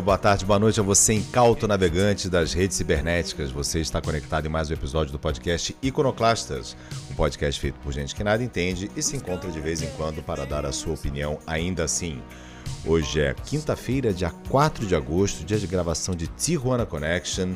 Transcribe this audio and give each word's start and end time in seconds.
Dia, 0.00 0.02
boa 0.02 0.18
tarde, 0.18 0.46
boa 0.46 0.58
noite 0.58 0.80
a 0.80 0.82
você, 0.82 1.12
incauto 1.12 1.68
navegante 1.68 2.28
das 2.28 2.54
redes 2.54 2.76
cibernéticas. 2.76 3.50
Você 3.50 3.80
está 3.80 4.00
conectado 4.00 4.46
em 4.46 4.48
mais 4.48 4.70
um 4.70 4.72
episódio 4.72 5.12
do 5.12 5.18
podcast 5.18 5.76
Iconoclastas, 5.82 6.74
um 7.10 7.14
podcast 7.14 7.60
feito 7.60 7.78
por 7.80 7.92
gente 7.92 8.14
que 8.14 8.24
nada 8.24 8.42
entende 8.42 8.90
e 8.96 9.02
se 9.02 9.16
encontra 9.16 9.50
de 9.50 9.60
vez 9.60 9.82
em 9.82 9.90
quando 9.90 10.22
para 10.22 10.46
dar 10.46 10.64
a 10.64 10.72
sua 10.72 10.94
opinião 10.94 11.38
ainda 11.46 11.84
assim. 11.84 12.20
Hoje 12.86 13.20
é 13.20 13.34
quinta-feira, 13.34 14.12
dia 14.12 14.30
4 14.48 14.86
de 14.86 14.94
agosto, 14.94 15.44
dia 15.44 15.58
de 15.58 15.66
gravação 15.66 16.14
de 16.14 16.26
Tijuana 16.28 16.86
Connection. 16.86 17.52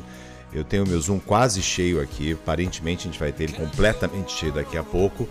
Eu 0.53 0.63
tenho 0.63 0.87
meu 0.87 1.01
Zoom 1.01 1.19
quase 1.19 1.63
cheio 1.63 1.99
aqui, 1.99 2.33
aparentemente 2.33 3.07
a 3.07 3.11
gente 3.11 3.19
vai 3.19 3.31
ter 3.31 3.45
ele 3.45 3.53
completamente 3.53 4.31
cheio 4.31 4.53
daqui 4.53 4.77
a 4.77 4.83
pouco. 4.83 5.27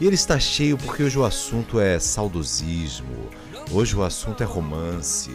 E 0.00 0.06
ele 0.06 0.14
está 0.14 0.38
cheio 0.40 0.78
porque 0.78 1.02
hoje 1.02 1.18
o 1.18 1.24
assunto 1.24 1.78
é 1.78 1.98
saudosismo, 1.98 3.28
hoje 3.70 3.94
o 3.94 4.02
assunto 4.02 4.42
é 4.42 4.46
romance. 4.46 5.30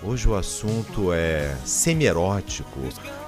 Hoje 0.00 0.28
o 0.28 0.36
assunto 0.36 1.12
é 1.12 1.56
semi-erótico, 1.64 2.78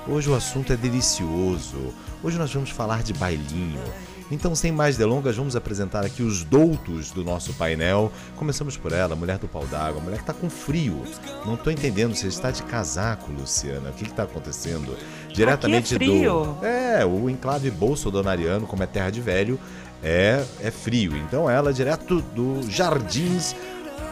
hoje 0.07 0.31
o 0.31 0.35
assunto 0.37 0.73
é 0.73 0.77
delicioso, 0.77 1.93
hoje 2.23 2.39
nós 2.39 2.53
vamos 2.55 2.71
falar 2.71 3.03
de 3.03 3.12
bailinho. 3.12 3.83
Então, 4.31 4.55
sem 4.55 4.71
mais 4.71 4.97
delongas, 4.97 5.35
vamos 5.35 5.57
apresentar 5.57 6.07
aqui 6.07 6.23
os 6.23 6.45
doutos 6.45 7.11
do 7.11 7.25
nosso 7.25 7.53
painel. 7.55 8.12
Começamos 8.37 8.77
por 8.77 8.93
ela, 8.93 9.17
mulher 9.17 9.39
do 9.39 9.49
pau 9.49 9.67
d'água, 9.67 10.01
mulher 10.01 10.19
que 10.19 10.23
está 10.23 10.33
com 10.33 10.49
frio. 10.49 11.03
Não 11.45 11.55
estou 11.55 11.73
entendendo, 11.73 12.15
você 12.15 12.29
está 12.29 12.53
de 12.53 12.62
casaco, 12.62 13.33
Luciana. 13.33 13.91
O 13.91 13.93
que 13.93 14.05
está 14.05 14.23
acontecendo? 14.23 14.97
Diretamente 15.34 15.97
aqui 15.97 16.05
é 16.05 16.09
frio. 16.09 16.57
do. 16.61 16.65
É, 16.65 17.05
o 17.05 17.29
enclave 17.29 17.73
bolsodonariano, 17.73 18.69
como 18.69 18.84
é 18.84 18.87
terra 18.87 19.11
de 19.11 19.21
velho, 19.21 19.59
é, 20.01 20.45
é 20.61 20.71
frio. 20.71 21.17
Então, 21.17 21.51
ela, 21.51 21.73
direto 21.73 22.23
do 22.23 22.62
Jardins 22.71 23.57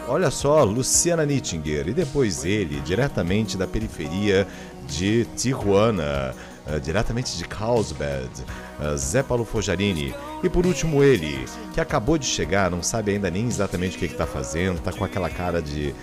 Olha 0.08 0.30
só, 0.30 0.64
Luciana 0.64 1.26
Nittinger 1.26 1.86
e 1.86 1.92
depois 1.92 2.42
ele, 2.42 2.80
diretamente 2.80 3.58
da 3.58 3.66
periferia 3.66 4.48
de 4.86 5.26
Tijuana, 5.36 6.34
uh, 6.66 6.80
diretamente 6.80 7.36
de 7.36 7.44
Carlsbad, 7.44 8.30
uh, 8.80 8.96
Zé 8.96 9.22
Paulo 9.22 9.44
Fojarini. 9.44 10.14
E 10.42 10.48
por 10.48 10.64
último 10.64 11.04
ele, 11.04 11.44
que 11.74 11.80
acabou 11.80 12.16
de 12.16 12.24
chegar, 12.24 12.70
não 12.70 12.82
sabe 12.82 13.12
ainda 13.12 13.30
nem 13.30 13.46
exatamente 13.46 13.96
o 13.96 14.00
que 14.00 14.06
está 14.06 14.26
fazendo, 14.26 14.80
tá 14.80 14.92
com 14.92 15.04
aquela 15.04 15.28
cara 15.28 15.60
de 15.60 15.94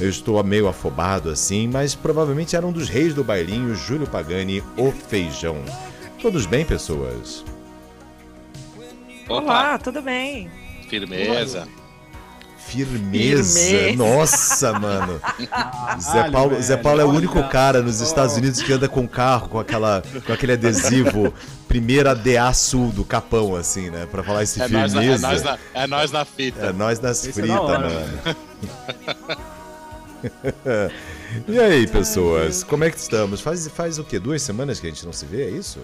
eu 0.00 0.08
estou 0.08 0.42
meio 0.42 0.66
afobado 0.66 1.30
assim, 1.30 1.68
mas 1.68 1.94
provavelmente 1.94 2.56
era 2.56 2.66
um 2.66 2.72
dos 2.72 2.88
reis 2.88 3.14
do 3.14 3.22
bailinho, 3.22 3.74
Júlio 3.76 4.08
Pagani, 4.08 4.60
o 4.76 4.90
Feijão. 4.90 5.58
Todos 6.20 6.46
bem, 6.46 6.64
pessoas? 6.64 7.44
Olá, 9.28 9.78
tudo 9.78 10.02
bem? 10.02 10.50
Firmeza. 10.88 11.68
Firmeza. 12.66 13.60
Firmeza. 13.60 13.96
Nossa, 13.96 14.72
mano. 14.78 15.20
Zé 16.00 16.30
Paulo, 16.30 16.62
Zé 16.62 16.76
Paulo 16.76 17.00
é 17.00 17.04
o 17.04 17.10
único 17.10 17.42
cara 17.48 17.82
nos 17.82 18.00
Estados 18.00 18.36
Unidos 18.36 18.62
que 18.62 18.72
anda 18.72 18.88
com 18.88 19.06
carro 19.06 19.48
com, 19.48 19.58
aquela, 19.58 20.02
com 20.26 20.32
aquele 20.32 20.52
adesivo 20.52 21.32
primeira 21.68 22.14
DA 22.14 22.52
Sul 22.52 22.90
do 22.92 23.04
Capão, 23.04 23.56
assim, 23.56 23.90
né? 23.90 24.06
Pra 24.10 24.22
falar 24.22 24.42
esse 24.42 24.60
é 24.60 24.68
firmeza. 24.68 25.20
Nós 25.20 25.20
na, 25.20 25.28
é, 25.28 25.30
nós 25.30 25.42
na, 25.42 25.58
é 25.74 25.86
nós 25.86 26.12
na 26.12 26.24
fita. 26.24 26.66
É 26.66 26.72
nós 26.72 27.00
nas 27.00 27.26
fritas, 27.26 27.48
é 27.48 27.56
mano. 27.56 27.92
e 31.48 31.58
aí, 31.58 31.86
pessoas? 31.86 32.62
Como 32.62 32.84
é 32.84 32.90
que 32.90 32.98
estamos? 32.98 33.40
Faz, 33.40 33.66
faz 33.68 33.98
o 33.98 34.04
quê? 34.04 34.18
Duas 34.18 34.42
semanas 34.42 34.78
que 34.80 34.86
a 34.86 34.90
gente 34.90 35.04
não 35.04 35.12
se 35.12 35.26
vê, 35.26 35.44
é 35.44 35.50
isso? 35.50 35.80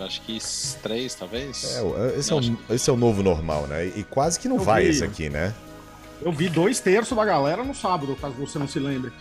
Acho 0.00 0.22
que 0.22 0.38
três, 0.82 1.14
talvez. 1.14 1.76
É, 1.76 2.18
esse, 2.18 2.32
é, 2.32 2.36
um, 2.36 2.56
esse 2.70 2.88
é 2.88 2.92
o 2.92 2.96
novo 2.96 3.22
normal, 3.22 3.66
né? 3.66 3.86
E 3.86 4.04
quase 4.04 4.38
que 4.38 4.48
não 4.48 4.56
Eu 4.56 4.62
vai 4.62 4.84
vi. 4.84 4.90
esse 4.90 5.02
aqui, 5.04 5.28
né? 5.28 5.52
Eu 6.20 6.32
vi 6.32 6.48
dois 6.48 6.80
terços 6.80 7.16
da 7.16 7.24
galera 7.24 7.62
no 7.62 7.74
sábado, 7.74 8.16
caso 8.20 8.34
você 8.34 8.58
não 8.58 8.66
se 8.66 8.78
lembre. 8.78 9.12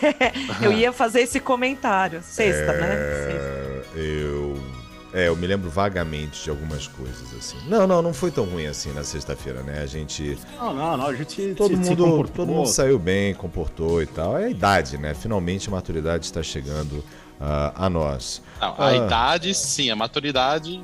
eu 0.62 0.72
ia 0.72 0.92
fazer 0.92 1.20
esse 1.20 1.40
comentário. 1.40 2.22
Sexta, 2.22 2.72
é... 2.72 2.80
né? 2.80 3.82
Sexta. 3.86 3.98
Eu. 3.98 4.84
É, 5.12 5.28
eu 5.28 5.36
me 5.36 5.46
lembro 5.46 5.70
vagamente 5.70 6.42
de 6.42 6.50
algumas 6.50 6.88
coisas, 6.88 7.32
assim. 7.38 7.56
Não, 7.68 7.86
não, 7.86 8.02
não 8.02 8.12
foi 8.12 8.32
tão 8.32 8.44
ruim 8.44 8.66
assim 8.66 8.92
na 8.92 9.04
sexta-feira, 9.04 9.62
né? 9.62 9.80
A 9.80 9.86
gente. 9.86 10.36
Não, 10.58 10.74
não, 10.74 10.96
não, 10.96 11.06
a 11.06 11.14
gente. 11.14 11.54
Todo, 11.54 11.68
se, 11.68 11.76
mundo, 11.76 12.26
se 12.26 12.32
todo 12.32 12.48
mundo 12.48 12.68
saiu 12.68 12.98
bem, 12.98 13.32
comportou 13.32 14.02
e 14.02 14.06
tal. 14.06 14.36
É 14.36 14.46
a 14.46 14.50
idade, 14.50 14.98
né? 14.98 15.14
Finalmente 15.14 15.68
a 15.68 15.70
maturidade 15.70 16.24
está 16.26 16.42
chegando 16.42 17.02
uh, 17.44 17.72
a 17.74 17.90
nós. 17.90 18.42
Não, 18.60 18.74
a 18.78 18.86
uh... 18.86 19.06
idade, 19.06 19.54
sim, 19.54 19.90
a 19.90 19.96
maturidade, 19.96 20.82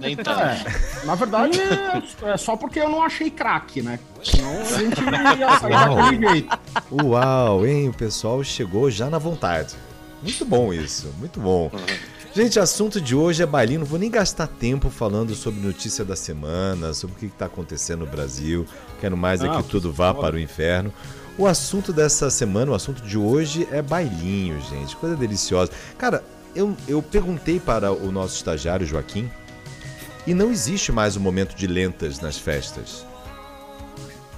nem 0.00 0.16
tanto. 0.16 0.40
É, 0.40 1.04
na 1.04 1.14
verdade, 1.14 1.58
é, 1.60 2.30
é, 2.30 2.36
só 2.36 2.56
porque 2.56 2.80
eu 2.80 2.88
não 2.88 3.02
achei 3.02 3.30
craque, 3.30 3.80
né? 3.80 3.98
Senão 4.22 4.60
a 4.60 4.64
gente 4.64 5.00
ia 5.38 5.58
sair 5.58 5.72
daquele 5.72 6.28
jeito. 6.28 6.58
Uau, 6.90 7.66
hein? 7.66 7.88
O 7.88 7.94
pessoal 7.94 8.42
chegou 8.42 8.90
já 8.90 9.08
na 9.08 9.18
vontade. 9.18 9.74
Muito 10.22 10.44
bom 10.44 10.72
isso, 10.72 11.14
muito 11.18 11.38
bom. 11.38 11.70
Gente, 12.36 12.60
assunto 12.60 13.00
de 13.00 13.16
hoje 13.16 13.42
é 13.42 13.46
bailinho. 13.46 13.80
Não 13.80 13.86
vou 13.86 13.98
nem 13.98 14.10
gastar 14.10 14.46
tempo 14.46 14.90
falando 14.90 15.34
sobre 15.34 15.58
notícia 15.58 16.04
da 16.04 16.14
semana, 16.14 16.92
sobre 16.92 17.16
o 17.16 17.18
que 17.18 17.24
está 17.24 17.46
acontecendo 17.46 18.00
no 18.00 18.06
Brasil. 18.06 18.66
Quero 19.00 19.16
mais 19.16 19.40
é 19.42 19.48
que 19.48 19.62
tudo 19.62 19.90
vá 19.90 20.12
para 20.12 20.36
o 20.36 20.38
inferno. 20.38 20.92
O 21.38 21.46
assunto 21.46 21.94
dessa 21.94 22.28
semana, 22.28 22.72
o 22.72 22.74
assunto 22.74 23.00
de 23.00 23.16
hoje 23.16 23.66
é 23.72 23.80
bailinho, 23.80 24.60
gente. 24.60 24.94
Coisa 24.96 25.16
deliciosa. 25.16 25.72
Cara, 25.96 26.22
eu, 26.54 26.76
eu 26.86 27.02
perguntei 27.02 27.58
para 27.58 27.90
o 27.90 28.12
nosso 28.12 28.36
estagiário 28.36 28.86
Joaquim 28.86 29.30
e 30.26 30.34
não 30.34 30.50
existe 30.50 30.92
mais 30.92 31.16
o 31.16 31.18
um 31.18 31.22
momento 31.22 31.56
de 31.56 31.66
lentas 31.66 32.20
nas 32.20 32.36
festas. 32.36 33.06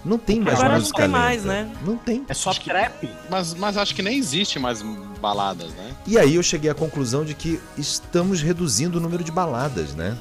Não 0.05 0.19
tem 0.19 0.41
mais 0.41 0.59
Agora 0.59 0.79
música 0.79 1.07
não 1.07 1.13
tem 1.13 1.21
mais, 1.21 1.45
né? 1.45 1.71
Não 1.85 1.97
tem. 1.97 2.25
É 2.29 2.35
só 2.35 2.55
trap. 2.55 3.09
Mas, 3.29 3.55
mas 3.55 3.77
acho 3.77 3.95
que 3.95 4.03
nem 4.03 4.17
existe 4.17 4.59
mais 4.59 4.83
baladas, 5.21 5.73
né? 5.75 5.95
E 6.07 6.19
aí 6.19 6.37
eu 6.37 6.43
cheguei 6.43 6.71
à 6.71 6.75
conclusão 6.75 7.25
de 7.25 7.35
que 7.35 7.61
estamos 7.77 8.41
reduzindo 8.41 8.99
o 8.99 9.01
número 9.01 9.25
de 9.25 9.33
baladas, 9.33 9.95
né? 9.95 10.17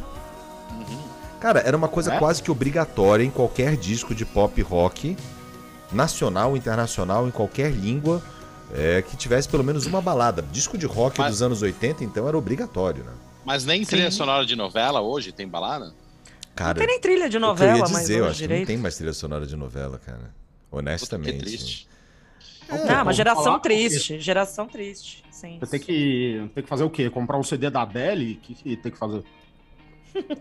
Uhum. 0.72 1.00
Cara, 1.40 1.60
era 1.60 1.78
uma 1.78 1.88
coisa 1.88 2.14
é? 2.14 2.20
quase 2.20 2.42
que 2.42 2.50
obrigatória 2.50 3.24
em 3.24 3.30
qualquer 3.30 3.78
disco 3.78 4.16
de 4.16 4.26
pop 4.26 4.60
rock 4.62 5.16
nacional, 5.92 6.58
internacional, 6.58 7.28
em 7.28 7.32
qualquer 7.32 7.72
língua, 7.72 8.22
é, 8.74 9.02
que 9.02 9.16
tivesse 9.16 9.48
pelo 9.48 9.64
menos 9.64 9.86
uma 9.86 10.02
balada. 10.02 10.44
Disco 10.52 10.78
de 10.78 10.86
rock 10.86 11.20
Mas... 11.20 11.32
dos 11.32 11.42
anos 11.42 11.62
80, 11.62 12.04
então, 12.04 12.28
era 12.28 12.38
obrigatório, 12.38 13.04
né? 13.04 13.12
Mas 13.46 13.64
nem 13.64 13.84
Sim. 13.84 13.92
trilha 13.92 14.12
sonora 14.12 14.46
de 14.46 14.56
novela 14.56 15.00
hoje 15.00 15.32
tem 15.32 15.48
balada? 15.48 15.94
Cara, 16.58 16.80
não 16.80 16.86
tem 16.86 16.88
nem 16.88 17.00
trilha 17.00 17.30
de 17.30 17.38
novela, 17.38 17.78
eu 17.78 17.84
dizer, 17.84 17.94
mas 17.94 18.10
eu 18.10 18.26
acho 18.26 18.40
direito. 18.40 18.60
que 18.62 18.72
não 18.72 18.76
tem 18.76 18.78
mais 18.78 18.98
trilha 18.98 19.14
sonora 19.14 19.46
de 19.46 19.56
novela, 19.56 20.00
cara. 20.00 20.34
Honestamente. 20.72 21.34
Que 21.34 21.40
triste. 21.40 21.88
É, 22.68 22.86
não, 22.86 23.04
uma 23.04 23.14
geração 23.14 23.60
triste, 23.60 24.20
geração 24.20 24.68
triste, 24.68 25.24
sim. 25.32 25.58
Você 25.60 25.78
tem 25.78 25.80
que, 25.80 26.50
tem 26.54 26.64
que 26.64 26.70
fazer 26.70 26.84
o 26.84 26.90
quê? 26.90 27.10
Comprar 27.10 27.38
um 27.38 27.44
CD 27.44 27.70
da 27.70 27.84
Adele? 27.84 28.34
O 28.34 28.38
que, 28.38 28.56
que 28.56 28.76
tem 28.76 28.92
que 28.92 28.98
fazer? 28.98 29.24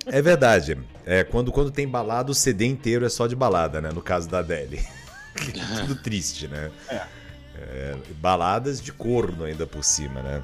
É 0.07 0.23
verdade. 0.23 0.79
É, 1.05 1.23
quando, 1.23 1.53
quando 1.53 1.71
tem 1.71 1.87
balada, 1.87 2.31
o 2.31 2.35
CD 2.35 2.65
inteiro 2.65 3.05
é 3.05 3.09
só 3.09 3.27
de 3.27 3.37
balada, 3.37 3.81
né? 3.81 3.91
No 3.93 4.01
caso 4.01 4.29
da 4.29 4.39
Adele. 4.39 4.81
Tudo 5.87 6.03
triste, 6.03 6.49
né? 6.49 6.71
É. 6.89 7.03
é. 7.57 7.97
Baladas 8.19 8.81
de 8.81 8.93
corno 8.93 9.45
ainda 9.45 9.67
por 9.67 9.85
cima, 9.85 10.23
né? 10.23 10.43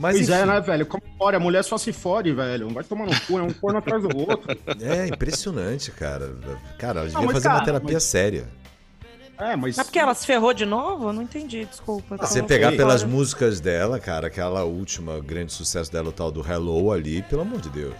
Mas, 0.00 0.16
pois 0.16 0.30
é, 0.30 0.32
enfim. 0.32 0.42
é, 0.42 0.46
né, 0.46 0.60
velho? 0.62 0.86
Como 0.86 1.02
fora, 1.18 1.36
a 1.36 1.40
mulher 1.40 1.62
só 1.62 1.76
se 1.76 1.92
fode, 1.92 2.32
velho. 2.32 2.68
Não 2.68 2.74
vai 2.74 2.82
tomar 2.82 3.04
no 3.04 3.20
cu, 3.20 3.38
é 3.38 3.42
um 3.42 3.52
corno 3.52 3.78
atrás 3.78 4.02
do 4.02 4.16
outro. 4.16 4.40
É, 4.80 5.06
impressionante, 5.06 5.90
cara. 5.90 6.34
Cara, 6.78 7.00
ela 7.00 7.08
devia 7.08 7.26
não, 7.26 7.32
fazer 7.32 7.48
cara, 7.48 7.58
uma 7.58 7.64
terapia 7.64 7.94
mas... 7.94 8.02
séria. 8.04 8.48
É, 9.38 9.54
mas. 9.54 9.76
É 9.76 9.84
porque 9.84 9.98
ela 9.98 10.14
se 10.14 10.26
ferrou 10.26 10.54
de 10.54 10.64
novo? 10.64 11.08
Eu 11.08 11.12
não 11.12 11.22
entendi, 11.22 11.66
desculpa. 11.66 12.16
Ah, 12.18 12.26
você 12.26 12.42
pegar 12.42 12.72
pelas 12.72 13.04
músicas 13.04 13.60
dela, 13.60 14.00
cara, 14.00 14.28
aquela 14.28 14.64
última 14.64 15.20
grande 15.20 15.52
sucesso 15.52 15.92
dela, 15.92 16.08
o 16.08 16.12
tal 16.12 16.30
do 16.30 16.40
Hello 16.40 16.92
ali, 16.92 17.20
pelo 17.22 17.42
amor 17.42 17.60
de 17.60 17.68
Deus. 17.68 17.94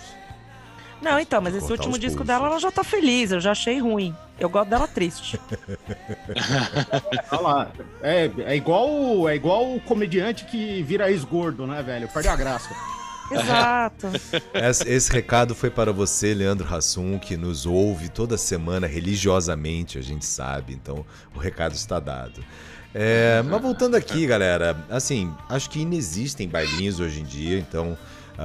Não, 1.03 1.19
então, 1.19 1.41
mas 1.41 1.55
esse 1.55 1.71
último 1.71 1.99
disco 1.99 2.23
dela, 2.23 2.47
ela 2.47 2.59
já 2.59 2.71
tá 2.71 2.85
feliz, 2.85 3.31
eu 3.31 3.41
já 3.41 3.53
achei 3.53 3.79
ruim. 3.79 4.15
Eu 4.39 4.49
gosto 4.49 4.69
dela 4.69 4.87
triste. 4.87 5.41
Olha 7.31 7.41
lá, 7.41 7.73
é, 8.03 8.31
é, 8.39 8.57
igual, 8.57 9.29
é 9.29 9.35
igual 9.35 9.75
o 9.75 9.81
comediante 9.81 10.45
que 10.45 10.83
vira 10.83 11.11
ex-gordo, 11.11 11.67
né, 11.67 11.83
velho? 11.83 12.09
Perde 12.09 12.29
a 12.29 12.37
graça. 12.37 12.71
Exato. 13.31 14.09
Esse, 14.55 14.89
esse, 14.89 15.13
recado 15.13 15.55
foi 15.55 15.71
para 15.71 15.93
você, 15.93 16.35
Leandro 16.35 16.67
Hassum, 16.75 17.19
que 17.19 17.37
nos 17.37 17.65
ouve 17.65 18.09
toda 18.09 18.37
semana 18.37 18.87
religiosamente, 18.87 19.99
a 19.99 20.03
gente 20.03 20.27
sabe. 20.27 20.73
Então, 20.73 21.07
o 21.35 21.39
recado 21.39 21.75
está 21.75 22.01
dado. 22.01 22.43
É, 22.93 23.41
mas 23.43 23.63
voltando 23.63 23.95
aqui, 23.95 24.27
galera, 24.27 24.77
assim, 24.91 25.33
acho 25.49 25.71
que 25.71 25.81
inexistem 25.81 26.49
bailinhos 26.49 26.99
hoje 26.99 27.21
em 27.21 27.25
dia, 27.25 27.57
então, 27.57 27.97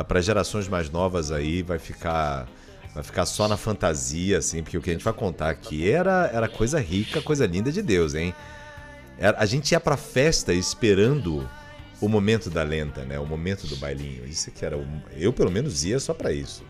para 0.03 0.21
gerações 0.21 0.67
mais 0.67 0.89
novas 0.89 1.31
aí, 1.31 1.61
vai 1.61 1.79
ficar 1.79 2.47
vai 2.93 3.03
ficar 3.03 3.25
só 3.25 3.47
na 3.47 3.57
fantasia, 3.57 4.37
assim, 4.37 4.63
porque 4.63 4.77
o 4.77 4.81
que 4.81 4.89
a 4.89 4.93
gente 4.93 5.03
vai 5.03 5.13
contar 5.13 5.49
aqui 5.49 5.89
era, 5.89 6.29
era 6.33 6.47
coisa 6.47 6.79
rica, 6.79 7.21
coisa 7.21 7.45
linda 7.45 7.69
de 7.69 7.81
Deus, 7.81 8.15
hein? 8.15 8.33
A 9.19 9.45
gente 9.45 9.71
ia 9.71 9.79
pra 9.81 9.97
festa 9.97 10.53
esperando 10.53 11.47
o 12.01 12.07
momento 12.07 12.49
da 12.49 12.63
lenta, 12.63 13.03
né? 13.03 13.19
O 13.19 13.25
momento 13.25 13.67
do 13.67 13.75
bailinho. 13.77 14.25
Isso 14.25 14.51
que 14.51 14.65
era. 14.65 14.77
Eu, 15.15 15.31
pelo 15.31 15.51
menos, 15.51 15.85
ia 15.85 15.99
só 15.99 16.13
para 16.13 16.31
isso. 16.31 16.63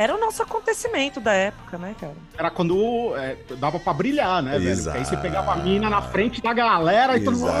Era 0.00 0.14
o 0.14 0.18
nosso 0.18 0.42
acontecimento 0.42 1.20
da 1.20 1.34
época, 1.34 1.76
né, 1.76 1.94
cara? 2.00 2.14
Era 2.38 2.50
quando 2.50 3.14
é, 3.18 3.36
dava 3.58 3.78
para 3.78 3.92
brilhar, 3.92 4.42
né, 4.42 4.58
velho? 4.58 4.92
Aí 4.92 5.04
você 5.04 5.14
pegava 5.14 5.52
a 5.52 5.56
mina 5.56 5.90
na 5.90 6.00
frente 6.00 6.40
da 6.40 6.54
galera 6.54 7.18
e 7.18 7.20
todo 7.22 7.36
mundo. 7.36 7.52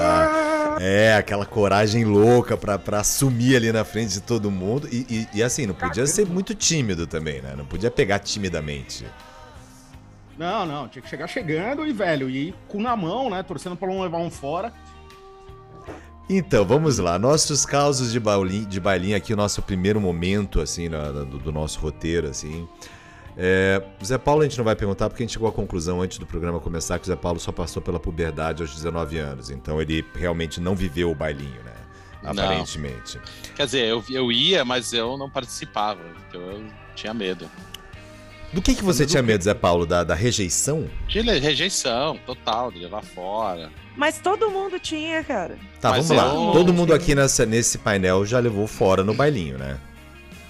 É, 0.80 1.16
aquela 1.16 1.44
coragem 1.44 2.02
louca 2.06 2.56
pra, 2.56 2.78
pra 2.78 3.00
assumir 3.00 3.56
ali 3.56 3.70
na 3.70 3.84
frente 3.84 4.14
de 4.14 4.22
todo 4.22 4.50
mundo. 4.50 4.88
E, 4.90 5.28
e, 5.34 5.38
e 5.38 5.42
assim, 5.42 5.66
não 5.66 5.74
podia 5.74 6.06
ser 6.06 6.26
muito 6.26 6.54
tímido 6.54 7.06
também, 7.06 7.42
né? 7.42 7.52
Não 7.54 7.66
podia 7.66 7.90
pegar 7.90 8.20
timidamente. 8.20 9.04
Não, 10.38 10.64
não, 10.64 10.88
tinha 10.88 11.02
que 11.02 11.10
chegar 11.10 11.26
chegando 11.26 11.86
e, 11.86 11.92
velho, 11.92 12.30
e 12.30 12.54
com 12.68 12.80
na 12.80 12.96
mão, 12.96 13.28
né? 13.28 13.42
Torcendo 13.42 13.76
pra 13.76 13.86
não 13.86 14.00
levar 14.00 14.16
um 14.16 14.30
fora. 14.30 14.72
Então, 16.32 16.64
vamos 16.64 16.98
lá. 16.98 17.18
Nossos 17.18 17.66
causos 17.66 18.12
de 18.12 18.20
bailinho, 18.20 18.64
de 18.64 18.78
bailinho 18.78 19.16
aqui, 19.16 19.34
o 19.34 19.36
nosso 19.36 19.60
primeiro 19.62 20.00
momento, 20.00 20.60
assim, 20.60 20.88
do, 20.88 21.38
do, 21.40 21.50
nosso 21.50 21.80
roteiro, 21.80 22.28
assim. 22.28 22.68
É, 23.36 23.82
o 24.00 24.04
Zé 24.04 24.16
Paulo 24.16 24.42
a 24.42 24.44
gente 24.44 24.56
não 24.56 24.64
vai 24.64 24.76
perguntar 24.76 25.08
porque 25.08 25.24
a 25.24 25.26
gente 25.26 25.32
chegou 25.32 25.48
à 25.48 25.52
conclusão 25.52 26.00
antes 26.00 26.18
do 26.18 26.26
programa 26.26 26.60
começar 26.60 27.00
que 27.00 27.04
o 27.04 27.08
Zé 27.08 27.16
Paulo 27.16 27.40
só 27.40 27.50
passou 27.50 27.82
pela 27.82 27.98
puberdade 27.98 28.62
aos 28.62 28.72
19 28.72 29.18
anos. 29.18 29.50
Então 29.50 29.82
ele 29.82 30.06
realmente 30.14 30.60
não 30.60 30.76
viveu 30.76 31.10
o 31.10 31.16
bailinho, 31.16 31.64
né? 31.64 31.74
Aparentemente. 32.22 33.16
Não. 33.16 33.54
Quer 33.56 33.64
dizer, 33.64 33.86
eu, 33.86 34.04
eu 34.08 34.30
ia, 34.30 34.64
mas 34.64 34.92
eu 34.92 35.16
não 35.16 35.28
participava, 35.28 36.00
porque 36.00 36.36
eu 36.36 36.64
tinha 36.94 37.12
medo. 37.12 37.50
Do 38.52 38.60
que, 38.60 38.74
que 38.74 38.82
você 38.82 39.06
tinha 39.06 39.22
medo, 39.22 39.44
Zé 39.44 39.54
Paulo? 39.54 39.86
Da, 39.86 40.02
da 40.02 40.14
rejeição? 40.14 40.88
De 41.06 41.20
rejeição, 41.20 42.18
total, 42.26 42.72
de 42.72 42.80
levar 42.80 43.02
fora. 43.02 43.70
Mas 43.96 44.18
todo 44.18 44.50
mundo 44.50 44.78
tinha, 44.80 45.22
cara. 45.22 45.56
Tá, 45.80 45.90
Mas 45.90 46.08
vamos 46.08 46.22
lá. 46.22 46.52
Todo 46.52 46.72
mundo 46.72 46.92
aqui 46.92 47.14
nessa, 47.14 47.46
nesse 47.46 47.78
painel 47.78 48.26
já 48.26 48.38
levou 48.40 48.66
fora 48.66 49.04
no 49.04 49.14
bailinho, 49.14 49.56
né? 49.56 49.78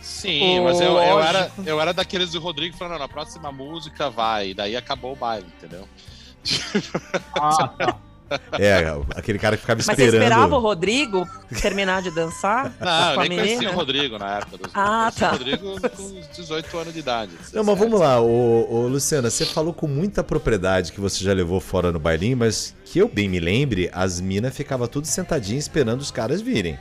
Sim, 0.00 0.60
mas 0.60 0.80
eu, 0.80 0.92
eu, 0.92 1.20
era, 1.20 1.50
eu 1.64 1.80
era 1.80 1.92
daqueles 1.92 2.30
do 2.30 2.40
Rodrigo 2.40 2.76
falando, 2.76 2.98
na 2.98 3.08
próxima 3.08 3.50
música 3.52 4.10
vai, 4.10 4.50
e 4.50 4.54
daí 4.54 4.76
acabou 4.76 5.12
o 5.12 5.16
baile, 5.16 5.46
entendeu? 5.56 5.88
Ah, 7.34 7.68
tá. 7.68 7.98
É, 8.58 8.84
aquele 9.16 9.38
cara 9.38 9.56
que 9.56 9.62
ficava 9.62 9.80
esperando. 9.80 10.04
Mas 10.04 10.10
você 10.10 10.18
esperava 10.18 10.56
o 10.56 10.60
Rodrigo 10.60 11.28
terminar 11.60 12.02
de 12.02 12.10
dançar? 12.10 12.72
Não, 12.80 13.12
eu 13.12 13.20
nem 13.20 13.28
menina? 13.28 13.46
conhecia 13.46 13.70
o 13.70 13.74
Rodrigo 13.74 14.18
na 14.18 14.38
época. 14.38 14.58
Dos... 14.58 14.70
Ah, 14.74 15.12
tá. 15.16 15.28
o 15.28 15.32
Rodrigo 15.32 15.80
com 15.80 16.20
18 16.36 16.78
anos 16.78 16.92
de 16.92 16.98
idade. 17.00 17.32
Não, 17.52 17.64
mas 17.64 17.78
vamos 17.78 17.98
lá, 17.98 18.20
ô, 18.20 18.66
ô, 18.70 18.86
Luciana, 18.86 19.30
você 19.30 19.44
falou 19.44 19.72
com 19.72 19.86
muita 19.86 20.22
propriedade 20.22 20.92
que 20.92 21.00
você 21.00 21.24
já 21.24 21.32
levou 21.32 21.60
fora 21.60 21.90
no 21.90 21.98
bailinho, 21.98 22.36
mas 22.36 22.74
que 22.84 22.98
eu 22.98 23.08
bem 23.08 23.28
me 23.28 23.40
lembre, 23.40 23.90
as 23.92 24.20
minas 24.20 24.56
ficavam 24.56 24.86
tudo 24.86 25.06
sentadinhas 25.06 25.64
esperando 25.64 26.00
os 26.00 26.10
caras 26.10 26.40
virem. 26.40 26.78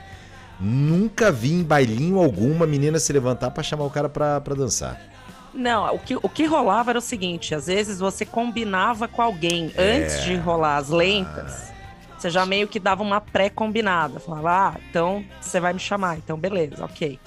Nunca 0.60 1.31
vi 1.31 1.54
em 1.54 1.63
bailinho 1.63 2.19
alguma 2.19 2.68
menina 2.68 3.00
se 3.00 3.13
levantar 3.13 3.51
para 3.51 3.63
chamar 3.63 3.86
o 3.86 3.90
cara 3.90 4.10
pra, 4.10 4.42
pra 4.42 4.54
dançar. 4.54 5.08
Não, 5.54 5.96
o 5.96 6.00
que, 6.00 6.16
o 6.16 6.30
que 6.30 6.46
rolava 6.46 6.92
era 6.92 7.00
o 7.00 7.01
seguinte: 7.01 7.56
às 7.56 7.68
vezes 7.68 8.00
você 8.00 8.25
combinava 8.25 9.07
com 9.07 9.22
alguém 9.22 9.72
é. 9.75 9.98
antes 9.98 10.24
de 10.24 10.36
rolar 10.36 10.78
as 10.78 10.90
lentas. 10.90 11.69
Você 12.18 12.30
já 12.30 12.46
meio 12.46 12.68
que 12.68 12.80
dava 12.80 13.01
uma 13.01 13.22
pré-combinada. 13.22 14.19
Falava, 14.19 14.51
ah, 14.51 14.80
então 14.90 15.24
você 15.40 15.57
vai 15.60 15.72
me 15.72 15.80
chamar. 15.80 16.18
Então, 16.18 16.38
beleza, 16.38 16.84
ok. 16.84 17.18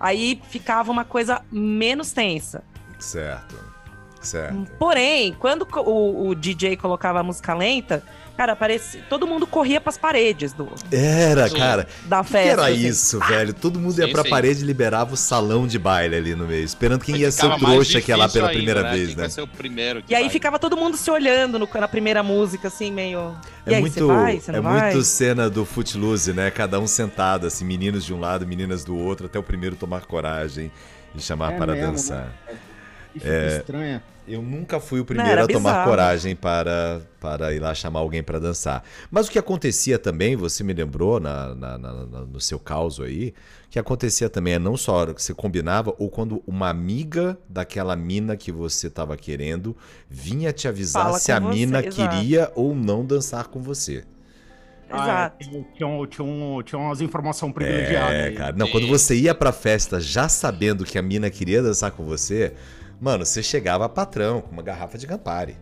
Aí 0.00 0.42
ficava 0.48 0.90
uma 0.90 1.04
coisa 1.04 1.42
menos 1.50 2.12
tensa. 2.12 2.64
Certo. 2.98 3.72
Certo. 4.20 4.70
Porém, 4.78 5.34
quando 5.34 5.66
o, 5.76 6.28
o 6.28 6.34
DJ 6.34 6.76
colocava 6.76 7.20
a 7.20 7.22
música 7.22 7.54
lenta, 7.54 8.02
Cara, 8.36 8.56
parecia. 8.56 9.02
Todo 9.08 9.26
mundo 9.26 9.46
corria 9.46 9.80
pras 9.80 9.98
paredes 9.98 10.52
do. 10.52 10.68
Era, 10.90 11.50
cara. 11.50 11.86
Da 12.06 12.24
festa. 12.24 12.42
Que 12.42 12.48
era 12.48 12.66
assim. 12.66 12.86
isso, 12.86 13.18
velho. 13.20 13.52
Todo 13.52 13.78
mundo 13.78 13.98
ia 13.98 14.06
sim, 14.06 14.12
pra 14.12 14.22
sim. 14.22 14.30
parede 14.30 14.62
e 14.62 14.66
liberava 14.66 15.14
o 15.14 15.16
salão 15.16 15.66
de 15.66 15.78
baile 15.78 16.16
ali 16.16 16.34
no 16.34 16.46
meio, 16.46 16.64
esperando 16.64 17.04
quem 17.04 17.16
ia 17.16 17.30
ser 17.30 17.46
o 17.46 17.58
trouxa 17.58 18.00
que 18.00 18.10
ia 18.10 18.16
lá 18.16 18.28
pela 18.28 18.48
ainda, 18.48 18.56
primeira 18.56 18.82
né? 18.82 18.90
vez, 18.90 19.08
quem 19.08 19.16
né? 19.16 19.22
Ia 19.24 19.30
ser 19.30 19.42
o 19.42 19.46
primeiro 19.46 20.02
e 20.08 20.14
aí 20.14 20.28
ficava 20.30 20.58
todo 20.58 20.76
mundo 20.76 20.96
se 20.96 21.10
olhando 21.10 21.58
no, 21.58 21.68
na 21.72 21.88
primeira 21.88 22.22
música, 22.22 22.68
assim, 22.68 22.90
meio. 22.90 23.34
É 23.66 23.76
aí, 23.76 23.80
muito, 23.80 24.06
vai, 24.06 24.40
é 24.46 24.60
vai? 24.60 24.82
muito 24.82 25.04
cena 25.04 25.48
do 25.48 25.64
Footloose, 25.64 26.32
né? 26.32 26.50
Cada 26.50 26.80
um 26.80 26.86
sentado, 26.86 27.46
assim, 27.46 27.64
meninos 27.64 28.04
de 28.04 28.12
um 28.12 28.18
lado, 28.20 28.46
meninas 28.46 28.84
do 28.84 28.96
outro, 28.96 29.26
até 29.26 29.38
o 29.38 29.42
primeiro 29.42 29.76
tomar 29.76 30.06
coragem 30.06 30.70
e 31.14 31.20
chamar 31.20 31.52
é 31.52 31.56
para 31.58 31.72
mesmo, 31.72 31.92
dançar. 31.92 32.32
Né? 32.46 32.56
Que 33.18 33.28
é, 33.28 33.58
estranha. 33.58 34.02
Eu 34.26 34.40
nunca 34.40 34.78
fui 34.78 35.00
o 35.00 35.04
primeiro 35.04 35.36
Não, 35.36 35.44
a 35.44 35.48
tomar 35.48 35.70
bizarro. 35.70 35.90
coragem 35.90 36.36
para, 36.36 37.00
para 37.20 37.52
ir 37.52 37.58
lá 37.58 37.74
chamar 37.74 37.98
alguém 38.00 38.22
para 38.22 38.38
dançar. 38.38 38.84
Mas 39.10 39.26
o 39.26 39.30
que 39.30 39.38
acontecia 39.38 39.98
também, 39.98 40.36
você 40.36 40.62
me 40.62 40.72
lembrou 40.72 41.18
na, 41.18 41.52
na, 41.56 41.76
na, 41.78 41.92
no 42.04 42.40
seu 42.40 42.58
caos 42.60 43.00
aí, 43.00 43.34
que 43.68 43.80
acontecia 43.80 44.30
também 44.30 44.54
é 44.54 44.58
não 44.60 44.76
só 44.76 44.92
a 44.92 44.98
hora 44.98 45.14
que 45.14 45.20
você 45.22 45.34
combinava, 45.34 45.92
ou 45.98 46.08
quando 46.08 46.40
uma 46.46 46.68
amiga 46.68 47.36
daquela 47.48 47.96
mina 47.96 48.36
que 48.36 48.52
você 48.52 48.86
estava 48.86 49.16
querendo 49.16 49.76
vinha 50.08 50.52
te 50.52 50.68
avisar 50.68 51.06
Fala 51.06 51.18
se 51.18 51.32
a 51.32 51.40
você, 51.40 51.54
mina 51.56 51.80
exato. 51.80 51.96
queria 51.96 52.52
ou 52.54 52.76
não 52.76 53.04
dançar 53.04 53.48
com 53.48 53.60
você. 53.60 54.04
Ah, 54.88 55.32
é, 55.40 55.44
tinha, 55.44 55.64
tinha, 55.74 56.06
tinha, 56.06 56.62
tinha 56.64 56.78
umas 56.78 57.00
informações 57.00 57.52
privilegiadas. 57.52 58.14
É, 58.14 58.30
cara. 58.32 58.52
Não, 58.54 58.68
quando 58.68 58.86
você 58.86 59.16
ia 59.16 59.34
pra 59.34 59.50
festa 59.50 59.98
já 59.98 60.28
sabendo 60.28 60.84
que 60.84 60.98
a 60.98 61.02
mina 61.02 61.30
queria 61.30 61.62
dançar 61.62 61.90
com 61.92 62.04
você, 62.04 62.52
Mano, 63.02 63.26
você 63.26 63.42
chegava 63.42 63.88
patrão 63.88 64.40
com 64.40 64.52
uma 64.52 64.62
garrafa 64.62 64.96
de 64.96 65.08
Campari. 65.08 65.56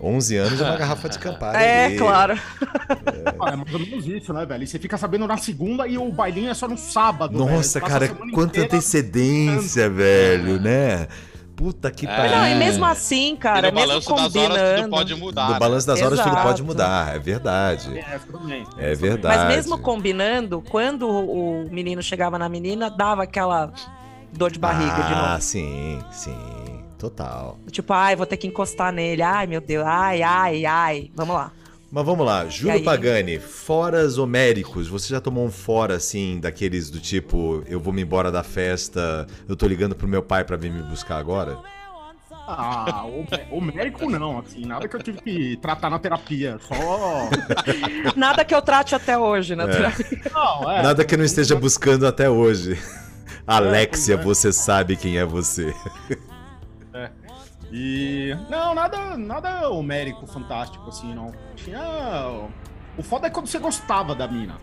11 0.00 0.36
anos 0.36 0.60
e 0.60 0.62
uma 0.62 0.76
garrafa 0.76 1.08
de 1.08 1.18
Campari. 1.18 1.58
É, 1.58 1.86
ali. 1.86 1.98
claro. 1.98 2.34
É. 2.34 3.34
Ah, 3.40 3.50
é 3.50 3.56
mais 3.56 3.74
ou 3.74 3.80
menos 3.80 4.06
isso, 4.06 4.32
né, 4.32 4.46
velho? 4.46 4.62
E 4.62 4.66
você 4.68 4.78
fica 4.78 4.96
sabendo 4.96 5.26
na 5.26 5.36
segunda 5.36 5.88
e 5.88 5.98
o 5.98 6.12
bailinho 6.12 6.48
é 6.48 6.54
só 6.54 6.68
no 6.68 6.78
sábado. 6.78 7.36
Nossa, 7.36 7.80
cara, 7.80 8.08
quanta 8.32 8.60
antecedência, 8.60 9.90
velho, 9.90 10.60
né? 10.60 11.08
Puta 11.56 11.90
que 11.90 12.06
é. 12.06 12.16
pariu. 12.16 12.36
Não, 12.36 12.46
e 12.46 12.54
mesmo 12.54 12.84
assim, 12.84 13.34
cara, 13.34 13.68
e 13.68 13.70
no 13.72 13.74
mesmo 13.74 13.88
balanço 13.88 14.14
das 14.14 14.36
horas 14.36 14.80
tudo 14.80 14.90
pode 14.90 15.14
mudar. 15.16 15.46
No 15.46 15.52
né? 15.54 15.58
balanço 15.58 15.86
das 15.88 16.02
horas 16.02 16.20
tudo 16.20 16.36
pode 16.36 16.62
mudar, 16.62 17.16
é 17.16 17.18
verdade. 17.18 17.98
É, 17.98 18.92
é 18.92 18.94
verdade. 18.94 19.44
Mas 19.44 19.56
mesmo 19.56 19.78
combinando, 19.78 20.62
quando 20.70 21.08
o 21.08 21.68
menino 21.68 22.00
chegava 22.00 22.38
na 22.38 22.48
menina, 22.48 22.88
dava 22.88 23.24
aquela 23.24 23.72
dor 24.38 24.50
de 24.50 24.58
barriga 24.58 24.94
ah, 24.94 25.02
de 25.02 25.14
novo. 25.14 25.26
Ah, 25.26 25.40
sim, 25.40 26.02
sim. 26.10 26.84
Total. 26.98 27.58
Tipo, 27.70 27.92
ai, 27.92 28.16
vou 28.16 28.26
ter 28.26 28.36
que 28.36 28.46
encostar 28.46 28.92
nele. 28.92 29.22
Ai, 29.22 29.46
meu 29.46 29.60
Deus. 29.60 29.84
Ai, 29.86 30.22
ai, 30.22 30.64
ai. 30.64 31.10
Vamos 31.14 31.34
lá. 31.34 31.52
Mas 31.94 32.04
vamos 32.04 32.26
lá, 32.26 32.44
Júlio 32.48 32.82
Pagani, 32.82 33.38
foras 33.38 34.18
homéricos, 34.18 34.88
você 34.88 35.10
já 35.10 35.20
tomou 35.20 35.46
um 35.46 35.50
fora 35.50 35.94
assim, 35.94 36.40
daqueles 36.40 36.90
do 36.90 36.98
tipo, 36.98 37.62
eu 37.68 37.78
vou 37.78 37.92
me 37.92 38.02
embora 38.02 38.32
da 38.32 38.42
festa, 38.42 39.28
eu 39.48 39.54
tô 39.54 39.64
ligando 39.68 39.94
pro 39.94 40.08
meu 40.08 40.20
pai 40.20 40.42
para 40.42 40.56
vir 40.56 40.72
me 40.72 40.82
buscar 40.82 41.18
agora? 41.18 41.56
Ah, 42.48 43.04
homérico 43.48 44.10
não, 44.10 44.40
assim, 44.40 44.66
nada 44.66 44.88
que 44.88 44.96
eu 44.96 45.02
tive 45.04 45.20
que 45.20 45.56
tratar 45.58 45.88
na 45.88 46.00
terapia, 46.00 46.58
só. 46.66 47.30
nada 48.16 48.44
que 48.44 48.54
eu 48.54 48.60
trate 48.60 48.96
até 48.96 49.16
hoje 49.16 49.54
na 49.54 49.62
é. 49.62 49.66
terapia. 49.68 50.20
Não, 50.32 50.72
é, 50.72 50.82
nada 50.82 51.04
que 51.04 51.14
eu 51.14 51.18
não 51.18 51.24
esteja 51.24 51.54
buscando 51.54 52.08
até 52.08 52.28
hoje. 52.28 52.76
Alexia, 53.46 54.16
você 54.16 54.52
sabe 54.52 54.96
quem 54.96 55.18
é 55.18 55.24
você. 55.24 55.74
É. 56.96 57.10
E. 57.72 58.36
Não, 58.48 58.72
nada, 58.72 59.16
nada 59.16 59.68
homérico, 59.68 60.28
fantástico, 60.28 60.88
assim, 60.88 61.12
não. 61.12 61.32
Tinha. 61.56 62.48
O 62.96 63.02
foda 63.02 63.26
é 63.26 63.30
quando 63.30 63.48
você 63.48 63.58
gostava 63.58 64.14
da 64.14 64.28
mina. 64.28 64.60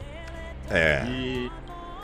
É. 0.70 1.04
E 1.06 1.52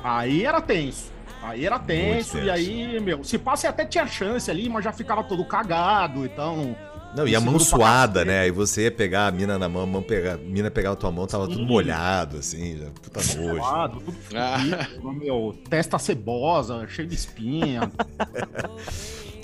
aí 0.03 0.45
era 0.45 0.59
tenso. 0.59 1.13
Aí 1.41 1.65
era 1.65 1.79
tenso, 1.79 2.39
e 2.39 2.49
aí, 2.49 2.99
meu, 2.99 3.23
se 3.23 3.37
passa 3.37 3.69
até 3.69 3.85
tinha 3.85 4.05
chance 4.05 4.51
ali, 4.51 4.67
mas 4.67 4.83
já 4.83 4.91
ficava 4.91 5.23
todo 5.23 5.45
cagado, 5.45 6.25
então 6.25 6.75
Não, 7.15 7.27
e 7.27 7.35
a 7.35 7.39
mão 7.39 7.57
suada, 7.57 8.23
né? 8.23 8.41
Aí 8.41 8.51
você 8.51 8.83
ia 8.83 8.91
pegar 8.91 9.27
a 9.27 9.31
mina 9.31 9.57
na 9.57 9.67
mão, 9.67 9.83
a 9.83 9.85
mão 9.85 10.01
pegar, 10.01 10.33
a 10.33 10.37
mina 10.37 10.69
pegava 10.69 10.93
a 10.93 10.97
tua 10.97 11.11
mão, 11.11 11.25
tava 11.25 11.45
Sim. 11.45 11.53
tudo 11.53 11.65
molhado, 11.65 12.37
assim, 12.37 12.77
já, 12.77 12.85
puta 12.91 13.19
nojo. 13.35 13.55
Suado, 13.55 13.99
tudo 14.01 14.17
ah. 14.35 15.13
meu, 15.13 15.57
testa 15.69 15.97
cebosa, 15.97 16.87
cheio 16.87 17.07
de 17.07 17.15
espinha. 17.15 17.91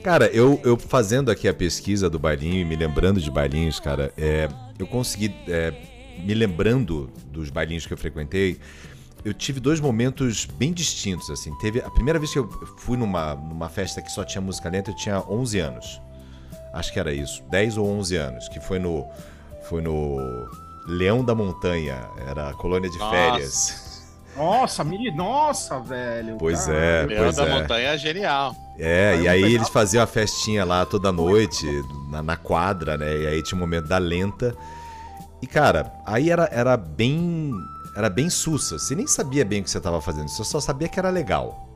Cara, 0.04 0.28
eu, 0.28 0.60
eu 0.64 0.78
fazendo 0.78 1.32
aqui 1.32 1.48
a 1.48 1.54
pesquisa 1.54 2.10
do 2.10 2.20
bailinho 2.20 2.60
e 2.60 2.66
me 2.66 2.76
lembrando 2.76 3.22
de 3.22 3.32
bailinhos, 3.32 3.80
cara, 3.80 4.14
é, 4.18 4.50
eu 4.78 4.86
consegui, 4.86 5.34
é, 5.48 5.74
me 6.20 6.34
lembrando 6.34 7.10
dos 7.32 7.50
bailinhos 7.50 7.88
que 7.88 7.94
eu 7.94 7.98
frequentei, 7.98 8.60
eu 9.24 9.34
tive 9.34 9.60
dois 9.60 9.80
momentos 9.80 10.46
bem 10.46 10.74
distintos, 10.74 11.30
assim. 11.30 11.58
Teve 11.60 11.80
a 11.80 11.90
primeira 11.90 12.20
vez 12.20 12.34
que 12.34 12.40
eu 12.40 12.50
fui 12.78 12.98
numa, 12.98 13.34
numa 13.34 13.70
festa 13.70 14.02
que 14.02 14.12
só 14.12 14.24
tinha 14.26 14.42
música 14.42 14.70
lenta, 14.70 14.92
eu 14.92 14.96
tinha 14.96 15.20
11 15.22 15.60
anos. 15.60 16.02
Acho 16.74 16.92
que 16.92 17.00
era 17.00 17.14
isso, 17.14 17.44
10 17.52 17.78
ou 17.78 17.88
11 17.88 18.16
anos, 18.18 18.50
que 18.50 18.60
foi 18.60 18.80
no 18.80 19.08
foi 19.70 19.82
no 19.82 20.18
Leão 20.88 21.24
da 21.24 21.34
Montanha, 21.34 22.10
era 22.28 22.50
a 22.50 22.54
colônia 22.54 22.90
de 22.90 22.98
Nossa. 22.98 23.12
férias. 23.12 23.84
Nossa, 24.36 24.84
me... 24.84 25.12
nossa, 25.12 25.80
velho. 25.80 26.38
Pois 26.40 26.66
cara. 26.66 26.78
é, 26.78 27.06
Leão 27.06 27.24
pois 27.24 27.36
da 27.36 27.46
é. 27.46 27.62
Montanha 27.62 27.90
é 27.90 27.98
genial. 27.98 28.56
É, 28.80 29.20
e 29.22 29.28
aí 29.28 29.54
eles 29.54 29.70
faziam 29.70 30.04
a 30.04 30.08
festinha 30.08 30.66
lá 30.66 30.86
toda 30.86 31.12
noite, 31.12 31.68
na, 32.10 32.24
na, 32.24 32.36
quadra, 32.36 32.98
né? 32.98 33.16
E 33.16 33.28
aí 33.28 33.44
tinha 33.44 33.56
o 33.56 33.64
um 33.64 33.66
momento 33.66 33.88
da 33.88 34.00
lenta. 34.00 34.56
E, 35.42 35.46
cara, 35.46 35.94
aí 36.06 36.32
era, 36.32 36.50
era 36.52 36.76
bem. 36.76 37.52
Era 37.96 38.10
bem 38.10 38.30
sussa. 38.30 38.80
Você 38.80 38.96
nem 38.96 39.06
sabia 39.06 39.46
bem 39.46 39.62
o 39.62 39.64
que 39.64 39.70
você 39.70 39.78
estava 39.78 40.02
fazendo, 40.02 40.28
você 40.28 40.44
só 40.44 40.60
sabia 40.60 40.90
que 40.90 40.98
era 40.98 41.12
legal. 41.12 41.70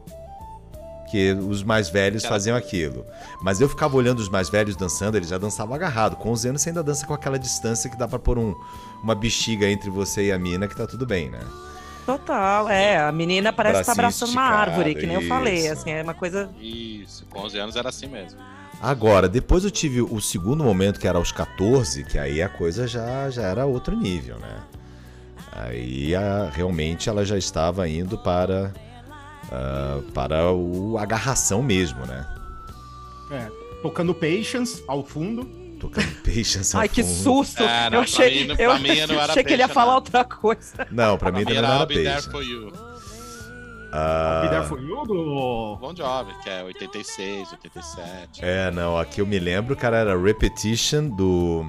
Que 1.09 1.31
os 1.31 1.63
mais 1.63 1.89
velhos 1.89 2.25
faziam 2.25 2.55
aquilo. 2.55 3.05
Mas 3.41 3.61
eu 3.61 3.69
ficava 3.69 3.95
olhando 3.95 4.19
os 4.19 4.27
mais 4.27 4.49
velhos 4.49 4.75
dançando, 4.75 5.15
eles 5.15 5.29
já 5.29 5.37
dançavam 5.37 5.73
agarrado. 5.73 6.17
Com 6.17 6.31
11 6.31 6.49
anos 6.49 6.61
você 6.61 6.69
ainda 6.69 6.83
dança 6.83 7.05
com 7.05 7.13
aquela 7.13 7.39
distância 7.39 7.89
que 7.89 7.97
dá 7.97 8.07
pra 8.07 8.19
pôr 8.19 8.37
um, 8.37 8.53
uma 9.01 9.15
bexiga 9.15 9.69
entre 9.69 9.89
você 9.89 10.27
e 10.27 10.31
a 10.31 10.37
mina, 10.39 10.67
que 10.67 10.75
tá 10.75 10.85
tudo 10.85 11.05
bem, 11.05 11.29
né? 11.29 11.39
Total, 12.05 12.69
é. 12.69 12.97
A 12.97 13.11
menina 13.11 13.51
parece 13.51 13.81
estar 13.81 13.93
tá 13.93 14.01
abraçando 14.01 14.31
uma 14.31 14.41
árvore, 14.41 14.95
que 14.95 15.05
nem 15.05 15.17
isso. 15.17 15.25
eu 15.25 15.29
falei. 15.29 15.67
Assim, 15.67 15.91
é 15.91 16.01
uma 16.01 16.13
coisa. 16.13 16.49
Isso, 16.59 17.25
com 17.25 17.39
11 17.39 17.59
anos 17.59 17.75
era 17.75 17.89
assim 17.89 18.07
mesmo. 18.07 18.39
Agora, 18.81 19.27
depois 19.27 19.63
eu 19.63 19.71
tive 19.71 20.01
o 20.01 20.21
segundo 20.21 20.63
momento, 20.63 20.99
que 20.99 21.07
era 21.07 21.17
aos 21.17 21.31
14, 21.31 22.03
que 22.03 22.17
aí 22.17 22.41
a 22.41 22.47
coisa 22.47 22.87
já, 22.87 23.29
já 23.29 23.41
era 23.41 23.65
outro 23.65 23.95
nível, 23.95 24.37
né? 24.37 24.59
Aí 25.51 26.15
a, 26.15 26.49
realmente 26.53 27.09
ela 27.09 27.25
já 27.25 27.37
estava 27.37 27.89
indo 27.89 28.17
para, 28.17 28.71
uh, 29.47 30.01
para 30.11 30.51
o 30.51 30.97
agarração 30.97 31.61
mesmo, 31.61 32.05
né? 32.05 32.25
É, 33.31 33.49
tocando 33.81 34.13
Patience 34.13 34.83
ao 34.87 35.03
fundo. 35.03 35.45
Tocando 35.79 36.07
Patience 36.23 36.75
Ai, 36.75 36.89
que 36.89 37.03
susto! 37.03 37.61
É, 37.61 37.89
não, 37.89 37.99
eu 37.99 38.03
achei, 38.03 38.47
mim, 38.47 38.55
eu 38.57 38.71
achei 39.21 39.43
que 39.43 39.53
ele 39.53 39.61
ia 39.61 39.67
falar 39.67 39.95
outra 39.95 40.23
coisa. 40.23 40.87
Não, 40.91 41.17
pra, 41.17 41.31
pra 41.31 41.39
mim 41.39 41.45
também 41.45 41.61
não 41.61 41.71
era 41.71 41.85
Patience. 41.85 42.29
There 42.29 42.31
for 42.31 42.43
you. 42.43 42.71
Uh... 43.87 44.41
Be 44.43 44.49
There 44.49 44.65
For 44.65 44.81
You 44.81 45.05
do... 45.05 45.77
Bom 45.79 45.93
Job, 45.93 46.33
que 46.43 46.49
é 46.49 46.63
86, 46.63 47.53
87. 47.53 48.43
É, 48.43 48.69
não, 48.69 48.97
aqui 48.97 49.21
eu 49.21 49.25
me 49.25 49.39
lembro, 49.39 49.75
cara, 49.75 49.97
era 49.97 50.19
Repetition 50.19 51.07
do... 51.09 51.65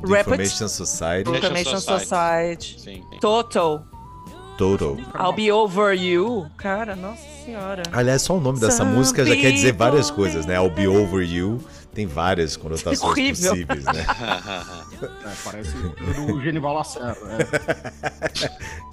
do 0.00 0.16
Information 0.16 0.68
Society. 0.68 1.30
Information 1.30 1.80
Society. 1.80 2.80
Sim, 2.80 3.04
sim. 3.10 3.18
Total. 3.20 3.89
Total. 4.60 4.98
I'll 5.18 5.32
Be 5.32 5.50
Over 5.50 5.94
You. 5.94 6.46
Cara, 6.58 6.94
nossa 6.94 7.22
senhora. 7.42 7.82
Aliás, 7.90 8.20
só 8.20 8.36
o 8.36 8.40
nome 8.40 8.60
dessa 8.60 8.84
Some 8.84 8.92
música 8.92 9.24
já 9.24 9.34
quer 9.34 9.52
dizer 9.52 9.72
várias 9.72 10.10
coisas, 10.10 10.44
né? 10.44 10.56
I'll 10.56 10.68
Be 10.68 10.86
Over 10.86 11.26
You 11.26 11.64
tem 11.94 12.06
várias 12.06 12.58
conotações 12.58 13.02
Horrível. 13.02 13.52
possíveis, 13.52 13.84
né? 13.86 14.04
é, 15.02 15.32
parece 15.42 15.74
o 16.30 16.42
Genival 16.42 16.74
Lacerda. 16.74 17.16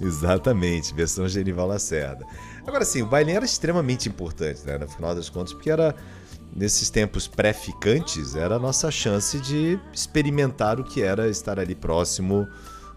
Exatamente, 0.00 0.94
versão 0.94 1.28
Genival 1.28 1.66
Lacerda. 1.66 2.24
Agora 2.66 2.86
sim, 2.86 3.02
o 3.02 3.06
baile 3.06 3.32
era 3.32 3.44
extremamente 3.44 4.08
importante, 4.08 4.62
né? 4.64 4.78
No 4.78 4.88
final 4.88 5.14
das 5.14 5.28
contas, 5.28 5.52
porque 5.52 5.70
era 5.70 5.94
nesses 6.56 6.88
tempos 6.88 7.28
pré-ficantes, 7.28 8.34
era 8.34 8.56
a 8.56 8.58
nossa 8.58 8.90
chance 8.90 9.38
de 9.38 9.78
experimentar 9.92 10.80
o 10.80 10.84
que 10.84 11.02
era 11.02 11.28
estar 11.28 11.60
ali 11.60 11.74
próximo 11.74 12.48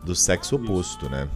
do 0.05 0.15
sexo 0.15 0.55
oposto, 0.55 1.09
né? 1.09 1.27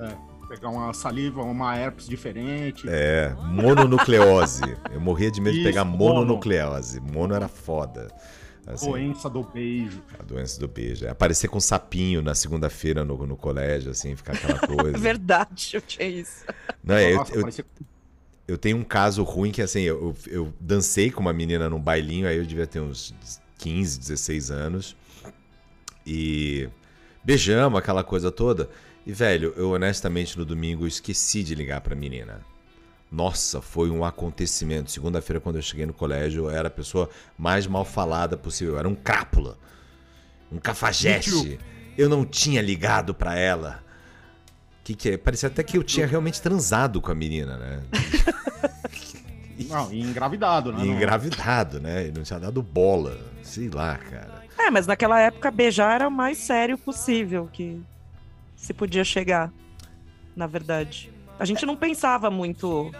É 0.00 0.31
pegar 0.52 0.68
uma 0.68 0.92
saliva, 0.92 1.42
uma 1.42 1.74
herpes 1.74 2.06
diferente. 2.06 2.86
É, 2.86 3.34
mononucleose. 3.40 4.62
Eu 4.92 5.00
morria 5.00 5.30
de 5.30 5.40
medo 5.40 5.54
Isso, 5.54 5.62
de 5.62 5.68
pegar 5.68 5.84
mononucleose. 5.84 7.00
Mono 7.00 7.34
era 7.34 7.48
foda. 7.48 8.08
Assim, 8.66 8.90
doença 8.90 9.30
do 9.30 9.42
beijo. 9.42 10.02
A 10.18 10.22
doença 10.22 10.60
do 10.60 10.68
beijo. 10.68 11.06
É 11.06 11.08
aparecer 11.08 11.48
com 11.48 11.56
um 11.56 11.60
sapinho 11.60 12.20
na 12.20 12.34
segunda-feira 12.34 13.02
no, 13.02 13.26
no 13.26 13.34
colégio, 13.34 13.90
assim, 13.90 14.14
ficar 14.14 14.34
aquela 14.34 14.58
coisa. 14.76 14.98
Verdade, 14.98 15.70
eu 15.72 15.80
tinha 15.80 16.06
isso. 16.06 16.44
Não, 16.84 16.96
é, 16.96 17.14
Nossa, 17.14 17.34
eu, 17.34 17.48
eu, 17.48 17.64
eu, 18.48 18.58
tenho 18.58 18.76
um 18.76 18.84
caso 18.84 19.24
ruim 19.24 19.50
que, 19.50 19.62
assim, 19.62 19.80
eu, 19.80 20.14
eu 20.26 20.52
dancei 20.60 21.10
com 21.10 21.20
uma 21.20 21.32
menina 21.32 21.70
num 21.70 21.80
bailinho, 21.80 22.28
aí 22.28 22.36
eu 22.36 22.44
devia 22.44 22.66
ter 22.66 22.80
uns 22.80 23.14
15, 23.56 23.98
16 23.98 24.50
anos. 24.50 24.96
E 26.06 26.68
beijamos 27.24 27.78
aquela 27.78 28.04
coisa 28.04 28.30
toda. 28.30 28.68
E, 29.06 29.12
velho, 29.12 29.52
eu 29.56 29.70
honestamente 29.70 30.38
no 30.38 30.44
domingo 30.44 30.86
esqueci 30.86 31.42
de 31.42 31.54
ligar 31.54 31.80
pra 31.80 31.94
menina. 31.94 32.40
Nossa, 33.10 33.60
foi 33.60 33.90
um 33.90 34.04
acontecimento. 34.04 34.90
Segunda-feira, 34.90 35.40
quando 35.40 35.56
eu 35.56 35.62
cheguei 35.62 35.84
no 35.84 35.92
colégio, 35.92 36.44
eu 36.44 36.50
era 36.50 36.68
a 36.68 36.70
pessoa 36.70 37.10
mais 37.36 37.66
mal 37.66 37.84
falada 37.84 38.36
possível. 38.36 38.74
Eu 38.74 38.78
era 38.78 38.88
um 38.88 38.94
crápula. 38.94 39.58
Um 40.50 40.58
cafajeste. 40.58 41.58
Eu 41.98 42.08
não 42.08 42.24
tinha 42.24 42.62
ligado 42.62 43.12
para 43.12 43.36
ela. 43.36 43.82
Que 44.82 44.94
que 44.94 45.10
é? 45.10 45.16
Parecia 45.16 45.48
até 45.48 45.62
que 45.62 45.76
eu 45.76 45.82
tinha 45.82 46.06
realmente 46.06 46.40
transado 46.40 47.00
com 47.00 47.10
a 47.10 47.14
menina, 47.14 47.56
né? 47.56 47.82
Não, 49.68 49.92
e 49.92 50.00
engravidado, 50.00 50.72
né? 50.72 50.84
E 50.84 50.88
engravidado, 50.88 51.80
né? 51.80 52.08
E 52.08 52.10
não 52.10 52.22
tinha 52.22 52.40
dado 52.40 52.62
bola. 52.62 53.16
Sei 53.42 53.68
lá, 53.68 53.96
cara. 53.96 54.42
É, 54.58 54.70
mas 54.70 54.86
naquela 54.86 55.20
época 55.20 55.50
beijar 55.50 55.94
era 55.94 56.08
o 56.08 56.10
mais 56.10 56.38
sério 56.38 56.76
possível. 56.76 57.48
Que 57.52 57.80
se 58.62 58.72
podia 58.72 59.02
chegar, 59.02 59.52
na 60.36 60.46
verdade. 60.46 61.12
A 61.36 61.44
gente 61.44 61.66
não 61.66 61.74
pensava 61.74 62.30
muito 62.30 62.92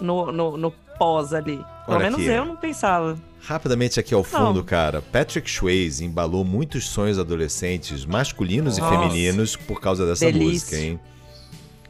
no, 0.00 0.30
no, 0.30 0.56
no 0.56 0.70
pós 0.96 1.34
ali. 1.34 1.56
Pelo 1.84 1.96
Olha 1.96 2.04
menos 2.04 2.20
aqui. 2.20 2.28
eu 2.28 2.44
não 2.44 2.54
pensava. 2.54 3.18
Rapidamente 3.40 3.98
aqui 3.98 4.14
ao 4.14 4.22
fundo, 4.22 4.60
não. 4.60 4.64
cara. 4.64 5.02
Patrick 5.02 5.50
Swayze 5.50 6.04
embalou 6.04 6.44
muitos 6.44 6.86
sonhos 6.86 7.18
adolescentes, 7.18 8.06
masculinos 8.06 8.78
Nossa. 8.78 8.94
e 8.94 8.96
femininos, 8.98 9.56
por 9.56 9.80
causa 9.80 10.06
dessa 10.06 10.26
Delícia. 10.26 10.48
música, 10.48 10.76
hein? 10.76 11.00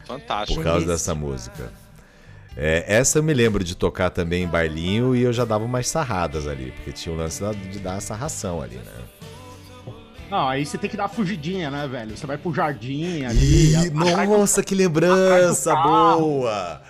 Fantástico. 0.06 0.54
Por 0.54 0.64
causa 0.64 0.86
Delícia. 0.86 0.94
dessa 0.94 1.14
música. 1.14 1.72
É, 2.56 2.84
essa 2.88 3.18
eu 3.18 3.22
me 3.22 3.34
lembro 3.34 3.62
de 3.62 3.76
tocar 3.76 4.08
também 4.08 4.44
em 4.44 4.48
bailinho 4.48 5.14
e 5.14 5.20
eu 5.20 5.32
já 5.32 5.44
dava 5.44 5.64
umas 5.66 5.88
sarradas 5.88 6.46
ali, 6.48 6.70
porque 6.70 6.90
tinha 6.92 7.14
o 7.14 7.18
lance 7.18 7.44
de 7.70 7.80
dar 7.80 7.96
a 7.96 8.00
sarração 8.00 8.62
ali, 8.62 8.76
né? 8.76 8.92
Não, 10.30 10.48
aí 10.48 10.64
você 10.64 10.78
tem 10.78 10.88
que 10.88 10.96
dar 10.96 11.04
uma 11.04 11.08
fugidinha, 11.08 11.70
né, 11.70 11.86
velho? 11.86 12.16
Você 12.16 12.26
vai 12.26 12.36
pro 12.36 12.52
jardim 12.52 13.24
ali. 13.24 13.74
Ih, 13.74 13.90
nossa, 13.90 14.62
do... 14.62 14.64
que 14.66 14.74
lembrança 14.74 15.74
boa! 15.76 16.82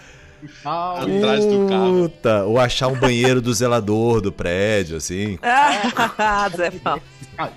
Atrás 0.65 1.45
do 1.45 1.67
carro. 1.69 2.09
Puta, 2.09 2.45
ou 2.45 2.59
achar 2.59 2.89
um 2.89 2.99
banheiro 2.99 3.41
do 3.41 3.53
zelador 3.53 4.21
do 4.21 4.31
prédio, 4.31 4.97
assim. 4.97 5.39
Ah, 5.43 6.49
Zé 6.55 6.71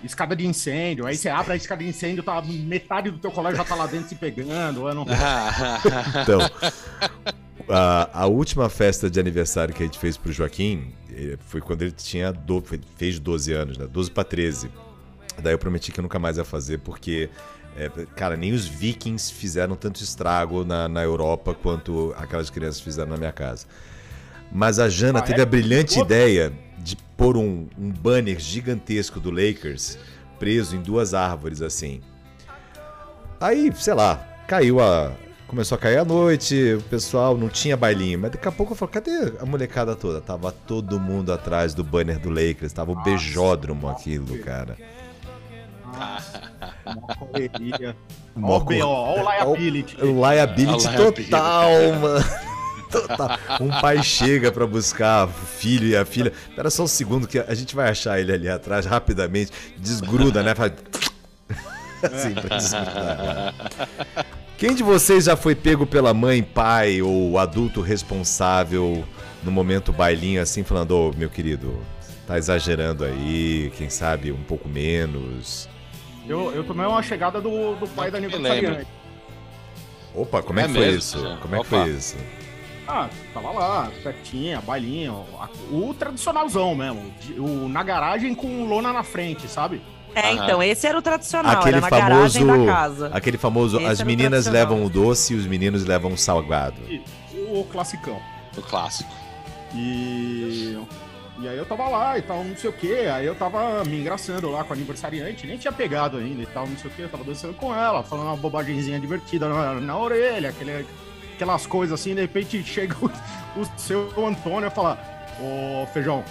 Escada 0.04 0.36
de 0.36 0.48
incêndio, 0.48 1.06
aí 1.06 1.16
você 1.16 1.30
abre 1.30 1.54
a 1.54 1.56
escada 1.56 1.84
de 1.84 1.90
incêndio, 1.90 2.24
tá, 2.24 2.42
metade 2.42 3.12
do 3.12 3.20
teu 3.20 3.30
colégio 3.30 3.58
já 3.58 3.64
tá 3.64 3.76
lá 3.76 3.86
dentro 3.86 4.10
se 4.10 4.16
pegando. 4.16 4.92
Não... 4.94 5.06
então, 6.24 6.40
a, 7.70 8.22
a, 8.24 8.26
última 8.26 8.70
festa 8.70 9.10
de 9.10 9.20
aniversário 9.20 9.74
que 9.74 9.84
a 9.84 9.86
gente 9.86 10.00
fez 10.00 10.18
pro 10.18 10.32
Joaquim 10.32 10.94
eh, 11.12 11.38
foi 11.40 11.62
quando 11.62 11.84
ele 11.84 11.92
tinha 11.92 12.32
do, 12.32 12.64
fez 12.96 13.20
12 13.20 13.54
anos, 13.54 13.78
né? 13.78 13.86
12 13.86 14.10
para 14.10 14.24
13. 14.24 14.70
Daí 15.41 15.53
eu 15.53 15.60
prometi 15.60 15.91
que 15.91 16.00
eu 16.00 16.03
nunca 16.03 16.20
mais 16.20 16.38
ia 16.38 16.44
fazer, 16.44 16.79
porque, 16.79 17.29
é, 17.75 17.89
cara, 18.15 18.36
nem 18.36 18.53
os 18.53 18.65
vikings 18.65 19.32
fizeram 19.32 19.75
tanto 19.75 20.01
estrago 20.01 20.63
na, 20.63 20.88
na 20.88 21.03
Europa 21.03 21.53
quanto 21.53 22.13
aquelas 22.17 22.50
crianças 22.50 22.82
fizeram 22.82 23.12
na 23.12 23.17
minha 23.17 23.32
casa. 23.32 23.67
Mas 24.51 24.79
a 24.79 24.89
Jana 24.89 25.20
ah, 25.20 25.22
teve 25.22 25.39
é? 25.39 25.44
a 25.44 25.46
brilhante 25.46 26.00
ideia 26.00 26.53
de 26.77 26.96
pôr 27.17 27.38
um, 27.38 27.67
um 27.77 27.89
banner 27.89 28.39
gigantesco 28.39 29.20
do 29.20 29.29
Lakers 29.29 29.98
preso 30.39 30.75
em 30.75 30.82
duas 30.82 31.13
árvores 31.13 31.62
assim. 31.62 32.01
Aí, 33.39 33.72
sei 33.75 33.94
lá, 33.94 34.15
caiu 34.48 34.79
a. 34.79 35.12
Começou 35.48 35.77
a 35.77 35.79
cair 35.79 35.98
a 35.98 36.03
noite, 36.03 36.74
o 36.74 36.82
pessoal 36.89 37.38
não 37.38 37.48
tinha 37.48 37.77
bailinho, 37.77 38.20
mas 38.20 38.32
daqui 38.32 38.50
a 38.50 38.51
pouco 38.51 38.74
eu 38.74 38.75
falei, 38.75 38.96
cadê 38.96 39.34
a 39.39 39.46
molecada 39.46 39.96
toda? 39.96 40.20
Tava 40.20 40.51
todo 40.51 41.00
mundo 41.00 41.32
atrás 41.32 41.74
do 41.74 41.86
banner 41.86 42.20
do 42.20 42.29
Lakers, 42.29 42.74
tava 42.74 42.91
o 42.91 43.01
bejódromo 43.01 43.88
aquilo, 43.88 44.38
cara. 44.39 44.77
Uma 46.86 47.15
correria. 47.15 47.96
Ó 48.41 48.60
o 48.60 49.32
liability. 49.32 49.98
O 50.01 50.29
liability 50.29 50.88
total, 50.96 51.70
mano. 52.00 52.25
Total. 52.91 53.38
Um 53.60 53.70
pai 53.82 54.01
chega 54.01 54.51
para 54.51 54.65
buscar 54.65 55.27
o 55.27 55.32
filho 55.32 55.88
e 55.88 55.96
a 55.96 56.06
filha. 56.06 56.32
Espera 56.50 56.70
só 56.70 56.84
um 56.84 56.88
segundo 56.88 57.27
que 57.27 57.39
a 57.39 57.53
gente 57.53 57.75
vai 57.75 57.89
achar 57.89 58.20
ele 58.20 58.32
ali 58.32 58.50
atrás 58.50 58.86
rapidamente. 58.86 59.51
Desgruda, 59.77 60.41
né? 60.41 60.56
Faz... 60.56 60.72
assim, 62.01 62.34
pra 62.34 62.58
desgrudar. 62.58 63.53
Quem 64.58 64.74
de 64.74 64.84
vocês 64.84 65.25
já 65.25 65.36
foi 65.36 65.53
pego 65.53 65.86
pela 65.86 66.13
mãe, 66.13 66.41
pai 66.41 67.01
ou 67.01 67.38
adulto 67.38 67.82
responsável 67.82 69.06
no 69.44 69.51
momento 69.51 69.94
bailinho 69.94 70.41
assim, 70.41 70.63
falando, 70.63 70.91
ô, 70.91 71.10
oh, 71.10 71.17
meu 71.17 71.29
querido, 71.29 71.79
tá 72.25 72.38
exagerando 72.38 73.06
aí, 73.06 73.72
quem 73.77 73.89
sabe 73.89 74.32
um 74.32 74.44
pouco 74.44 74.67
menos? 74.67 75.70
Eu, 76.28 76.52
eu 76.54 76.64
tomei 76.64 76.86
uma 76.86 77.02
chegada 77.02 77.40
do, 77.40 77.76
do 77.76 77.88
pai 77.88 78.12
da 78.12 78.18
aniversariante. 78.18 78.88
Opa, 80.14 80.42
como 80.42 80.60
é, 80.60 80.64
é 80.64 80.68
que 80.68 80.74
foi 80.74 80.90
isso? 80.90 81.38
Como 81.42 81.56
é 81.56 81.60
que 81.60 81.66
foi 81.66 81.90
isso? 81.90 82.18
Ah, 82.88 83.10
tava 83.34 83.52
lá, 83.52 83.92
festinha, 84.02 84.62
bailinho, 84.62 85.26
o 85.70 85.94
tradicionalzão 85.94 86.74
mesmo, 86.74 87.14
o, 87.38 87.68
na 87.68 87.84
garagem 87.84 88.34
com 88.34 88.64
lona 88.66 88.94
na 88.94 89.04
frente, 89.04 89.48
sabe? 89.48 89.82
É, 90.16 90.32
então, 90.34 90.64
esse 90.64 90.88
era 90.88 90.98
o 90.98 91.02
tradicional, 91.02 91.60
aquele 91.60 91.78
era 91.78 91.82
na 91.82 91.90
famoso, 91.90 92.10
garagem 92.10 92.48
da 92.48 92.66
casa. 92.66 93.12
Aquele 93.14 93.38
famoso, 93.38 93.78
esse 93.78 93.88
as 93.88 94.02
meninas 94.02 94.48
levam 94.48 94.84
o 94.84 94.90
doce 94.90 95.34
e 95.34 95.36
os 95.36 95.46
meninos 95.46 95.86
levam 95.86 96.14
o 96.14 96.18
salgado. 96.18 96.78
O 97.52 97.64
classicão. 97.66 98.20
O 98.58 98.62
clássico. 98.62 99.14
E... 99.76 100.78
E 101.39 101.48
aí 101.48 101.58
eu 101.58 101.65
tava 101.65 101.88
lá 101.88 102.17
e 102.17 102.22
tal, 102.22 102.44
não 102.44 102.56
sei 102.56 102.70
o 102.70 102.74
que. 102.74 102.94
Aí 102.94 103.25
eu 103.25 103.36
tava 103.36 103.84
me 103.86 104.00
engraçando 104.00 104.50
lá 104.50 104.63
com 104.63 104.74
a 104.74 104.75
aniversariante, 104.75 105.46
nem 105.46 105.58
tinha 105.58 105.72
pegado 105.72 106.17
ainda 106.17 106.41
e 106.41 106.46
tal, 106.48 106.67
não 106.67 106.77
sei 106.77 106.89
o 106.89 106.94
que. 106.94 107.01
Eu 107.03 107.10
tava 107.10 107.24
dançando 107.24 107.53
com 107.53 107.74
ela, 107.74 108.03
falando 108.03 108.27
uma 108.27 108.38
bobagemzinha 108.38 109.00
divertida 109.00 109.48
na, 109.48 109.75
na 109.75 109.98
orelha, 109.98 110.50
aquele, 110.50 110.86
aquelas 111.36 111.67
coisas 111.67 112.00
assim. 112.00 112.15
De 112.15 112.22
repente 112.22 112.63
chega 112.63 112.96
o, 113.00 113.12
o 113.62 113.65
seu 113.77 114.10
Antônio 114.25 114.67
e 114.67 114.72
fala: 114.72 114.98
Ô 115.39 115.86
feijão, 115.94 116.24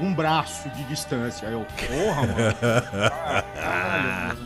um 0.00 0.14
braço 0.14 0.70
de 0.70 0.84
distância. 0.84 1.48
Aí 1.48 1.54
eu, 1.54 1.66
porra, 1.86 2.26
mano. 2.26 2.54
Caralho, 3.54 4.38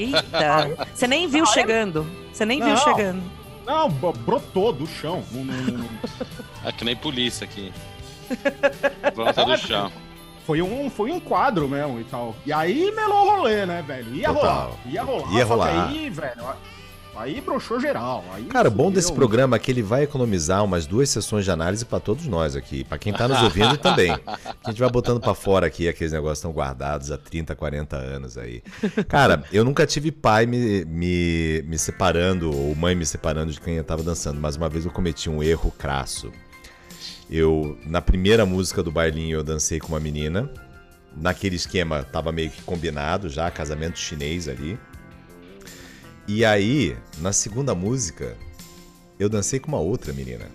Eita, 0.00 0.88
você 0.94 1.06
nem 1.06 1.26
viu 1.28 1.46
chegando. 1.46 2.06
Você 2.32 2.44
nem 2.44 2.60
não, 2.60 2.66
viu 2.66 2.76
chegando. 2.76 3.22
Não, 3.64 3.88
brotou 3.88 4.72
do 4.72 4.86
chão. 4.86 5.24
É 6.64 6.72
que 6.72 6.84
nem 6.84 6.94
polícia 6.96 7.44
aqui. 7.44 7.72
Brota 9.14 9.44
do 9.44 9.56
chão. 9.56 9.92
Foi 10.46 10.60
um, 10.60 10.90
foi 10.90 11.10
um 11.10 11.18
quadro 11.18 11.68
mesmo 11.68 12.00
e 12.00 12.04
tal. 12.04 12.36
E 12.44 12.52
aí 12.52 12.92
melou 12.94 13.26
o 13.26 13.36
rolê, 13.36 13.64
né, 13.64 13.82
velho? 13.82 14.14
Ia 14.14 14.32
Total. 14.32 14.42
rolar. 14.42 14.78
Ia 14.86 15.02
rolar. 15.02 15.32
Ia 15.32 15.44
rolar. 15.44 15.88
Aí, 15.88 16.10
velho, 16.10 16.44
Aí 17.16 17.40
broxou 17.40 17.78
geral. 17.78 18.24
Aí 18.32 18.44
Cara, 18.44 18.68
o 18.68 18.70
bom 18.70 18.90
desse 18.90 19.12
programa 19.12 19.56
é 19.56 19.58
que 19.58 19.70
ele 19.70 19.82
vai 19.82 20.02
economizar 20.02 20.64
umas 20.64 20.84
duas 20.84 21.08
sessões 21.08 21.44
de 21.44 21.50
análise 21.50 21.84
para 21.84 22.00
todos 22.00 22.26
nós 22.26 22.56
aqui. 22.56 22.82
para 22.82 22.98
quem 22.98 23.12
tá 23.12 23.28
nos 23.28 23.40
ouvindo 23.40 23.76
também. 23.76 24.10
A 24.64 24.70
gente 24.70 24.80
vai 24.80 24.90
botando 24.90 25.20
para 25.20 25.34
fora 25.34 25.66
aqui 25.66 25.88
aqueles 25.88 26.12
negócios 26.12 26.38
estão 26.38 26.50
guardados 26.50 27.12
há 27.12 27.18
30, 27.18 27.54
40 27.54 27.96
anos 27.96 28.36
aí. 28.36 28.62
Cara, 29.08 29.44
eu 29.52 29.64
nunca 29.64 29.86
tive 29.86 30.10
pai 30.10 30.46
me, 30.46 30.84
me, 30.84 31.62
me 31.66 31.78
separando, 31.78 32.52
ou 32.52 32.74
mãe 32.74 32.94
me 32.94 33.06
separando 33.06 33.52
de 33.52 33.60
quem 33.60 33.76
eu 33.76 33.84
tava 33.84 34.02
dançando, 34.02 34.40
mas 34.40 34.56
uma 34.56 34.68
vez 34.68 34.84
eu 34.84 34.90
cometi 34.90 35.30
um 35.30 35.42
erro 35.42 35.70
crasso. 35.78 36.32
Eu, 37.30 37.78
na 37.86 38.00
primeira 38.00 38.44
música 38.44 38.82
do 38.82 38.92
bailinho, 38.92 39.38
eu 39.38 39.42
dancei 39.42 39.78
com 39.78 39.88
uma 39.88 40.00
menina. 40.00 40.50
Naquele 41.16 41.56
esquema, 41.56 42.02
tava 42.02 42.32
meio 42.32 42.50
que 42.50 42.62
combinado 42.62 43.28
já, 43.28 43.50
casamento 43.50 43.98
chinês 43.98 44.48
ali. 44.48 44.78
E 46.26 46.44
aí, 46.44 46.96
na 47.18 47.32
segunda 47.32 47.74
música, 47.74 48.36
eu 49.18 49.28
dancei 49.28 49.60
com 49.60 49.68
uma 49.68 49.80
outra 49.80 50.12
menina. 50.12 50.46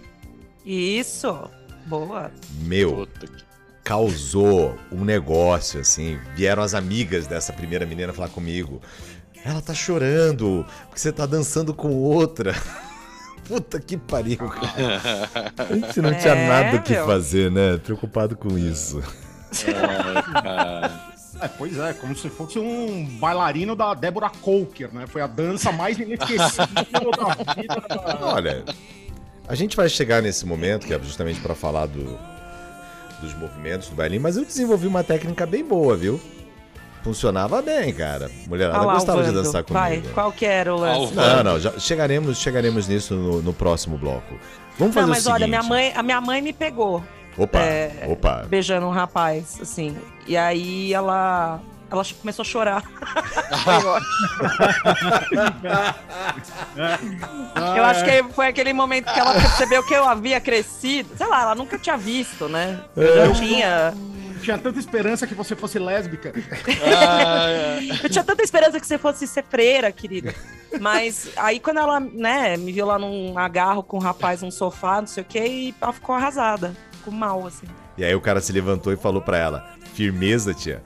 Isso! 0.65 1.49
Boa! 1.85 2.31
Meu, 2.61 3.07
causou 3.83 4.77
um 4.91 5.03
negócio, 5.03 5.79
assim. 5.79 6.19
Vieram 6.35 6.61
as 6.61 6.73
amigas 6.73 7.25
dessa 7.25 7.53
primeira 7.53 7.85
menina 7.85 8.13
falar 8.13 8.29
comigo. 8.29 8.81
Ela 9.43 9.61
tá 9.61 9.73
chorando 9.73 10.65
porque 10.83 10.99
você 10.99 11.11
tá 11.11 11.25
dançando 11.25 11.73
com 11.73 11.93
outra. 11.93 12.53
Puta 13.49 13.79
que 13.79 13.97
pariu, 13.97 14.37
cara. 14.37 15.51
A 15.57 15.73
gente 15.73 16.01
não 16.01 16.11
é, 16.11 16.13
tinha 16.13 16.35
nada 16.35 16.77
o 16.77 16.83
que 16.83 16.93
fazer, 16.93 17.49
né? 17.49 17.79
Preocupado 17.79 18.37
com 18.37 18.55
isso. 18.55 19.01
É. 19.65 21.09
É, 21.41 21.47
pois 21.47 21.77
é, 21.79 21.93
como 21.93 22.15
se 22.15 22.29
fosse 22.29 22.59
um 22.59 23.05
bailarino 23.17 23.75
da 23.75 23.95
Débora 23.95 24.29
Coker, 24.29 24.93
né? 24.93 25.07
Foi 25.07 25.21
a 25.21 25.27
dança 25.27 25.71
mais 25.71 25.97
inesquecível 25.97 27.11
da 27.17 27.53
vida. 27.55 28.17
Olha, 28.21 28.65
a 29.47 29.55
gente 29.55 29.75
vai 29.75 29.89
chegar 29.89 30.21
nesse 30.21 30.45
momento, 30.45 30.85
que 30.85 30.93
é 30.93 30.99
justamente 30.99 31.39
para 31.39 31.55
falar 31.55 31.87
do, 31.87 32.19
dos 33.19 33.33
movimentos 33.35 33.89
do 33.89 33.95
bailinho, 33.95 34.21
mas 34.21 34.37
eu 34.37 34.45
desenvolvi 34.45 34.85
uma 34.85 35.03
técnica 35.03 35.45
bem 35.45 35.65
boa, 35.65 35.97
viu? 35.97 36.19
Funcionava 37.03 37.61
bem, 37.61 37.93
cara. 37.93 38.29
Mulherada 38.47 38.79
ah 38.79 38.93
gostava 38.93 39.23
de 39.23 39.31
dançar 39.31 39.63
comigo. 39.63 39.79
Vai, 39.79 40.01
qual 40.13 40.31
que 40.31 40.45
era 40.45 40.73
o 40.73 40.79
lance? 40.79 41.13
Não, 41.13 41.43
não, 41.43 41.59
já 41.59 41.77
chegaremos, 41.79 42.37
chegaremos 42.37 42.87
nisso 42.87 43.15
no, 43.15 43.41
no 43.41 43.53
próximo 43.53 43.97
bloco. 43.97 44.35
Vamos 44.77 44.93
fazer 44.93 45.05
não, 45.05 45.09
mas 45.09 45.19
o 45.19 45.23
seguinte. 45.23 45.35
olha, 45.35 45.47
minha 45.47 45.63
mãe, 45.63 45.93
a 45.95 46.03
minha 46.03 46.21
mãe 46.21 46.41
me 46.41 46.53
pegou. 46.53 47.03
Opa, 47.37 47.59
é, 47.59 48.05
opa. 48.09 48.45
Beijando 48.49 48.85
um 48.85 48.91
rapaz, 48.91 49.59
assim. 49.61 49.95
E 50.27 50.35
aí 50.35 50.93
ela 50.93 51.61
ela 51.91 52.03
começou 52.21 52.43
a 52.43 52.45
chorar. 52.45 52.83
eu 57.75 57.83
acho 57.83 58.05
que 58.05 58.23
foi 58.33 58.47
aquele 58.47 58.71
momento 58.73 59.11
que 59.11 59.19
ela 59.19 59.33
percebeu 59.33 59.83
que 59.83 59.93
eu 59.93 60.07
havia 60.07 60.39
crescido. 60.39 61.09
Sei 61.17 61.25
lá, 61.25 61.41
ela 61.41 61.55
nunca 61.55 61.79
tinha 61.79 61.97
visto, 61.97 62.47
né? 62.47 62.79
Eu 62.95 63.27
já 63.27 63.33
tinha. 63.33 63.93
Tinha 64.41 64.57
tanta 64.57 64.79
esperança 64.79 65.27
que 65.27 65.35
você 65.35 65.55
fosse 65.55 65.77
lésbica. 65.79 66.33
eu 68.03 68.09
tinha 68.09 68.23
tanta 68.23 68.43
esperança 68.43 68.79
que 68.79 68.87
você 68.87 68.97
fosse 68.97 69.27
ser 69.27 69.43
freira, 69.43 69.91
querida. 69.91 70.33
Mas 70.79 71.29
aí 71.35 71.59
quando 71.59 71.79
ela, 71.79 71.99
né, 71.99 72.57
me 72.57 72.71
viu 72.71 72.85
lá 72.85 72.97
num 72.97 73.37
agarro 73.37 73.83
com 73.83 73.97
um 73.97 74.01
rapaz 74.01 74.41
num 74.41 74.51
sofá, 74.51 75.01
não 75.01 75.07
sei 75.07 75.23
o 75.23 75.25
que, 75.25 75.39
e 75.39 75.75
ela 75.81 75.93
ficou 75.93 76.15
arrasada 76.15 76.75
ficou 76.99 77.13
mal, 77.13 77.47
assim. 77.47 77.65
E 77.97 78.03
aí 78.03 78.13
o 78.13 78.21
cara 78.21 78.39
se 78.41 78.51
levantou 78.51 78.93
e 78.93 78.97
falou 78.97 79.21
pra 79.21 79.37
ela: 79.37 79.73
firmeza, 79.93 80.53
tia. 80.53 80.83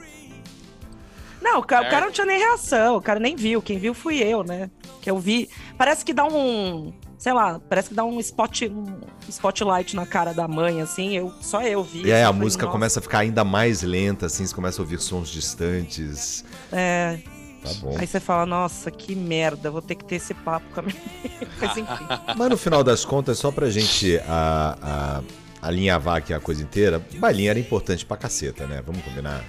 Não, 1.42 1.60
o 1.60 1.64
cara, 1.64 1.86
é. 1.86 1.88
o 1.88 1.92
cara 1.92 2.06
não 2.06 2.14
tinha 2.14 2.26
nem 2.26 2.40
reação, 2.40 2.96
o 2.96 3.02
cara 3.02 3.20
nem 3.20 3.36
viu. 3.36 3.62
Quem 3.62 3.78
viu 3.78 3.94
fui 3.94 4.24
eu, 4.24 4.44
né? 4.44 4.70
Que 5.02 5.12
eu 5.12 5.20
vi. 5.20 5.50
Parece 5.78 6.06
que 6.06 6.14
dá 6.14 6.24
um. 6.24 6.94
Sei 7.24 7.32
lá, 7.32 7.58
parece 7.70 7.88
que 7.88 7.96
dá 7.96 8.04
um, 8.04 8.20
spot, 8.20 8.64
um 8.64 9.00
spotlight 9.30 9.96
na 9.96 10.06
cara 10.06 10.34
da 10.34 10.46
mãe, 10.46 10.82
assim. 10.82 11.16
Eu, 11.16 11.34
só 11.40 11.62
eu 11.62 11.82
vi. 11.82 12.04
E 12.08 12.12
aí 12.12 12.22
a 12.22 12.34
música 12.34 12.66
nossa. 12.66 12.74
começa 12.74 13.00
a 13.00 13.02
ficar 13.02 13.20
ainda 13.20 13.46
mais 13.46 13.82
lenta, 13.82 14.26
assim, 14.26 14.46
você 14.46 14.54
começa 14.54 14.82
a 14.82 14.84
ouvir 14.84 15.00
sons 15.00 15.30
distantes. 15.30 16.44
É. 16.70 17.20
Tá 17.64 17.70
bom. 17.76 17.96
Aí 17.98 18.06
você 18.06 18.20
fala, 18.20 18.46
nossa, 18.46 18.92
que 18.92 19.16
merda, 19.16 19.72
vou 19.72 19.82
ter 19.82 19.96
que 19.96 20.04
ter 20.04 20.16
esse 20.16 20.34
papo 20.34 20.66
com 20.74 20.82
a 20.82 20.84
minha 20.84 20.98
Mas 21.62 21.78
enfim. 21.78 22.08
Mas 22.36 22.50
no 22.50 22.58
final 22.58 22.84
das 22.84 23.06
contas, 23.06 23.40
só 23.40 23.54
pra 23.54 23.70
gente 23.70 24.20
a, 24.28 25.24
a 25.62 25.68
alinhavar 25.70 26.18
aqui 26.18 26.34
a 26.34 26.42
coisa 26.42 26.62
inteira, 26.62 27.02
bailinho 27.20 27.52
era 27.52 27.58
importante 27.58 28.06
pra 28.06 28.18
caceta, 28.18 28.68
né? 28.68 28.84
Vamos 28.86 29.02
combinar? 29.02 29.46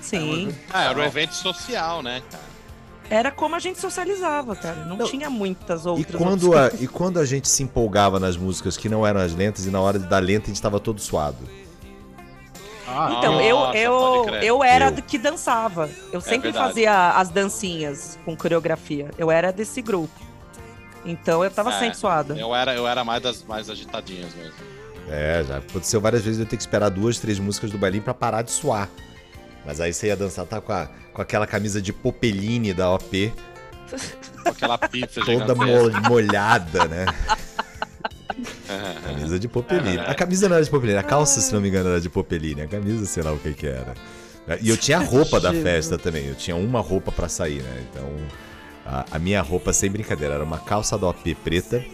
Sim. 0.00 0.50
Ah, 0.72 0.84
era 0.84 0.98
um 0.98 1.02
evento 1.02 1.34
social, 1.34 2.02
né, 2.02 2.22
Era 3.08 3.30
como 3.30 3.54
a 3.54 3.58
gente 3.58 3.78
socializava, 3.80 4.56
cara. 4.56 4.84
Não, 4.84 4.96
não. 4.96 5.06
tinha 5.06 5.30
muitas 5.30 5.86
outras 5.86 6.08
e 6.08 6.18
quando 6.18 6.56
a, 6.56 6.70
E 6.80 6.88
quando 6.88 7.20
a 7.20 7.24
gente 7.24 7.48
se 7.48 7.62
empolgava 7.62 8.18
nas 8.18 8.36
músicas 8.36 8.76
que 8.76 8.88
não 8.88 9.06
eram 9.06 9.20
as 9.20 9.34
lentas 9.34 9.66
e 9.66 9.70
na 9.70 9.80
hora 9.80 9.98
da 9.98 10.18
lenta 10.18 10.44
a 10.44 10.48
gente 10.48 10.56
estava 10.56 10.80
todo 10.80 11.00
suado? 11.00 11.38
Ah, 12.88 13.16
então, 13.18 13.34
nossa, 13.34 13.76
eu, 13.76 14.26
eu, 14.26 14.34
eu 14.42 14.64
era 14.64 14.88
eu. 14.88 15.02
que 15.02 15.18
dançava. 15.18 15.90
Eu 16.12 16.18
é 16.18 16.22
sempre 16.22 16.52
fazia 16.52 17.10
as 17.10 17.28
dancinhas 17.28 18.18
com 18.24 18.36
coreografia. 18.36 19.10
Eu 19.18 19.30
era 19.30 19.52
desse 19.52 19.82
grupo. 19.82 20.14
Então 21.04 21.44
eu 21.44 21.50
tava 21.50 21.72
é, 21.72 21.78
sempre 21.78 21.96
suada. 21.96 22.36
Eu 22.36 22.54
era, 22.54 22.74
eu 22.74 22.86
era 22.86 23.04
mais 23.04 23.22
das 23.22 23.42
mais 23.44 23.70
agitadinhas 23.70 24.34
mesmo. 24.34 24.54
É, 25.08 25.44
já 25.46 25.58
aconteceu 25.58 26.00
várias 26.00 26.22
vezes 26.22 26.40
eu 26.40 26.46
ter 26.46 26.56
que 26.56 26.62
esperar 26.62 26.88
duas, 26.88 27.18
três 27.18 27.38
músicas 27.38 27.70
do 27.70 27.78
bailinho 27.78 28.02
para 28.02 28.14
parar 28.14 28.42
de 28.42 28.50
suar. 28.50 28.88
Mas 29.66 29.80
aí 29.80 29.92
você 29.92 30.06
ia 30.06 30.16
dançar, 30.16 30.46
tá 30.46 30.60
com, 30.60 30.72
a, 30.72 30.88
com 31.12 31.20
aquela 31.20 31.46
camisa 31.46 31.82
de 31.82 31.92
popeline 31.92 32.72
da 32.72 32.90
OP. 32.92 33.32
Com 34.42 34.48
aquela 34.50 34.78
pizza 34.78 35.20
Toda 35.24 35.54
mo 35.54 35.90
molhada, 36.08 36.86
né? 36.86 37.06
camisa 39.04 39.38
de 39.38 39.48
popeline. 39.48 39.98
A 39.98 40.14
camisa 40.14 40.48
não 40.48 40.56
era 40.56 40.64
de 40.64 40.70
popeline, 40.70 40.98
a 40.98 41.02
calça, 41.02 41.40
se 41.40 41.52
não 41.52 41.60
me 41.60 41.68
engano, 41.68 41.90
era 41.90 42.00
de 42.00 42.08
popeline. 42.08 42.62
A 42.62 42.68
camisa, 42.68 43.04
sei 43.06 43.22
lá 43.22 43.32
o 43.32 43.38
que 43.38 43.52
que 43.52 43.66
era. 43.66 43.94
E 44.60 44.68
eu 44.68 44.76
tinha 44.76 44.98
a 44.98 45.02
roupa 45.02 45.40
da 45.40 45.52
festa 45.52 45.98
também. 45.98 46.26
Eu 46.26 46.34
tinha 46.34 46.54
uma 46.56 46.80
roupa 46.80 47.10
para 47.10 47.28
sair, 47.28 47.62
né? 47.62 47.84
Então, 47.90 48.08
a, 48.84 49.04
a 49.10 49.18
minha 49.18 49.42
roupa, 49.42 49.72
sem 49.72 49.90
brincadeira, 49.90 50.34
era 50.34 50.44
uma 50.44 50.58
calça 50.58 50.96
da 50.96 51.08
OP 51.08 51.34
preta, 51.36 51.84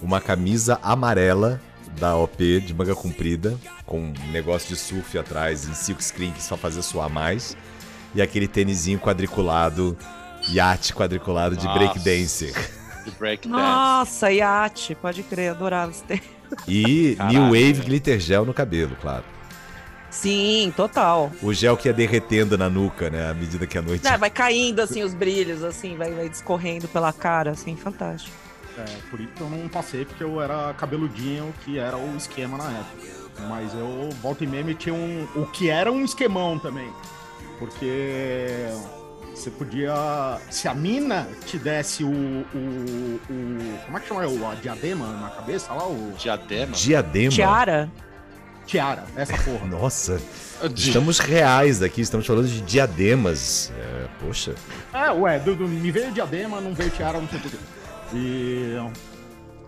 uma 0.00 0.20
camisa 0.20 0.78
amarela 0.82 1.60
da 1.98 2.16
OP 2.16 2.60
de 2.60 2.74
manga 2.74 2.94
comprida, 2.94 3.58
com 3.86 4.00
um 4.00 4.30
negócio 4.30 4.68
de 4.68 4.76
surf 4.76 5.18
atrás 5.18 5.68
em 5.68 5.74
silk 5.74 6.02
screen 6.02 6.32
que 6.32 6.42
só 6.42 6.56
fazia 6.56 6.82
suar 6.82 7.08
mais, 7.08 7.56
e 8.14 8.22
aquele 8.22 8.48
tênisinho 8.48 8.98
quadriculado, 8.98 9.96
iate 10.48 10.94
quadriculado 10.94 11.56
de 11.56 11.66
breakdance. 11.68 12.52
De 13.04 13.10
break 13.12 13.46
Nossa, 13.48 14.32
iate, 14.32 14.94
pode 14.94 15.22
crer, 15.22 15.50
adorava 15.50 15.90
esse 15.90 16.02
tempo. 16.04 16.24
E 16.68 17.14
Caraca, 17.16 17.32
New 17.32 17.44
Wave 17.46 17.82
Glitter 17.84 18.20
Gel 18.20 18.44
no 18.44 18.52
cabelo, 18.52 18.96
claro. 19.00 19.24
Sim, 20.12 20.72
total. 20.76 21.32
O 21.42 21.54
gel 21.54 21.74
que 21.74 21.88
ia 21.88 21.92
derretendo 21.92 22.58
na 22.58 22.68
nuca, 22.68 23.08
né? 23.08 23.30
À 23.30 23.34
medida 23.34 23.66
que 23.66 23.78
a 23.78 23.82
noite. 23.82 24.06
É, 24.06 24.18
vai 24.18 24.28
caindo 24.28 24.80
assim 24.80 25.02
os 25.02 25.14
brilhos, 25.14 25.64
assim, 25.64 25.96
vai, 25.96 26.12
vai 26.12 26.28
discorrendo 26.28 26.86
pela 26.86 27.14
cara, 27.14 27.52
assim, 27.52 27.74
fantástico. 27.76 28.36
É, 28.78 28.84
por 29.10 29.20
isso 29.20 29.32
eu 29.40 29.50
não 29.50 29.68
passei, 29.68 30.04
porque 30.04 30.24
eu 30.24 30.40
era 30.40 30.72
cabeludinho, 30.74 31.52
que 31.64 31.78
era 31.78 31.96
o 31.96 32.16
esquema 32.16 32.56
na 32.56 32.70
época. 32.70 33.22
Mas 33.48 33.74
eu, 33.74 34.10
volta 34.22 34.44
e 34.44 34.46
meia, 34.46 34.64
metia 34.64 34.94
um. 34.94 35.26
O 35.34 35.46
que 35.46 35.68
era 35.68 35.90
um 35.90 36.04
esquemão 36.04 36.58
também. 36.58 36.90
Porque 37.58 38.68
você 39.34 39.50
podia. 39.50 40.38
Se 40.50 40.68
a 40.68 40.74
mina 40.74 41.26
te 41.46 41.58
desse 41.58 42.04
o. 42.04 42.08
o, 42.08 43.20
o 43.30 43.78
como 43.84 43.96
é 43.96 44.00
que 44.00 44.08
chama? 44.08 44.26
O, 44.26 44.50
a 44.50 44.54
diadema 44.54 45.06
na 45.06 45.30
cabeça 45.30 45.72
lá? 45.72 45.86
O... 45.86 46.12
Diadema? 46.16 46.72
Diadema. 46.72 47.30
Tiara. 47.30 47.90
Tiara, 48.66 49.04
essa 49.16 49.36
porra. 49.38 49.66
Nossa. 49.66 50.20
Estamos 50.76 51.18
reais 51.18 51.82
aqui, 51.82 52.00
estamos 52.00 52.26
falando 52.26 52.46
de 52.46 52.60
diademas. 52.60 53.72
É, 53.76 54.06
poxa. 54.24 54.54
É, 54.94 55.10
ué, 55.10 55.38
do, 55.40 55.56
do, 55.56 55.66
me 55.66 55.90
veio 55.90 56.12
diadema, 56.12 56.60
não 56.60 56.72
veio 56.72 56.90
tiara, 56.90 57.20
não 57.20 57.28
sei 57.28 57.40
porquê. 57.40 57.58
E 58.14 58.76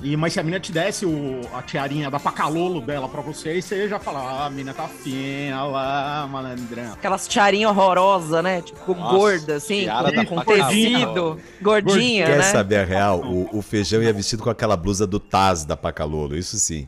e, 0.04 0.18
mas 0.18 0.34
se 0.34 0.40
a 0.40 0.42
mina 0.42 0.60
te 0.60 0.70
desse 0.70 1.06
o, 1.06 1.40
a 1.54 1.62
tiarinha 1.62 2.10
da 2.10 2.20
pacalolo 2.20 2.82
dela 2.82 3.08
pra 3.08 3.22
você, 3.22 3.62
você 3.62 3.88
já 3.88 3.98
fala, 3.98 4.20
ah, 4.20 4.46
a 4.46 4.50
mina 4.50 4.74
tá 4.74 4.86
fina 4.86 5.64
lá, 5.64 6.28
malandrão. 6.30 6.92
Aquelas 6.92 7.26
tiarinhas 7.26 7.70
horrorosas, 7.70 8.44
né? 8.44 8.60
Tipo, 8.60 8.94
Nossa, 8.94 9.16
gorda, 9.16 9.56
assim, 9.56 9.86
com, 10.28 10.36
com 10.36 10.40
tecido, 10.44 11.40
gordinha, 11.62 12.26
Quer 12.26 12.36
né? 12.36 12.42
saber 12.42 12.76
a 12.76 12.84
real? 12.84 13.20
O, 13.20 13.58
o, 13.58 13.62
feijão 13.62 14.02
ia 14.02 14.12
vestido 14.12 14.42
com 14.42 14.50
aquela 14.50 14.76
blusa 14.76 15.06
do 15.06 15.18
Taz 15.18 15.64
da 15.64 15.74
Pacalolo, 15.74 16.36
isso 16.36 16.58
sim. 16.58 16.86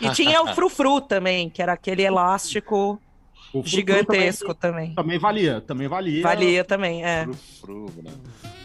e 0.00 0.10
tinha 0.10 0.40
o 0.40 0.54
frufru 0.54 1.00
também, 1.00 1.50
que 1.50 1.60
era 1.60 1.72
aquele 1.72 2.02
elástico 2.02 3.00
Gigantesco 3.62 4.54
também, 4.54 4.94
também, 4.94 4.94
também. 4.94 5.18
valia, 5.18 5.60
também 5.60 5.88
valia. 5.88 6.22
Valia 6.22 6.64
também, 6.64 7.04
é. 7.04 7.26
né? 7.26 7.34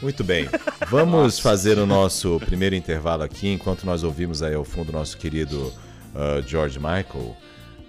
Muito 0.01 0.23
bem. 0.23 0.47
Vamos 0.89 1.39
fazer 1.39 1.77
o 1.77 1.85
nosso 1.85 2.39
primeiro 2.45 2.75
intervalo 2.75 3.23
aqui, 3.23 3.49
enquanto 3.49 3.85
nós 3.85 4.03
ouvimos 4.03 4.41
aí 4.41 4.55
ao 4.55 4.63
fundo 4.63 4.91
nosso 4.91 5.17
querido 5.17 5.67
uh, 5.67 6.41
George 6.47 6.79
Michael, 6.79 7.35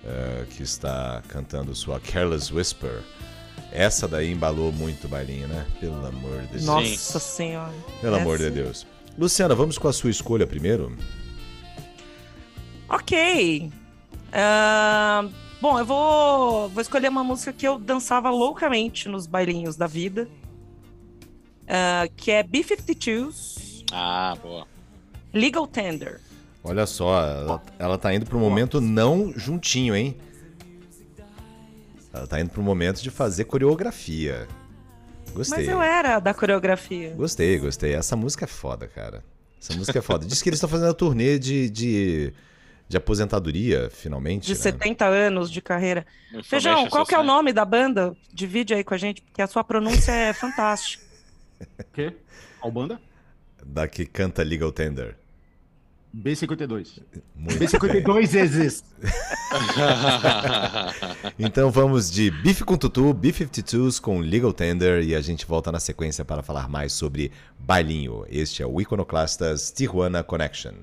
uh, 0.05 0.47
que 0.51 0.63
está 0.63 1.23
cantando 1.29 1.75
sua 1.75 2.01
Careless 2.01 2.53
Whisper. 2.53 3.01
Essa 3.73 4.09
daí 4.09 4.33
embalou 4.33 4.73
muito 4.73 5.05
o 5.05 5.09
bailinho, 5.09 5.47
né? 5.47 5.65
Pelo 5.79 6.05
amor 6.05 6.41
de 6.43 6.49
Deus. 6.49 6.65
Nossa 6.65 7.21
Senhora. 7.21 7.73
Pelo 8.01 8.17
amor 8.17 8.39
de 8.39 8.51
Deus. 8.51 8.87
Luciana, 9.17 9.55
vamos 9.55 9.79
com 9.79 9.87
a 9.87 9.93
sua 9.93 10.11
escolha 10.11 10.47
primeiro? 10.47 10.97
Ok. 12.89 13.71
Uh, 14.33 15.31
Bom, 15.61 15.79
eu 15.79 15.85
vou, 15.85 16.69
vou 16.71 16.81
escolher 16.81 17.09
uma 17.09 17.23
música 17.23 17.53
que 17.53 17.69
eu 17.69 17.79
dançava 17.79 18.31
loucamente 18.31 19.09
nos 19.09 19.27
bailinhos 19.27 19.77
da 19.77 19.87
vida. 19.87 20.27
Uh, 21.65 22.11
que 22.17 22.31
é 22.31 22.43
B-52s. 22.43 23.85
Ah, 23.93 24.37
boa. 24.43 24.67
Legal 25.35 25.67
Tender. 25.67 26.21
Olha 26.65 26.87
só, 26.87 27.23
ela, 27.25 27.63
ela 27.79 27.99
tá 27.99 28.13
indo 28.13 28.25
para 28.25 28.37
um 28.37 28.41
momento 28.41 28.81
não 28.81 29.33
juntinho, 29.37 29.95
hein? 29.95 30.17
Ela 32.13 32.27
tá 32.27 32.41
indo 32.41 32.51
para 32.51 32.61
um 32.61 32.65
momento 32.65 33.03
de 33.03 33.11
fazer 33.11 33.45
coreografia. 33.45 34.49
Gostei. 35.33 35.59
Mas 35.59 35.69
eu 35.69 35.83
era 35.83 36.19
da 36.19 36.33
coreografia. 36.33 37.15
Gostei, 37.15 37.59
gostei. 37.59 37.95
Essa 37.95 38.17
música 38.17 38.47
é 38.47 38.49
foda, 38.49 38.89
cara. 38.89 39.23
Essa 39.61 39.75
música 39.77 39.99
é 39.99 40.03
foda. 40.03 40.27
Diz 40.27 40.43
que 40.43 40.49
eles 40.49 40.57
estão 40.57 40.69
fazendo 40.69 40.91
a 40.91 40.95
turnê 40.95 41.39
de, 41.39 41.71
de 41.71 42.33
de 42.91 42.97
aposentadoria, 42.97 43.89
finalmente. 43.89 44.47
De 44.47 44.53
né? 44.53 44.59
70 44.59 45.07
anos 45.07 45.49
de 45.49 45.63
carreira. 45.63 46.05
Feijão, 46.43 46.89
qual 46.89 47.07
que 47.07 47.15
é 47.15 47.19
o 47.21 47.23
nome 47.23 47.53
da 47.53 47.65
banda? 47.65 48.17
Divide 48.35 48.75
aí 48.75 48.83
com 48.83 48.93
a 48.93 48.99
gente, 48.99 49.23
porque 49.23 49.41
a 49.41 49.47
sua 49.47 49.63
pronúncia 49.63 50.11
é 50.11 50.33
fantástica. 50.35 51.05
O 51.79 51.85
quê? 51.93 52.13
Qual 52.59 52.73
banda? 52.73 53.01
Da 53.65 53.87
que 53.87 54.05
canta 54.05 54.43
Legal 54.43 54.73
Tender. 54.73 55.17
B52. 56.13 57.01
Muito 57.37 57.61
B52 57.61 58.35
existe. 58.35 58.89
então 61.39 61.71
vamos 61.71 62.11
de 62.11 62.29
Beef 62.29 62.63
com 62.63 62.77
Tutu, 62.77 63.15
B52s 63.15 64.01
com 64.01 64.19
Legal 64.19 64.53
Tender 64.53 65.05
e 65.05 65.15
a 65.15 65.21
gente 65.21 65.47
volta 65.47 65.71
na 65.71 65.79
sequência 65.79 66.25
para 66.25 66.43
falar 66.43 66.69
mais 66.69 66.93
sobre 66.93 67.31
bailinho. 67.57 68.27
Este 68.29 68.65
é 68.65 68.67
o 68.67 68.81
Iconoclastas 68.81 69.71
Tijuana 69.71 70.25
Connection. 70.25 70.75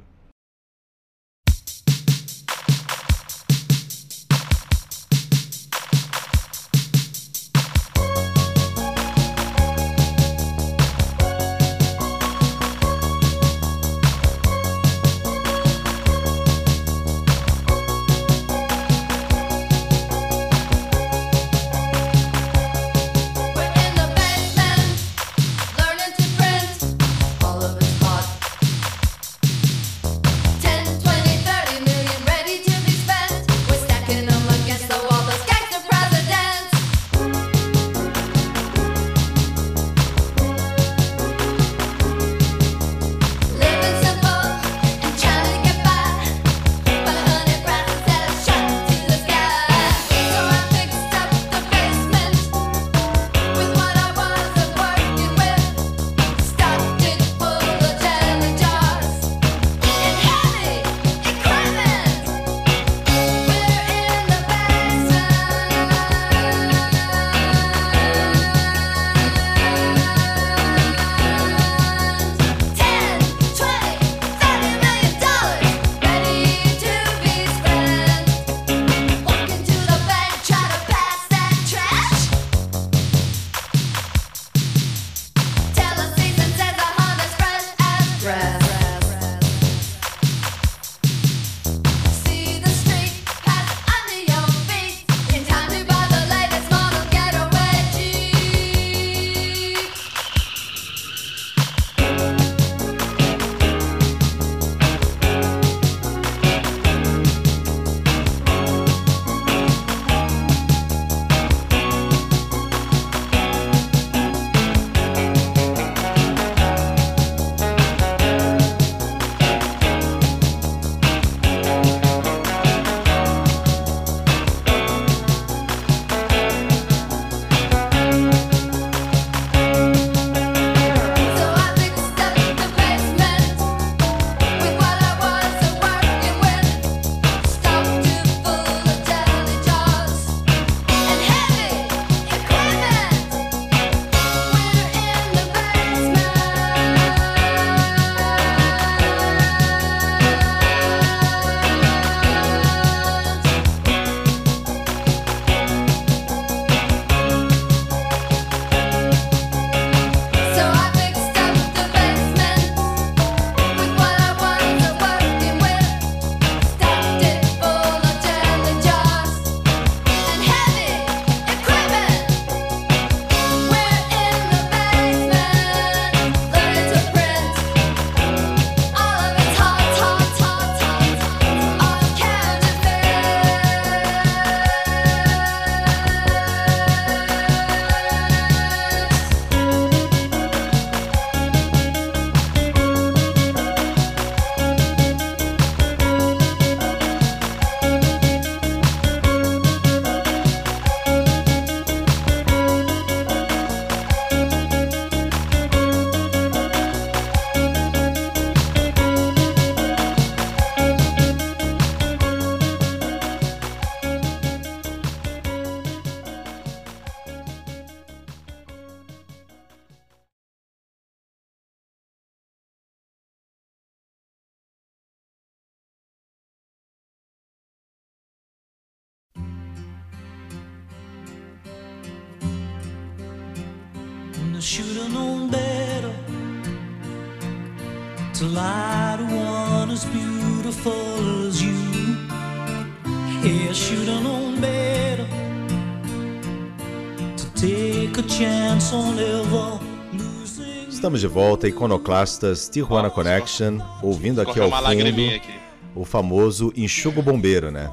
Estamos 251.07 251.21
de 251.21 251.27
volta, 251.27 251.69
Iconoclastas, 251.69 252.67
Tijuana 252.67 253.09
Connection, 253.09 253.79
ouvindo 254.03 254.41
aqui 254.41 254.59
ao 254.59 254.69
fundo 254.69 254.87
aqui. 254.87 255.53
o 255.95 256.03
famoso 256.03 256.73
Enxugo 256.75 257.21
Bombeiro, 257.21 257.71
né? 257.71 257.89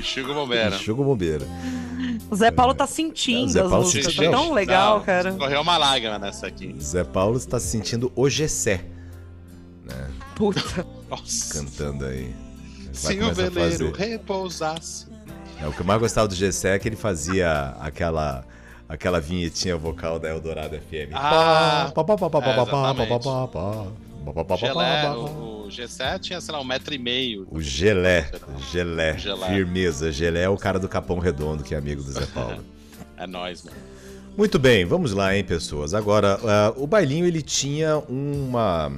Chico 0.00 0.32
Bombeiro. 0.32 0.76
Enxugo 0.76 1.02
Bombeiro. 1.02 1.44
O 2.30 2.36
Zé 2.36 2.52
Paulo 2.52 2.72
tá 2.72 2.86
sentindo 2.86 3.48
Zé 3.48 3.60
as 3.60 3.68
Paulo 3.68 3.84
músicas. 3.84 4.14
sentiu. 4.14 4.30
Tá 4.30 4.36
tão 4.36 4.52
legal, 4.52 4.98
Não, 4.98 5.04
cara. 5.04 5.32
Correu 5.32 5.62
uma 5.62 5.76
lágrima 5.76 6.16
nessa 6.16 6.46
aqui. 6.46 6.76
Zé 6.80 7.02
Paulo 7.02 7.38
está 7.38 7.58
se 7.58 7.66
sentindo 7.66 8.12
o 8.14 8.30
Gessé 8.30 8.84
Puta. 10.36 10.86
Nossa. 11.10 11.54
cantando 11.54 12.04
aí. 12.06 12.32
Vai 13.02 13.16
Se 13.16 13.20
o 13.20 13.34
veleiro 13.34 13.90
repousasse. 13.90 15.08
É, 15.60 15.66
o 15.66 15.72
que 15.72 15.80
eu 15.80 15.84
mais 15.84 15.98
gostava 15.98 16.28
do 16.28 16.36
Gessé 16.36 16.76
é 16.76 16.78
que 16.78 16.88
ele 16.88 16.94
fazia 16.94 17.74
aquela 17.80 18.44
aquela 18.88 19.20
vinhetinha 19.20 19.76
vocal 19.76 20.18
da 20.18 20.28
Eldorado 20.30 20.76
FM. 20.76 21.12
Ah, 21.14 21.90
Pá, 21.94 22.04
pá, 22.04 22.16
pá, 22.16 22.30
pá, 22.30 22.40
pá, 22.40 22.50
é, 22.50 22.54
pá, 22.56 22.66
pá, 22.66 22.92
exatamente. 22.92 23.08
pá, 23.08 23.18
pá, 23.18 23.48
pá. 23.48 23.86
Pá, 24.24 24.32
pá, 24.32 24.44
pá, 24.44 24.56
pá, 24.58 24.66
Gelé, 24.66 25.10
o, 25.10 25.64
o 25.64 25.68
G7 25.68 26.18
tinha, 26.20 26.40
sei 26.40 26.52
lá, 26.54 26.60
um 26.60 26.64
metro 26.64 26.94
e 26.94 26.98
meio. 26.98 27.46
O 27.50 27.60
Gelé, 27.60 28.30
Gelé, 28.72 29.18
firmeza. 29.18 30.10
Gelé 30.10 30.42
é 30.44 30.48
o 30.48 30.56
cara 30.56 30.78
do 30.78 30.88
Capão 30.88 31.18
Redondo, 31.18 31.62
que 31.62 31.74
é 31.74 31.78
amigo 31.78 32.02
do 32.02 32.10
Zé 32.10 32.26
Paulo. 32.26 32.64
É 33.16 33.26
nóis, 33.26 33.62
mano. 33.62 33.76
Muito 34.36 34.58
bem, 34.58 34.84
vamos 34.84 35.12
lá, 35.12 35.36
hein, 35.36 35.44
pessoas. 35.44 35.94
Agora, 35.94 36.38
ah, 36.44 36.72
o 36.76 36.86
bailinho 36.86 37.24
ele 37.26 37.40
tinha 37.42 37.98
uma 38.08 38.90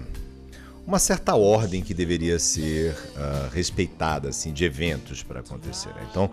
uma 0.87 0.99
certa 1.01 1.35
ordem 1.35 1.83
que 1.83 1.93
deveria 1.93 2.39
ser 2.39 2.97
ah, 3.17 3.49
respeitada, 3.53 4.29
assim, 4.29 4.53
de 4.53 4.65
eventos 4.65 5.23
para 5.23 5.41
acontecer. 5.41 5.89
né? 5.91 6.07
Então, 6.11 6.31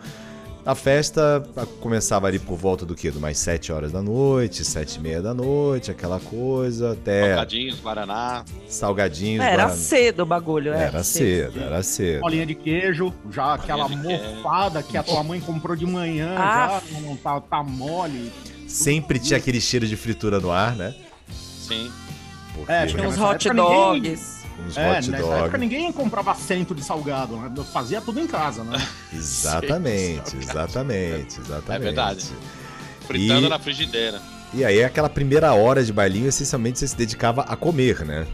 a 0.65 0.75
festa 0.75 1.43
começava 1.81 2.27
ali 2.27 2.39
por 2.39 2.57
volta 2.57 2.85
do 2.85 2.95
quê? 2.95 3.11
Do 3.11 3.19
mais 3.19 3.37
sete 3.37 3.71
horas 3.71 3.91
da 3.91 4.01
noite, 4.01 4.63
sete 4.63 4.95
e 4.95 4.99
meia 5.01 5.21
da 5.21 5.33
noite, 5.33 5.91
aquela 5.91 6.19
coisa, 6.19 6.93
até 6.93 7.29
Salgadinhos, 7.35 7.79
Guaraná. 7.81 8.45
salgadinhos. 8.67 9.43
Era 9.43 9.55
Guaraná. 9.63 9.75
cedo 9.75 10.23
o 10.23 10.25
bagulho. 10.25 10.73
é, 10.73 10.83
Era 10.83 11.03
cedo, 11.03 11.59
era 11.59 11.83
cedo. 11.83 12.21
Bolinha 12.21 12.45
de 12.45 12.55
queijo, 12.55 13.13
já 13.29 13.55
aquela 13.55 13.87
queijo. 13.87 14.01
mofada 14.03 14.81
que 14.81 14.97
a 14.97 15.03
tua 15.03 15.23
mãe 15.23 15.39
comprou 15.41 15.75
de 15.75 15.85
manhã, 15.85 16.35
Ah. 16.37 16.81
já 16.91 16.99
não 17.01 17.15
tá, 17.17 17.39
tá 17.41 17.61
mole. 17.63 18.31
Sempre 18.67 19.19
tinha 19.19 19.37
aquele 19.37 19.59
cheiro 19.59 19.85
de 19.87 19.95
fritura 19.97 20.39
no 20.39 20.51
ar, 20.51 20.75
né? 20.75 20.95
Sim. 21.31 21.91
Porque 22.55 22.71
É, 22.71 22.85
Tinha 22.85 23.07
uns 23.07 23.17
hot 23.19 23.47
época 23.47 23.53
ninguém- 23.61 24.01
dogs. 24.15 24.42
Uns 24.59 24.77
É, 24.77 24.97
hot 24.99 25.09
nessa 25.11 25.33
época 25.35 25.57
ninguém 25.57 25.91
comprava 25.91 26.33
cento 26.35 26.73
de 26.75 26.83
salgado, 26.83 27.35
né? 27.37 27.51
Fazia 27.71 28.01
tudo 28.01 28.19
em 28.19 28.27
casa, 28.27 28.63
né? 28.63 28.77
Exatamente, 29.13 30.31
Sim, 30.31 30.37
exatamente, 30.39 31.39
exatamente. 31.39 31.71
É 31.71 31.79
verdade. 31.79 32.25
Fritando 33.07 33.47
E- 33.47 33.49
na 33.49 33.59
frigideira. 33.59 34.21
E 34.53 34.63
aí, 34.63 34.83
aquela 34.83 35.09
primeira 35.09 35.51
hora 35.53 35.83
de 35.83 35.91
bailinho, 35.91 36.27
essencialmente 36.27 36.77
você 36.77 36.87
se 36.87 36.95
dedicava 36.95 37.41
a 37.41 37.55
comer, 37.55 38.05
né? 38.05 38.27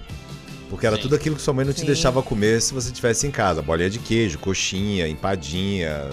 Porque 0.69 0.85
era 0.85 0.97
Sim. 0.97 1.03
tudo 1.03 1.15
aquilo 1.15 1.35
que 1.35 1.41
sua 1.41 1.53
mãe 1.53 1.65
não 1.65 1.71
te 1.73 1.79
Sim. 1.79 1.85
deixava 1.85 2.21
comer 2.21 2.61
se 2.61 2.73
você 2.73 2.89
estivesse 2.89 3.25
em 3.25 3.31
casa. 3.31 3.61
Bolinha 3.61 3.89
de 3.89 3.99
queijo, 3.99 4.37
coxinha, 4.37 5.07
empadinha. 5.07 6.09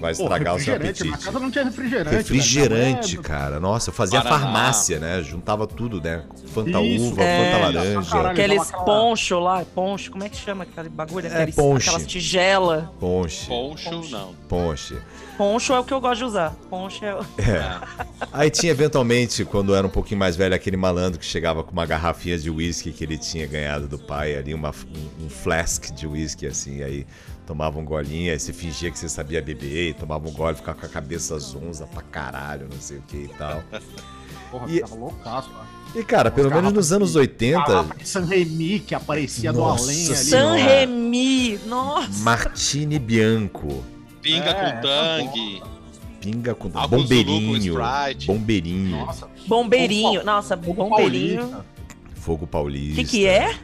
Vai 0.00 0.14
Pô, 0.14 0.22
estragar 0.22 0.54
o 0.56 0.58
seu 0.60 0.74
apetite. 0.74 1.08
Na 1.10 1.18
casa 1.18 1.38
não 1.38 1.50
tinha 1.50 1.64
refrigerante. 1.64 2.16
Refrigerante, 2.16 3.16
né? 3.16 3.22
cara. 3.22 3.60
Nossa, 3.60 3.90
eu 3.90 3.94
fazia 3.94 4.20
Guaraná. 4.20 4.40
farmácia, 4.44 4.98
né? 4.98 5.22
Juntava 5.22 5.66
tudo, 5.66 6.00
né? 6.00 6.22
Fanta 6.54 6.80
Isso, 6.80 7.04
uva, 7.12 7.22
é. 7.22 7.52
Fanta 7.52 7.64
laranja, 7.78 8.10
Caralho. 8.10 8.28
Aqueles 8.30 8.62
aquela- 8.62 8.84
poncho 8.84 9.38
lá, 9.38 9.64
poncho, 9.74 10.10
como 10.10 10.24
é 10.24 10.28
que 10.28 10.36
chama 10.36 10.64
aquele 10.64 10.88
bagulho? 10.88 11.26
É, 11.26 11.32
Aqueles, 11.34 11.54
ponche. 11.54 11.88
aquelas 11.88 12.06
tigela. 12.06 12.92
ponche, 12.98 13.46
Poncho, 13.46 13.90
Poncho. 13.90 14.10
não. 14.10 14.34
ponche. 14.48 14.96
Poncho 15.36 15.72
é 15.72 15.78
o 15.80 15.84
que 15.84 15.92
eu 15.94 16.00
gosto 16.00 16.18
de 16.18 16.24
usar. 16.24 16.50
Poncho 16.68 17.04
é 17.04 17.14
o... 17.14 17.20
É. 17.38 17.80
Aí 18.32 18.50
tinha 18.50 18.70
eventualmente, 18.72 19.44
quando 19.44 19.72
eu 19.72 19.76
era 19.76 19.86
um 19.86 19.90
pouquinho 19.90 20.18
mais 20.20 20.36
velho, 20.36 20.54
aquele 20.54 20.76
malandro 20.76 21.18
que 21.18 21.24
chegava 21.24 21.62
com 21.62 21.72
uma 21.72 21.86
garrafinha 21.86 22.36
de 22.38 22.50
uísque 22.50 22.92
que 22.92 23.04
ele 23.04 23.16
tinha 23.16 23.46
ganhado 23.46 23.88
do 23.88 23.98
pai, 23.98 24.36
ali 24.36 24.52
uma, 24.52 24.70
um, 24.70 25.24
um 25.24 25.30
flask 25.30 25.90
de 25.94 26.06
uísque, 26.06 26.46
assim, 26.46 26.82
aí 26.82 27.06
tomava 27.50 27.80
um 27.80 27.84
golinho, 27.84 28.30
aí 28.30 28.38
você 28.38 28.52
fingia 28.52 28.92
que 28.92 28.96
você 28.98 29.08
sabia 29.08 29.42
beber, 29.42 29.88
e 29.88 29.92
tomava 29.92 30.28
um 30.28 30.30
gole, 30.32 30.54
ficava 30.54 30.78
com 30.78 30.86
a 30.86 30.88
cabeça 30.88 31.36
zonza 31.36 31.84
pra 31.84 32.00
caralho, 32.00 32.68
não 32.72 32.80
sei 32.80 32.98
o 32.98 33.02
que 33.02 33.16
e 33.16 33.28
tal. 33.36 33.60
Porra, 34.52 34.70
E- 34.70 34.78
tava 34.78 34.94
loucaço, 34.94 35.50
cara. 35.50 35.66
E 35.96 36.04
cara, 36.04 36.30
pelo 36.30 36.48
menos 36.48 36.72
nos 36.72 36.92
anos 36.92 37.16
80, 37.16 37.64
Garrafa 37.66 37.94
de 37.96 38.08
San 38.08 38.24
Remi 38.24 38.78
que 38.78 38.94
aparecia 38.94 39.52
Nossa 39.52 39.82
do 39.84 39.90
além 39.90 40.06
ali. 40.06 40.14
San 40.16 40.54
Remi, 40.54 41.58
nossa. 41.66 42.22
Martini 42.22 43.00
Bianco, 43.00 43.82
Pinga 44.22 44.50
É, 44.50 44.72
com 44.72 44.80
tangue. 44.82 45.62
pinga 46.20 46.54
com 46.54 46.70
Álcool 46.72 46.98
bombeirinho, 46.98 47.74
bombeirinho, 48.26 48.90
Nossa, 48.96 49.28
Bombeirinho, 49.48 50.22
nossa, 50.24 50.56
fogo 50.56 50.84
bombeirinho. 50.84 51.38
paulista. 51.48 51.66
fogo 52.14 52.44
O 52.44 52.46
paulista. 52.46 52.94
que 53.02 53.04
que 53.10 53.26
é? 53.26 53.54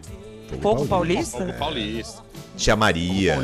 Fogo, 0.49 0.63
Fogo 0.63 0.87
paulista. 0.87 1.39
paulista? 1.39 1.39
Fogo 1.39 1.53
paulista. 1.59 2.27
Tia 2.57 2.75
Maria. 2.75 3.37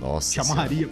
Nossa 0.00 0.32
Tia 0.32 0.44
Senhora. 0.44 0.62
Maria. 0.62 0.88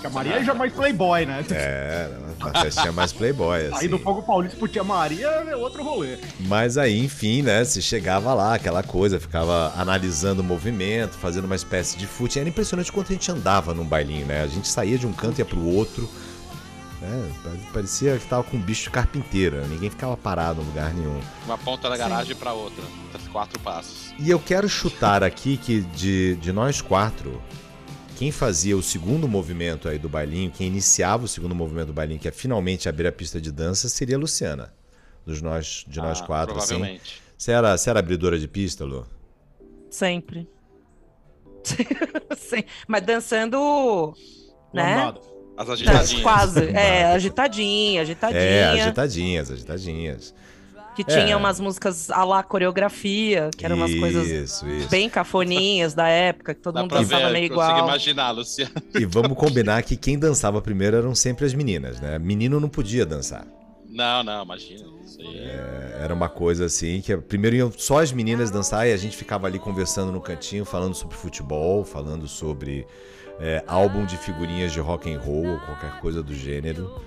Tia 0.00 0.10
Maria 0.10 0.32
é 0.36 0.44
já 0.44 0.54
mais 0.54 0.72
playboy, 0.72 1.26
né? 1.26 1.44
É, 1.50 2.10
a 2.40 2.60
festinha 2.62 2.92
mais 2.92 3.12
playboy, 3.12 3.66
assim. 3.72 3.76
Aí 3.82 3.88
do 3.88 3.98
Fogo 3.98 4.22
Paulista 4.22 4.56
pro 4.56 4.68
Tia 4.68 4.84
Maria 4.84 5.26
é 5.26 5.56
outro 5.56 5.82
rolê. 5.82 6.18
Mas 6.40 6.76
aí, 6.78 7.02
enfim, 7.04 7.42
né, 7.42 7.64
se 7.64 7.80
chegava 7.82 8.32
lá, 8.34 8.54
aquela 8.54 8.82
coisa, 8.82 9.18
ficava 9.18 9.72
analisando 9.76 10.42
o 10.42 10.44
movimento, 10.44 11.12
fazendo 11.16 11.44
uma 11.46 11.56
espécie 11.56 11.96
de 11.96 12.06
fute. 12.06 12.38
Era 12.38 12.48
impressionante 12.48 12.92
quanto 12.92 13.10
a 13.10 13.14
gente 13.14 13.30
andava 13.30 13.72
num 13.74 13.84
bailinho, 13.84 14.26
né? 14.26 14.42
A 14.42 14.46
gente 14.46 14.68
saía 14.68 14.98
de 14.98 15.06
um 15.06 15.12
canto 15.12 15.38
e 15.38 15.40
ia 15.40 15.44
pro 15.46 15.64
outro. 15.64 16.08
né? 17.00 17.30
Parecia 17.72 18.16
que 18.18 18.26
tava 18.26 18.44
com 18.44 18.56
um 18.58 18.60
bicho 18.62 18.84
de 18.84 18.90
carpinteira. 18.90 19.66
Ninguém 19.66 19.90
ficava 19.90 20.16
parado 20.16 20.60
em 20.62 20.64
lugar 20.66 20.92
nenhum. 20.94 21.20
Uma 21.46 21.58
ponta 21.58 21.88
da 21.88 21.96
garagem 21.96 22.36
pra 22.36 22.52
outra. 22.52 22.84
Quatro 23.32 23.58
passos. 23.60 24.14
E 24.18 24.30
eu 24.30 24.38
quero 24.38 24.68
chutar 24.68 25.22
aqui 25.24 25.56
que 25.58 25.80
de, 25.80 26.36
de 26.36 26.52
nós 26.52 26.80
quatro, 26.80 27.40
quem 28.16 28.32
fazia 28.32 28.76
o 28.76 28.82
segundo 28.82 29.28
movimento 29.28 29.88
aí 29.88 29.98
do 29.98 30.08
bailinho, 30.08 30.50
quem 30.50 30.66
iniciava 30.66 31.24
o 31.24 31.28
segundo 31.28 31.54
movimento 31.54 31.88
do 31.88 31.92
bailinho, 31.92 32.18
que 32.18 32.26
é 32.26 32.32
finalmente 32.32 32.88
abrir 32.88 33.06
a 33.06 33.12
pista 33.12 33.38
de 33.40 33.52
dança, 33.52 33.88
seria 33.88 34.16
a 34.16 34.18
Luciana. 34.18 34.72
Dos 35.24 35.42
nós, 35.42 35.84
de 35.86 35.98
nós 36.00 36.20
Ah, 36.20 36.26
quatro, 36.26 36.56
assim. 36.56 36.74
Provavelmente. 36.74 37.20
Você 37.36 37.52
era, 37.52 37.76
você 37.76 37.90
era 37.90 37.98
abridora 37.98 38.38
de 38.38 38.48
pista, 38.48 38.84
Lu? 38.84 39.06
Sempre. 39.90 40.48
Sim, 42.38 42.64
Mas 42.88 43.02
dançando, 43.02 44.14
né? 44.72 45.12
As 45.56 45.66
Não, 45.66 45.74
agitadinhas. 45.74 46.22
Quase. 46.22 46.64
É, 46.70 47.04
agitadinha, 47.06 48.02
agitadinha. 48.02 48.40
É, 48.40 48.80
agitadinhas, 48.82 49.50
agitadinhas. 49.50 50.34
Que 50.96 51.02
É. 51.02 51.24
tinha 51.24 51.36
umas 51.36 51.60
músicas 51.60 52.10
à 52.10 52.24
la 52.24 52.42
coreografia, 52.42 53.50
que 53.56 53.64
eram 53.64 53.76
umas 53.76 53.94
coisas 53.94 54.26
Isso, 54.26 54.66
isso. 54.68 54.88
bem 54.88 55.08
cafoninhas 55.10 55.92
da 55.94 56.08
época, 56.08 56.54
que 56.54 56.60
todo 56.60 56.74
Dá 56.74 56.80
mundo 56.80 56.90
pra 56.90 57.00
dançava 57.02 57.26
ver, 57.26 57.32
meio 57.34 57.48
consigo 57.50 57.70
igual. 57.70 57.88
imaginar, 57.88 58.30
Luciano. 58.30 58.72
E 58.94 59.04
vamos 59.04 59.36
combinar 59.36 59.82
que 59.82 59.96
quem 59.96 60.18
dançava 60.18 60.60
primeiro 60.62 60.96
eram 60.96 61.14
sempre 61.14 61.44
as 61.44 61.52
meninas, 61.54 62.00
né? 62.00 62.18
Menino 62.18 62.58
não 62.58 62.68
podia 62.68 63.04
dançar. 63.04 63.46
Não, 63.88 64.22
não, 64.24 64.42
imagina. 64.44 64.84
Isso 65.04 65.20
aí. 65.20 65.38
É, 65.38 66.00
Era 66.02 66.12
uma 66.14 66.28
coisa 66.28 66.64
assim 66.66 67.00
que 67.00 67.16
primeiro 67.16 67.56
iam 67.56 67.72
só 67.76 68.00
as 68.00 68.10
meninas 68.12 68.50
dançar 68.50 68.86
e 68.88 68.92
a 68.92 68.96
gente 68.96 69.16
ficava 69.16 69.46
ali 69.46 69.58
conversando 69.58 70.10
no 70.12 70.20
cantinho, 70.20 70.64
falando 70.64 70.94
sobre 70.94 71.16
futebol, 71.16 71.84
falando 71.84 72.26
sobre 72.26 72.86
é, 73.40 73.62
álbum 73.66 74.04
de 74.04 74.16
figurinhas 74.16 74.72
de 74.72 74.80
rock 74.80 75.12
and 75.12 75.18
roll 75.20 75.46
ou 75.46 75.58
qualquer 75.60 75.98
coisa 76.00 76.22
do 76.22 76.34
gênero. 76.34 77.00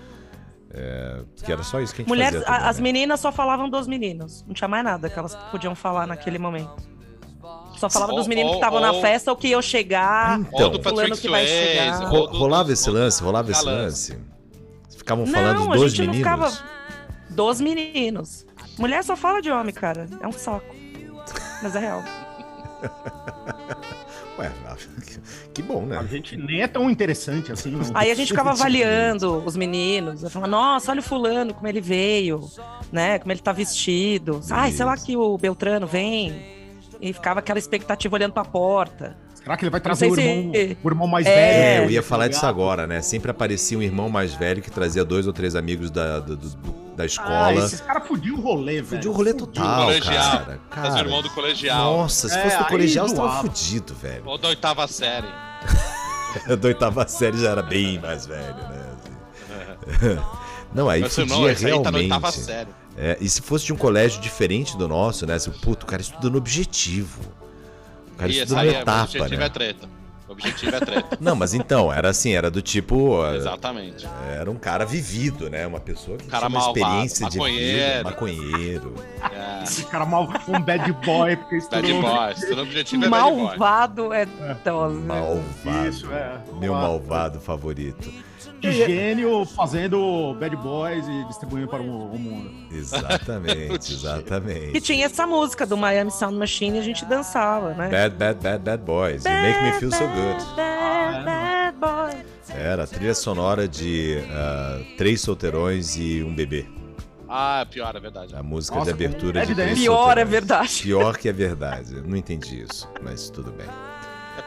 É, 0.81 1.21
que 1.43 1.51
era 1.51 1.61
só 1.61 1.81
isso 1.81 1.93
que 1.93 2.01
a 2.01 2.03
gente 2.03 2.07
Mulheres, 2.09 2.39
fazia. 2.39 2.45
também, 2.55 2.69
as 2.69 2.77
né? 2.77 2.83
meninas 2.83 3.19
só 3.19 3.31
falavam 3.33 3.69
dos 3.69 3.85
meninos. 3.85 4.45
Não 4.47 4.53
tinha 4.53 4.67
mais 4.67 4.83
nada 4.83 5.09
que 5.09 5.19
elas 5.19 5.35
podiam 5.51 5.75
falar 5.75 6.07
naquele 6.07 6.39
momento. 6.39 6.71
Só 7.77 7.89
falava 7.89 8.13
dos 8.13 8.23
Ou- 8.23 8.29
meninos 8.29 8.51
que 8.51 8.57
estavam 8.57 8.79
na 8.79 8.93
festa 8.95 9.29
ou 9.31 9.35
que 9.37 9.49
iam 9.49 9.61
chegar. 9.61 10.39
Então. 10.39 10.61
Ou 10.63 10.69
do 10.77 10.81
fulano 10.83 11.17
que 11.17 11.27
vai 11.29 11.45
chegar. 11.45 12.03
Ro- 12.09 12.27
rolava 12.27 12.71
esse 12.71 12.89
lance, 12.89 13.21
rolava 13.21 13.51
esse 13.51 13.65
lance. 13.65 14.17
Ficavam 14.97 15.25
Não, 15.25 15.33
falando 15.33 15.73
a 15.73 15.75
dos 15.75 15.91
gente 15.91 16.05
não 16.07 16.13
meninos. 16.13 16.17
ficava- 16.57 16.69
Dos 17.29 17.61
meninos. 17.61 18.45
Mulher 18.77 19.03
só 19.03 19.15
fala 19.15 19.41
de 19.41 19.49
homem, 19.51 19.73
cara. 19.73 20.07
É 20.21 20.27
um 20.27 20.31
saco. 20.31 20.73
Mas 21.61 21.75
é 21.75 21.79
real. 21.79 22.03
Ué, 24.39 24.51
que 25.53 25.61
bom, 25.61 25.83
A 25.83 26.01
né? 26.01 26.07
gente 26.09 26.37
nem 26.37 26.61
é 26.61 26.67
tão 26.67 26.89
interessante 26.89 27.51
assim. 27.51 27.71
não. 27.71 27.81
Aí 27.93 28.09
a 28.11 28.15
gente 28.15 28.29
ficava 28.29 28.51
avaliando 28.51 29.43
os 29.45 29.55
meninos. 29.55 30.23
Eu 30.23 30.29
falava, 30.29 30.49
nossa, 30.49 30.91
olha 30.91 30.99
o 30.99 31.03
fulano, 31.03 31.53
como 31.53 31.67
ele 31.67 31.81
veio, 31.81 32.41
né? 32.91 33.19
Como 33.19 33.31
ele 33.31 33.41
tá 33.41 33.51
vestido. 33.51 34.41
Ai, 34.49 34.71
sei 34.71 34.85
lá 34.85 34.95
que 34.97 35.15
o 35.17 35.37
Beltrano 35.37 35.85
vem. 35.85 36.57
E 37.01 37.13
ficava 37.13 37.39
aquela 37.39 37.59
expectativa 37.59 38.15
olhando 38.15 38.33
pra 38.33 38.43
porta. 38.43 39.15
Será 39.35 39.55
que 39.55 39.63
ele 39.63 39.69
vai 39.71 39.79
trazer 39.79 40.07
o 40.11 40.15
se- 40.15 40.21
irmão, 40.21 40.51
o 40.83 40.87
irmão 40.89 41.07
mais 41.07 41.25
É, 41.25 41.33
velho? 41.33 41.81
É, 41.83 41.85
eu 41.85 41.91
ia 41.91 42.03
falar 42.03 42.27
disso 42.27 42.45
agora, 42.45 42.85
né? 42.85 43.01
Sempre 43.01 43.31
aparecia 43.31 43.77
um 43.77 43.81
irmão 43.81 44.09
mais 44.09 44.33
velho 44.33 44.61
que 44.61 44.69
trazia 44.69 45.03
dois 45.05 45.25
ou 45.25 45.31
três 45.33 45.55
amigos 45.55 45.89
da, 45.89 46.19
do- 46.19 46.35
do- 46.35 46.88
da 46.99 47.03
Ah, 47.03 47.05
escola. 47.05 47.65
esses 47.65 47.81
caras 47.81 48.07
fudiam 48.07 48.35
o 48.37 48.41
rolê, 48.41 48.73
velho. 48.75 48.85
Fudiu 48.87 49.11
o 49.11 49.13
rolê 49.13 49.33
total, 49.33 49.85
colegial. 49.85 50.13
cara. 50.13 50.59
Fazer 50.69 50.87
o 50.87 50.91
cara. 50.91 50.99
irmão 50.99 51.21
do 51.21 51.29
colegial. 51.29 51.97
Nossa, 51.97 52.27
se 52.29 52.37
É, 52.37 52.41
fosse 52.43 52.57
do 52.57 52.63
aí 52.63 52.69
colegial, 52.69 53.07
você 53.07 53.15
tava 53.15 53.41
fudido, 53.41 53.93
velho. 53.95 54.23
Ou 54.25 54.37
da 54.37 54.47
oitava 54.49 54.87
série. 54.87 55.27
da 56.59 56.67
oitava 56.67 57.07
série 57.07 57.37
já 57.37 57.49
era 57.51 57.61
bem 57.63 57.99
mais 57.99 58.25
velho, 58.27 58.53
né? 58.55 58.85
assim. 58.97 60.19
Não, 60.73 60.87
aí 60.89 61.01
irmão, 61.01 61.09
fudia 61.09 61.51
esse 61.51 61.65
aí 61.65 61.81
tá 61.81 61.91
na 61.91 61.97
realmente. 61.99 62.31
série. 62.39 62.69
É, 62.97 63.17
e 63.21 63.29
se 63.29 63.41
fosse 63.41 63.65
de 63.65 63.73
um 63.73 63.77
colégio 63.77 64.21
diferente 64.21 64.77
do 64.77 64.87
nosso, 64.87 65.25
né? 65.25 65.35
Assim, 65.35 65.49
puto, 65.51 65.85
o 65.85 65.89
cara 65.89 66.01
estuda 66.01 66.29
no 66.29 66.37
objetivo. 66.37 67.21
O 68.13 68.17
cara 68.17 68.31
E 68.31 68.37
estuda 68.39 68.59
aí, 68.61 68.67
é, 68.67 68.71
o 68.71 68.81
etapa, 68.81 69.03
objetivo 69.03 69.39
né? 69.39 69.45
é 69.45 69.49
treta. 69.49 69.89
O 70.29 70.33
objetivo 70.33 70.75
é 70.75 70.79
treta. 70.79 71.17
Não, 71.19 71.35
mas 71.35 71.55
então, 71.55 71.91
era 71.91 72.09
assim, 72.09 72.33
era 72.33 72.51
do 72.51 72.61
tipo. 72.61 73.25
eh, 73.25 73.37
Exatamente. 73.37 74.07
Era 74.31 74.49
um 74.51 74.55
cara 74.55 74.85
vivido, 74.85 75.49
né? 75.49 75.65
Uma 75.65 75.79
pessoa 75.79 76.17
que 76.17 76.27
Cara 76.27 76.45
tinha 76.47 76.59
uma 76.59 76.65
malvado, 76.65 76.79
experiência 77.07 77.25
de 77.29 77.39
vida, 77.39 78.03
maconheiro. 78.03 78.93
maconheiro. 78.93 78.93
É. 79.59 79.63
Esse 79.63 79.83
cara 79.85 80.05
mal, 80.05 80.29
um 80.47 80.61
bad 80.61 80.91
boy, 81.03 81.35
porque 81.35 81.57
Bad 81.71 81.91
estourou. 81.91 82.01
boy. 82.01 82.57
O 82.57 82.61
objetivo 82.61 83.05
é 83.05 83.09
bad 83.09 83.23
boy. 83.31 83.43
Malvado 83.43 84.13
é 84.13 84.25
dose. 84.63 84.95
Malvado. 84.99 85.87
Isso, 85.89 86.11
é. 86.13 86.37
Meu 86.59 86.73
malvado 86.73 87.39
favorito. 87.39 88.13
De 88.59 88.71
gênio 88.73 89.45
fazendo 89.45 90.35
bad 90.39 90.55
boys 90.57 91.05
e 91.07 91.23
distribuindo 91.27 91.67
para 91.67 91.81
o, 91.81 92.13
o 92.13 92.19
mundo. 92.19 92.51
Exatamente, 92.71 93.91
E 93.91 93.95
exatamente. 93.95 94.81
tinha 94.81 95.05
essa 95.05 95.25
música 95.25 95.65
do 95.65 95.77
Miami 95.77 96.11
Sound 96.11 96.35
Machine 96.37 96.77
e 96.77 96.79
a 96.79 96.83
gente 96.83 97.05
dançava, 97.05 97.73
né? 97.73 97.89
Bad, 97.89 98.15
bad, 98.15 98.39
bad, 98.41 98.63
bad 98.63 98.83
boys. 98.83 99.23
You 99.25 99.31
make 99.31 99.61
me 99.63 99.71
feel 99.79 99.91
so 99.91 100.07
good. 100.07 100.43
Bad, 100.55 101.25
bad 101.25 101.77
boy. 101.77 102.21
Era 102.49 102.83
a 102.83 102.87
trilha 102.87 103.13
sonora 103.13 103.67
de 103.67 104.17
ah, 104.31 104.79
Três 104.97 105.21
Solteirões 105.21 105.95
e 105.97 106.23
um 106.23 106.33
Bebê. 106.33 106.65
Ah, 107.31 107.65
pior, 107.69 107.95
é 107.95 107.99
verdade. 107.99 108.35
A 108.35 108.41
música 108.41 108.75
Nossa, 108.77 108.91
de 108.91 109.05
abertura 109.05 109.41
com 109.41 109.47
de 109.47 109.55
Três. 109.55 109.79
Pior 109.79 109.93
é 109.93 110.21
Solteirões. 110.25 110.29
verdade. 110.31 110.81
Pior 110.81 111.17
que 111.17 111.29
é 111.29 111.31
verdade. 111.33 111.95
Eu 111.95 112.03
não 112.03 112.17
entendi 112.17 112.61
isso, 112.63 112.89
mas 113.03 113.29
tudo 113.29 113.51
bem. 113.51 113.67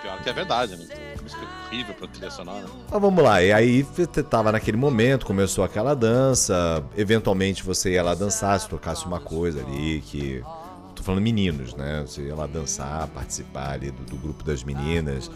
Pior 0.02 0.20
que 0.22 0.28
é 0.28 0.32
verdade, 0.32 0.76
né? 0.76 0.86
Música 1.22 1.62
horrível 1.72 1.94
pra 1.94 2.06
trilha 2.06 2.30
sonora. 2.30 2.66
Mas 2.90 3.00
vamos 3.00 3.24
lá, 3.24 3.42
e 3.42 3.50
aí 3.50 3.82
você 3.82 4.22
tava 4.22 4.52
naquele 4.52 4.76
momento, 4.76 5.24
começou 5.24 5.64
aquela 5.64 5.94
dança, 5.94 6.84
eventualmente 6.96 7.62
você 7.62 7.92
ia 7.92 8.02
lá 8.02 8.14
dançar, 8.14 8.60
se 8.60 8.68
tocasse 8.68 9.06
uma 9.06 9.18
coisa 9.20 9.60
ali 9.64 10.02
que. 10.02 10.42
Tô 10.94 11.02
falando 11.02 11.22
meninos, 11.22 11.74
né? 11.74 12.04
Você 12.06 12.22
ia 12.22 12.34
lá 12.34 12.46
dançar, 12.46 13.08
participar 13.08 13.72
ali 13.72 13.90
do, 13.90 14.04
do 14.04 14.16
grupo 14.16 14.44
das 14.44 14.62
meninas. 14.62 15.30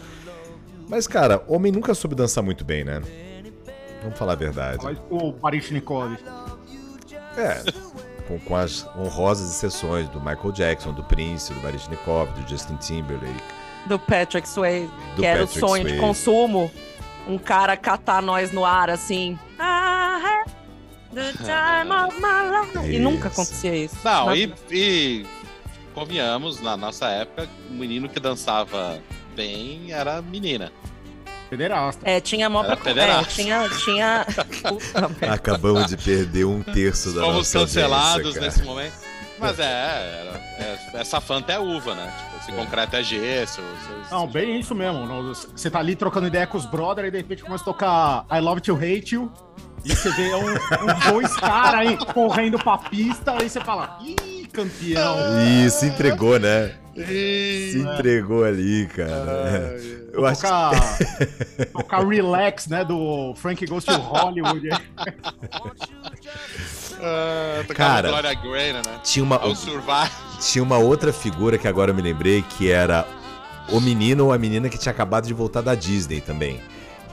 Mas, 0.87 1.07
cara, 1.07 1.43
homem 1.47 1.71
nunca 1.71 1.95
soube 1.95 2.15
dançar 2.15 2.43
muito 2.43 2.63
bem, 2.63 2.83
né? 2.83 3.01
Vamos 4.03 4.17
falar 4.17 4.33
a 4.33 4.35
verdade. 4.35 4.83
Mas 4.83 4.97
o 5.09 5.33
Parishnikov. 5.33 6.15
É. 7.35 7.63
Com, 8.27 8.39
com 8.39 8.55
as 8.55 8.87
honrosas 8.95 9.49
exceções 9.49 10.07
do 10.09 10.19
Michael 10.19 10.51
Jackson, 10.51 10.93
do 10.93 11.03
Prince, 11.03 11.51
do 11.51 11.59
Baryshnikov, 11.59 12.31
do 12.33 12.47
Justin 12.47 12.75
Timberlake. 12.75 13.56
Do 13.87 13.97
Patrick 13.99 14.47
Swayze, 14.47 14.89
Do 15.15 15.21
que 15.21 15.25
era 15.25 15.39
Patrick 15.41 15.57
o 15.63 15.67
sonho 15.67 15.83
de 15.83 15.89
Swayze. 15.91 16.05
consumo. 16.05 16.71
Um 17.27 17.37
cara 17.37 17.75
catar 17.75 18.21
nós 18.21 18.51
no 18.51 18.63
ar 18.65 18.89
assim. 18.89 19.37
The 21.13 21.31
time 21.33 21.91
of 21.91 22.15
my 22.21 22.81
life. 22.83 22.93
E 22.95 22.99
nunca 22.99 23.27
acontecia 23.29 23.75
isso. 23.75 23.95
Não, 24.03 24.35
e, 24.35 24.53
e 24.69 25.25
convenhamos, 25.93 26.61
na 26.61 26.77
nossa 26.77 27.07
época, 27.09 27.49
o 27.69 27.73
menino 27.73 28.07
que 28.07 28.19
dançava 28.19 28.99
bem 29.35 29.91
era 29.91 30.21
menina. 30.21 30.71
Federasta. 31.49 32.01
É, 32.07 32.19
tinha 32.19 32.49
mó 32.49 32.61
Era 32.63 32.75
pra... 32.75 32.91
É, 32.91 32.93
pederasta. 32.93 33.33
tinha... 33.33 33.69
tinha... 33.85 34.25
Acabamos 35.33 35.87
de 35.87 35.95
perder 35.97 36.45
um 36.45 36.61
terço 36.61 37.13
da 37.13 37.21
Fomos 37.21 37.37
nossa 37.37 37.59
cancelados 37.59 38.15
audiência, 38.17 38.33
cara. 38.41 38.45
nesse 38.51 38.63
momento. 38.63 39.06
Mas 39.39 39.59
é, 39.59 39.63
era, 39.63 40.41
é, 40.57 40.77
essa 40.95 41.21
fanta 41.21 41.53
é 41.53 41.59
uva, 41.59 41.93
né? 41.93 42.13
Tipo, 42.17 42.37
esse 42.37 42.51
concreto 42.51 42.95
é 42.95 43.03
gesso. 43.03 43.61
Não, 44.09 44.27
bem 44.27 44.59
isso 44.59 44.73
mesmo. 44.73 45.05
Você 45.33 45.69
tá 45.69 45.79
ali 45.79 45.95
trocando 45.95 46.27
ideia 46.27 46.47
com 46.47 46.57
os 46.57 46.65
brothers 46.65 47.07
e 47.07 47.11
de 47.11 47.17
repente 47.17 47.43
começa 47.43 47.63
a 47.63 47.65
tocar 47.65 48.25
I 48.31 48.39
Love 48.39 48.61
to 48.61 48.75
Hate 48.75 49.15
You. 49.15 49.31
E 49.85 49.95
você 49.95 50.11
vê 50.11 50.33
um, 50.33 50.49
um 50.49 51.11
dois 51.11 51.35
caras 51.37 51.81
aí 51.81 51.97
correndo 52.13 52.57
pra 52.57 52.77
pista, 52.77 53.31
aí 53.33 53.49
você 53.49 53.61
fala, 53.61 53.99
ih, 54.01 54.47
campeão. 54.51 55.15
Isso, 55.65 55.85
entregou, 55.85 56.39
né? 56.39 56.75
Se 57.05 57.79
entregou 57.79 58.43
ali, 58.43 58.87
cara. 58.87 59.77
Eu 60.11 60.25
acho 60.25 60.41
que 60.41 60.47
Tocar, 60.47 60.97
tocar 61.71 62.07
Relax, 62.07 62.67
né, 62.67 62.83
do 62.83 63.33
Frank 63.35 63.65
Goes 63.67 63.85
to 63.85 63.93
Hollywood. 63.93 64.69
Tocava 66.97 67.73
Cara. 67.75 68.09
Gloria 68.09 68.33
Gaynor, 68.33 68.85
né? 68.85 68.99
tinha 69.03 69.23
uma, 69.23 69.39
tinha 70.39 70.63
uma 70.63 70.77
outra 70.79 71.13
figura 71.13 71.57
que 71.57 71.67
agora 71.67 71.91
eu 71.91 71.95
me 71.95 72.01
lembrei, 72.01 72.41
que 72.41 72.71
era 72.71 73.05
o 73.69 73.79
menino 73.79 74.25
ou 74.25 74.33
a 74.33 74.37
menina 74.37 74.67
que 74.69 74.77
tinha 74.77 74.91
acabado 74.91 75.27
de 75.27 75.33
voltar 75.33 75.61
da 75.61 75.75
Disney 75.75 76.21
também. 76.21 76.59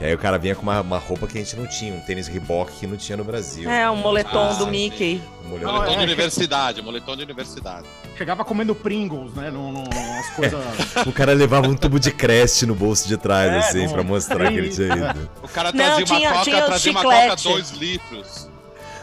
E 0.01 0.05
aí 0.05 0.13
o 0.13 0.17
cara 0.17 0.37
vinha 0.37 0.53
com 0.55 0.61
uma, 0.63 0.81
uma 0.81 0.97
roupa 0.97 1.25
que 1.25 1.37
a 1.37 1.41
gente 1.41 1.55
não 1.55 1.65
tinha, 1.65 1.93
um 1.93 2.01
tênis 2.01 2.27
Reebok 2.27 2.71
que 2.73 2.85
não 2.85 2.97
tinha 2.97 3.15
no 3.17 3.23
Brasil. 3.23 3.69
É, 3.69 3.89
um 3.89 3.95
moletom 3.95 4.49
Ah, 4.51 4.53
do. 4.53 4.67
Mickey. 4.67 5.21
Um 5.45 5.49
molhão- 5.49 5.67
Não, 5.67 5.75
Moletom 5.77 5.93
é, 5.93 5.97
de 5.97 6.03
universidade, 6.03 6.81
moletom 6.81 7.15
de 7.15 7.23
universidade. 7.23 7.87
Chegava 8.17 8.43
comendo 8.43 8.75
Pringles, 8.75 9.33
né, 9.33 9.49
no, 9.49 9.71
no, 9.71 9.83
as 10.19 10.29
coisas... 10.35 10.59
O 11.07 11.11
cara 11.13 11.33
levava 11.33 11.67
um 11.67 11.75
tubo 11.75 11.97
de 11.99 12.11
Crest 12.11 12.63
no 12.63 12.75
bolso 12.75 13.07
de 13.07 13.15
trás, 13.15 13.51
É, 13.53 13.57
assim, 13.59 13.85
não, 13.85 13.93
pra 13.93 14.03
mostrar 14.03 14.49
que 14.51 14.57
ele 14.57 14.69
tinha 14.69 14.87
ido. 14.95 15.29
O 15.41 15.47
cara 15.47 15.71
Não, 15.71 15.85
trazia 15.85 16.05
tinha- 16.05 16.29
uma 16.31 16.39
coca, 16.43 16.61
trazia 16.65 16.91
uma 16.91 17.01
coca 17.03 17.35
2 17.35 17.71
litros. 17.71 18.49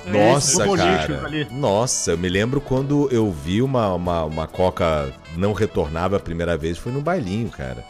Nossa, 0.04 0.64
Isso, 0.66 0.76
cara. 0.76 1.46
Nossa, 1.52 2.10
eu 2.10 2.18
me 2.18 2.28
lembro 2.28 2.60
quando 2.60 3.08
eu 3.12 3.30
vi 3.30 3.62
uma, 3.62 3.94
uma, 3.94 4.24
uma 4.24 4.46
coca 4.48 5.12
não 5.36 5.52
retornável 5.52 6.16
a 6.16 6.20
primeira 6.20 6.56
vez, 6.56 6.76
foi 6.76 6.90
num 6.92 7.00
bailinho, 7.00 7.48
cara. 7.50 7.84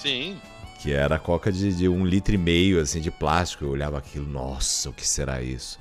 Sim. 0.00 0.38
Que 0.80 0.92
era 0.92 1.16
a 1.16 1.18
coca 1.18 1.52
de, 1.52 1.74
de 1.74 1.88
um 1.88 2.06
litro 2.06 2.34
e 2.34 2.38
meio, 2.38 2.80
assim, 2.80 3.00
de 3.00 3.10
plástico. 3.10 3.64
Eu 3.64 3.70
olhava 3.70 3.98
aquilo, 3.98 4.26
nossa, 4.26 4.88
o 4.88 4.92
que 4.92 5.06
será 5.06 5.42
isso? 5.42 5.78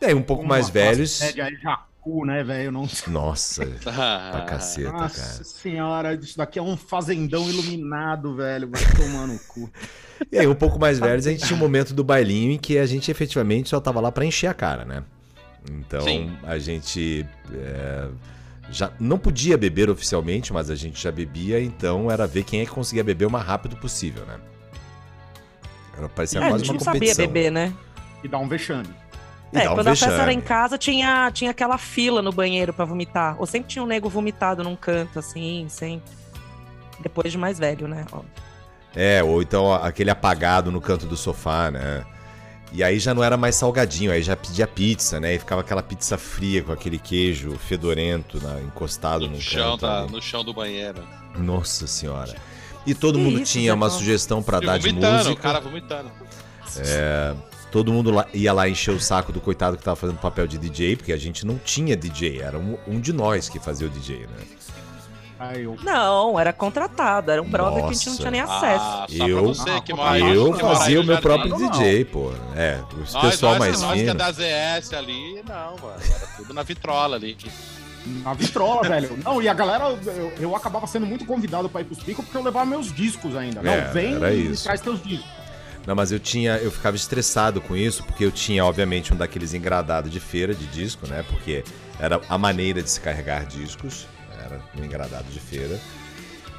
E 0.00 0.06
aí, 0.06 0.14
um 0.14 0.22
pouco 0.22 0.44
mais 0.44 0.68
velhos. 0.68 1.20
média 1.20 1.48
Jacu, 1.62 2.24
né, 2.24 2.42
velho? 2.42 2.72
Não... 2.72 2.88
Nossa, 3.08 3.64
pra 3.84 4.44
caceta, 4.48 4.90
Nossa 4.90 5.32
cara. 5.32 5.44
senhora, 5.44 6.14
isso 6.14 6.36
daqui 6.36 6.58
é 6.58 6.62
um 6.62 6.76
fazendão 6.76 7.48
iluminado, 7.48 8.34
velho. 8.34 8.68
Vai 8.68 8.82
tomar 8.96 9.26
no 9.28 9.38
cu. 9.38 9.70
E 10.32 10.38
aí, 10.38 10.46
um 10.48 10.54
pouco 10.54 10.80
mais 10.80 10.98
velhos, 10.98 11.26
a 11.26 11.30
gente 11.30 11.46
tinha 11.46 11.56
um 11.56 11.60
momento 11.60 11.94
do 11.94 12.02
bailinho 12.02 12.50
em 12.52 12.58
que 12.58 12.76
a 12.76 12.86
gente 12.86 13.10
efetivamente 13.10 13.68
só 13.68 13.78
tava 13.80 14.00
lá 14.00 14.10
pra 14.10 14.24
encher 14.24 14.48
a 14.48 14.54
cara, 14.54 14.84
né? 14.84 15.04
Então, 15.70 16.00
Sim. 16.00 16.36
a 16.42 16.58
gente 16.58 17.26
é, 17.52 18.08
já 18.70 18.90
não 19.00 19.18
podia 19.18 19.56
beber 19.58 19.90
oficialmente, 19.90 20.52
mas 20.52 20.70
a 20.70 20.74
gente 20.74 21.02
já 21.02 21.10
bebia, 21.10 21.60
então 21.60 22.10
era 22.10 22.26
ver 22.26 22.44
quem 22.44 22.60
é 22.60 22.64
que 22.64 22.70
conseguia 22.70 23.02
beber 23.04 23.26
o 23.26 23.30
mais 23.30 23.44
rápido 23.44 23.76
possível, 23.76 24.24
né? 24.26 24.36
Era, 25.96 26.08
parecia 26.08 26.40
É, 26.40 26.44
a 26.44 26.48
quase 26.48 26.64
gente 26.64 26.70
uma 26.72 26.78
não 26.78 26.84
sabia 26.84 27.00
competição. 27.00 27.26
beber, 27.26 27.50
né? 27.50 27.72
E 28.22 28.28
dá 28.28 28.38
um 28.38 28.48
vexame. 28.48 28.88
E 29.52 29.58
É, 29.58 29.68
um 29.70 29.74
quando 29.74 29.88
a 29.88 29.96
festa 29.96 30.06
era 30.06 30.32
em 30.32 30.36
vexame. 30.36 30.42
casa, 30.42 30.78
tinha, 30.78 31.30
tinha 31.32 31.50
aquela 31.50 31.76
fila 31.76 32.22
no 32.22 32.30
banheiro 32.32 32.72
pra 32.72 32.84
vomitar. 32.84 33.36
Ou 33.38 33.46
sempre 33.46 33.68
tinha 33.68 33.82
um 33.82 33.86
nego 33.86 34.08
vomitado 34.08 34.62
num 34.62 34.76
canto, 34.76 35.18
assim, 35.18 35.66
sempre. 35.68 36.08
Depois 37.00 37.32
de 37.32 37.38
mais 37.38 37.58
velho, 37.58 37.88
né? 37.88 38.04
Óbvio. 38.12 38.30
É, 38.94 39.22
ou 39.22 39.40
então 39.42 39.72
aquele 39.72 40.10
apagado 40.10 40.70
no 40.70 40.80
canto 40.80 41.06
do 41.06 41.16
sofá, 41.16 41.70
né? 41.70 42.04
E 42.72 42.84
aí 42.84 42.98
já 43.00 43.12
não 43.12 43.22
era 43.24 43.36
mais 43.36 43.56
salgadinho, 43.56 44.12
aí 44.12 44.22
já 44.22 44.36
pedia 44.36 44.66
pizza, 44.66 45.18
né? 45.18 45.34
E 45.34 45.38
ficava 45.40 45.60
aquela 45.60 45.82
pizza 45.82 46.16
fria 46.16 46.62
com 46.62 46.70
aquele 46.72 46.98
queijo 46.98 47.56
fedorento 47.58 48.40
na- 48.40 48.60
encostado 48.60 49.26
no, 49.26 49.32
No 49.32 49.40
chão, 49.40 49.72
canto. 49.72 49.80
da, 49.82 50.06
no 50.06 50.22
chão 50.22 50.44
do 50.44 50.54
banheiro. 50.54 51.02
Nossa 51.36 51.86
senhora. 51.88 52.36
E 52.86 52.94
todo 52.94 53.18
Que 53.18 53.24
mundo 53.24 53.40
isso, 53.40 53.52
tinha 53.52 53.74
uma 53.74 53.90
sugestão 53.90 54.42
pra 54.42 54.58
E 54.58 54.66
dar 54.66 54.78
de 54.78 54.92
música. 54.92 55.30
o 55.32 55.36
cara 55.36 55.60
vomitando. 55.60 56.10
Todo 57.70 57.92
mundo 57.92 58.10
lá- 58.10 58.26
ia 58.34 58.52
lá 58.52 58.68
encher 58.68 58.92
o 58.92 59.00
saco 59.00 59.32
do 59.32 59.40
coitado 59.40 59.76
que 59.76 59.82
tava 59.82 59.94
fazendo 59.96 60.18
papel 60.18 60.46
de 60.46 60.58
DJ, 60.58 60.96
porque 60.96 61.12
a 61.12 61.16
gente 61.16 61.46
não 61.46 61.56
tinha 61.58 61.96
DJ, 61.96 62.40
era 62.40 62.58
um, 62.58 62.76
um 62.86 63.00
de 63.00 63.12
nós 63.12 63.48
que 63.48 63.60
fazia 63.60 63.86
o 63.86 63.90
DJ, 63.90 64.26
né? 64.26 64.44
Eu. 65.56 65.76
Não, 65.82 66.38
era 66.38 66.52
contratado, 66.52 67.30
era 67.30 67.40
um 67.42 67.48
brother 67.48 67.84
que 67.84 67.90
a 67.90 67.92
gente 67.92 68.06
não 68.06 68.12
Nossa. 68.12 68.22
tinha 68.22 68.30
nem 68.30 68.40
acesso. 68.40 68.84
Ah, 68.84 69.06
Eu- 69.28 69.46
você 69.54 69.80
que 69.80 69.94
mora 69.94 70.18
Eu 70.18 70.52
que 70.52 70.60
fazia 70.60 71.00
o 71.00 71.04
meu 71.04 71.14
Jardim. 71.14 71.22
próprio 71.22 71.58
Não, 71.58 71.70
DJ, 71.70 72.04
pô. 72.04 72.30
É, 72.54 72.80
o 72.92 73.20
pessoal 73.20 73.52
nós, 73.54 73.58
mais 73.58 73.80
nós 73.80 73.92
que 73.94 74.00
é 74.00 74.04
fino. 74.04 74.14
da 74.14 74.30
ZS 74.32 74.92
ali, 74.94 75.42
não, 75.48 75.76
mano. 75.78 76.00
Era 76.14 76.26
tudo 76.36 76.52
na 76.52 76.62
vitrola 76.62 77.16
ali. 77.16 77.36
Na 78.22 78.32
vitrola, 78.34 78.82
velho. 78.88 79.18
Não, 79.24 79.42
e 79.42 79.48
a 79.48 79.54
galera, 79.54 79.84
eu, 80.06 80.32
eu 80.38 80.56
acabava 80.56 80.86
sendo 80.86 81.06
muito 81.06 81.24
convidado 81.26 81.68
pra 81.68 81.80
ir 81.80 81.84
pros 81.84 81.98
picos 82.02 82.24
porque 82.24 82.36
eu 82.36 82.42
levava 82.42 82.66
meus 82.66 82.92
discos 82.92 83.34
ainda. 83.36 83.62
Não, 83.62 83.72
É, 83.72 83.80
vem 83.92 84.14
era 84.16 84.32
e 84.32 84.52
isso. 84.52 84.64
traz 84.64 84.80
teus 84.80 85.02
discos. 85.02 85.28
Não, 85.86 85.94
mas 85.94 86.12
eu 86.12 86.20
tinha, 86.20 86.56
eu 86.58 86.70
ficava 86.70 86.94
estressado 86.96 87.60
com 87.60 87.74
isso, 87.74 88.04
porque 88.04 88.24
eu 88.24 88.30
tinha, 88.30 88.62
obviamente, 88.64 89.12
um 89.14 89.16
daqueles 89.16 89.54
engradados 89.54 90.10
de 90.10 90.20
feira 90.20 90.54
de 90.54 90.66
disco, 90.66 91.06
né? 91.06 91.24
Porque 91.28 91.64
era 91.98 92.20
a 92.28 92.36
maneira 92.36 92.82
de 92.82 92.90
se 92.90 93.00
carregar 93.00 93.46
discos, 93.46 94.06
era 94.50 94.60
um 94.78 94.84
engradado 94.84 95.24
de 95.30 95.40
feira. 95.40 95.78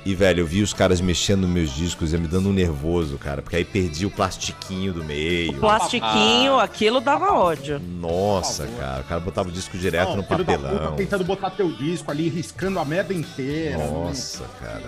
E, 0.03 0.15
velho, 0.15 0.39
eu 0.41 0.47
vi 0.47 0.63
os 0.63 0.73
caras 0.73 0.99
mexendo 0.99 1.41
nos 1.41 1.49
meus 1.51 1.75
discos 1.75 2.11
e 2.11 2.17
me 2.17 2.27
dando 2.27 2.49
um 2.49 2.53
nervoso, 2.53 3.19
cara. 3.19 3.41
Porque 3.43 3.55
aí 3.55 3.63
perdi 3.63 4.03
o 4.05 4.09
plastiquinho 4.09 4.93
do 4.93 5.03
meio. 5.03 5.51
O 5.51 5.59
plastiquinho, 5.59 6.59
aquilo 6.59 6.99
dava 6.99 7.31
ódio. 7.33 7.79
Nossa, 7.79 8.65
cara. 8.79 9.01
O 9.01 9.03
cara 9.03 9.21
botava 9.21 9.49
o 9.49 9.51
disco 9.51 9.77
direto 9.77 10.09
Não, 10.09 10.17
no 10.17 10.23
papelão. 10.23 10.87
puta 10.87 10.95
tentando 10.97 11.23
botar 11.23 11.51
teu 11.51 11.71
disco 11.71 12.09
ali, 12.09 12.29
riscando 12.29 12.79
a 12.79 12.85
merda 12.85 13.13
inteira. 13.13 13.77
Nossa, 13.77 14.43
cara. 14.59 14.85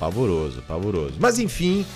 Pavoroso, 0.00 0.60
pavoroso. 0.62 1.14
Mas 1.20 1.38
enfim, 1.38 1.86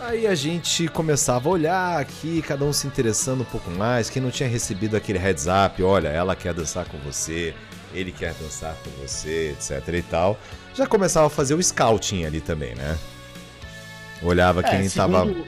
aí 0.00 0.24
a 0.24 0.36
gente 0.36 0.86
começava 0.86 1.48
a 1.48 1.52
olhar 1.52 2.00
aqui, 2.00 2.40
cada 2.42 2.64
um 2.64 2.72
se 2.72 2.86
interessando 2.86 3.40
um 3.40 3.46
pouco 3.46 3.70
mais. 3.72 4.08
Quem 4.08 4.22
não 4.22 4.30
tinha 4.30 4.48
recebido 4.48 4.96
aquele 4.96 5.18
heads 5.18 5.46
up, 5.46 5.82
olha, 5.82 6.08
ela 6.08 6.36
quer 6.36 6.54
dançar 6.54 6.84
com 6.86 6.96
você, 6.98 7.52
ele 7.94 8.12
quer 8.12 8.34
dançar 8.34 8.74
com 8.82 8.90
você, 9.02 9.50
etc 9.58 9.88
e 9.94 10.02
tal. 10.02 10.38
Já 10.74 10.86
começava 10.86 11.26
a 11.28 11.30
fazer 11.30 11.54
o 11.54 11.62
scouting 11.62 12.24
ali 12.24 12.40
também, 12.40 12.74
né? 12.74 12.98
Olhava 14.22 14.60
É, 14.60 14.62
quem 14.64 14.88
tava. 14.88 15.20
segundo, 15.26 15.46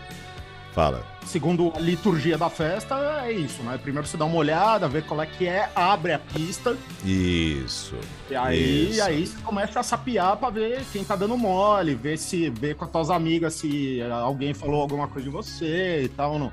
Fala. 0.75 1.07
segundo 1.25 1.73
a 1.75 1.81
liturgia 1.81 2.37
da 2.37 2.51
festa, 2.51 2.95
é 3.25 3.33
isso, 3.33 3.63
né? 3.63 3.79
Primeiro 3.83 4.07
você 4.07 4.17
dá 4.17 4.25
uma 4.27 4.37
olhada, 4.37 4.87
vê 4.87 5.01
qual 5.01 5.23
é 5.23 5.27
que 5.27 5.47
é, 5.47 5.69
abre 5.75 6.13
a 6.13 6.19
pista, 6.19 6.77
Isso. 7.05 7.97
e 8.31 8.35
aí, 8.37 8.91
Isso. 8.91 9.03
aí 9.03 9.27
você 9.27 9.39
começa 9.43 9.81
a 9.81 9.83
sapear 9.83 10.37
pra 10.37 10.51
ver 10.51 10.85
quem 10.93 11.03
tá 11.03 11.17
dando 11.17 11.37
mole, 11.39 11.95
ver 11.95 12.19
se 12.19 12.51
vê 12.51 12.75
com 12.75 12.85
as 12.85 12.91
tuas 12.91 13.11
amigas 13.11 13.55
se 13.55 14.01
alguém 14.03 14.53
falou 14.53 14.83
alguma 14.83 15.09
coisa 15.09 15.27
de 15.29 15.35
você 15.35 16.03
e 16.05 16.09
tal. 16.09 16.39
Não. 16.39 16.53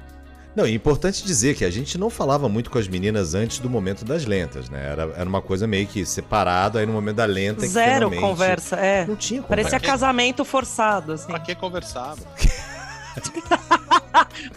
Não, 0.55 0.65
é 0.65 0.69
importante 0.69 1.23
dizer 1.25 1.55
que 1.55 1.65
a 1.65 1.71
gente 1.71 1.97
não 1.97 2.09
falava 2.11 2.47
muito 2.47 2.69
com 2.69 2.77
as 2.77 2.87
meninas 2.87 3.33
antes 3.33 3.57
do 3.59 3.67
momento 3.69 4.05
das 4.05 4.23
lentas, 4.25 4.69
né? 4.69 4.87
Era, 4.91 5.03
era 5.17 5.27
uma 5.27 5.41
coisa 5.41 5.65
meio 5.65 5.87
que 5.87 6.05
separado, 6.05 6.77
aí 6.77 6.85
no 6.85 6.93
momento 6.93 7.15
da 7.15 7.25
lenta. 7.25 7.61
que 7.61 7.67
Zero 7.67 7.93
finalmente- 8.09 8.21
conversa, 8.21 8.75
é. 8.75 9.05
Não 9.07 9.15
tinha 9.15 9.41
conversa. 9.41 9.69
Parecia 9.69 9.79
casamento 9.79 10.45
forçado, 10.45 11.13
assim. 11.13 11.25
Pra 11.27 11.39
que 11.39 11.55
conversar? 11.55 12.15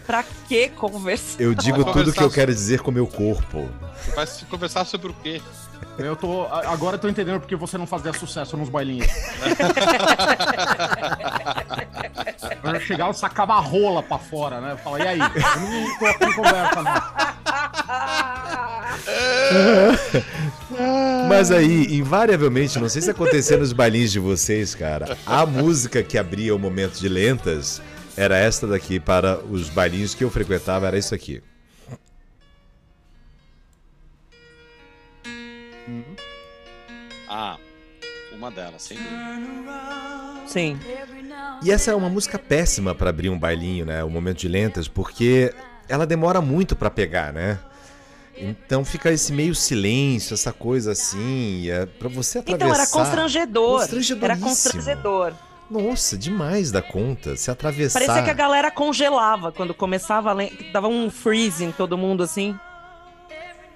Pra 0.05 0.23
que 0.47 0.69
conversar? 0.69 1.41
Eu 1.41 1.53
digo 1.53 1.83
Vai 1.83 1.93
tudo 1.93 2.13
que 2.13 2.21
eu 2.23 2.29
quero 2.29 2.53
dizer 2.53 2.79
com 2.81 2.91
o 2.91 2.93
meu 2.93 3.07
corpo. 3.07 3.69
Vai 4.15 4.25
se 4.25 4.45
conversar 4.45 4.85
sobre 4.85 5.09
o 5.09 5.13
quê? 5.21 5.41
Eu 5.97 6.15
tô. 6.15 6.43
Agora 6.45 6.95
eu 6.95 6.99
tô 6.99 7.09
entendendo 7.09 7.39
porque 7.39 7.55
você 7.55 7.77
não 7.77 7.87
fazia 7.87 8.13
sucesso 8.13 8.55
nos 8.55 8.69
bailinhos. 8.69 9.07
Eu 12.63 12.79
chegava 12.81 13.11
e 13.11 13.13
sacava 13.13 13.53
a 13.53 13.59
rola 13.59 14.01
pra 14.03 14.17
fora, 14.17 14.59
né? 14.59 14.77
Fala, 14.83 14.99
e 14.99 15.07
aí? 15.07 15.19
Eu 15.19 15.25
não 15.27 15.99
tô 15.99 16.05
aqui 16.05 16.25
em 16.25 16.33
conversa, 16.33 16.81
não. 16.81 17.01
Mas 21.29 21.51
aí, 21.51 21.97
invariavelmente, 21.97 22.79
não 22.79 22.89
sei 22.89 23.01
se 23.01 23.11
acontecia 23.11 23.57
nos 23.57 23.73
bailinhos 23.73 24.11
de 24.11 24.19
vocês, 24.19 24.75
cara, 24.75 25.17
a 25.25 25.45
música 25.45 26.03
que 26.03 26.17
abria 26.17 26.55
o 26.55 26.59
momento 26.59 26.99
de 26.99 27.07
lentas 27.07 27.81
era 28.15 28.37
esta 28.37 28.65
daqui 28.67 28.99
para 28.99 29.39
os 29.39 29.69
bailinhos 29.69 30.15
que 30.15 30.23
eu 30.23 30.29
frequentava, 30.29 30.87
era 30.87 30.97
isso 30.97 31.13
aqui. 31.13 31.41
Ah, 37.29 37.57
uma 38.33 38.49
delas, 38.51 38.81
sem 38.81 38.97
dúvida. 38.97 40.47
Sim. 40.47 40.79
E 41.63 41.71
essa 41.71 41.91
é 41.91 41.95
uma 41.95 42.09
música 42.09 42.37
péssima 42.37 42.93
para 42.93 43.09
abrir 43.09 43.29
um 43.29 43.37
bailinho, 43.37 43.85
né? 43.85 44.03
O 44.03 44.09
momento 44.09 44.37
de 44.37 44.47
lentas, 44.47 44.87
porque 44.87 45.53
ela 45.89 46.05
demora 46.05 46.41
muito 46.41 46.75
para 46.75 46.89
pegar, 46.89 47.33
né? 47.33 47.59
Então 48.37 48.85
fica 48.85 49.11
esse 49.11 49.33
meio 49.33 49.55
silêncio, 49.55 50.35
essa 50.35 50.53
coisa 50.53 50.91
assim, 50.91 51.69
é 51.69 51.85
para 51.85 52.07
você 52.07 52.39
atravessar. 52.39 52.65
Então, 52.65 52.75
era 52.75 52.87
constrangedor. 52.87 53.87
Era 54.21 54.37
constrangedor. 54.37 55.33
Nossa, 55.69 56.17
demais 56.17 56.71
da 56.71 56.81
conta. 56.81 57.35
Se 57.35 57.51
atravessar. 57.51 57.99
Parecia 57.99 58.23
que 58.23 58.29
a 58.29 58.33
galera 58.33 58.71
congelava 58.71 59.51
quando 59.51 59.73
começava 59.73 60.31
a 60.31 60.35
Dava 60.71 60.87
um 60.87 61.09
freeze 61.09 61.65
em 61.65 61.71
todo 61.71 61.97
mundo, 61.97 62.23
assim. 62.23 62.57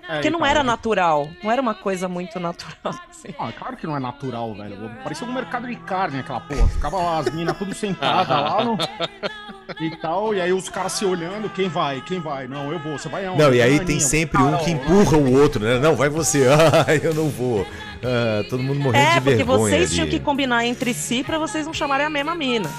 É, 0.08 0.14
Porque 0.16 0.30
não 0.30 0.40
então, 0.40 0.46
era 0.50 0.64
natural. 0.64 1.30
Não 1.44 1.52
era 1.52 1.62
uma 1.62 1.74
coisa 1.76 2.08
muito 2.08 2.40
natural, 2.40 2.76
assim. 3.10 3.30
Ah, 3.40 3.52
claro 3.58 3.78
que 3.78 3.86
não 3.88 3.96
é 3.96 4.00
natural, 4.00 4.54
velho. 4.56 4.92
Parecia 5.04 5.26
um 5.28 5.32
mercado 5.32 5.68
de 5.68 5.76
carne 5.78 6.20
aquela 6.20 6.40
porra. 6.42 6.68
Ficava 6.68 6.98
lá 6.98 7.20
as 7.20 7.30
minas 7.34 7.58
tudo 7.58 7.74
sentadas 7.74 8.28
lá 8.30 8.64
no... 8.64 8.78
e 9.80 9.96
tal. 9.98 10.34
E 10.34 10.42
aí 10.42 10.52
os 10.52 10.68
caras 10.70 10.94
se 10.94 11.06
olhando, 11.06 11.50
quem 11.50 11.70
vai? 11.70 12.02
Quem 12.02 12.20
vai? 12.20 12.48
Não, 12.48 12.72
eu 12.72 12.80
vou. 12.80 12.98
Você 12.98 13.08
vai 13.10 13.26
aonde? 13.26 13.42
Não, 13.42 13.54
e 13.54 13.62
aí 13.62 13.80
tem 13.86 14.00
sempre 14.00 14.42
um 14.42 14.58
que 14.58 14.72
empurra 14.72 15.18
o 15.18 15.40
outro, 15.40 15.64
né? 15.64 15.80
Não, 15.80 15.96
vai 15.96 16.10
você. 16.10 16.46
Ah, 16.52 16.96
eu 16.96 17.14
não 17.14 17.30
vou. 17.30 17.66
Ah, 18.04 18.44
todo 18.50 18.62
mundo 18.64 18.80
morrendo 18.80 19.06
É, 19.06 19.14
de 19.16 19.22
porque 19.22 19.36
vergonha 19.38 19.60
vocês 19.60 19.86
ali. 19.90 19.94
tinham 19.96 20.08
que 20.08 20.20
combinar 20.20 20.66
entre 20.66 20.94
si 20.94 21.24
pra 21.24 21.38
vocês 21.38 21.66
não 21.66 21.74
chamarem 21.74 22.06
a 22.06 22.10
mesma 22.10 22.34
mina. 22.36 22.70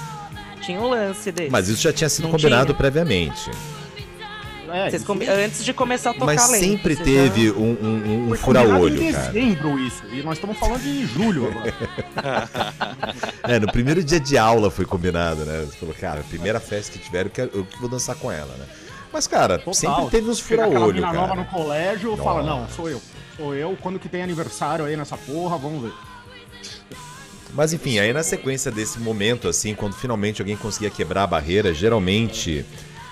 Tinha 0.61 0.79
o 0.79 0.89
lance 0.89 1.31
desse. 1.31 1.49
Mas 1.51 1.67
isso 1.69 1.81
já 1.81 1.93
tinha 1.93 2.09
sido 2.09 2.25
Não 2.25 2.31
combinado 2.31 2.67
tinha. 2.67 2.75
previamente. 2.77 3.49
É, 4.73 4.89
Vocês 4.89 5.03
combi- 5.03 5.27
Antes 5.27 5.63
de 5.63 5.71
começar 5.71 6.09
a 6.09 6.13
tocar 6.13 6.25
Mas 6.25 6.49
lento, 6.49 6.63
sempre 6.65 6.95
teve 6.95 7.47
já- 7.49 7.53
um, 7.53 7.77
um, 7.79 8.31
um 8.31 8.35
fura-olho, 8.35 8.73
combinado 8.79 9.03
em 9.03 9.11
cara. 9.13 9.31
dezembro 9.31 9.79
isso. 9.79 10.03
E 10.11 10.23
nós 10.23 10.33
estamos 10.37 10.57
falando 10.57 10.81
de 10.81 11.05
julho 11.05 11.47
agora. 11.47 11.73
É, 13.43 13.59
no 13.59 13.67
primeiro 13.71 14.03
dia 14.03 14.19
de 14.19 14.37
aula 14.37 14.71
foi 14.71 14.85
combinado, 14.85 15.43
né? 15.45 15.65
Você 15.69 15.77
falou, 15.77 15.93
cara, 15.93 16.23
primeira 16.27 16.59
festa 16.59 16.97
que 16.97 17.03
tiver, 17.05 17.25
eu, 17.25 17.29
quero, 17.29 17.51
eu 17.53 17.65
que 17.65 17.77
vou 17.79 17.87
dançar 17.89 18.15
com 18.15 18.31
ela, 18.31 18.55
né? 18.57 18.65
Mas, 19.11 19.27
cara, 19.27 19.59
Total. 19.59 19.73
sempre 19.75 20.05
teve 20.09 20.29
uns 20.29 20.39
fura-olho, 20.39 20.95
mina 20.95 21.13
nova 21.13 21.35
no 21.35 21.45
cara. 21.45 21.55
colégio, 21.55 22.17
fala, 22.17 22.41
Nossa. 22.41 22.61
não, 22.61 22.69
sou 22.69 22.89
eu. 22.89 23.01
Sou 23.37 23.53
eu. 23.53 23.77
Quando 23.81 23.99
que 23.99 24.09
tem 24.09 24.23
aniversário 24.23 24.85
aí 24.85 24.97
nessa 24.97 25.17
porra, 25.17 25.55
vamos 25.57 25.83
ver. 25.83 25.93
Mas 27.53 27.73
enfim, 27.73 27.99
aí 27.99 28.11
na 28.11 28.23
sequência 28.23 28.71
desse 28.71 28.97
momento, 28.99 29.47
assim, 29.47 29.75
quando 29.75 29.93
finalmente 29.93 30.41
alguém 30.41 30.55
conseguia 30.57 30.89
quebrar 30.89 31.23
a 31.23 31.27
barreira, 31.27 31.71
geralmente 31.73 32.65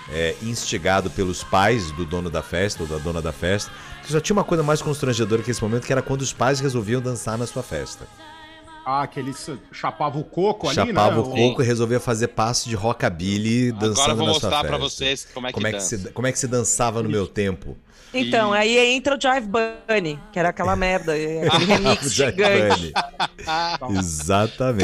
é, 0.10 0.36
instigado 0.42 1.10
pelos 1.10 1.44
pais 1.44 1.92
do 1.92 2.06
dono 2.06 2.30
da 2.30 2.42
festa 2.42 2.84
ou 2.84 2.88
da 2.90 2.98
dona 2.98 3.22
da 3.22 3.32
festa, 3.32 3.72
que 4.04 4.12
só 4.12 4.20
tinha 4.20 4.36
uma 4.36 4.44
coisa 4.44 4.64
mais 4.64 4.82
constrangedora 4.82 5.44
que 5.44 5.52
esse 5.52 5.62
momento, 5.62 5.86
que 5.86 5.92
era 5.92 6.02
quando 6.02 6.22
os 6.22 6.34
pais 6.34 6.60
resolviam 6.60 7.02
dançar 7.02 7.38
na 7.38 7.46
sua 7.48 7.62
festa. 7.64 8.08
Ah, 8.84 9.06
que 9.06 9.20
eles 9.20 9.48
chapavam 9.72 10.22
o 10.22 10.24
coco 10.26 10.66
ali, 10.68 10.76
Chapava 10.76 11.16
né? 11.18 11.22
o 11.22 11.24
coco 11.26 11.62
e 11.62 11.66
resolvia 11.66 12.00
fazer 12.00 12.30
passo 12.30 12.68
de 12.68 12.76
rockabilly 12.76 13.72
dançando 13.72 13.92
Agora 13.94 14.12
eu 14.12 14.16
vou 14.18 14.26
na 14.28 14.34
sua 14.34 14.50
mostrar 14.50 14.62
festa. 14.62 14.68
pra 14.68 14.78
vocês 14.78 15.28
como 15.32 15.46
é 15.48 15.50
que 15.50 15.54
Como 15.54 15.68
é 15.68 15.72
que, 15.72 15.78
dança. 15.78 15.98
se, 15.98 16.10
como 16.12 16.28
é 16.28 16.32
que 16.32 16.40
se 16.40 16.48
dançava 16.48 17.04
no 17.04 17.08
meu 17.10 17.28
tempo? 17.28 17.78
Então, 18.14 18.52
aí 18.52 18.78
entra 18.94 19.16
o 19.16 19.20
Jive 19.22 19.48
Bunny, 19.48 20.20
que 20.34 20.40
era 20.40 20.50
aquela 20.50 20.76
merda, 20.76 21.14
aquele 21.48 21.66
remix 21.66 22.06
O 22.06 22.10
Jive 22.10 22.32
gigante. 22.32 22.94
Bunny. 23.80 23.98
Exatamente. 24.00 24.84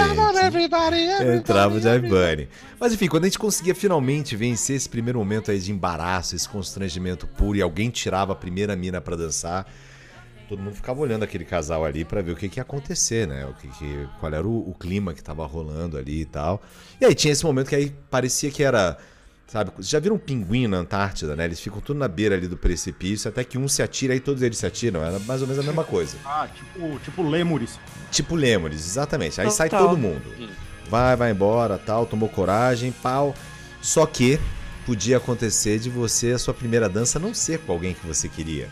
Entrava 1.38 1.76
o 1.76 1.80
Jive 1.80 2.08
Bunny. 2.10 2.48
Mas 2.80 2.94
enfim, 2.94 3.08
quando 3.08 3.24
a 3.26 3.28
gente 3.28 3.40
conseguia 3.40 3.76
finalmente 3.76 4.36
vencer 4.36 4.76
esse 4.76 4.88
primeiro 4.88 5.20
momento 5.20 5.52
aí 5.52 5.60
de 5.60 5.72
embaraço, 5.72 6.36
esse 6.36 6.48
constrangimento 6.48 7.28
puro, 7.28 7.58
e 7.58 7.62
alguém 7.62 7.90
tirava 7.90 8.34
a 8.34 8.36
primeira 8.36 8.76
mina 8.76 9.02
pra 9.02 9.16
dançar, 9.16 9.68
todo 10.48 10.62
mundo 10.62 10.76
ficava 10.76 11.00
olhando 11.02 11.24
aquele 11.24 11.44
casal 11.44 11.84
ali 11.84 12.06
pra 12.06 12.22
ver 12.22 12.32
o 12.32 12.36
que, 12.36 12.48
que 12.48 12.60
ia 12.60 12.64
acontecer, 12.64 13.28
né? 13.28 13.46
O 13.46 13.54
que, 13.56 13.68
que- 13.68 14.08
qual 14.20 14.34
era 14.34 14.48
o, 14.48 14.70
o 14.70 14.74
clima 14.74 15.14
que 15.14 15.22
tava 15.22 15.46
rolando 15.46 15.98
ali 15.98 16.22
e 16.22 16.26
tal. 16.26 16.62
E 17.02 17.06
aí 17.06 17.14
tinha 17.14 17.34
esse 17.34 17.44
momento 17.44 17.68
que 17.68 17.76
aí 17.76 17.90
parecia 18.10 18.50
que 18.50 18.64
era. 18.64 18.98
Sabe, 19.48 19.72
vocês 19.74 19.88
já 19.88 20.00
viram 20.00 20.18
um 20.18 20.20
pinguim 20.20 20.68
na 20.68 20.78
Antártida, 20.78 21.34
né? 21.34 21.46
Eles 21.46 21.62
ficam 21.62 21.80
tudo 21.80 21.98
na 21.98 22.08
beira 22.10 22.36
ali 22.36 22.50
do 22.50 22.58
precipício, 22.58 23.30
até 23.30 23.46
que 23.46 23.58
um 23.58 23.66
se 23.66 23.82
atira 23.82 24.14
e 24.14 24.20
todos 24.20 24.42
eles 24.42 24.58
se 24.58 24.66
atiram. 24.66 25.02
Era 25.02 25.20
mais 25.20 25.42
ou 25.42 25.48
menos 25.48 25.64
a 25.64 25.66
mesma 25.66 25.86
coisa. 25.86 26.18
Ah, 26.26 26.50
tipo, 26.54 27.00
tipo 27.00 27.24
Lemures. 27.24 27.80
Tipo 28.12 28.36
Lemures, 28.36 28.86
exatamente. 28.86 29.40
Aí 29.40 29.50
sai 29.50 29.70
todo 29.70 29.98
mundo. 29.98 30.22
Vai, 30.90 31.16
vai 31.16 31.32
embora, 31.32 31.78
tal, 31.78 32.06
tomou 32.06 32.28
coragem, 32.28 32.92
pau. 32.92 33.34
Só 33.82 34.06
que 34.06 34.38
podia 34.86 35.16
acontecer 35.16 35.80
de 35.80 35.90
você, 35.90 36.32
a 36.32 36.40
sua 36.40 36.54
primeira 36.54 36.90
dança, 36.90 37.18
não 37.18 37.34
ser 37.34 37.60
com 37.60 37.72
alguém 37.72 37.94
que 37.94 38.06
você 38.06 38.28
queria. 38.28 38.70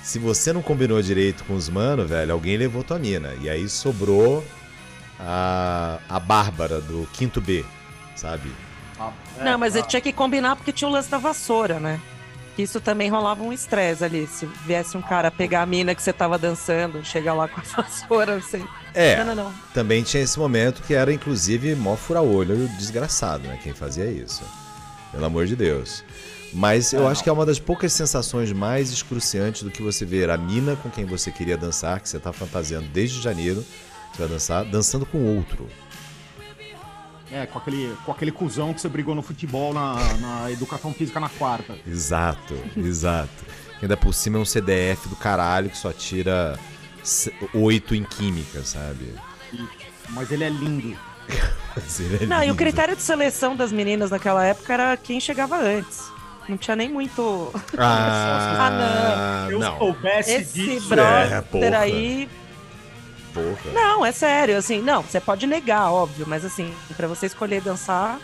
Se 0.00 0.20
você 0.20 0.52
não 0.52 0.62
combinou 0.62 1.02
direito 1.02 1.42
com 1.44 1.54
os 1.54 1.68
mano, 1.68 2.06
velho, 2.06 2.32
alguém 2.32 2.56
levou 2.56 2.84
tua 2.84 3.00
mina. 3.00 3.34
E 3.40 3.50
aí 3.50 3.68
sobrou 3.68 4.44
a, 5.18 5.98
a 6.08 6.20
Bárbara 6.20 6.80
do 6.80 7.06
quinto 7.12 7.40
B, 7.40 7.64
sabe? 8.14 8.48
Ah, 8.98 9.12
é, 9.38 9.44
Não, 9.44 9.58
mas 9.58 9.74
ah, 9.76 9.80
eu 9.80 9.82
tinha 9.86 10.00
que 10.00 10.12
combinar 10.12 10.56
porque 10.56 10.72
tinha 10.72 10.88
o 10.88 10.92
lance 10.92 11.10
da 11.10 11.18
vassoura, 11.18 11.78
né? 11.80 12.00
Que 12.56 12.62
Isso 12.62 12.80
também 12.80 13.08
rolava 13.08 13.42
um 13.42 13.52
estresse 13.52 14.02
ali. 14.04 14.26
Se 14.26 14.44
viesse 14.66 14.96
um 14.96 15.02
cara 15.02 15.30
pegar 15.30 15.62
a 15.62 15.66
mina 15.66 15.94
que 15.94 16.02
você 16.02 16.12
tava 16.12 16.36
dançando, 16.36 17.04
chegar 17.04 17.32
lá 17.34 17.46
com 17.46 17.60
a 17.60 17.62
vassoura, 17.82 18.36
assim. 18.36 18.64
É, 18.94 19.22
Não, 19.24 19.34
não, 19.34 19.44
não. 19.44 19.54
também 19.72 20.02
tinha 20.02 20.22
esse 20.22 20.38
momento 20.38 20.82
que 20.82 20.92
era 20.94 21.12
inclusive 21.12 21.74
mó 21.76 21.94
fura-olho 21.94 22.66
desgraçado, 22.78 23.46
né? 23.46 23.58
Quem 23.62 23.72
fazia 23.72 24.06
isso. 24.06 24.42
Pelo 25.12 25.24
amor 25.24 25.46
de 25.46 25.54
Deus. 25.54 26.02
Mas 26.52 26.92
eu 26.94 27.06
É, 27.06 27.12
acho 27.12 27.22
que 27.22 27.28
é 27.28 27.32
uma 27.32 27.44
das 27.46 27.58
poucas 27.58 27.92
sensações 27.92 28.50
mais 28.52 28.90
excruciantes 28.90 29.62
do 29.62 29.70
que 29.70 29.82
você 29.82 30.04
ver 30.04 30.30
a 30.30 30.36
mina 30.38 30.74
com 30.76 30.90
quem 30.90 31.04
você 31.04 31.30
queria 31.30 31.56
dançar, 31.58 32.00
que 32.00 32.08
você 32.08 32.18
tá 32.18 32.32
fantasiando 32.32 32.88
desde 32.88 33.20
janeiro, 33.20 33.64
você 34.12 34.18
vai 34.22 34.28
dançar, 34.28 34.64
dançando 34.64 35.04
com 35.06 35.18
outro. 35.36 35.68
É, 37.30 37.44
com 37.46 37.58
aquele, 37.58 37.94
com 38.06 38.12
aquele 38.12 38.32
cuzão 38.32 38.72
que 38.72 38.80
você 38.80 38.88
brigou 38.88 39.14
no 39.14 39.22
futebol 39.22 39.74
na, 39.74 39.94
na 40.16 40.50
educação 40.50 40.94
física 40.94 41.20
na 41.20 41.28
quarta. 41.28 41.76
Exato, 41.86 42.54
exato. 42.76 43.28
Ainda 43.82 43.96
por 43.96 44.14
cima 44.14 44.38
é 44.38 44.40
um 44.40 44.44
CDF 44.44 45.08
do 45.08 45.16
caralho 45.16 45.68
que 45.70 45.76
só 45.76 45.92
tira 45.92 46.58
8 47.54 47.94
em 47.94 48.02
química, 48.04 48.62
sabe? 48.64 49.14
Mas 50.10 50.30
ele 50.32 50.44
é 50.44 50.48
lindo. 50.48 50.96
Ele 52.00 52.24
é 52.24 52.26
Não, 52.26 52.38
e 52.38 52.40
o 52.40 52.44
lindo. 52.46 52.56
critério 52.56 52.96
de 52.96 53.02
seleção 53.02 53.54
das 53.54 53.70
meninas 53.70 54.10
naquela 54.10 54.42
época 54.44 54.72
era 54.72 54.96
quem 54.96 55.20
chegava 55.20 55.58
antes. 55.58 56.10
Não 56.48 56.56
tinha 56.56 56.74
nem 56.74 56.88
muito. 56.88 57.52
Ah, 57.76 59.44
Se 59.46 59.52
eu 59.52 59.58
não. 59.58 59.76
soubesse 59.78 60.32
Esse 60.32 60.52
disso. 60.54 60.88
brother 60.88 61.42
porra. 61.44 61.78
aí. 61.80 62.28
Porra. 63.34 63.72
Não, 63.72 64.04
é 64.04 64.12
sério, 64.12 64.56
assim, 64.56 64.80
não, 64.80 65.02
você 65.02 65.20
pode 65.20 65.46
negar, 65.46 65.92
óbvio, 65.92 66.26
mas 66.28 66.44
assim, 66.44 66.72
pra 66.96 67.06
você 67.06 67.26
escolher 67.26 67.60
dançar, 67.60 68.18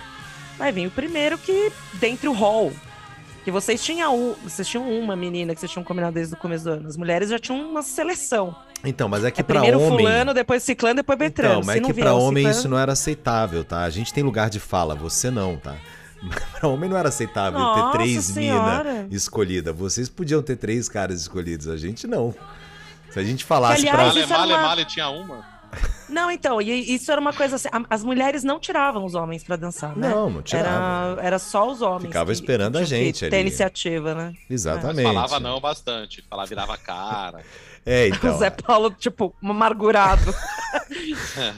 vai 0.58 0.72
vir 0.72 0.86
o 0.86 0.90
primeiro 0.90 1.36
que, 1.38 1.70
dentre 1.94 2.28
o 2.28 2.32
hall, 2.32 2.72
que 3.44 3.50
vocês 3.50 3.82
tinham, 3.84 4.16
um, 4.16 4.34
vocês 4.42 4.66
tinham 4.66 4.88
uma 4.90 5.14
menina 5.14 5.54
que 5.54 5.60
vocês 5.60 5.70
tinham 5.70 5.84
combinado 5.84 6.14
desde 6.14 6.34
o 6.34 6.36
começo 6.36 6.64
do 6.64 6.70
ano, 6.70 6.88
as 6.88 6.96
mulheres 6.96 7.28
já 7.28 7.38
tinham 7.38 7.60
uma 7.68 7.82
seleção. 7.82 8.56
Então, 8.86 9.08
mas 9.08 9.24
é 9.24 9.30
que 9.30 9.40
É 9.40 9.44
pra 9.44 9.60
primeiro 9.60 9.80
homem. 9.80 9.98
fulano, 10.06 10.34
depois 10.34 10.62
ciclano, 10.62 10.96
depois 10.96 11.18
Beltrano. 11.18 11.54
Então, 11.54 11.66
mas 11.66 11.74
Se 11.76 11.82
é 11.82 11.86
que 11.86 12.00
pra 12.00 12.14
homem 12.14 12.42
ciclano- 12.42 12.58
isso 12.58 12.68
não 12.68 12.78
era 12.78 12.92
aceitável, 12.92 13.64
tá? 13.64 13.82
A 13.82 13.90
gente 13.90 14.12
tem 14.12 14.22
lugar 14.22 14.50
de 14.50 14.60
fala, 14.60 14.94
você 14.94 15.30
não, 15.30 15.56
tá? 15.56 15.74
Pra 16.58 16.68
homem 16.68 16.88
não 16.88 16.96
era 16.96 17.08
aceitável 17.10 17.58
Nossa 17.58 17.92
ter 17.92 17.98
três 17.98 18.24
Senhora. 18.24 18.92
minas 18.94 19.12
escolhidas. 19.12 19.76
Vocês 19.76 20.08
podiam 20.08 20.42
ter 20.42 20.56
três 20.56 20.88
caras 20.88 21.20
escolhidos, 21.20 21.68
a 21.68 21.76
gente 21.76 22.06
não. 22.06 22.34
Se 23.14 23.20
a 23.20 23.22
gente 23.24 23.44
falasse 23.44 23.82
Que, 23.82 23.88
aliás, 23.88 24.26
pra. 24.26 24.38
Male, 24.38 24.52
uma- 24.52 24.62
Male 24.62 24.84
tinha 24.84 25.08
uma. 25.08 25.54
Não, 26.08 26.30
então, 26.30 26.60
e 26.62 26.94
isso 26.94 27.10
era 27.10 27.20
uma 27.20 27.32
coisa 27.32 27.56
assim, 27.56 27.68
as 27.90 28.04
mulheres 28.04 28.44
não 28.44 28.60
tiravam 28.60 29.04
os 29.04 29.14
homens 29.16 29.42
pra 29.42 29.56
dançar, 29.56 29.96
né? 29.96 30.08
Não, 30.08 30.30
não 30.30 30.42
tirava. 30.42 31.12
Era, 31.18 31.26
era 31.26 31.38
só 31.40 31.68
os 31.68 31.82
homens. 31.82 32.06
Ficava 32.06 32.26
que 32.26 32.32
esperando 32.32 32.76
a 32.76 32.84
tinham 32.84 33.00
que 33.00 33.04
gente 33.06 33.20
Ter 33.20 33.36
ali. 33.36 33.40
iniciativa, 33.40 34.14
né? 34.14 34.32
Exatamente. 34.48 35.06
Falava 35.06 35.40
não 35.40 35.60
bastante. 35.60 36.22
Falava, 36.28 36.48
virava 36.48 36.76
cara. 36.76 37.40
É, 37.86 38.08
então. 38.08 38.34
o 38.34 38.38
Zé 38.38 38.48
Paulo, 38.48 38.90
tipo, 38.92 39.34
amargurado. 39.44 40.34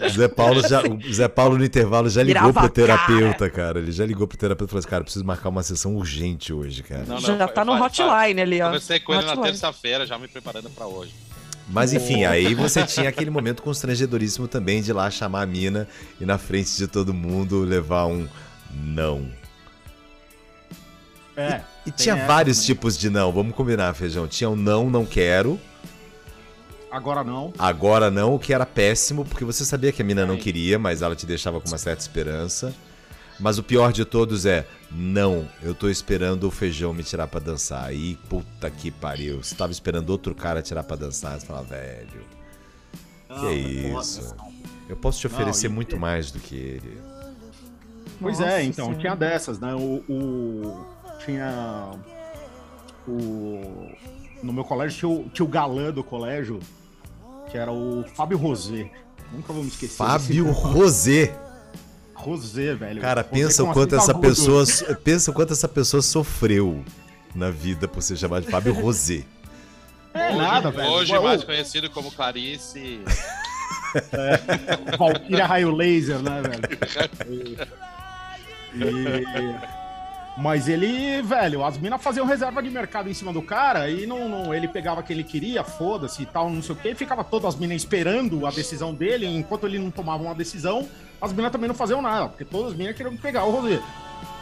O 0.05 0.09
Zé 0.09 0.27
Paulo 0.27 0.61
já, 0.69 0.83
o 0.83 1.13
Zé 1.13 1.29
Paulo 1.29 1.57
no 1.57 1.65
intervalo 1.65 2.09
já 2.11 2.21
ligou 2.21 2.49
Virava 2.49 2.61
pro 2.63 2.69
terapeuta, 2.69 3.49
cara. 3.49 3.79
Ele 3.79 3.93
já 3.93 4.05
ligou 4.05 4.27
pro 4.27 4.37
terapeuta 4.37 4.69
e 4.69 4.73
falou 4.73 4.81
assim: 4.81 4.89
cara, 4.89 5.05
preciso 5.05 5.25
marcar 5.25 5.51
uma 5.51 5.63
sessão 5.63 5.95
urgente 5.95 6.53
hoje, 6.53 6.83
cara. 6.83 7.05
Não, 7.07 7.21
Já 7.21 7.37
não, 7.37 7.47
tá 7.47 7.65
no 7.65 7.79
fa- 7.79 7.89
fa- 7.91 8.05
hotline 8.17 8.41
ali, 8.41 8.61
ó. 8.61 8.67
Comecei 8.67 8.99
com 8.99 9.15
ele 9.15 9.25
na 9.25 9.37
terça-feira, 9.37 10.05
já 10.05 10.19
me 10.19 10.27
preparando 10.27 10.69
pra 10.71 10.87
hoje. 10.87 11.13
Mas 11.69 11.93
enfim, 11.93 12.25
aí 12.25 12.55
você 12.55 12.85
tinha 12.87 13.09
aquele 13.09 13.31
momento 13.31 13.63
constrangedoríssimo 13.63 14.47
também 14.47 14.81
de 14.81 14.91
ir 14.91 14.95
lá 14.95 15.11
chamar 15.11 15.43
a 15.43 15.47
mina 15.47 15.89
e 16.21 16.25
na 16.25 16.39
frente 16.39 16.77
de 16.77 16.87
todo 16.87 17.13
mundo 17.13 17.61
levar 17.61 18.07
um 18.07 18.29
não. 18.73 19.29
É. 21.37 21.61
E 21.85 21.91
Tem 21.91 22.05
tinha 22.05 22.27
vários 22.27 22.59
também. 22.59 22.67
tipos 22.67 22.97
de 22.97 23.11
não, 23.11 23.31
vamos 23.33 23.55
combinar, 23.55 23.93
feijão. 23.95 24.27
Tinha 24.27 24.49
um 24.49 24.57
não, 24.57 24.89
não 24.89 25.05
quero. 25.05 25.61
Agora 26.91 27.23
não. 27.23 27.53
Agora 27.59 28.11
não, 28.11 28.35
o 28.35 28.39
que 28.39 28.55
era 28.55 28.65
péssimo, 28.65 29.25
porque 29.25 29.45
você 29.45 29.65
sabia 29.65 29.93
que 29.93 30.01
a 30.01 30.05
mina 30.05 30.25
não 30.25 30.37
Sim. 30.37 30.41
queria, 30.41 30.79
mas 30.79 31.03
ela 31.03 31.15
te 31.15 31.27
deixava 31.27 31.61
com 31.61 31.69
uma 31.69 31.79
certa 31.79 32.01
esperança. 32.01 32.73
Mas 33.39 33.59
o 33.59 33.63
pior 33.63 33.93
de 33.93 34.05
todos 34.05 34.47
é, 34.47 34.67
não, 34.91 35.49
eu 35.63 35.75
tô 35.75 35.89
esperando 35.89 36.45
o 36.45 36.51
feijão 36.51 36.93
me 36.95 37.03
tirar 37.03 37.27
pra 37.27 37.41
dançar. 37.41 37.85
Aí, 37.85 38.17
puta 38.29 38.71
que 38.71 38.91
pariu. 38.91 39.43
Você 39.43 39.55
tava 39.55 39.73
esperando 39.73 40.11
outro 40.11 40.35
cara 40.35 40.63
tirar 40.63 40.83
pra 40.85 40.97
dançar, 40.97 41.39
você 41.39 41.47
fala, 41.47 41.63
velho, 41.63 42.07
que 43.29 43.35
Não, 43.35 43.49
é 43.49 43.91
foda. 43.93 44.01
isso? 44.03 44.37
Eu 44.89 44.97
posso 44.97 45.19
te 45.21 45.29
Não, 45.29 45.35
oferecer 45.35 45.67
e- 45.67 45.71
muito 45.71 45.99
mais 45.99 46.31
do 46.31 46.39
que 46.39 46.55
ele. 46.55 46.99
Pois 48.21 48.39
Nossa 48.39 48.53
é, 48.53 48.63
então, 48.65 48.87
Senhora. 48.87 49.01
tinha 49.01 49.15
dessas, 49.17 49.59
né? 49.59 49.75
O, 49.75 50.03
o- 50.09 50.87
tinha. 51.25 51.91
O. 53.07 53.91
No 54.43 54.53
meu 54.53 54.65
colégio 54.65 54.99
tinha 54.99 55.09
o, 55.11 55.29
tinha 55.31 55.45
o 55.45 55.49
galã 55.49 55.91
do 55.91 56.05
colégio, 56.05 56.61
que 57.51 57.59
era 57.59 57.73
o 57.73 58.05
Fábio 58.15 58.39
Rosé. 58.39 58.91
Nunca 59.33 59.53
vou 59.53 59.63
me 59.63 59.69
esquecer. 59.69 59.97
Fábio 59.97 60.51
Rosé. 60.53 61.37
Rosé, 62.17 62.75
velho. 62.75 63.01
Cara, 63.01 63.21
Rosé 63.23 63.33
pensa 63.45 63.63
o 63.65 63.73
quanto 63.73 63.95
essa 63.95 64.11
agudo. 64.13 64.29
pessoa. 64.29 64.65
Pensa 65.05 65.31
o 65.31 65.35
quanto 65.35 65.53
essa 65.53 65.69
pessoa 65.69 66.03
sofreu 66.03 66.83
na 67.35 67.51
vida 67.51 67.87
por 67.87 68.03
ser 68.03 68.17
chamado 68.17 68.45
de 68.45 68.51
Fábio 68.51 68.73
Rosé. 68.73 69.23
É 70.15 70.29
hoje, 70.31 70.37
nada, 70.39 70.71
velho. 70.71 70.91
Hoje 70.91 71.19
mais 71.21 71.45
conhecido 71.45 71.91
como 71.91 72.11
Clarice. 72.11 73.01
Valkyria 74.99 75.47
Raio 75.47 75.71
Laser, 75.75 76.19
né, 76.21 76.43
velho? 76.43 76.63
E- 78.75 79.77
Mas 80.39 80.69
ele, 80.69 81.23
velho, 81.23 81.65
as 81.65 81.79
minas 81.79 82.03
faziam 82.03 82.27
reserva 82.27 82.63
de 82.63 82.69
mercado 82.69 83.09
em 83.09 83.15
cima 83.15 83.33
do 83.33 83.41
cara 83.41 83.89
e 83.89 84.07
não, 84.07 84.29
não- 84.29 84.55
ele 84.55 84.69
pegava 84.69 85.03
quem 85.03 85.15
ele 85.15 85.25
queria, 85.25 85.65
foda-se 85.65 86.23
e 86.23 86.27
tal, 86.27 86.51
não 86.51 86.63
sei 86.63 86.75
o 86.75 86.79
quê, 86.79 86.91
e 86.91 86.95
ficava 86.95 87.25
todas 87.25 87.55
as 87.55 87.57
minas 87.61 87.77
esperando 87.79 88.45
a 88.47 88.51
decisão 88.51 88.93
dele, 88.95 89.27
enquanto 89.27 89.67
ele 89.67 89.79
não 89.79 89.91
tomava 89.91 90.23
uma 90.23 90.35
decisão, 90.35 90.87
as 91.21 91.33
minas 91.33 91.51
também 91.53 91.69
não 91.69 91.75
faziam 91.75 92.01
nada, 92.03 92.29
porque 92.29 92.45
todas 92.45 92.73
as 92.73 92.77
minas 92.79 92.95
queriam 92.97 93.17
pegar 93.17 93.45
o 93.45 93.51
Rosé. 93.51 93.81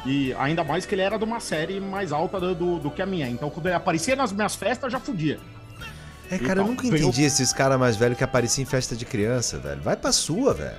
E 0.06 0.34
ainda 0.34 0.62
mais 0.62 0.84
que 0.84 0.94
ele 0.94 1.02
era 1.02 1.16
de 1.18 1.24
uma 1.24 1.40
série 1.40 1.80
mais 1.80 2.12
alta 2.12 2.38
do, 2.38 2.54
do, 2.54 2.78
do 2.78 2.90
que 2.90 3.00
a 3.00 3.06
minha. 3.06 3.26
Então, 3.28 3.48
quando 3.50 3.66
ele 3.66 3.74
aparecia 3.74 4.14
nas 4.14 4.32
minhas 4.32 4.54
festas, 4.54 4.92
já 4.92 5.00
fudia. 5.00 5.38
É, 6.30 6.38
cara, 6.38 6.60
eu 6.60 6.62
Então, 6.62 6.66
nunca 6.66 6.82
veio- 6.82 6.96
entendi 6.96 7.22
esses 7.22 7.52
caras 7.52 7.78
mais 7.78 7.96
velhos 7.96 8.18
que 8.18 8.24
apareciam 8.24 8.62
em 8.62 8.66
festa 8.66 8.94
de 8.94 9.04
criança, 9.04 9.58
velho. 9.58 9.80
Vai 9.80 9.96
pra 9.96 10.12
sua, 10.12 10.52
velho. 10.54 10.76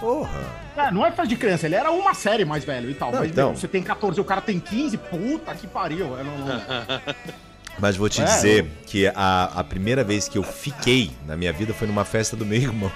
Porra. 0.00 0.40
É, 0.76 0.90
não 0.92 1.04
é 1.04 1.08
festa 1.10 1.26
de 1.26 1.36
criança, 1.36 1.66
ele 1.66 1.74
era 1.74 1.90
uma 1.90 2.14
série 2.14 2.44
mais 2.44 2.62
velho 2.64 2.88
e 2.90 2.94
tal. 2.94 3.10
Não, 3.10 3.20
mas, 3.20 3.30
então. 3.30 3.54
você 3.56 3.66
tem 3.66 3.82
14 3.82 4.18
e 4.18 4.20
o 4.20 4.24
cara 4.24 4.40
tem 4.40 4.60
15, 4.60 4.96
puta 4.96 5.54
que 5.54 5.66
pariu. 5.66 6.16
Eu 6.16 6.24
não- 6.24 6.38
não- 6.38 6.62
Mas 7.80 7.96
vou 7.96 8.08
te 8.08 8.20
É, 8.20 8.24
dizer 8.24 8.64
eu- 8.64 8.70
que 8.86 9.06
a, 9.14 9.44
a 9.54 9.64
primeira 9.64 10.02
vez 10.04 10.28
que 10.28 10.36
eu 10.36 10.42
fiquei 10.42 11.10
na 11.26 11.36
minha 11.36 11.52
vida 11.52 11.72
foi 11.72 11.86
numa 11.86 12.04
festa 12.04 12.36
do 12.36 12.44
meu 12.44 12.58
irmão. 12.60 12.90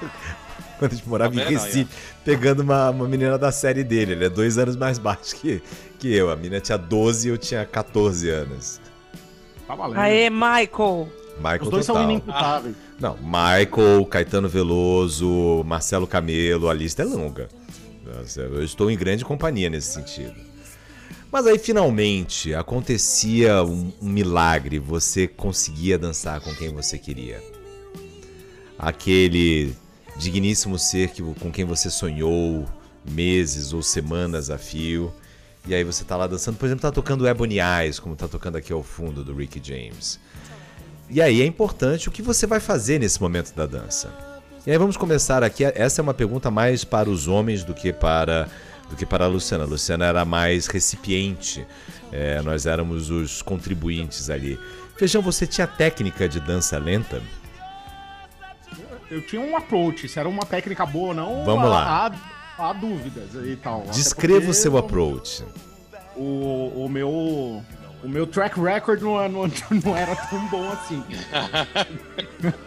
Quando 0.78 0.92
a 0.92 0.94
gente 0.94 1.08
morava 1.08 1.34
em 1.34 1.44
Recife, 1.44 1.88
pegando 2.24 2.60
uma, 2.60 2.90
uma 2.90 3.08
menina 3.08 3.36
da 3.36 3.50
série 3.50 3.82
dele. 3.82 4.12
Ele 4.12 4.24
é 4.26 4.28
dois 4.28 4.58
anos 4.58 4.76
mais 4.76 4.98
baixo 4.98 5.36
que, 5.36 5.62
que 5.98 6.14
eu. 6.14 6.30
A 6.30 6.36
menina 6.36 6.60
tinha 6.60 6.78
12 6.78 7.28
e 7.28 7.30
eu 7.30 7.38
tinha 7.38 7.64
14 7.64 8.28
anos. 8.30 8.80
Tá 9.66 9.74
valendo. 9.74 9.98
Aê, 9.98 10.30
Michael! 10.30 11.08
Michael 11.38 11.62
Os 11.62 11.68
dois 11.68 11.86
são 11.86 11.94
total. 11.94 12.10
inimputáveis. 12.10 12.76
Não, 12.98 13.16
Michael, 13.16 14.04
Caetano 14.06 14.48
Veloso, 14.48 15.62
Marcelo 15.64 16.06
Camelo, 16.06 16.68
a 16.68 16.74
lista 16.74 17.02
é 17.02 17.04
longa. 17.04 17.48
Eu 18.36 18.64
estou 18.64 18.90
em 18.90 18.96
grande 18.96 19.24
companhia 19.24 19.70
nesse 19.70 19.92
sentido. 19.92 20.34
Mas 21.30 21.46
aí 21.46 21.58
finalmente 21.58 22.54
acontecia 22.54 23.62
um, 23.62 23.92
um 24.00 24.08
milagre, 24.08 24.78
você 24.78 25.28
conseguia 25.28 25.98
dançar 25.98 26.40
com 26.40 26.54
quem 26.54 26.72
você 26.72 26.98
queria. 26.98 27.42
Aquele 28.78 29.76
digníssimo 30.18 30.78
ser 30.78 31.10
que, 31.10 31.22
com 31.22 31.50
quem 31.50 31.64
você 31.64 31.88
sonhou 31.88 32.66
meses 33.08 33.72
ou 33.72 33.82
semanas 33.82 34.50
a 34.50 34.58
fio. 34.58 35.12
E 35.66 35.74
aí 35.74 35.84
você 35.84 36.04
tá 36.04 36.16
lá 36.16 36.26
dançando, 36.26 36.56
por 36.56 36.66
exemplo, 36.66 36.82
tá 36.82 36.90
tocando 36.90 37.26
Ebony 37.26 37.58
Eyes, 37.60 37.98
como 37.98 38.16
tá 38.16 38.26
tocando 38.26 38.56
aqui 38.56 38.72
ao 38.72 38.82
fundo 38.82 39.22
do 39.22 39.34
Ricky 39.34 39.60
James. 39.62 40.18
E 41.10 41.22
aí 41.22 41.40
é 41.40 41.46
importante 41.46 42.08
o 42.08 42.10
que 42.10 42.20
você 42.20 42.46
vai 42.46 42.60
fazer 42.60 42.98
nesse 42.98 43.20
momento 43.20 43.54
da 43.54 43.64
dança. 43.64 44.12
E 44.66 44.70
aí 44.70 44.76
vamos 44.76 44.96
começar 44.96 45.42
aqui. 45.42 45.64
Essa 45.64 46.00
é 46.00 46.02
uma 46.02 46.12
pergunta 46.12 46.50
mais 46.50 46.84
para 46.84 47.08
os 47.08 47.28
homens 47.28 47.64
do 47.64 47.72
que 47.72 47.92
para 47.92 48.48
do 48.90 48.96
que 48.96 49.06
para 49.06 49.24
a 49.24 49.28
Luciana. 49.28 49.64
A 49.64 49.66
Luciana 49.66 50.06
era 50.06 50.24
mais 50.24 50.66
recipiente. 50.66 51.66
É, 52.10 52.40
nós 52.42 52.66
éramos 52.66 53.10
os 53.10 53.42
contribuintes 53.42 54.30
ali. 54.30 54.58
Feijão, 54.96 55.22
você 55.22 55.46
tinha 55.46 55.66
técnica 55.66 56.28
de 56.28 56.40
dança 56.40 56.78
lenta? 56.78 57.22
Eu 59.10 59.22
tinha 59.22 59.40
um 59.40 59.56
approach, 59.56 60.08
se 60.08 60.18
era 60.18 60.28
uma 60.28 60.44
técnica 60.44 60.84
boa 60.84 61.08
ou 61.08 61.14
não. 61.14 61.44
Vamos 61.44 61.64
há- 61.64 61.68
lá. 61.68 62.12
Há, 62.58 62.68
há 62.68 62.72
dúvidas 62.72 63.30
e 63.46 63.56
tal. 63.56 63.82
Descreva 63.92 64.50
o 64.50 64.54
seu 64.54 64.76
approach. 64.76 65.44
O, 66.16 66.84
o 66.84 66.88
meu. 66.88 67.08
O 68.00 68.08
meu 68.08 68.26
track 68.28 68.60
record 68.60 69.02
não, 69.02 69.28
não, 69.28 69.46
não 69.84 69.96
era 69.96 70.14
tão 70.14 70.46
bom 70.48 70.68
assim. 70.70 71.02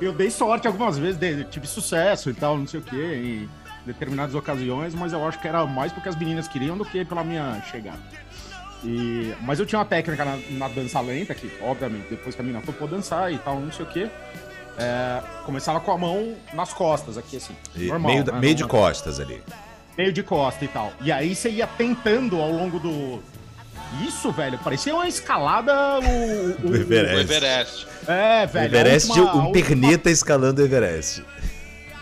Eu 0.00 0.12
dei 0.12 0.30
sorte 0.30 0.66
algumas 0.66 0.98
vezes, 0.98 1.16
dei- 1.16 1.44
tive 1.44 1.66
sucesso 1.66 2.28
e 2.30 2.34
tal, 2.34 2.58
não 2.58 2.66
sei 2.66 2.80
o 2.80 2.82
que, 2.82 2.96
em 2.96 3.48
determinadas 3.86 4.34
ocasiões, 4.34 4.94
mas 4.94 5.12
eu 5.12 5.26
acho 5.26 5.38
que 5.40 5.46
era 5.46 5.64
mais 5.66 5.92
porque 5.92 6.08
as 6.08 6.16
meninas 6.16 6.48
queriam 6.48 6.76
do 6.76 6.84
que 6.84 7.04
pela 7.04 7.22
minha 7.22 7.60
chegada. 7.70 7.98
E, 8.82 9.34
mas 9.42 9.58
eu 9.60 9.66
tinha 9.66 9.78
uma 9.78 9.84
técnica 9.84 10.24
na, 10.24 10.36
na 10.50 10.68
dança 10.68 11.00
lenta, 11.00 11.34
que 11.34 11.50
obviamente 11.62 12.08
depois 12.10 12.34
que 12.34 12.40
a 12.40 12.44
menina 12.44 12.62
topou 12.64 12.86
dançar 12.88 13.32
e 13.32 13.38
tal, 13.38 13.58
não 13.60 13.72
sei 13.72 13.84
o 13.86 13.88
que, 14.78 15.22
começava 15.44 15.80
com 15.80 15.92
a 15.92 15.98
mão 15.98 16.34
nas 16.52 16.72
costas 16.72 17.16
aqui, 17.18 17.36
assim. 17.36 17.54
E 17.76 17.86
normal, 17.86 18.12
meio, 18.12 18.24
da- 18.24 18.32
né? 18.32 18.40
meio 18.40 18.54
de 18.54 18.64
costas 18.64 19.20
ali. 19.20 19.40
meio 19.96 20.12
de 20.12 20.22
costa 20.22 20.64
e 20.64 20.68
tal. 20.68 20.92
E 21.00 21.12
aí 21.12 21.34
você 21.34 21.48
ia 21.50 21.66
tentando 21.66 22.40
ao 22.40 22.50
longo 22.50 22.78
do. 22.78 23.22
Isso, 24.06 24.32
velho, 24.32 24.58
parecia 24.58 24.92
uma 24.94 25.06
escalada. 25.06 25.72
O, 26.00 26.50
o- 26.50 26.54
Do 26.70 26.76
Everest. 26.76 27.14
O 27.16 27.20
Everest. 27.20 27.86
É, 28.08 28.44
O 28.44 28.48
velho. 28.48 28.76
a 28.76 28.80
Everest, 28.80 29.08
última- 29.10 29.34
um 29.36 29.46
última- 29.46 29.52
perneta 29.52 30.10
escalando 30.10 30.60
o 30.60 30.64
Everest. 30.64 31.24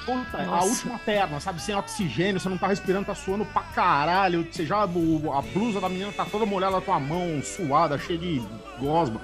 puta, 0.06 0.42
a 0.42 0.64
última 0.64 0.98
perna, 0.98 1.38
sabe? 1.38 1.60
Sem 1.62 1.74
oxigênio, 1.76 2.40
você 2.40 2.48
não 2.48 2.56
tá 2.58 2.66
respirando, 2.68 3.04
tá 3.06 3.14
suando 3.14 3.44
pra 3.44 3.62
caralho. 3.62 4.46
Você 4.50 4.64
já. 4.64 4.84
o- 4.86 5.32
a 5.32 5.42
blusa 5.42 5.80
da 5.80 5.88
menina 5.88 6.10
tá 6.12 6.24
toda 6.24 6.46
molhada 6.46 6.76
na 6.76 6.80
tua 6.80 6.98
mão, 6.98 7.42
suada, 7.42 7.98
cheia 7.98 8.18
de 8.18 8.42
gosma. 8.80 9.20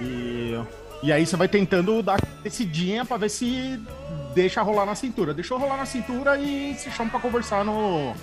E. 0.00 0.58
E 1.04 1.12
aí 1.12 1.26
você 1.26 1.36
vai 1.36 1.46
tentando 1.46 2.02
dar 2.02 2.18
decidinha 2.42 3.04
pra 3.04 3.18
ver 3.18 3.28
se 3.28 3.78
deixa 4.34 4.62
rolar 4.62 4.86
na 4.86 4.94
cintura. 4.94 5.34
Deixou 5.34 5.58
rolar 5.58 5.76
na 5.76 5.84
cintura 5.84 6.38
e 6.38 6.74
se 6.76 6.90
chama 6.90 7.10
pra 7.10 7.20
conversar 7.20 7.62
no. 7.62 8.14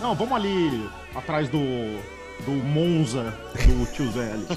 Não, 0.00 0.12
vamos 0.12 0.34
ali 0.34 0.90
atrás 1.14 1.48
do. 1.48 1.60
do 2.44 2.50
Monza 2.50 3.32
do 3.54 3.86
tio 3.92 4.10
Zé 4.10 4.32
ali. 4.32 4.48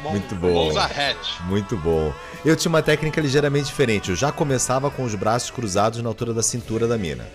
Muito 0.10 0.34
bom. 0.36 0.64
Monza 0.64 0.84
Hatch. 0.84 1.40
Muito 1.42 1.76
bom. 1.76 2.10
Eu 2.42 2.56
tinha 2.56 2.70
uma 2.70 2.80
técnica 2.80 3.20
ligeiramente 3.20 3.66
diferente. 3.66 4.08
Eu 4.08 4.16
já 4.16 4.32
começava 4.32 4.90
com 4.90 5.04
os 5.04 5.14
braços 5.14 5.50
cruzados 5.50 6.00
na 6.00 6.08
altura 6.08 6.32
da 6.32 6.42
cintura 6.42 6.88
da 6.88 6.96
mina. 6.96 7.26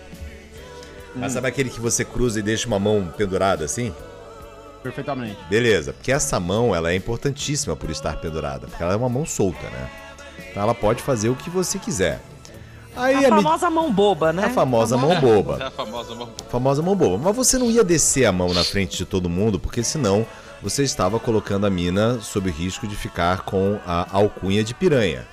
Mas 1.14 1.34
sabe 1.34 1.46
aquele 1.46 1.70
que 1.70 1.78
você 1.78 2.04
cruza 2.04 2.40
e 2.40 2.42
deixa 2.42 2.66
uma 2.66 2.80
mão 2.80 3.12
pendurada 3.16 3.64
assim? 3.64 3.94
Perfeitamente. 4.82 5.38
Beleza, 5.48 5.92
porque 5.92 6.10
essa 6.10 6.40
mão 6.40 6.74
ela 6.74 6.90
é 6.90 6.96
importantíssima 6.96 7.76
por 7.76 7.90
estar 7.90 8.16
pendurada, 8.16 8.66
porque 8.66 8.82
ela 8.82 8.92
é 8.92 8.96
uma 8.96 9.08
mão 9.08 9.24
solta, 9.24 9.68
né? 9.70 9.90
Então 10.50 10.62
ela 10.62 10.74
pode 10.74 11.02
fazer 11.02 11.28
o 11.28 11.36
que 11.36 11.48
você 11.48 11.78
quiser. 11.78 12.20
Aí 12.94 13.24
A 13.24 13.28
a, 13.28 13.30
famosa 13.30 13.70
mão 13.70 13.90
boba, 13.92 14.32
né? 14.32 14.44
a 14.44 14.50
famosa 14.50 14.96
mão 14.96 15.12
É 15.12 15.20
boba. 15.20 15.64
a 15.66 15.70
famosa 15.70 16.14
mão. 16.14 16.28
Famosa 16.50 16.82
mão 16.82 16.94
boba. 16.94 17.16
Mas 17.16 17.34
você 17.34 17.56
não 17.56 17.70
ia 17.70 17.82
descer 17.82 18.26
a 18.26 18.32
mão 18.32 18.52
na 18.52 18.62
frente 18.62 18.98
de 18.98 19.06
todo 19.06 19.30
mundo, 19.30 19.58
porque 19.58 19.82
senão 19.82 20.26
você 20.62 20.82
estava 20.82 21.18
colocando 21.18 21.66
a 21.66 21.70
mina 21.70 22.20
sob 22.20 22.50
o 22.50 22.52
risco 22.52 22.86
de 22.86 22.94
ficar 22.94 23.42
com 23.42 23.80
a 23.86 24.06
alcunha 24.14 24.62
de 24.62 24.74
piranha. 24.74 25.26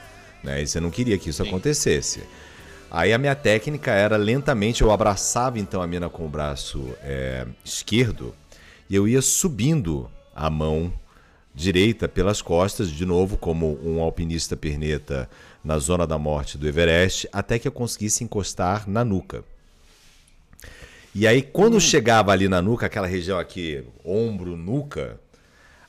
Né? 0.43 0.61
E 0.61 0.67
você 0.67 0.79
não 0.79 0.89
queria 0.89 1.17
que 1.17 1.29
isso 1.29 1.43
Sim. 1.43 1.49
acontecesse. 1.49 2.23
Aí 2.89 3.13
a 3.13 3.17
minha 3.17 3.35
técnica 3.35 3.91
era 3.91 4.15
lentamente, 4.17 4.81
eu 4.81 4.91
abraçava 4.91 5.59
então 5.59 5.81
a 5.81 5.85
mina 5.85 6.09
com 6.09 6.25
o 6.25 6.29
braço 6.29 6.95
é, 7.03 7.45
esquerdo 7.63 8.33
e 8.89 8.95
eu 8.95 9.07
ia 9.07 9.21
subindo 9.21 10.09
a 10.35 10.49
mão 10.49 10.91
direita 11.53 12.07
pelas 12.07 12.41
costas, 12.41 12.89
de 12.89 13.05
novo, 13.05 13.37
como 13.37 13.79
um 13.83 14.01
alpinista 14.01 14.55
perneta 14.55 15.29
na 15.63 15.77
zona 15.77 16.07
da 16.07 16.17
morte 16.17 16.57
do 16.57 16.67
Everest, 16.67 17.27
até 17.33 17.59
que 17.59 17.67
eu 17.67 17.71
conseguisse 17.71 18.23
encostar 18.23 18.89
na 18.89 19.03
nuca. 19.03 19.43
E 21.13 21.27
aí, 21.27 21.41
quando 21.41 21.81
chegava 21.81 22.31
ali 22.31 22.47
na 22.47 22.61
nuca, 22.61 22.85
aquela 22.85 23.07
região 23.07 23.37
aqui, 23.39 23.83
ombro, 24.05 24.55
nuca, 24.55 25.19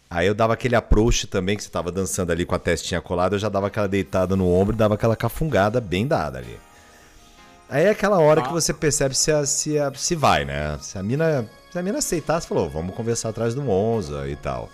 aí 0.09 0.27
eu 0.27 0.35
dava 0.35 0.55
aquele 0.55 0.75
approach 0.75 1.27
também, 1.27 1.57
que 1.57 1.63
você 1.63 1.71
tava 1.71 1.93
dançando 1.93 2.33
ali 2.33 2.45
com 2.45 2.55
a 2.55 2.59
testinha 2.59 3.01
colada, 3.01 3.37
eu 3.37 3.39
já 3.39 3.49
dava 3.49 3.67
aquela 3.69 3.87
deitada 3.87 4.35
no 4.35 4.51
ombro 4.51 4.75
e 4.75 4.79
dava 4.79 4.95
aquela 4.95 5.15
cafungada 5.15 5.81
bem 5.81 6.07
dada 6.07 6.39
ali. 6.39 6.59
Aí 7.69 7.85
é 7.85 7.91
aquela 7.91 8.19
hora 8.19 8.43
que 8.43 8.53
você 8.53 8.73
percebe 8.75 9.15
se, 9.15 9.31
a- 9.31 9.47
se, 9.47 9.79
a- 9.79 9.93
se 9.95 10.17
vai, 10.17 10.45
né? 10.45 10.77
Se 10.81 10.99
a 10.99 11.03
mina, 11.03 11.49
se 11.71 11.79
a 11.79 11.83
mina 11.83 11.99
aceitasse, 11.99 12.47
falou, 12.49 12.69
vamos 12.69 12.95
conversar 12.95 13.29
atrás 13.29 13.55
do 13.55 13.63
Monza 13.63 14.29
e 14.29 14.37
tal. 14.37 14.69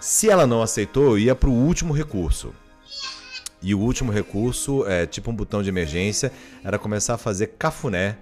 Se 0.00 0.28
ela 0.28 0.46
não 0.46 0.62
aceitou, 0.62 1.04
eu 1.04 1.18
ia 1.18 1.34
pro 1.34 1.50
último 1.50 1.92
recurso. 1.92 2.52
E 3.62 3.74
o 3.74 3.78
último 3.78 4.10
recurso, 4.10 4.86
é 4.86 5.06
tipo 5.06 5.30
um 5.30 5.34
botão 5.34 5.62
de 5.62 5.68
emergência, 5.68 6.32
era 6.64 6.78
começar 6.78 7.14
a 7.14 7.18
fazer 7.18 7.48
cafuné 7.58 8.16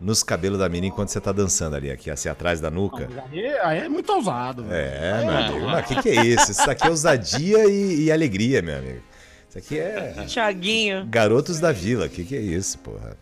nos 0.00 0.22
cabelos 0.22 0.58
da 0.58 0.68
mina 0.68 0.86
enquanto 0.86 1.10
você 1.10 1.20
tá 1.20 1.30
dançando 1.30 1.76
ali, 1.76 1.90
aqui, 1.90 2.10
assim, 2.10 2.28
atrás 2.28 2.60
da 2.60 2.70
nuca. 2.70 3.08
Aí, 3.30 3.46
aí 3.58 3.78
é 3.80 3.88
muito 3.88 4.10
ousado. 4.12 4.64
velho. 4.64 4.74
É, 4.74 5.24
meu 5.24 5.36
amigo. 5.36 5.78
O 5.78 5.82
que, 5.84 6.02
que 6.02 6.08
é 6.08 6.24
isso? 6.24 6.50
Isso 6.50 6.68
aqui 6.68 6.86
é 6.86 6.90
ousadia 6.90 7.66
e, 7.66 8.04
e 8.04 8.12
alegria, 8.12 8.60
meu 8.62 8.78
amigo. 8.78 9.02
Isso 9.48 9.58
aqui 9.58 9.78
é 9.78 10.24
Tiaguinho. 10.26 11.06
garotos 11.06 11.60
da 11.60 11.70
vila. 11.70 12.06
O 12.06 12.08
que, 12.08 12.24
que 12.24 12.34
é 12.34 12.40
isso, 12.40 12.78
porra? 12.78 13.16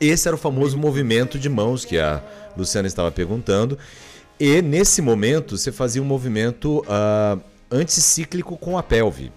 Esse 0.00 0.28
era 0.28 0.34
o 0.34 0.38
famoso 0.38 0.76
movimento 0.76 1.38
de 1.38 1.48
mãos 1.48 1.84
que 1.84 1.98
a 1.98 2.22
Luciana 2.56 2.88
estava 2.88 3.10
perguntando. 3.10 3.78
E 4.38 4.60
nesse 4.60 5.00
momento 5.00 5.56
você 5.56 5.70
fazia 5.70 6.02
um 6.02 6.04
movimento 6.04 6.84
ah, 6.88 7.38
anticíclico 7.70 8.56
com 8.56 8.76
a 8.76 8.82
pelve. 8.82 9.32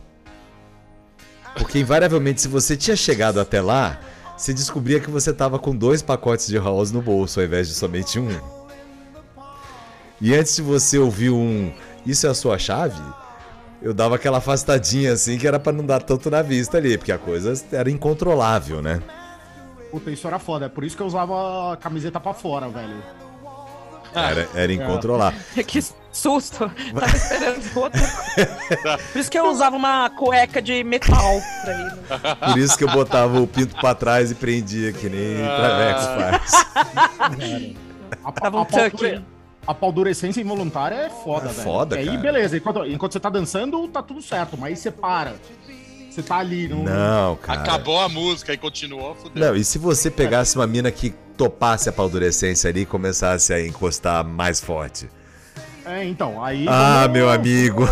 Porque 1.56 1.80
invariavelmente, 1.80 2.42
se 2.42 2.48
você 2.48 2.76
tinha 2.76 2.96
chegado 2.96 3.40
até 3.40 3.62
lá, 3.62 4.00
você 4.38 4.54
descobria 4.54 5.00
que 5.00 5.10
você 5.10 5.32
estava 5.32 5.58
com 5.58 5.76
dois 5.76 6.02
pacotes 6.02 6.48
de 6.48 6.58
house 6.58 6.92
no 6.92 7.02
bolso 7.02 7.40
ao 7.40 7.46
invés 7.46 7.68
de 7.68 7.74
somente 7.74 8.20
um. 8.20 8.30
E 10.20 10.34
antes 10.34 10.56
de 10.56 10.62
você 10.62 10.98
ouvir 10.98 11.30
um 11.30 11.72
Isso 12.06 12.26
é 12.26 12.30
a 12.30 12.34
sua 12.34 12.58
chave? 12.58 13.02
Eu 13.82 13.94
dava 13.94 14.16
aquela 14.16 14.40
afastadinha 14.40 15.14
assim 15.14 15.38
que 15.38 15.48
era 15.48 15.60
pra 15.60 15.72
não 15.72 15.86
dar 15.86 16.02
tanto 16.02 16.30
na 16.32 16.42
vista 16.42 16.78
ali, 16.78 16.98
porque 16.98 17.12
a 17.12 17.18
coisa 17.18 17.54
era 17.72 17.90
incontrolável, 17.90 18.82
né? 18.82 19.02
Puta, 19.96 20.12
isso 20.12 20.28
era 20.28 20.38
foda. 20.40 20.66
É 20.66 20.70
por 20.70 20.84
isso 20.84 20.98
que 20.98 21.02
eu 21.02 21.08
usava 21.08 21.72
a 21.74 21.78
camiseta 21.78 22.20
pra 22.20 22.34
fora, 22.34 22.68
velho. 22.68 23.02
Era, 24.14 24.48
era 24.54 24.74
incontrolável. 24.74 25.40
Que 25.66 25.82
susto. 26.12 26.70
Tava 26.94 27.16
esperando 27.16 27.78
outra 27.78 28.02
coisa. 28.36 28.98
Por 29.14 29.20
isso 29.20 29.32
que 29.32 29.40
eu 29.40 29.46
usava 29.50 29.76
uma 29.76 30.10
cueca 30.10 30.62
de 30.62 30.84
metal 30.84 31.42
pra 31.64 31.74
ir. 31.74 31.86
né? 31.86 32.36
Por 32.52 32.58
isso 32.58 32.78
que 32.78 32.84
eu 32.84 32.90
botava 32.92 33.40
o 33.40 33.48
pinto 33.48 33.76
pra 33.78 33.96
trás 33.96 34.32
e 34.32 34.36
prendia, 34.36 34.92
que 34.92 35.08
nem 35.10 35.38
Traveco 35.46 36.00
faz. 36.02 36.66
A, 38.24 38.32
Tava 38.34 38.58
um 38.58 38.62
a, 38.62 38.66
pau- 38.66 38.90
tuck. 38.92 39.24
a 39.68 39.74
paldurecência 39.74 40.42
involuntária 40.42 40.96
é 40.96 41.10
foda, 41.10 41.50
É 41.50 41.54
velho. 41.54 41.64
foda, 41.64 41.96
Porque 41.96 42.10
Aí, 42.10 42.18
cara. 42.18 42.32
beleza. 42.32 42.58
Enquanto, 42.58 42.86
enquanto 42.86 43.14
você 43.14 43.20
tá 43.20 43.30
dançando, 43.30 43.88
tá 43.88 44.02
tudo 44.04 44.22
certo. 44.22 44.58
Mas 44.58 44.70
aí 44.72 44.76
você 44.78 44.92
para. 44.92 45.36
Você 46.16 46.24
tá 46.24 46.38
ali. 46.38 46.68
Não, 46.70 46.84
Não, 46.84 47.36
cara. 47.36 47.60
Acabou 47.60 48.00
a 48.00 48.08
música 48.08 48.54
e 48.54 48.58
continuou, 48.58 49.16
fudeu. 49.16 49.48
Não, 49.48 49.56
e 49.56 49.66
se 49.66 49.78
você 49.78 50.10
pegasse 50.10 50.56
uma 50.56 50.66
mina 50.66 50.90
que 50.90 51.10
topasse 51.38 51.90
a 51.90 51.92
paldurecência 51.92 52.70
ali 52.70 52.82
e 52.82 52.86
começasse 52.86 53.54
a 53.54 53.62
encostar 53.66 54.24
mais 54.24 54.62
forte? 54.62 55.10
É, 55.86 56.06
então. 56.06 56.42
Aí. 56.44 56.66
Ah, 56.70 57.02
vamos- 57.02 57.18
meu 57.18 57.30
amigo. 57.30 57.86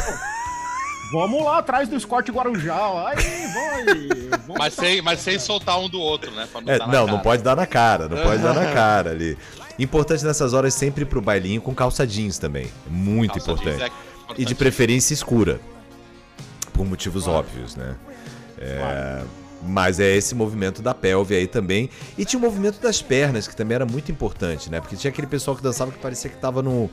Vamos 1.11 1.43
lá 1.43 1.57
atrás 1.59 1.88
do 1.89 1.99
Scott 1.99 2.32
Guarujá. 2.32 3.09
Aí, 3.09 3.17
vai. 3.53 4.30
Vamos 4.47 4.57
Mas 4.57 4.74
sem, 4.74 5.01
mas 5.01 5.19
sem 5.19 5.38
soltar 5.39 5.80
um 5.80 5.88
do 5.88 5.99
outro, 5.99 6.32
né? 6.32 6.47
É, 6.65 6.80
não, 6.80 6.88
não 6.88 7.05
cara. 7.07 7.17
pode 7.19 7.43
dar 7.43 7.55
na 7.55 7.65
cara, 7.67 8.09
não 8.09 8.17
pode 8.17 8.41
dar 8.41 8.53
na 8.53 8.65
cara 8.74 9.11
ali. 9.11 9.38
Importante 9.80 10.24
nessas 10.26 10.53
horas 10.53 10.74
sempre 10.74 11.03
ir 11.03 11.05
pro 11.05 11.21
bailinho 11.21 11.61
com 11.61 11.74
calça 11.74 12.05
jeans 12.05 12.38
também. 12.38 12.67
Muito 12.88 13.34
Calça 13.34 13.53
jeans 13.53 13.61
importante. 13.61 13.84
é 13.84 13.86
E 13.86 13.91
de 13.91 14.32
importante. 14.32 14.55
preferência 14.55 15.13
escura. 15.13 15.59
Por 16.74 16.86
motivos 16.86 17.28
óbvios, 17.28 17.76
né? 17.76 17.95
É, 18.64 19.24
Mas 19.66 19.99
é 19.99 20.16
esse 20.16 20.36
movimento 20.36 20.82
da 20.82 20.93
pelve 20.93 21.36
aí 21.36 21.47
também. 21.47 21.89
E 22.18 22.26
tinha 22.26 22.38
o 22.38 22.41
movimento 22.41 22.82
das 22.82 23.01
pernas, 23.01 23.47
que 23.47 23.55
também 23.55 23.76
era 23.76 23.86
muito 23.86 24.11
importante, 24.11 24.70
né? 24.70 24.82
Porque 24.82 24.95
tinha 24.97 25.09
aquele 25.09 25.28
pessoal 25.28 25.55
que 25.55 25.64
dançava 25.64 25.91
que 25.91 25.99
parecia 25.99 26.30
que 26.30 26.38
tava 26.38 26.61
no. 26.61 26.89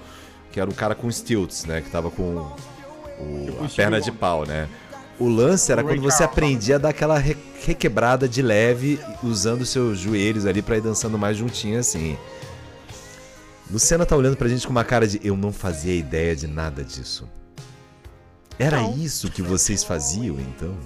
Que 0.52 0.60
era 0.60 0.70
o 0.70 0.74
cara 0.74 0.94
com 0.94 1.08
stilts, 1.10 1.64
né? 1.64 1.80
Que 1.80 1.90
tava 1.90 2.10
com 2.10 2.22
o- 2.22 3.56
a 3.64 3.68
perna 3.68 4.00
de 4.00 4.12
pau, 4.12 4.46
né? 4.46 4.68
O 5.18 5.28
lance 5.28 5.70
era 5.70 5.82
quando 5.82 6.00
você 6.00 6.22
aprendia 6.24 6.76
a 6.76 6.78
dar 6.78 6.88
aquela 6.90 7.18
re- 7.18 7.36
requebrada 7.66 8.26
de 8.28 8.40
leve, 8.40 8.98
usando 9.22 9.66
seus 9.66 9.98
joelhos 9.98 10.46
ali 10.46 10.62
pra 10.62 10.76
ir 10.76 10.80
dançando 10.80 11.18
mais 11.18 11.36
juntinho 11.36 11.78
assim. 11.78 12.16
Luciana 13.70 14.04
tá 14.06 14.16
olhando 14.16 14.36
pra 14.36 14.48
gente 14.48 14.66
com 14.66 14.72
uma 14.72 14.84
cara 14.84 15.06
de 15.06 15.20
eu 15.22 15.36
não 15.36 15.52
fazia 15.52 15.94
ideia 15.94 16.34
de 16.34 16.46
nada 16.46 16.82
disso. 16.82 17.28
Era 18.58 18.80
Não. 18.80 18.96
isso 18.96 19.30
que 19.30 19.42
vocês 19.42 19.84
faziam, 19.84 20.36
então? 20.40 20.76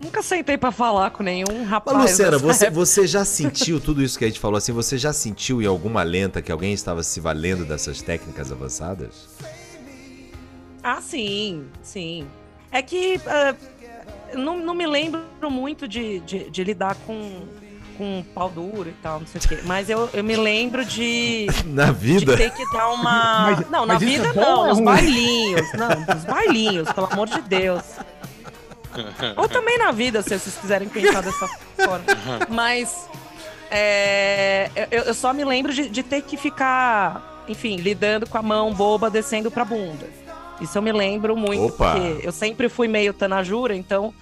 Nunca 0.00 0.22
sentei 0.22 0.56
pra 0.56 0.72
falar 0.72 1.10
com 1.10 1.22
nenhum 1.22 1.64
rapaz. 1.64 1.96
Mas, 1.96 2.10
Luciana, 2.12 2.38
você, 2.38 2.66
época. 2.66 2.80
você 2.84 3.06
já 3.06 3.24
sentiu 3.24 3.78
tudo 3.78 4.02
isso 4.02 4.18
que 4.18 4.24
a 4.24 4.28
gente 4.28 4.40
falou 4.40 4.56
assim? 4.56 4.72
Você 4.72 4.96
já 4.96 5.12
sentiu 5.12 5.60
em 5.60 5.66
alguma 5.66 6.02
lenta 6.02 6.40
que 6.40 6.50
alguém 6.50 6.72
estava 6.72 7.02
se 7.02 7.20
valendo 7.20 7.66
dessas 7.66 8.00
técnicas 8.00 8.50
avançadas? 8.50 9.28
Ah, 10.82 11.00
sim, 11.02 11.66
sim. 11.82 12.26
É 12.72 12.80
que 12.80 13.20
eu 14.32 14.38
não, 14.38 14.58
não 14.58 14.74
me 14.74 14.86
lembro 14.86 15.20
muito 15.50 15.86
de, 15.86 16.20
de, 16.20 16.48
de 16.48 16.64
lidar 16.64 16.94
com, 17.06 17.42
com 17.98 18.24
pau 18.34 18.48
duro 18.48 18.88
e 18.88 18.94
tal, 19.02 19.20
não 19.20 19.26
sei 19.26 19.38
o 19.44 19.48
quê. 19.48 19.58
Mas 19.66 19.90
eu, 19.90 20.08
eu 20.14 20.24
me 20.24 20.36
lembro 20.36 20.82
de, 20.82 21.46
Na 21.66 21.86
de 21.86 21.92
vida? 21.92 22.36
ter 22.38 22.50
que 22.54 22.64
dar 22.72 22.88
uma. 22.90 23.50
Mas- 23.58 23.70
não, 23.70 23.84
na 23.84 23.98
vida 23.98 24.28
é 24.28 24.32
bom 24.32 24.40
não, 24.40 24.64
é 24.66 24.68
nos 24.70 24.80
bailinhos. 24.80 25.72
Não, 25.74 26.14
nos 26.14 26.24
bailinhos, 26.24 26.90
pelo 26.92 27.06
amor 27.12 27.28
de 27.28 27.42
Deus. 27.42 27.82
Ou 29.36 29.48
também 29.48 29.78
na 29.78 29.92
vida, 29.92 30.22
se 30.22 30.38
vocês 30.38 30.56
quiserem 30.56 30.88
pensar 30.88 31.22
dessa 31.22 31.48
forma. 31.76 32.04
Mas 32.48 33.08
é, 33.70 34.70
eu, 34.90 35.02
eu 35.04 35.14
só 35.14 35.32
me 35.32 35.44
lembro 35.44 35.72
de, 35.72 35.88
de 35.88 36.02
ter 36.02 36.22
que 36.22 36.36
ficar, 36.36 37.44
enfim, 37.48 37.76
lidando 37.76 38.28
com 38.28 38.36
a 38.36 38.42
mão 38.42 38.74
boba 38.74 39.08
descendo 39.08 39.50
pra 39.50 39.64
bunda. 39.64 40.08
Isso 40.60 40.76
eu 40.76 40.82
me 40.82 40.92
lembro 40.92 41.36
muito, 41.36 41.74
Opa! 41.74 41.92
porque 41.94 42.26
eu 42.26 42.32
sempre 42.32 42.68
fui 42.68 42.86
meio 42.88 43.14
tanajura, 43.14 43.74
então 43.74 44.12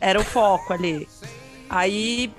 era 0.00 0.18
o 0.18 0.24
foco 0.24 0.72
ali. 0.72 1.08
Aí 1.70 2.32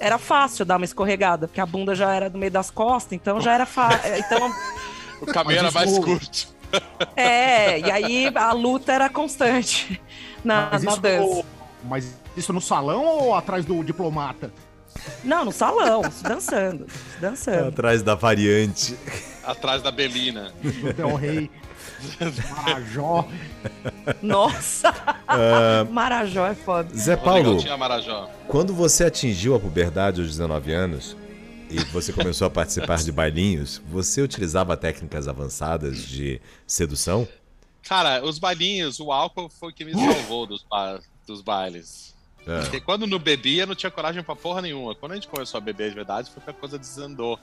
era 0.00 0.18
fácil 0.18 0.64
dar 0.64 0.76
uma 0.76 0.84
escorregada, 0.84 1.46
porque 1.46 1.60
a 1.60 1.66
bunda 1.66 1.94
já 1.94 2.12
era 2.14 2.28
do 2.28 2.38
meio 2.38 2.50
das 2.50 2.70
costas, 2.70 3.12
então 3.12 3.40
já 3.40 3.52
era 3.54 3.66
fácil. 3.66 4.00
Então, 4.16 4.52
O 5.20 5.26
caminho 5.26 5.58
era 5.58 5.70
mais 5.70 5.98
curto. 5.98 6.48
é, 7.16 7.78
e 7.80 7.90
aí 7.90 8.30
a 8.34 8.52
luta 8.52 8.92
era 8.92 9.08
constante 9.08 10.00
na, 10.44 10.68
Mas 10.72 10.82
na 10.82 10.92
isso, 10.92 11.00
dança. 11.00 11.20
no, 11.26 11.44
mas 11.84 12.14
isso 12.36 12.52
no 12.52 12.60
salão 12.60 13.04
ou 13.04 13.34
atrás 13.34 13.64
do 13.64 13.82
diplomata? 13.84 14.50
Não, 15.22 15.44
no 15.44 15.52
salão, 15.52 16.02
dançando, 16.22 16.86
dançando. 17.20 17.68
Atrás 17.68 18.02
da 18.02 18.14
variante. 18.14 18.96
Atrás 19.44 19.82
da 19.82 19.90
Belina. 19.90 20.52
do 20.62 20.92
Del 20.92 21.14
Rey, 21.14 21.50
Marajó. 22.56 23.26
Nossa! 24.22 24.92
Marajó 25.90 26.46
é 26.46 26.54
foda. 26.54 26.88
Zé 26.96 27.16
Paulo, 27.16 27.58
tinha 27.58 27.76
Marajó. 27.76 28.28
quando 28.46 28.74
você 28.74 29.04
atingiu 29.04 29.54
a 29.54 29.60
puberdade 29.60 30.20
aos 30.20 30.30
19 30.30 30.72
anos 30.72 31.16
e 31.70 31.78
você 31.92 32.12
começou 32.12 32.46
a 32.46 32.50
participar 32.50 32.96
de 32.98 33.12
bailinhos, 33.12 33.80
você 33.90 34.22
utilizava 34.22 34.76
técnicas 34.76 35.28
avançadas 35.28 35.98
de 36.02 36.40
sedução? 36.66 37.28
Cara, 37.88 38.22
os 38.24 38.38
bailinhos, 38.38 39.00
o 39.00 39.10
álcool 39.10 39.48
foi 39.48 39.70
o 39.70 39.72
que 39.74 39.84
me 39.84 39.94
salvou 39.94 40.46
dos, 40.46 40.62
ba- 40.62 41.00
dos 41.26 41.40
bailes. 41.40 42.14
É. 42.46 42.60
Porque 42.62 42.80
quando 42.80 43.06
não 43.06 43.18
bebia, 43.18 43.66
não 43.66 43.74
tinha 43.74 43.90
coragem 43.90 44.22
pra 44.22 44.36
porra 44.36 44.60
nenhuma. 44.62 44.94
Quando 44.94 45.12
a 45.12 45.14
gente 45.14 45.28
começou 45.28 45.58
a 45.58 45.60
beber 45.60 45.88
de 45.88 45.94
verdade, 45.94 46.30
foi 46.30 46.42
que 46.42 46.50
a 46.50 46.52
coisa 46.52 46.78
desandou. 46.78 47.38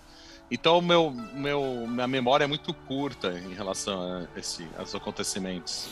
Então, 0.50 0.80
meu, 0.82 1.10
meu, 1.34 1.86
minha 1.88 2.08
memória 2.08 2.44
é 2.44 2.48
muito 2.48 2.74
curta 2.74 3.32
em 3.40 3.54
relação 3.54 4.28
a 4.36 4.40
esse, 4.40 4.68
aos 4.78 4.94
acontecimentos. 4.94 5.90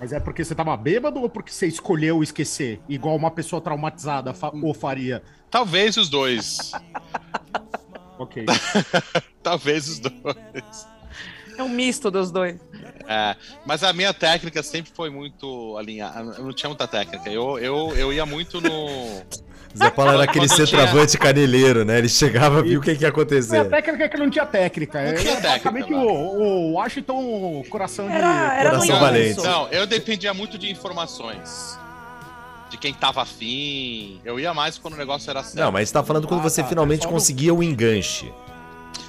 Mas 0.00 0.12
é 0.12 0.18
porque 0.18 0.42
você 0.44 0.54
tava 0.54 0.76
bêbado 0.76 1.20
ou 1.20 1.28
porque 1.28 1.52
você 1.52 1.66
escolheu 1.66 2.22
esquecer? 2.22 2.80
Igual 2.88 3.14
uma 3.14 3.30
pessoa 3.30 3.60
traumatizada 3.60 4.32
fa 4.34 4.50
ou 4.50 4.72
faria? 4.74 5.22
Talvez 5.50 5.96
os 5.96 6.08
dois. 6.08 6.72
Ok. 8.18 8.44
Talvez 9.42 9.88
os 9.88 9.98
dois. 9.98 10.86
É 11.56 11.62
um 11.62 11.68
misto 11.68 12.10
dos 12.10 12.30
dois. 12.30 12.56
É, 13.06 13.36
mas 13.66 13.82
a 13.82 13.92
minha 13.92 14.12
técnica 14.14 14.62
sempre 14.62 14.92
foi 14.94 15.10
muito 15.10 15.76
alinhada. 15.76 16.34
Eu 16.38 16.44
não 16.44 16.52
tinha 16.52 16.68
muita 16.68 16.86
técnica. 16.86 17.28
Eu, 17.30 17.58
eu, 17.58 17.94
eu 17.96 18.12
ia 18.12 18.24
muito 18.26 18.60
no. 18.60 19.22
Zé 19.74 19.88
Paulo 19.90 20.12
era 20.12 20.24
aquele 20.24 20.46
tinha- 20.46 20.66
centroavante 20.66 21.16
caneleiro, 21.16 21.82
né? 21.82 21.96
Ele 21.98 22.08
chegava, 22.08 22.62
viu 22.62 22.78
o 22.78 22.82
que, 22.82 22.94
que 22.94 23.02
ia 23.04 23.08
A 23.08 23.10
acontecer. 23.10 23.64
técnica 23.70 24.04
é 24.04 24.08
que 24.08 24.16
não 24.18 24.28
tinha 24.28 24.44
técnica. 24.44 25.00
Não 25.02 25.08
é 25.12 25.14
tinha 25.14 25.40
basicamente 25.40 25.86
técnica, 25.88 26.12
o, 26.12 26.42
o 26.42 26.72
Washington 26.72 27.64
coração 27.70 28.06
de. 28.06 28.12
Era, 28.14 28.54
era 28.60 28.70
Coração 28.70 29.00
valente. 29.00 29.40
Não, 29.42 29.68
eu 29.68 29.86
dependia 29.86 30.34
muito 30.34 30.58
de 30.58 30.70
informações. 30.70 31.78
De 32.70 32.76
quem 32.78 32.92
tava 32.94 33.22
afim. 33.22 34.20
Eu 34.24 34.38
ia 34.40 34.52
mais 34.54 34.76
quando 34.78 34.94
o 34.94 34.96
negócio 34.96 35.28
era 35.30 35.42
sério. 35.42 35.64
Não, 35.64 35.72
mas 35.72 35.88
você 35.88 35.92
tá 35.94 36.02
falando 36.02 36.26
quando 36.28 36.40
Ah, 36.40 36.42
você 36.44 36.62
tá. 36.62 36.68
finalmente 36.68 37.06
É 37.06 37.08
conseguia 37.10 37.52
o 37.54 37.62
enganche. 37.62 38.32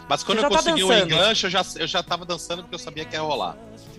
Mas 0.07 0.23
quando 0.23 0.39
eu 0.39 0.43
tá 0.49 0.49
consegui 0.57 0.83
o 0.83 0.93
enganche, 0.93 1.45
eu 1.47 1.49
já, 1.49 1.65
eu 1.77 1.87
já 1.87 2.03
tava 2.03 2.25
dançando 2.25 2.61
porque 2.63 2.75
eu 2.75 2.79
sabia 2.79 3.05
que 3.05 3.15
ia 3.15 3.21
rolar. 3.21 3.55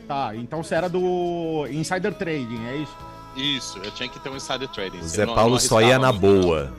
Tá, 0.06 0.32
então 0.36 0.62
você 0.62 0.74
era 0.74 0.88
do 0.88 1.66
Insider 1.70 2.12
Trading, 2.14 2.66
é 2.66 2.76
isso? 2.76 2.96
Isso, 3.36 3.78
eu 3.82 3.90
tinha 3.90 4.08
que 4.08 4.18
ter 4.20 4.28
um 4.28 4.36
insider 4.36 4.68
trading. 4.68 4.98
O 4.98 5.00
Eu 5.00 5.08
Zé 5.08 5.26
não- 5.26 5.34
Paulo 5.34 5.52
não 5.52 5.58
só 5.58 5.80
ia 5.80 5.98
na 5.98 6.12
boa. 6.12 6.72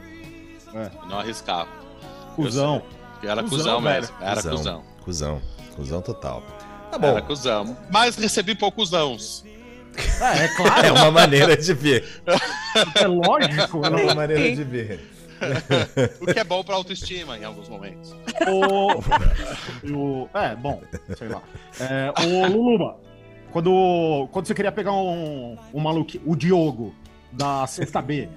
Não, 0.74 0.82
Eu 0.84 1.06
não 1.10 1.20
arriscava. 1.20 1.68
Cusão. 2.36 2.82
Eu 3.22 3.30
era 3.32 3.42
Cusão, 3.44 3.58
cuzão, 3.58 3.82
velho. 3.82 4.02
mesmo. 4.02 4.16
Era 4.22 4.44
cuzão. 4.44 4.84
Cusão. 5.04 5.42
Cusão 5.76 6.02
total. 6.02 6.42
Tá 6.92 6.98
Era 6.98 7.00
bom. 7.00 7.22
cuzão. 7.28 7.78
Mas 7.92 8.16
recebi 8.16 8.56
poucos 8.56 8.92
nãos. 8.92 9.44
É, 10.22 10.46
é 10.46 10.48
claro, 10.56 10.86
É 10.88 10.92
uma 10.92 11.12
maneira 11.12 11.58
de 11.58 11.74
ver. 11.74 12.22
é 12.96 13.08
lógico. 13.08 13.86
É 13.86 13.90
né? 13.90 14.04
uma 14.04 14.16
maneira 14.16 14.56
de 14.56 14.64
ver. 14.64 15.15
O 16.22 16.26
que 16.26 16.40
é 16.40 16.44
bom 16.44 16.64
pra 16.64 16.76
autoestima 16.76 17.38
em 17.38 17.44
alguns 17.44 17.68
momentos. 17.70 18.14
O, 18.48 19.00
o- 20.24 20.30
é, 20.34 20.56
bom, 20.56 20.82
sei 21.18 21.28
lá. 21.28 21.42
É, 21.80 22.14
o 22.26 22.48
Luluba, 22.48 22.98
quando, 23.52 24.28
quando 24.32 24.46
você 24.48 24.54
queria 24.54 24.72
pegar 24.72 24.94
um, 24.94 25.58
um 25.74 25.80
maluco, 25.80 26.12
o 26.26 26.36
Diogo, 26.36 26.94
da 27.32 27.68
sexta 27.68 28.02
B. 28.02 28.30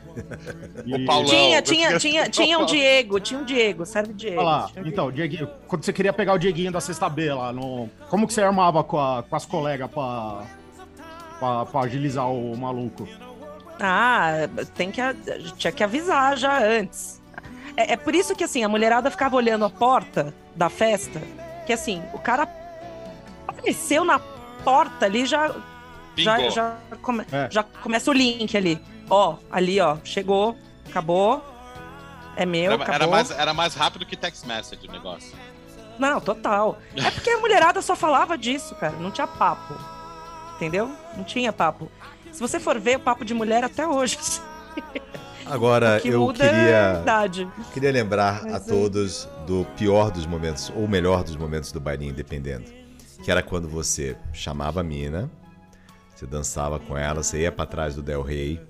O 0.87 1.07
Paulão. 1.07 1.27
Tinha, 1.27 1.63
tinha, 1.63 1.99
tinha, 1.99 2.29
tinha 2.29 2.59
um 2.59 2.67
Diego, 2.67 3.21
tinha 3.21 3.39
um 3.39 3.45
Diego, 3.45 3.87
serve 3.87 4.13
Diego. 4.13 4.39
Olha 4.41 4.45
lá, 4.49 4.71
então, 4.85 5.13
Dieguinho, 5.13 5.49
quando 5.69 5.85
você 5.85 5.93
queria 5.93 6.13
pegar 6.13 6.33
o 6.35 6.39
Dieguinho 6.39 6.73
da 6.73 6.81
sexta 6.81 7.09
B 7.09 7.33
lá, 7.33 7.53
no, 7.53 7.89
como 8.11 8.27
que 8.27 8.33
você 8.33 8.43
armava 8.43 8.83
com, 8.83 8.99
a- 8.99 9.23
com 9.23 9.37
as 9.37 9.47
colegas 9.47 9.89
pra, 9.89 10.43
pra, 11.39 11.67
pra 11.67 11.81
agilizar 11.83 12.29
o 12.29 12.57
maluco? 12.57 13.07
Ah, 13.81 14.33
tem 14.75 14.91
que. 14.91 15.01
Tinha 15.57 15.73
que 15.73 15.85
avisar 15.85 16.37
já 16.37 16.59
antes. 16.63 17.21
É, 17.77 17.93
é 17.93 17.97
por 17.97 18.15
isso 18.15 18.35
que 18.35 18.43
assim, 18.45 18.65
a 18.65 18.69
mulherada 18.69 19.11
ficava 19.11 19.37
olhando 19.37 19.65
a 19.65 19.71
porta 19.71 20.35
da 20.57 20.69
festa, 20.69 21.21
que 21.67 21.73
assim, 21.73 22.03
o 22.13 22.19
cara 22.19 22.49
apareceu 23.47 24.05
na 24.05 24.19
porta 24.65 25.07
ali, 25.07 25.25
já, 25.27 25.55
já, 26.17 26.49
já, 26.51 26.77
come- 27.03 27.25
É. 27.31 27.49
já 27.51 27.63
começa 27.63 28.11
o 28.11 28.15
link 28.15 28.57
ali. 28.57 28.81
Ó, 29.09 29.37
ali, 29.51 29.81
ó, 29.81 29.97
chegou, 30.05 30.57
acabou. 30.89 31.43
É 32.37 32.45
meu, 32.47 32.73
Era, 32.73 32.75
acabou. 32.83 32.95
era 32.95 33.07
mais, 33.07 33.31
era 33.31 33.55
mais 33.55 33.75
rápido 33.75 34.05
que 34.07 34.17
text 34.17 34.45
message 34.45 34.87
o 34.87 34.93
negócio. 34.93 35.33
Não, 35.99 36.21
total. 36.21 36.79
É 36.97 37.11
porque 37.11 37.31
a 37.31 37.39
mulherada 37.39 37.83
só 37.83 37.97
falava 37.97 38.39
disso, 38.39 38.75
cara. 38.77 38.95
Não 39.01 39.11
tinha 39.11 39.27
papo. 39.27 39.75
Entendeu? 40.57 40.91
Não 41.17 41.25
tinha 41.25 41.53
papo. 41.53 41.91
Se 42.39 42.41
você 42.41 42.61
for 42.61 42.79
ver 42.79 42.99
o 42.99 43.01
papo 43.01 43.25
de 43.25 43.35
mulher 43.35 43.65
até 43.65 43.85
hoje, 43.85 44.17
Agora, 45.45 45.97
o 45.97 46.01
que 46.01 46.09
eu 46.11 46.21
muda 46.21 46.45
é 46.45 46.47
a 46.47 46.53
queria, 46.53 47.03
idade. 47.03 47.49
queria 47.75 47.91
lembrar 47.91 48.45
Mas 48.45 48.55
a 48.55 48.57
é. 48.59 48.61
todos 48.61 49.29
do 49.45 49.67
pior 49.77 50.13
dos 50.13 50.25
momentos, 50.25 50.73
ou 50.77 50.87
melhor 50.87 51.25
dos 51.25 51.35
momentos 51.35 51.73
do 51.73 51.81
bailinho 51.81 52.13
independente. 52.13 52.73
Que 53.25 53.33
era 53.33 53.43
quando 53.43 53.69
você 53.69 54.17
chamava 54.33 54.79
a 54.79 54.85
mina, 54.85 55.29
você 56.15 56.27
dançava 56.27 56.79
com 56.79 56.97
ela, 56.97 57.25
você 57.25 57.41
ia 57.41 57.51
pra 57.51 57.67
trás 57.67 57.97
do 57.97 58.03
Del 58.03 58.23
Rey, 58.23 58.61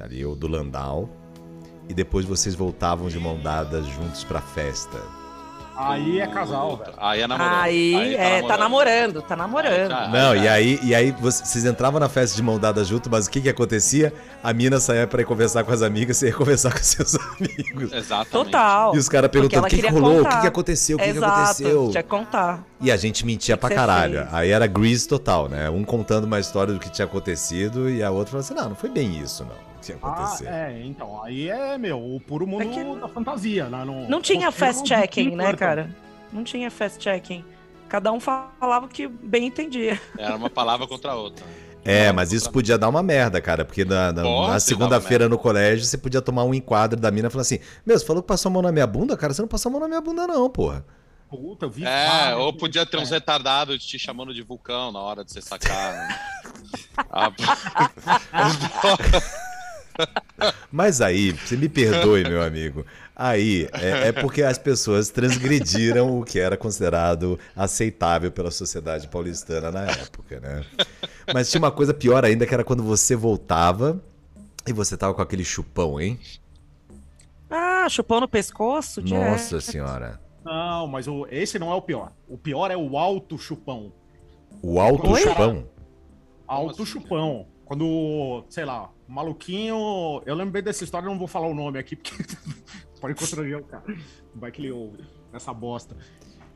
ali, 0.00 0.24
ou 0.24 0.34
do 0.34 0.48
Landau, 0.48 1.06
e 1.86 1.92
depois 1.92 2.24
vocês 2.24 2.54
voltavam 2.54 3.10
de 3.10 3.18
mão 3.18 3.38
dadas 3.38 3.84
juntos 3.88 4.24
pra 4.24 4.40
festa. 4.40 4.98
Aí 5.78 6.20
é 6.20 6.26
casal, 6.26 6.76
velho. 6.76 6.92
Aí 6.98 7.20
é 7.20 7.26
namorando. 7.26 7.54
Aí, 7.62 8.14
é, 8.16 8.42
tá 8.42 8.56
namorando, 8.56 9.22
tá 9.22 9.36
namorando. 9.36 9.92
Aí 9.92 10.04
já- 10.04 10.08
Não, 10.08 10.34
já- 10.36 10.42
e 10.42 10.48
aí, 10.48 10.80
e 10.82 10.94
aí 10.94 11.10
você- 11.12 11.44
vocês 11.44 11.64
entravam 11.64 12.00
na 12.00 12.08
festa 12.08 12.34
de 12.36 12.42
mão 12.42 12.58
dada 12.58 12.82
junto, 12.84 13.08
mas 13.08 13.26
o 13.26 13.30
que 13.30 13.40
que 13.40 13.48
acontecia? 13.48 14.12
A 14.42 14.52
mina 14.52 14.80
saía 14.80 15.06
pra 15.06 15.22
ir 15.22 15.24
conversar 15.24 15.62
com 15.64 15.72
as 15.72 15.82
amigas, 15.82 16.16
você 16.16 16.26
ia 16.28 16.34
conversar 16.34 16.72
com 16.72 16.78
seus 16.82 17.14
amigos. 17.16 17.92
Exatamente. 17.92 18.30
Total. 18.30 18.94
E 18.94 18.98
os 18.98 19.08
caras 19.08 19.30
perguntando 19.30 19.66
o 19.66 19.70
que, 19.70 19.80
que 19.80 19.86
rolou, 19.88 20.22
o 20.22 20.28
que, 20.28 20.40
que 20.40 20.46
aconteceu, 20.46 20.96
o 20.96 21.00
que, 21.00 21.04
que 21.12 21.16
Exato, 21.16 21.32
aconteceu. 21.34 21.88
tinha 21.90 22.02
que 22.02 22.08
contar. 22.08 22.64
E 22.80 22.90
a 22.90 22.96
gente 22.96 23.24
mentia 23.24 23.56
pra 23.56 23.68
caralho. 23.70 24.20
fez? 24.20 24.34
Aí 24.34 24.50
era 24.50 24.66
grease 24.66 25.06
total, 25.06 25.48
né? 25.48 25.68
Um 25.70 25.84
contando 25.84 26.24
uma 26.24 26.40
história 26.40 26.72
do 26.72 26.80
que 26.80 26.90
tinha 26.90 27.06
acontecido 27.06 27.88
e 27.90 28.02
a 28.02 28.10
outra 28.10 28.30
falando 28.32 28.44
assim: 28.44 28.54
não, 28.54 28.68
não 28.70 28.76
foi 28.76 28.90
bem 28.90 29.18
isso, 29.20 29.44
não. 29.44 29.67
Tinha 29.96 29.98
Ah, 30.02 30.38
é, 30.44 30.82
então, 30.84 31.22
aí 31.22 31.48
é, 31.48 31.78
meu, 31.78 31.98
o 31.98 32.20
puro 32.20 32.46
mundo 32.46 32.62
É 32.62 32.66
que- 32.66 33.00
da 33.00 33.08
fantasia, 33.08 33.68
né? 33.68 33.84
Não, 33.84 34.08
Não 34.08 34.20
tinha 34.20 34.50
você 34.50 34.58
fast 34.58 34.80
não- 34.80 34.86
checking, 34.86 35.30
não 35.30 35.36
né, 35.36 35.52
cara? 35.54 35.94
Não 36.32 36.44
tinha 36.44 36.70
fast 36.70 37.02
checking. 37.02 37.44
Cada 37.88 38.12
um 38.12 38.20
falava 38.20 38.84
o 38.84 38.88
que 38.88 39.08
bem 39.08 39.46
entendia. 39.46 39.98
Era 40.18 40.36
uma 40.36 40.50
palavra 40.50 40.86
contra 40.86 41.12
a 41.12 41.14
outra. 41.14 41.44
É, 41.84 42.12
mas 42.12 42.32
isso 42.32 42.50
podia 42.50 42.76
dar 42.76 42.88
uma 42.90 43.02
merda, 43.02 43.40
cara, 43.40 43.64
porque 43.64 43.82
na, 43.84 44.12
na- 44.12 44.22
na 44.48 44.60
segunda-feira 44.60 45.26
no 45.28 45.38
colégio 45.38 45.86
você 45.86 45.96
podia 45.96 46.20
tomar 46.20 46.44
um 46.44 46.52
enquadro 46.52 47.00
da 47.00 47.10
mina 47.10 47.28
e 47.28 47.30
falar 47.30 47.42
assim: 47.42 47.60
Meu, 47.86 47.98
você 47.98 48.04
falou 48.04 48.22
que 48.22 48.28
passou 48.28 48.50
a 48.50 48.52
mão 48.52 48.60
na 48.60 48.70
minha 48.72 48.86
bunda? 48.86 49.16
Cara, 49.16 49.32
você 49.32 49.40
não 49.40 49.48
passou 49.48 49.70
a 49.70 49.72
mão 49.72 49.80
na 49.80 49.88
minha 49.88 50.00
bunda, 50.02 50.26
não, 50.26 50.50
porra. 50.50 50.84
Puta, 51.30 51.66
eu 51.66 51.70
vi 51.70 51.84
É, 51.86 52.34
ou 52.34 52.52
podia 52.52 52.84
ter 52.84 52.98
uns 52.98 53.10
É. 53.10 53.14
retardados 53.16 53.86
te 53.86 53.98
chamando 53.98 54.34
de 54.34 54.42
vulcão 54.42 54.90
na 54.92 54.98
hora 54.98 55.24
de 55.24 55.32
você 55.32 55.40
sacar. 55.40 55.92
né? 55.94 56.18
Ah, 57.10 57.30
Mas 60.70 61.00
aí, 61.00 61.32
você 61.32 61.56
me 61.56 61.68
perdoe, 61.68 62.22
meu 62.24 62.42
amigo. 62.42 62.84
Aí 63.14 63.68
é, 63.72 64.08
é 64.08 64.12
porque 64.12 64.42
as 64.42 64.58
pessoas 64.58 65.08
transgrediram 65.10 66.20
o 66.20 66.24
que 66.24 66.38
era 66.38 66.56
considerado 66.56 67.38
aceitável 67.56 68.30
pela 68.30 68.50
sociedade 68.50 69.08
paulistana 69.08 69.72
na 69.72 69.82
época, 69.90 70.38
né? 70.38 70.64
Mas 71.34 71.50
tinha 71.50 71.58
uma 71.58 71.72
coisa 71.72 71.92
pior 71.92 72.24
ainda 72.24 72.46
que 72.46 72.54
era 72.54 72.62
quando 72.62 72.82
você 72.82 73.16
voltava 73.16 74.00
e 74.66 74.72
você 74.72 74.96
tava 74.96 75.14
com 75.14 75.22
aquele 75.22 75.44
chupão, 75.44 76.00
hein? 76.00 76.18
Ah, 77.50 77.88
chupão 77.88 78.20
no 78.20 78.28
pescoço? 78.28 79.02
direto. 79.02 79.30
Nossa 79.30 79.60
senhora. 79.60 80.20
Não, 80.44 80.86
mas 80.86 81.08
o, 81.08 81.26
esse 81.30 81.58
não 81.58 81.72
é 81.72 81.74
o 81.74 81.82
pior. 81.82 82.12
O 82.28 82.38
pior 82.38 82.70
é 82.70 82.76
o 82.76 82.96
alto 82.96 83.36
chupão. 83.36 83.92
O 84.62 84.80
alto 84.80 85.10
Oi? 85.10 85.20
chupão? 85.20 85.64
Alto 86.46 86.86
chupão. 86.86 87.46
Quando, 87.68 88.44
sei 88.48 88.64
lá, 88.64 88.90
o 89.06 89.12
maluquinho. 89.12 90.22
Eu 90.24 90.34
lembro 90.34 90.52
bem 90.52 90.62
dessa 90.62 90.82
história, 90.84 91.06
não 91.06 91.18
vou 91.18 91.28
falar 91.28 91.48
o 91.48 91.54
nome 91.54 91.78
aqui, 91.78 91.94
porque 91.94 92.12
pode 92.98 93.14
constranger 93.14 93.58
o 93.58 93.64
cara. 93.64 93.84
Vai 94.34 94.50
que 94.50 94.62
ele 94.62 94.72
ouve 94.72 95.04
essa 95.34 95.52
bosta. 95.52 95.94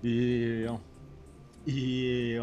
E. 0.03 0.65
E. 1.67 2.39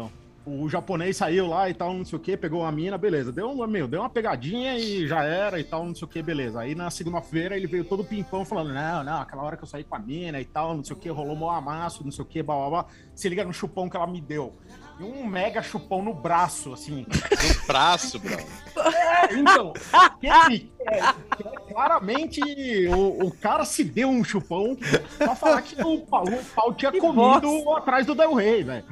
O 0.46 0.68
japonês 0.68 1.16
saiu 1.18 1.46
lá 1.48 1.68
e 1.68 1.74
tal, 1.74 1.92
não 1.92 2.04
sei 2.04 2.16
o 2.16 2.20
que, 2.20 2.34
pegou 2.36 2.64
a 2.64 2.72
mina, 2.72 2.96
beleza. 2.96 3.30
Deu, 3.30 3.50
uma- 3.50 3.66
meu, 3.66 3.86
deu 3.86 4.00
uma 4.00 4.08
pegadinha 4.08 4.78
e 4.78 5.06
já 5.06 5.22
era 5.22 5.60
e 5.60 5.64
tal, 5.64 5.84
não 5.84 5.94
sei 5.94 6.06
o 6.06 6.08
que, 6.08 6.22
beleza. 6.22 6.60
Aí 6.60 6.74
na 6.74 6.90
segunda-feira 6.90 7.56
ele 7.56 7.66
veio 7.66 7.84
todo 7.84 8.02
pimpão 8.04 8.44
falando: 8.44 8.72
não, 8.72 9.02
não, 9.04 9.20
aquela 9.20 9.42
hora 9.42 9.56
que 9.56 9.64
eu 9.64 9.68
saí 9.68 9.82
com 9.84 9.96
a 9.96 9.98
mina 9.98 10.40
e 10.40 10.44
tal, 10.44 10.76
não 10.76 10.82
sei 10.82 10.96
o 10.96 10.98
que, 10.98 11.08
rolou 11.10 11.36
mó 11.36 11.50
amasso, 11.50 12.02
não 12.04 12.10
sei 12.12 12.24
o 12.24 12.26
que, 12.26 12.42
blá 12.42 12.54
blá 12.56 12.70
blá. 12.70 12.86
Se 13.14 13.28
liga 13.28 13.44
no 13.44 13.52
chupão 13.52 13.88
que 13.90 13.96
ela 13.96 14.06
me 14.06 14.20
deu. 14.20 14.56
E 15.00 15.02
um 15.02 15.26
mega 15.26 15.62
chupão 15.62 16.02
no 16.02 16.12
braço, 16.12 16.74
assim. 16.74 17.06
no 17.08 17.66
braço, 17.66 18.18
bro. 18.18 18.34
É, 18.34 19.34
então, 19.34 19.72
quem 20.20 20.30
quer, 20.30 21.14
quer 21.38 21.60
Claramente, 21.72 22.40
o, 22.88 23.26
o 23.26 23.30
cara 23.30 23.64
se 23.64 23.82
deu 23.82 24.08
um 24.10 24.22
chupão 24.22 24.76
pra 25.16 25.34
falar 25.34 25.62
que 25.62 25.80
o 25.82 26.00
pau, 26.02 26.24
o 26.24 26.44
pau 26.54 26.74
tinha 26.74 26.92
Que 26.92 26.98
comido 27.00 27.40
bosta. 27.64 27.78
atrás 27.78 28.04
do 28.06 28.14
Del 28.14 28.34
Rey, 28.34 28.62
velho. 28.62 28.84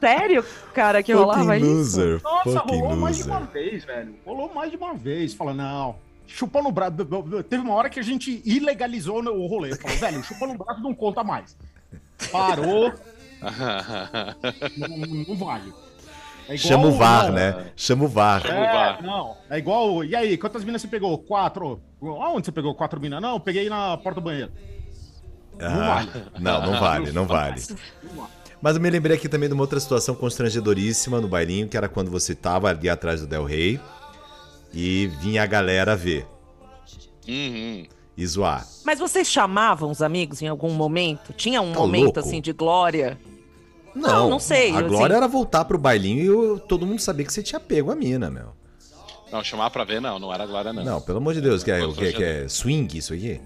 Sério, 0.00 0.44
cara, 0.72 1.02
que 1.02 1.12
rolava 1.12 1.42
Fucking 1.44 1.56
isso? 1.56 2.00
loser. 2.00 2.22
Nossa, 2.22 2.60
fucking 2.60 2.78
rolou 2.80 2.96
mais 2.96 3.16
de 3.16 3.22
loser. 3.24 3.36
uma 3.38 3.46
vez, 3.46 3.84
velho. 3.84 4.14
Rolou 4.24 4.54
mais 4.54 4.70
de 4.70 4.76
uma 4.76 4.94
vez. 4.94 5.34
Fala, 5.34 5.52
não. 5.54 5.96
Chupão 6.26 6.62
no 6.62 6.70
braço. 6.70 6.94
Teve 7.48 7.62
uma 7.62 7.74
hora 7.74 7.90
que 7.90 7.98
a 7.98 8.02
gente 8.02 8.42
ilegalizou 8.44 9.20
o 9.22 9.46
rolê. 9.46 9.74
Falou, 9.74 9.96
velho, 9.96 10.22
chupão 10.22 10.48
no 10.48 10.58
braço 10.58 10.80
não 10.80 10.94
conta 10.94 11.24
mais. 11.24 11.56
Parou, 12.30 12.92
não, 14.76 15.24
não 15.28 15.36
vale. 15.36 15.72
É 16.48 16.54
igual- 16.54 16.58
Chama 16.58 16.86
o 16.86 16.92
VAR, 16.92 17.26
não, 17.26 17.32
né? 17.32 17.66
Chama 17.74 18.04
o 18.04 18.08
VAR. 18.08 18.46
É, 18.46 18.72
VAR. 18.72 19.02
não. 19.02 19.36
É 19.50 19.58
igual. 19.58 20.04
E 20.04 20.14
aí, 20.14 20.36
quantas 20.38 20.62
minas 20.64 20.80
você 20.82 20.88
pegou? 20.88 21.18
Quatro. 21.18 21.80
Aonde 22.00 22.46
você 22.46 22.52
pegou 22.52 22.74
quatro 22.74 23.00
minas? 23.00 23.20
Não, 23.20 23.40
peguei 23.40 23.68
na 23.68 23.96
porta 23.96 24.20
do 24.20 24.24
banheiro. 24.24 24.52
Ah, 25.60 26.04
vale. 26.04 26.10
Não, 26.38 26.62
não 26.62 26.80
vale, 26.80 27.12
não 27.12 27.26
vale. 27.26 27.60
Não 28.02 28.14
vale. 28.14 28.30
Mas 28.62 28.76
eu 28.76 28.80
me 28.82 28.88
lembrei 28.90 29.16
aqui 29.16 29.28
também 29.28 29.48
de 29.48 29.54
uma 29.54 29.62
outra 29.62 29.80
situação 29.80 30.14
constrangedoríssima 30.14 31.20
no 31.20 31.26
bailinho, 31.28 31.68
que 31.68 31.76
era 31.76 31.88
quando 31.88 32.10
você 32.10 32.34
tava 32.34 32.68
ali 32.70 32.88
atrás 32.88 33.20
do 33.20 33.26
Del 33.26 33.44
Rey 33.44 33.80
e 34.72 35.08
vinha 35.20 35.42
a 35.42 35.46
galera 35.46 35.96
ver 35.96 36.26
Uhum. 37.28 37.86
e 38.16 38.26
zoar. 38.26 38.66
Mas 38.84 38.98
vocês 38.98 39.28
chamavam 39.28 39.90
os 39.90 40.00
amigos 40.00 40.42
em 40.42 40.48
algum 40.48 40.70
momento? 40.72 41.32
Tinha 41.32 41.60
um 41.60 41.72
Tá 41.72 41.80
momento 41.80 42.04
louco? 42.04 42.20
assim 42.20 42.40
de 42.40 42.52
glória? 42.52 43.18
Não, 43.96 44.08
Não, 44.08 44.30
não 44.30 44.38
sei, 44.38 44.72
A 44.76 44.80
eu 44.80 44.88
glória 44.88 45.08
sei. 45.14 45.16
era 45.16 45.26
voltar 45.28 45.64
pro 45.64 45.78
bailinho 45.78 46.22
e 46.22 46.26
eu- 46.26 46.58
todo 46.60 46.86
mundo 46.86 47.00
sabia 47.00 47.24
que 47.24 47.32
você 47.32 47.42
tinha 47.42 47.58
pego 47.58 47.90
a 47.90 47.96
mina, 47.96 48.30
meu. 48.30 48.48
Não, 49.32 49.42
chamar 49.42 49.70
pra 49.70 49.84
ver, 49.84 50.00
não, 50.00 50.18
não 50.18 50.32
era 50.32 50.44
agora, 50.44 50.72
não. 50.72 50.84
Não, 50.84 51.00
pelo 51.00 51.18
amor 51.18 51.34
de 51.34 51.40
Deus, 51.40 51.64
que 51.64 51.70
é, 51.70 51.84
o 51.84 51.92
que, 51.92 52.12
que 52.12 52.22
é 52.22 52.46
swing 52.48 52.96
isso 52.98 53.12
aqui? 53.14 53.40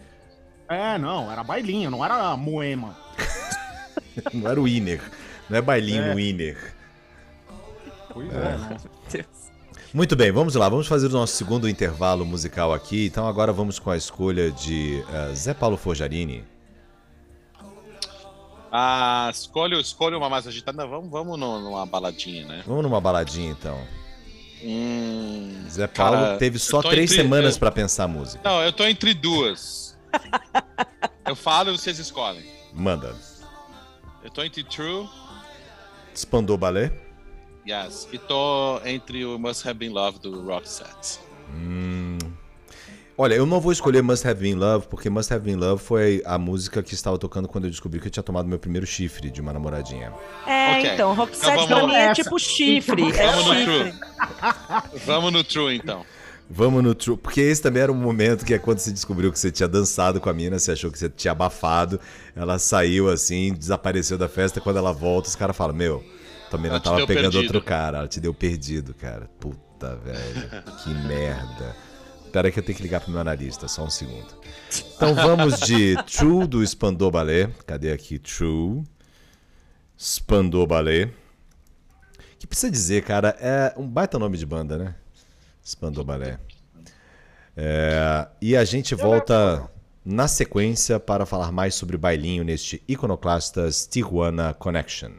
É, 0.69 0.99
não, 0.99 1.31
era 1.31 1.43
bailinho, 1.43 1.91
não 1.91 2.05
era 2.05 2.37
moema. 2.37 2.97
Não 4.35 4.51
era 4.51 4.61
o 4.61 4.65
winner. 4.65 5.01
Não 5.49 5.57
é 5.59 5.63
bailinho 5.63 6.03
É. 6.03 6.15
winner. 6.15 6.75
Pois 8.13 8.29
é, 8.29 8.57
né? 8.59 8.77
Deus. 9.11 9.27
Muito 9.95 10.15
bem, 10.17 10.31
vamos 10.31 10.55
lá, 10.57 10.69
vamos 10.69 10.87
fazer 10.87 11.07
o 11.07 11.11
nosso 11.11 11.35
segundo 11.37 11.69
intervalo 11.69 12.25
musical 12.27 12.73
aqui. 12.75 13.07
Então 13.07 13.27
agora 13.27 13.53
vamos 13.53 13.79
com 13.79 13.91
a 13.91 13.97
escolha 13.97 14.51
de 14.51 15.03
eh, 15.13 15.35
Zé 15.35 15.55
Paulo 15.55 15.77
Forjarini. 15.77 16.45
Ah, 18.73 19.29
escolho, 19.33 19.81
escolho 19.81 20.17
uma 20.19 20.29
mais 20.29 20.47
agitada. 20.47 20.87
Vamos, 20.87 21.11
vamos 21.11 21.39
numa 21.39 21.85
baladinha, 21.87 22.47
né? 22.47 22.63
Vamos 22.67 22.83
numa 22.83 23.01
baladinha 23.01 23.51
então. 23.51 23.79
Hum, 24.63 25.65
Zé 25.69 25.87
Paulo 25.87 26.17
cara, 26.19 26.37
teve 26.37 26.59
só 26.59 26.83
três 26.83 27.11
entre- 27.11 27.23
semanas 27.23 27.55
eu- 27.55 27.61
pra 27.61 27.71
pensar 27.71 28.05
a 28.05 28.09
música. 28.09 28.41
Não, 28.49 28.63
eu 28.63 28.73
tô 28.73 28.85
entre 28.85 29.15
duas. 29.15 29.97
eu 31.27 31.35
falo 31.35 31.71
e 31.71 31.79
vocês 31.79 31.99
escolhem. 31.99 32.45
Manda. 32.73 33.15
Eu 34.23 34.31
tô 34.31 34.43
entre 34.43 34.63
True, 34.63 35.09
Spandau 36.15 36.59
Ballet. 36.59 36.93
yes, 37.67 38.07
e 38.13 38.19
tô 38.19 38.81
entre 38.85 39.25
o 39.25 39.39
Must 39.39 39.67
Have 39.67 39.79
Been 39.79 39.89
Love 39.91 40.19
do 40.19 40.45
Roxette. 40.47 41.19
Hum. 41.55 42.19
Olha, 43.23 43.35
eu 43.35 43.45
não 43.45 43.61
vou 43.61 43.71
escolher 43.71 44.03
Must 44.03 44.27
Have 44.27 44.41
Been 44.41 44.55
Love, 44.55 44.87
porque 44.89 45.11
Must 45.11 45.31
Have 45.35 45.45
Been 45.45 45.57
Love 45.57 45.83
foi 45.83 46.23
a 46.25 46.39
música 46.39 46.83
que 46.83 46.95
estava 46.95 47.19
tocando 47.19 47.47
quando 47.47 47.65
eu 47.65 47.71
descobri 47.71 48.01
que 48.01 48.07
eu 48.07 48.11
tinha 48.11 48.23
tomado 48.23 48.49
meu 48.49 48.59
primeiro 48.59 48.87
chifre 48.87 49.29
de 49.31 49.43
uma 49.43 49.53
namoradinha. 49.53 50.11
É, 50.47 50.79
Ok. 50.79 50.91
então, 50.95 51.15
Roxette 51.15 51.51
Então 51.51 51.67
pra 51.67 51.77
vamos- 51.81 51.93
mim 51.93 52.01
é 52.01 52.13
tipo 52.15 52.39
chifre. 52.39 53.03
É 53.13 53.27
Vamos 53.31 53.47
no 53.47 53.55
chifre. 53.55 53.95
Vamos 55.05 55.33
no 55.35 55.45
True, 55.45 55.77
então. 55.77 56.07
Vamos 56.49 56.83
no 56.83 56.95
True. 56.95 57.19
Porque 57.19 57.43
esse 57.43 57.61
também 57.61 57.83
era 57.83 57.93
um 57.93 57.95
momento 57.95 58.43
que 58.45 58.55
é 58.55 58.59
quando 58.59 58.79
você 58.79 58.91
descobriu 58.91 59.31
que 59.31 59.39
você 59.39 59.51
tinha 59.51 59.69
dançado 59.69 60.19
com 60.19 60.31
a 60.31 60.33
mina, 60.33 60.59
você 60.59 60.73
achou 60.73 60.91
que 60.91 60.99
você 60.99 61.11
tinha 61.11 61.33
abafado, 61.33 62.01
ela 62.35 62.59
saiu 62.59 63.11
assim, 63.11 63.53
desapareceu 63.53 64.17
da 64.17 64.29
festa. 64.31 64.63
Quando 64.63 64.79
ela 64.79 64.93
volta, 64.95 65.29
os 65.29 65.37
caras 65.37 65.55
falam: 65.55 65.75
Meu, 65.77 66.03
tua 66.49 66.59
mina 66.59 66.75
Ela 66.75 66.81
te 66.81 66.85
tava 66.85 67.07
pegando 67.07 67.33
perdido." 67.33 67.43
outro 67.43 67.61
cara, 67.63 67.99
ela 67.99 68.09
te 68.09 68.19
deu 68.19 68.33
perdido, 68.33 68.95
cara. 68.95 69.29
Puta, 69.39 69.95
velho. 69.97 70.63
que 70.83 70.95
merda. 71.07 71.77
Pera 72.33 72.49
aí 72.49 72.53
que 72.53 72.59
eu 72.59 72.63
tenho 72.63 72.77
que 72.77 72.83
ligar 72.83 73.01
pro 73.01 73.11
meu 73.11 73.21
analista, 73.21 73.67
só 73.67 73.85
um 73.85 73.91
segundo. 73.91 74.35
Então 74.95 75.15
vamos 75.15 75.61
de 75.61 75.97
True 76.05 76.47
do 76.47 76.65
Spandau 76.65 77.11
Ballet. 77.11 77.53
Cadê 77.67 77.93
aqui? 77.93 78.19
True. 78.19 78.85
Spandau 79.99 80.67
Ballet. 80.67 81.13
Que 82.39 82.47
precisa 82.47 82.71
dizer, 82.71 83.03
cara, 83.03 83.37
é 83.41 83.75
um 83.77 83.87
baita 83.87 84.19
nome 84.19 84.39
de 84.39 84.47
banda, 84.47 84.79
né? 84.79 84.95
Spandau 85.63 86.05
Ballet. 86.05 86.39
É, 87.57 88.29
e 88.41 88.57
a 88.57 88.65
gente 88.65 88.95
volta 88.95 89.69
na 90.05 90.27
sequência 90.27 90.99
para 90.99 91.27
falar 91.27 91.53
mais 91.53 91.75
sobre 91.75 91.97
bailinho 91.97 92.45
neste 92.45 92.83
Iconoclastas 92.89 93.87
Tijuana 93.87 94.55
Connection. 94.55 95.13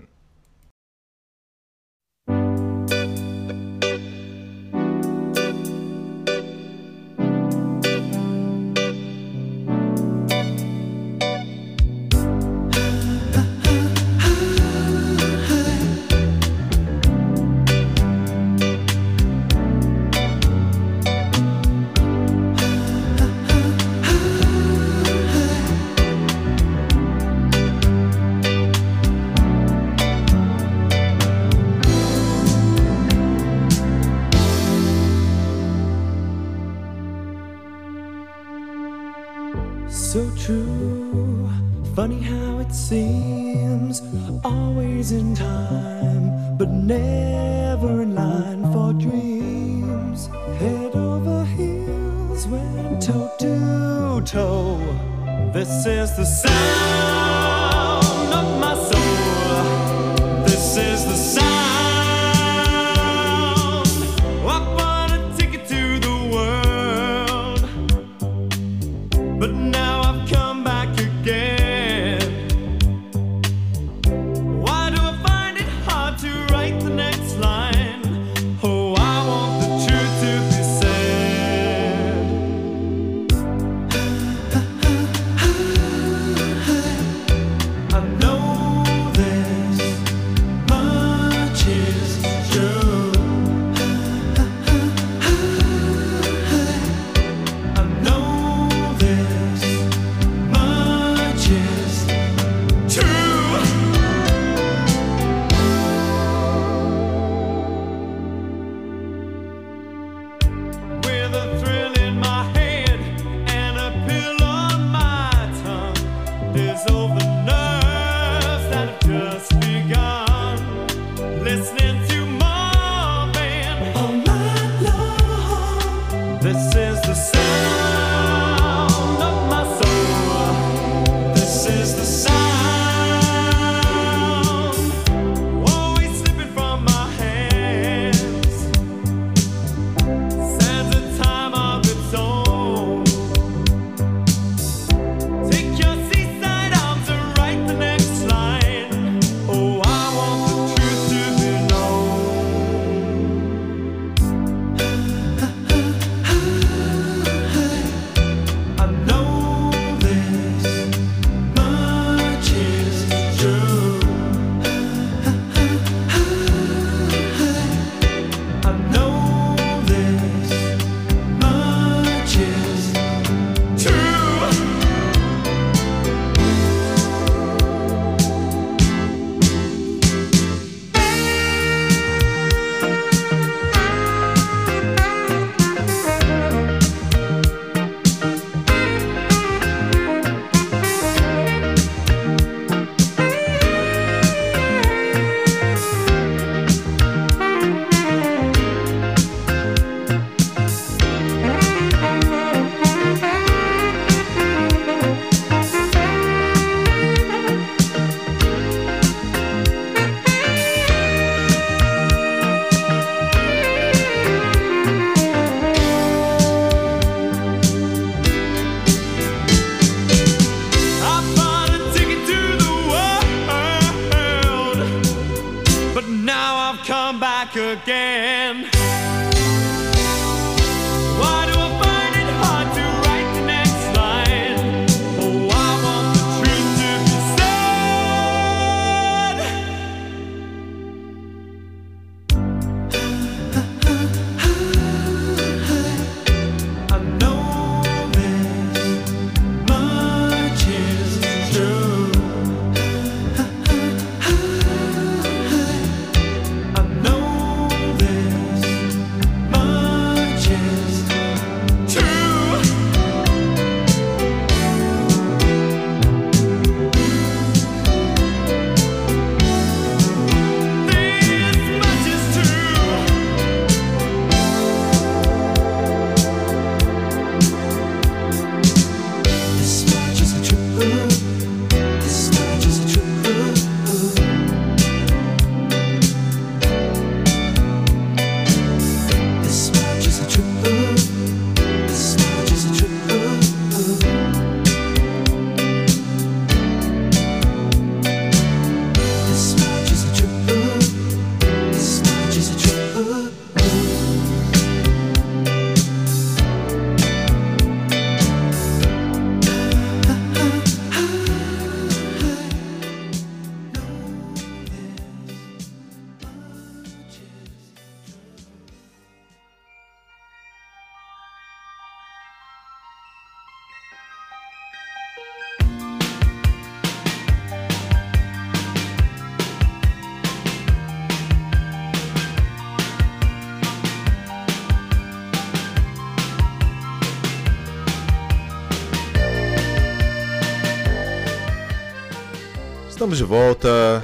Estamos 343.12 343.18
de 343.18 343.26
volta. 343.26 344.04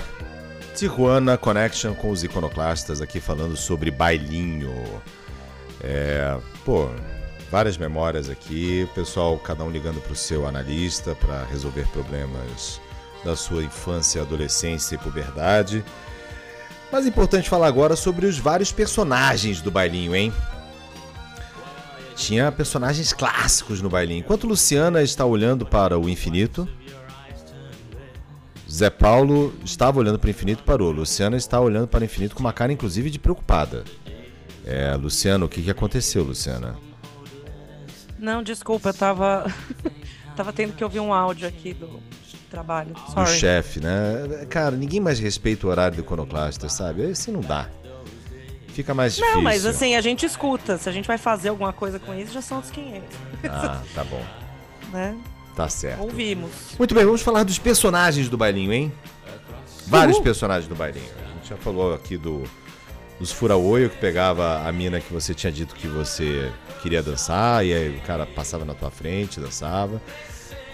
Tijuana 0.76 1.38
Connection 1.38 1.94
com 1.94 2.10
os 2.10 2.26
iconoclastas 2.26 3.00
aqui 3.00 3.22
falando 3.22 3.56
sobre 3.56 3.90
bailinho. 3.90 5.02
É, 5.80 6.38
pô, 6.66 6.90
várias 7.50 7.78
memórias 7.78 8.30
aqui. 8.30 8.86
O 8.92 8.94
pessoal, 8.94 9.40
cada 9.40 9.64
um 9.64 9.70
ligando 9.70 10.02
pro 10.02 10.14
seu 10.14 10.46
analista 10.46 11.16
para 11.16 11.46
resolver 11.46 11.88
problemas 11.94 12.82
da 13.24 13.34
sua 13.34 13.64
infância, 13.64 14.22
adolescência 14.22 14.96
e 14.96 14.98
puberdade. 14.98 15.86
Mas 16.92 17.06
é 17.06 17.08
importante 17.08 17.48
falar 17.48 17.68
agora 17.68 17.96
sobre 17.96 18.26
os 18.26 18.38
vários 18.38 18.74
personagens 18.74 19.62
do 19.62 19.72
bailinho, 19.72 20.14
hein? 20.14 20.34
Tinha 22.14 22.52
personagens 22.52 23.14
clássicos 23.14 23.82
no 23.82 23.90
bailinho. 23.90 24.20
Enquanto 24.20 24.48
Luciana 24.48 25.02
está 25.02 25.24
olhando 25.24 25.66
para 25.66 25.98
o 25.98 26.10
infinito, 26.10 26.68
Zé 28.78 28.92
Paulo 28.92 29.56
estava 29.66 29.98
olhando 29.98 30.20
para 30.20 30.28
o 30.28 30.30
infinito 30.30 30.60
e 30.60 30.64
parou. 30.64 30.92
Luciana 30.92 31.36
está 31.36 31.60
olhando 31.60 31.88
para 31.88 32.02
o 32.02 32.06
infinito 32.06 32.36
com 32.36 32.42
uma 32.42 32.54
cara, 32.54 32.72
inclusive, 32.72 33.10
de 33.10 33.18
preocupada. 33.18 33.84
É, 34.64 34.94
Luciano, 34.96 35.48
o 35.48 35.50
que, 35.50 35.64
que 35.64 35.72
aconteceu, 35.72 36.24
Luciana? 36.24 36.78
Não, 38.20 38.44
desculpa, 38.44 38.90
eu 38.90 38.94
tava. 38.94 39.52
tava 40.38 40.54
tendo 40.54 40.74
que 40.74 40.84
ouvir 40.84 41.00
um 41.00 41.12
áudio 41.12 41.48
aqui 41.48 41.74
do 41.74 42.00
trabalho. 42.52 42.94
Do 42.94 43.12
Sorry. 43.14 43.40
chefe, 43.40 43.80
né? 43.80 44.46
Cara, 44.48 44.76
ninguém 44.76 45.00
mais 45.00 45.18
respeita 45.18 45.66
o 45.66 45.72
horário 45.72 45.98
do 45.98 46.02
iconoclasta, 46.02 46.70
sabe? 46.70 47.04
Assim 47.06 47.32
não 47.32 47.42
dá. 47.42 47.68
Fica 48.68 48.94
mais 48.94 49.16
difícil. 49.16 49.38
Não, 49.38 49.42
mas 49.42 49.66
assim, 49.66 49.96
a 49.96 50.02
gente 50.02 50.24
escuta. 50.24 50.78
Se 50.78 50.88
a 50.88 50.92
gente 50.92 51.08
vai 51.08 51.18
fazer 51.18 51.50
alguma 51.50 51.74
coisa 51.74 51.98
com 51.98 52.14
isso, 52.14 52.32
já 52.32 52.44
são 52.44 52.60
os 52.60 52.70
500, 52.70 53.04
Ah, 53.50 53.82
tá 53.96 54.04
bom. 54.04 54.24
né? 54.94 55.18
Tá 55.58 55.68
certo. 55.68 56.04
Ouvimos. 56.04 56.52
Muito 56.78 56.94
bem, 56.94 57.04
vamos 57.04 57.24
falar 57.24 57.42
dos 57.42 57.58
personagens 57.58 58.30
do 58.30 58.38
bailinho, 58.38 58.72
hein? 58.72 58.94
Vários 59.88 60.18
Uhul. 60.18 60.24
personagens 60.24 60.68
do 60.68 60.76
bailinho. 60.76 61.10
A 61.26 61.34
gente 61.34 61.50
já 61.50 61.58
falou 61.58 61.96
aqui 61.96 62.16
do 62.16 62.44
dos 63.20 63.32
fura-olho 63.32 63.90
que 63.90 63.98
pegava 63.98 64.62
a 64.64 64.72
mina 64.72 65.02
que 65.02 65.12
você 65.12 65.34
tinha 65.34 65.52
dito 65.52 65.74
que 65.74 65.88
você 65.88 66.54
queria 66.84 67.02
dançar 67.02 67.66
e 67.66 67.74
aí 67.74 67.98
o 67.98 68.02
cara 68.02 68.28
passava 68.28 68.64
na 68.64 68.76
tua 68.76 68.92
frente, 68.92 69.40
dançava. 69.40 70.00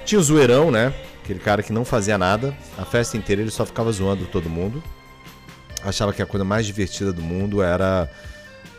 Tinha 0.04 0.20
o 0.20 0.24
zoeirão, 0.24 0.70
né? 0.70 0.94
Aquele 1.24 1.40
cara 1.40 1.64
que 1.64 1.72
não 1.72 1.86
fazia 1.86 2.18
nada. 2.18 2.54
A 2.78 2.84
festa 2.84 3.16
inteira 3.16 3.42
ele 3.42 3.52
só 3.52 3.66
ficava 3.66 3.90
zoando 3.94 4.26
todo 4.26 4.50
mundo. 4.50 4.84
Achava 5.82 6.12
que 6.12 6.22
a 6.22 6.26
coisa 6.26 6.44
mais 6.44 6.66
divertida 6.66 7.14
do 7.14 7.22
mundo 7.22 7.64
era 7.64 8.12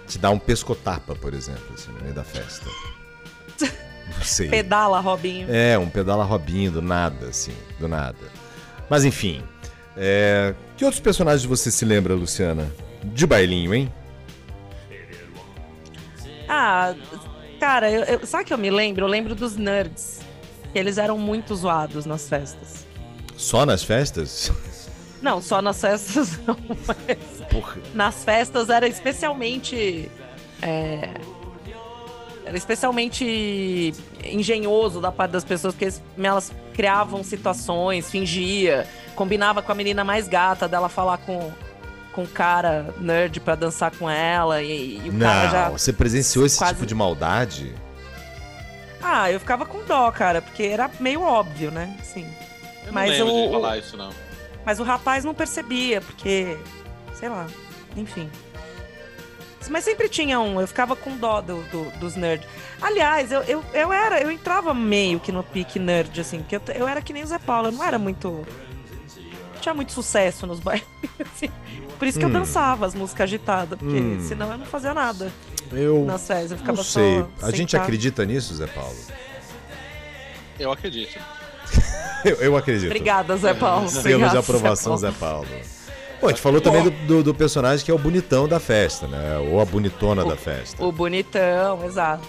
te 0.07 0.19
dar 0.19 0.29
um 0.29 0.39
pescotapa, 0.39 1.15
por 1.15 1.33
exemplo, 1.33 1.73
assim, 1.73 1.91
no 1.93 2.03
meio 2.03 2.13
da 2.13 2.25
festa. 2.25 2.67
Sei. 4.23 4.49
Pedala, 4.49 5.01
Robinho. 5.01 5.47
É, 5.51 5.79
um 5.79 5.89
pedala 5.89 6.25
Robinho, 6.25 6.71
do 6.73 6.83
nada, 6.83 7.27
assim, 7.29 7.53
do 7.79 7.89
nada. 7.89 8.17
Mas 8.89 9.05
enfim. 9.05 9.43
é, 9.97 10.55
Que 10.77 10.85
outros 10.85 11.01
personagens 11.01 11.45
você 11.45 11.71
se 11.71 11.85
lembra, 11.85 12.15
Luciana? 12.15 12.71
De 13.03 13.27
bailinho, 13.27 13.75
hein? 13.75 13.93
Ah, 16.49 16.95
cara, 17.59 17.91
eu, 17.91 18.03
eu- 18.05 18.27
sabe 18.27 18.45
o 18.45 18.47
que 18.47 18.53
eu 18.53 18.59
me 18.59 18.71
lembro? 18.71 19.05
Eu 19.05 19.09
lembro 19.09 19.35
dos 19.35 19.57
nerds. 19.57 20.21
Eles 20.75 20.99
eram 20.99 21.17
muito 21.19 21.55
zoados 21.55 22.05
nas 22.05 22.29
festas. 22.29 22.85
Só 23.37 23.65
nas 23.65 23.83
festas? 23.83 24.51
Não, 25.23 25.41
só 25.41 25.63
nas 25.63 25.81
festas 25.81 26.39
não, 26.47 26.55
mas 26.87 27.41
Porra. 27.51 27.79
nas 27.95 28.23
festas 28.25 28.69
era 28.69 28.87
especialmente. 28.87 30.11
é, 30.61 31.15
especialmente 32.53 33.95
engenhoso 34.25 35.01
da 35.01 35.11
parte 35.13 35.33
das 35.33 35.45
pessoas, 35.45 35.75
porque 35.75 35.93
elas 36.23 36.53
criavam 36.75 37.23
situações, 37.25 38.11
fingia, 38.11 38.87
combinava 39.15 39.63
com 39.63 39.73
a 39.73 39.75
menina 39.75 40.05
mais 40.05 40.29
gata 40.29 40.67
dela 40.69 40.89
falar 40.89 41.19
com, 41.19 41.51
com 42.13 42.23
o 42.25 42.29
cara 42.29 42.95
nerd 43.01 43.41
pra 43.41 43.55
dançar 43.55 43.91
com 43.93 44.09
ela, 44.11 44.61
e, 44.63 45.01
e 45.05 45.09
o 45.11 45.19
cara 45.19 45.45
Não, 45.45 45.51
já. 45.51 45.69
você 45.71 45.93
presenciou 45.93 46.45
esse 46.45 46.59
quase- 46.59 46.75
tipo 46.75 46.87
de 46.87 46.95
maldade? 46.95 47.75
Ah, 49.03 49.31
eu 49.31 49.39
ficava 49.39 49.67
com 49.67 49.85
dó, 49.85 50.11
cara, 50.11 50.41
porque 50.41 50.63
era 50.63 50.91
meio 50.99 51.21
óbvio, 51.23 51.71
né? 51.71 51.95
Assim. 52.01 52.27
Eu 52.81 52.87
não 52.87 52.93
Mas 52.95 53.11
lembro 53.11 53.35
o- 53.35 53.47
de 53.47 53.53
falar 53.53 53.79
isso, 53.79 53.97
não. 53.97 54.11
Mas 54.65 54.81
o 54.81 54.83
rapaz 54.83 55.25
não 55.25 55.35
percebia, 55.35 56.01
porque. 56.01 56.57
Sei 57.15 57.29
lá. 57.29 57.47
Enfim. 57.97 58.31
Mas 59.69 59.85
sempre 59.85 60.09
tinha 60.09 60.39
um, 60.41 60.61
eu 60.61 60.67
ficava 60.67 60.95
com 60.97 61.17
dó 61.17 61.41
do, 61.41 61.63
do- 61.71 61.91
dos 61.99 62.17
nerds. 62.17 62.47
Aliás, 62.81 63.31
eu, 63.33 63.43
eu, 63.43 63.65
eu 63.73 63.93
era, 63.93 64.21
eu 64.21 64.31
entrava 64.31 64.73
meio 64.75 65.19
que 65.21 65.33
no 65.33 65.43
pique 65.43 65.79
nerd, 65.79 66.21
assim, 66.21 66.39
porque 66.41 66.57
eu, 66.57 66.63
eu 66.75 66.89
era 66.89 67.01
que 67.03 67.13
nem 67.13 67.23
o 67.23 67.27
Zé 67.27 67.39
Paulo, 67.39 67.69
eu 67.69 67.73
não 67.73 67.85
era 67.85 67.99
muito. 67.99 68.29
Não 69.55 69.61
tinha 69.61 69.75
muito 69.75 69.93
sucesso 69.93 70.47
nos 70.47 70.61
bailes. 70.61 70.85
assim. 71.21 71.49
Por 71.99 72.07
isso 72.09 72.19
que 72.19 72.25
eu 72.25 72.29
Hum. 72.29 72.33
dançava 72.33 72.85
as 72.87 72.95
músicas 72.95 73.25
agitadas, 73.25 73.79
porque 73.79 73.97
Hum. 73.97 74.25
senão 74.29 74.51
eu 74.53 74.59
não 74.59 74.67
fazia 74.67 74.93
nada 74.93 75.33
Eu 75.73 76.05
nas 76.05 76.27
festas, 76.27 76.51
eu 76.53 76.59
ficava 76.59 76.77
não 76.77 76.85
sei. 76.85 77.25
só. 77.39 77.47
A 77.47 77.51
gente 77.51 77.77
acredita 77.77 78.25
nisso, 78.27 78.55
Zé 78.55 78.67
Paulo? 78.67 78.97
Eu 80.59 80.71
acredito. 80.73 81.19
Eu, 82.25 82.37
eu 82.37 82.57
acredito. 82.57 82.87
Obrigada, 82.87 83.37
Zé 83.37 83.53
Paulo. 83.53 83.87
Selo 83.89 84.01
Obrigada, 84.01 84.33
de 84.33 84.39
aprovação, 84.39 84.97
Zé 84.97 85.11
Zé 85.11 85.17
Paulo. 85.19 85.47
Pô, 86.21 86.27
a 86.27 86.29
gente 86.31 86.41
falou 86.41 86.61
também 86.61 86.83
do, 86.85 86.91
do- 87.07 87.23
do 87.23 87.35
personagem 87.35 87.85
que 87.85 87.91
é 87.91 87.95
o 87.95 87.99
bonitão 87.99 88.49
da 88.49 88.59
festa, 88.61 89.07
né? 89.07 89.39
Ou 89.39 89.61
a 89.61 89.65
bonitona 89.65 90.25
da 90.25 90.37
festa. 90.37 90.83
O 90.85 90.91
bonitão, 90.91 91.85
exato. 91.85 92.23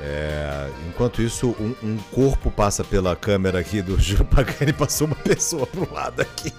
É, 0.00 0.68
enquanto 0.88 1.22
isso, 1.22 1.54
um, 1.58 1.74
um 1.82 1.96
corpo 2.12 2.50
passa 2.50 2.84
pela 2.84 3.14
câmera 3.16 3.58
aqui 3.60 3.80
do 3.80 3.96
Júlio 4.00 4.24
Pagani 4.24 4.72
passou 4.72 5.06
uma 5.06 5.16
pessoa 5.16 5.66
pro 5.66 5.90
lado 5.92 6.20
aqui. 6.22 6.52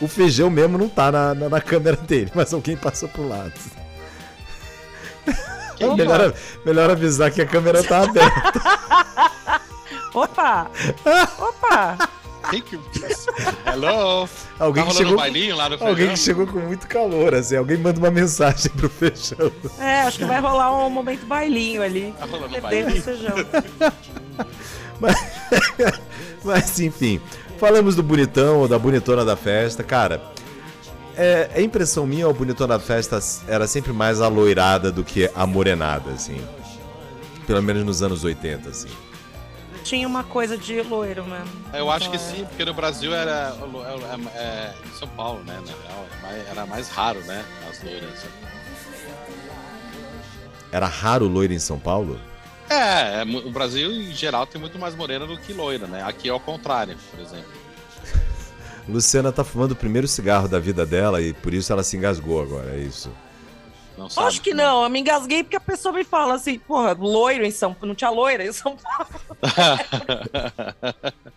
O 0.00 0.06
feijão 0.06 0.50
mesmo 0.50 0.76
não 0.76 0.88
tá 0.88 1.10
na, 1.10 1.34
na, 1.34 1.48
na 1.48 1.60
câmera 1.60 1.96
dele, 1.96 2.30
mas 2.34 2.52
alguém 2.52 2.76
passou 2.76 3.08
pro 3.08 3.26
lado. 3.26 3.52
Melhor, 5.96 6.32
melhor 6.64 6.90
avisar 6.90 7.30
que 7.30 7.42
a 7.42 7.46
câmera 7.46 7.82
tá 7.82 8.02
aberta. 8.02 8.60
Opa! 10.14 10.70
Opa! 11.38 11.98
Quem 12.50 12.62
que... 12.62 12.78
Hello? 13.66 14.28
Alguém 14.58 14.84
tá 14.84 14.90
que 14.90 14.96
chegou, 14.96 15.16
bailinho 15.16 15.56
lá 15.56 15.68
no 15.68 15.84
alguém 15.84 16.08
que 16.10 16.18
chegou 16.18 16.46
com 16.46 16.60
muito 16.60 16.86
calor, 16.86 17.34
assim. 17.34 17.56
Alguém 17.56 17.76
manda 17.78 17.98
uma 17.98 18.10
mensagem 18.10 18.70
pro 18.72 18.88
feijão. 18.88 19.52
É, 19.78 20.02
acho 20.02 20.18
que 20.18 20.24
vai 20.24 20.40
rolar 20.40 20.74
um 20.86 20.90
momento 20.90 21.26
bailinho 21.26 21.82
ali. 21.82 22.14
Tá 22.18 22.26
rolando 22.26 22.60
bailinho. 22.60 23.02
feijão. 23.02 23.34
Mas 26.44 26.78
enfim, 26.80 27.20
falamos 27.58 27.96
do 27.96 28.02
bonitão 28.02 28.60
ou 28.60 28.68
da 28.68 28.78
bonitona 28.78 29.24
da 29.24 29.36
festa. 29.36 29.82
Cara, 29.82 30.22
é, 31.16 31.50
é 31.54 31.62
impressão 31.62 32.06
minha, 32.06 32.28
o 32.28 32.34
bonitão 32.34 32.66
da 32.66 32.78
festa 32.78 33.18
era 33.48 33.66
sempre 33.66 33.92
mais 33.92 34.20
aloirada 34.20 34.92
do 34.92 35.04
que 35.04 35.30
a 35.34 35.46
morenada, 35.46 36.10
assim. 36.10 36.40
Pelo 37.46 37.62
menos 37.62 37.84
nos 37.84 38.02
anos 38.02 38.24
80, 38.24 38.68
assim. 38.68 38.88
Tinha 39.86 40.08
uma 40.08 40.24
coisa 40.24 40.58
de 40.58 40.82
loiro 40.82 41.24
mesmo. 41.24 41.48
Eu 41.72 41.88
acho 41.88 42.10
que 42.10 42.16
é. 42.16 42.18
sim, 42.18 42.44
porque 42.44 42.64
no 42.64 42.74
Brasil 42.74 43.14
era. 43.14 43.56
é, 44.34 44.38
é, 44.38 44.74
em 44.84 44.98
São 44.98 45.06
Paulo, 45.06 45.44
né? 45.44 45.62
Na 45.64 45.72
real, 45.88 46.44
era 46.50 46.66
mais- 46.66 46.88
raro, 46.88 47.20
né? 47.20 47.44
As 47.70 47.80
loiras. 47.84 48.26
Era 50.72 50.86
raro 50.86 51.28
loiro 51.28 51.52
em 51.52 51.60
São 51.60 51.78
Paulo? 51.78 52.18
É, 52.68 53.20
é, 53.20 53.24
o 53.24 53.50
Brasil 53.52 53.92
em 53.92 54.12
geral 54.12 54.44
tem 54.44 54.60
muito 54.60 54.76
mais 54.76 54.96
morena 54.96 55.24
do 55.24 55.38
que 55.38 55.52
loira, 55.52 55.86
né? 55.86 56.02
Aqui 56.02 56.28
é 56.28 56.32
o 56.34 56.40
contrário, 56.40 56.96
por 57.12 57.20
exemplo. 57.20 57.52
Luciana 58.88 59.30
tá 59.30 59.44
fumando 59.44 59.70
o 59.70 59.76
primeiro 59.76 60.08
cigarro 60.08 60.48
da 60.48 60.58
vida 60.58 60.84
dela 60.84 61.22
e 61.22 61.32
por 61.32 61.54
isso 61.54 61.72
ela 61.72 61.84
se 61.84 61.96
engasgou 61.96 62.42
agora, 62.42 62.74
é 62.74 62.80
isso. 62.80 63.08
Não 63.96 64.08
sabe? 64.08 64.28
Acho 64.28 64.42
que 64.42 64.52
não, 64.52 64.82
eu 64.82 64.90
me 64.90 65.00
engasguei 65.00 65.42
porque 65.42 65.56
a 65.56 65.60
pessoa 65.60 65.94
me 65.94 66.04
fala 66.04 66.34
assim, 66.34 66.58
porra, 66.58 66.92
loiro 66.92 67.44
em 67.44 67.50
São 67.50 67.72
Paulo, 67.72 67.88
não 67.88 67.94
tinha 67.94 68.10
loira 68.10 68.44
em 68.44 68.52
São 68.52 68.76
Paulo. 68.76 69.08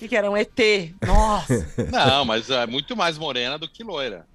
O 0.00 0.08
que, 0.08 0.14
era? 0.14 0.30
Um 0.30 0.36
ET. 0.36 0.56
Nossa. 1.04 1.66
Não, 1.90 2.24
mas 2.24 2.48
é 2.50 2.66
muito 2.66 2.96
mais 2.96 3.18
morena 3.18 3.58
do 3.58 3.68
que 3.68 3.82
loira. 3.82 4.26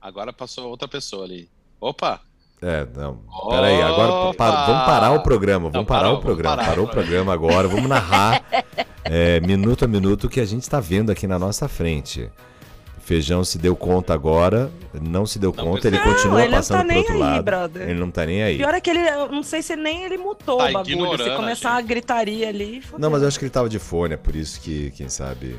Agora 0.00 0.32
passou 0.32 0.68
outra 0.68 0.88
pessoa 0.88 1.24
ali. 1.24 1.48
Opa! 1.80 2.20
É, 2.60 2.86
não. 2.94 3.20
Peraí, 3.50 3.82
agora 3.82 4.10
vamos 4.10 4.36
parar 4.36 5.12
o 5.12 5.22
programa. 5.22 5.70
Vamos 5.70 5.76
Não, 5.76 5.84
parar 5.84 6.04
parou, 6.04 6.18
o 6.18 6.20
programa. 6.20 6.56
parar 6.56 6.68
Parou 6.68 6.86
o 6.86 6.88
o 6.88 6.90
programa 6.90 7.32
agora. 7.32 7.68
Vamos 7.68 7.88
narrar 7.88 8.42
é, 9.04 9.38
minuto 9.40 9.84
a 9.84 9.88
minuto 9.88 10.24
o 10.24 10.30
que 10.30 10.40
a 10.40 10.46
gente 10.46 10.62
está 10.62 10.80
vendo 10.80 11.12
aqui 11.12 11.26
na 11.26 11.38
nossa 11.38 11.68
frente. 11.68 12.30
Feijão 13.04 13.44
se 13.44 13.58
deu 13.58 13.76
conta 13.76 14.14
agora, 14.14 14.70
não 14.98 15.26
se 15.26 15.38
deu 15.38 15.52
Não 15.54 15.62
conta, 15.64 15.88
ele 15.88 15.98
percebeu. 15.98 16.14
continua 16.14 16.32
Não, 16.32 16.40
ele 16.40 16.48
não 16.52 16.56
passando 16.56 16.76
tá 16.78 16.84
pro 16.84 16.88
nem 16.88 16.98
outro 17.00 17.12
aí, 17.14 17.20
lado. 17.20 17.42
brother. 17.44 17.82
Ele 17.90 18.00
não 18.00 18.10
tá 18.10 18.24
nem 18.24 18.42
aí. 18.42 18.56
Pior 18.56 18.72
é 18.74 18.80
que 18.80 18.88
ele, 18.88 19.00
eu 19.06 19.28
não 19.30 19.42
sei 19.42 19.60
se 19.60 19.76
nem 19.76 20.04
ele 20.04 20.16
mutou 20.16 20.56
Tá 20.56 20.68
o 20.70 20.72
bagulho. 20.72 21.18
Se 21.22 21.36
começar 21.36 21.70
a 21.70 21.72
uma 21.74 21.82
gritaria 21.82 22.48
ali. 22.48 22.80
fodeu. 22.80 22.98
Não, 22.98 23.10
mas 23.10 23.20
eu 23.20 23.28
acho 23.28 23.38
que 23.38 23.44
ele 23.44 23.50
tava 23.50 23.68
de 23.68 23.78
fone, 23.78 24.14
é 24.14 24.16
por 24.16 24.34
isso 24.34 24.58
que, 24.58 24.90
quem 24.92 25.10
sabe, 25.10 25.54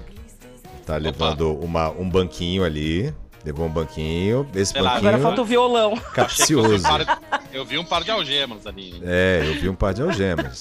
tá 0.87 0.97
levando 0.97 1.53
uma, 1.59 1.91
um 1.91 2.09
banquinho 2.09 2.63
ali. 2.63 3.13
Levou 3.45 3.67
um 3.67 3.71
banquinho. 3.71 4.47
Esse 4.55 4.71
Sei 4.71 4.81
lá, 4.81 4.93
banquinho 4.95 5.09
Agora 5.09 5.21
falta 5.23 5.41
o 5.43 5.45
violão. 5.45 5.95
Capcioso. 6.15 6.83
um 6.87 7.55
Eu 7.55 7.63
vi 7.63 7.77
um 7.77 7.85
par 7.85 8.03
de 8.03 8.09
algemas 8.09 8.65
ali. 8.65 8.99
É, 9.05 9.43
eu 9.45 9.53
vi 9.61 9.69
um 9.69 9.75
par 9.75 9.93
de 9.93 10.01
algemas. 10.01 10.57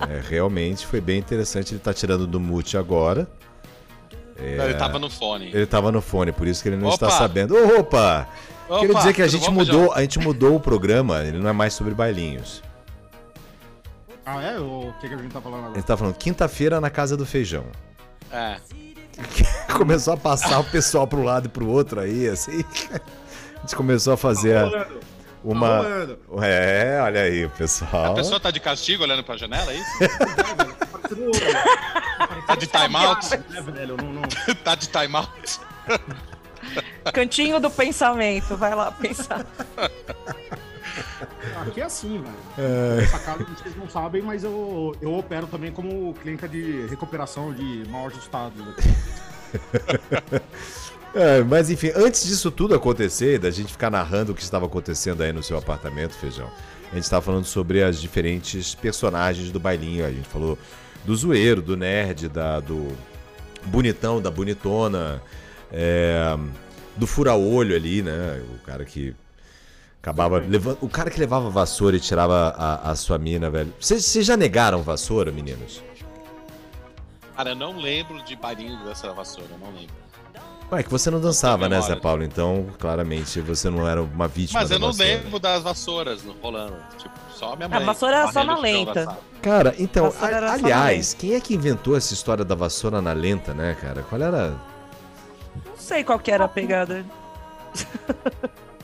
É, 0.00 0.20
realmente 0.28 0.84
foi 0.84 1.00
bem 1.00 1.16
interessante. 1.18 1.74
Ele 1.74 1.80
tá 1.80 1.94
tirando 1.94 2.26
do 2.26 2.40
mute 2.40 2.76
agora. 2.76 3.28
Ele 4.38 4.74
tava 4.74 4.98
no 4.98 5.08
fone. 5.10 5.46
Ele 5.52 5.66
tava 5.66 5.90
no 5.92 6.00
fone, 6.02 6.32
por 6.32 6.46
isso 6.46 6.62
que 6.62 6.68
ele 6.68 6.76
não 6.76 6.88
está 6.90 7.06
Opa! 7.06 7.16
sabendo. 7.18 7.54
Ô, 7.56 7.80
Opa! 7.80 8.28
Opa, 8.68 8.80
Quero 8.80 8.94
dizer 8.96 9.12
que 9.14 9.22
a 9.22 9.28
gente 9.28 9.46
bom, 9.46 9.52
mudou, 9.52 9.92
a 9.92 10.00
gente 10.02 10.18
mudou 10.18 10.56
o 10.56 10.60
programa, 10.60 11.22
ele 11.22 11.38
não 11.38 11.48
é 11.48 11.52
mais 11.52 11.72
sobre 11.72 11.94
bailinhos. 11.94 12.62
Ah, 14.24 14.42
é? 14.42 14.58
O 14.58 14.92
que, 15.00 15.08
que 15.08 15.14
a 15.14 15.18
gente 15.18 15.32
tá 15.32 15.40
falando 15.40 15.60
Ele 15.60 15.66
agora? 15.68 15.82
tá 15.84 15.96
falando 15.96 16.14
quinta-feira 16.16 16.80
na 16.80 16.90
casa 16.90 17.16
do 17.16 17.24
feijão. 17.24 17.64
É. 18.32 18.56
Começou 19.72 20.14
a 20.14 20.16
passar 20.16 20.58
o 20.58 20.64
pessoal 20.64 21.06
pro 21.06 21.22
lado 21.22 21.46
e 21.46 21.48
pro 21.48 21.68
outro 21.68 22.00
aí, 22.00 22.28
assim. 22.28 22.64
A 23.56 23.60
gente 23.60 23.74
começou 23.76 24.12
a 24.12 24.16
fazer 24.16 24.56
a- 24.56 24.64
Rolando, 24.64 25.00
uma. 25.52 25.76
rolando. 25.78 26.18
É, 26.42 26.98
olha 27.02 27.20
aí, 27.22 27.44
o 27.44 27.48
A 27.48 27.50
pessoal. 27.50 28.14
pessoa 28.14 28.40
tá 28.40 28.50
de 28.50 28.60
castigo 28.60 29.02
olhando 29.02 29.22
pra 29.24 29.36
janela, 29.36 29.72
é 29.72 29.76
isso? 29.76 29.90
Parecendo- 30.92 31.30
Tá 32.46 32.54
de 32.54 32.66
timeout? 32.66 33.34
É, 33.34 33.62
velho, 33.62 33.96
não, 33.96 34.12
não. 34.12 34.22
tá 34.64 34.74
de 34.74 34.88
timeout? 34.88 35.60
Cantinho 37.12 37.58
do 37.60 37.70
pensamento. 37.70 38.56
Vai 38.56 38.74
lá 38.74 38.90
pensar. 38.92 39.44
Aqui 41.66 41.80
é 41.80 41.84
assim, 41.84 42.22
velho. 42.22 42.34
É. 42.98 43.02
Essa 43.04 43.18
casa 43.18 43.44
vocês 43.44 43.76
não 43.76 43.88
sabem, 43.88 44.22
mas 44.22 44.44
eu, 44.44 44.94
eu 45.00 45.14
opero 45.14 45.46
também 45.46 45.70
como 45.72 46.14
clínica 46.14 46.48
de 46.48 46.86
recuperação 46.86 47.52
de 47.52 47.84
mal 47.88 48.06
ajustados. 48.06 48.62
É, 51.16 51.42
mas 51.42 51.70
enfim, 51.70 51.90
antes 51.96 52.26
disso 52.26 52.50
tudo 52.50 52.74
acontecer, 52.74 53.38
da 53.38 53.50
gente 53.50 53.72
ficar 53.72 53.90
narrando 53.90 54.32
o 54.32 54.34
que 54.34 54.42
estava 54.42 54.66
acontecendo 54.66 55.22
aí 55.22 55.32
no 55.32 55.42
seu 55.42 55.56
apartamento, 55.56 56.12
Feijão, 56.12 56.50
a 56.92 56.94
gente 56.94 57.04
estava 57.04 57.22
falando 57.22 57.46
sobre 57.46 57.82
as 57.82 57.98
diferentes 57.98 58.74
personagens 58.74 59.50
do 59.50 59.58
bailinho. 59.58 60.04
A 60.04 60.10
gente 60.10 60.28
falou 60.28 60.58
do 61.06 61.16
zoeiro, 61.16 61.62
do 61.62 61.74
nerd, 61.74 62.28
da, 62.28 62.60
do 62.60 62.94
bonitão, 63.64 64.20
da 64.20 64.30
bonitona, 64.30 65.22
é, 65.72 66.36
do 66.94 67.06
fura-olho 67.06 67.74
ali, 67.74 68.02
né? 68.02 68.44
O 68.54 68.58
cara 68.58 68.84
que 68.84 69.16
acabava 70.02 70.36
levando. 70.38 70.76
O 70.82 70.88
cara 70.88 71.10
que 71.10 71.18
levava 71.18 71.48
vassoura 71.48 71.96
e 71.96 72.00
tirava 72.00 72.54
a, 72.58 72.90
a 72.90 72.94
sua 72.94 73.16
mina, 73.16 73.48
velho. 73.48 73.72
Vocês 73.80 74.12
já 74.26 74.36
negaram 74.36 74.82
vassoura, 74.82 75.32
meninos? 75.32 75.82
Cara, 77.34 77.50
eu 77.50 77.56
não 77.56 77.80
lembro 77.80 78.22
de 78.22 78.36
bailinho 78.36 78.84
dessa 78.84 79.12
vassoura, 79.14 79.56
não 79.58 79.70
lembro. 79.72 80.05
Ué, 80.72 80.82
que 80.82 80.90
você 80.90 81.10
não 81.10 81.20
dançava, 81.20 81.68
né, 81.68 81.80
Zé. 81.80 81.94
Paulo? 81.96 82.24
Então, 82.24 82.66
claramente, 82.78 83.40
você 83.40 83.70
não 83.70 83.88
era 83.88 84.02
uma 84.02 84.26
vítima 84.26 84.60
Mas 84.60 84.68
da 84.70 84.74
eu 84.74 84.78
não 84.80 84.88
vassoura. 84.88 85.12
lembro 85.12 85.38
das 85.38 85.62
vassouras 85.62 86.24
no- 86.24 86.32
rolando. 86.42 86.76
Tipo, 86.98 87.14
só 87.32 87.52
a 87.52 87.56
minha 87.56 87.68
mãe. 87.68 87.78
A 87.82 87.86
vassoura 87.86 88.16
era 88.16 88.32
só 88.32 88.42
na 88.42 88.58
lenta. 88.58 89.16
Cara, 89.40 89.74
então, 89.78 90.12
a- 90.20 90.52
aliás, 90.54 91.14
quem 91.14 91.34
é 91.34 91.40
que 91.40 91.54
inventou 91.54 91.96
essa 91.96 92.12
história 92.12 92.44
da 92.44 92.56
vassoura 92.56 93.00
na 93.00 93.12
lenta, 93.12 93.54
né, 93.54 93.76
cara? 93.80 94.02
Qual 94.02 94.20
era? 94.20 94.56
Não 95.64 95.76
sei 95.78 96.02
qual 96.02 96.18
que 96.18 96.32
era 96.32 96.44
a 96.46 96.48
pegada. 96.48 97.04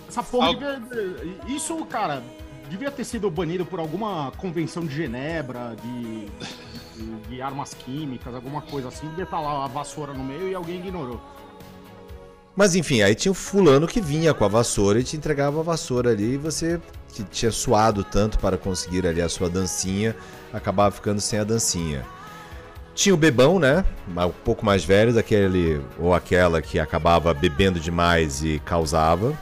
Essa 0.08 0.22
porra 0.22 0.48
Al- 0.48 0.54
devia, 0.54 1.36
Isso, 1.48 1.84
cara, 1.86 2.22
devia 2.68 2.92
ter 2.92 3.04
sido 3.04 3.28
banido 3.28 3.64
por 3.66 3.80
alguma 3.80 4.30
convenção 4.36 4.86
de 4.86 4.94
Genebra, 4.94 5.74
de, 5.82 6.26
de, 6.96 7.16
de 7.28 7.42
armas 7.42 7.74
químicas, 7.74 8.32
alguma 8.34 8.60
coisa 8.62 8.86
assim. 8.88 9.08
Devia 9.08 9.24
estar 9.24 9.40
lá 9.40 9.64
a 9.64 9.66
vassoura 9.68 10.12
no 10.12 10.22
meio 10.22 10.48
e 10.48 10.54
alguém 10.54 10.76
ignorou. 10.76 11.20
Mas 12.54 12.74
enfim, 12.74 13.02
aí 13.02 13.14
tinha 13.14 13.32
o 13.32 13.34
fulano 13.34 13.86
que 13.86 14.00
vinha 14.00 14.34
com 14.34 14.44
a 14.44 14.48
vassoura 14.48 15.00
e 15.00 15.04
te 15.04 15.16
entregava 15.16 15.60
a 15.60 15.62
vassoura 15.62 16.10
ali 16.10 16.34
e 16.34 16.36
você 16.36 16.80
que 17.14 17.22
tinha 17.24 17.50
suado 17.50 18.04
tanto 18.04 18.38
para 18.38 18.56
conseguir 18.56 19.06
ali 19.06 19.20
a 19.20 19.28
sua 19.28 19.48
dancinha, 19.48 20.16
acabava 20.52 20.94
ficando 20.94 21.20
sem 21.20 21.38
a 21.38 21.44
dancinha. 21.44 22.04
Tinha 22.94 23.14
o 23.14 23.18
bebão, 23.18 23.58
né? 23.58 23.84
Um 24.08 24.28
pouco 24.44 24.64
mais 24.64 24.84
velho, 24.84 25.14
daquele 25.14 25.80
ou 25.98 26.12
aquela 26.12 26.60
que 26.60 26.78
acabava 26.78 27.32
bebendo 27.32 27.80
demais 27.80 28.42
e 28.44 28.60
causava. 28.64 29.36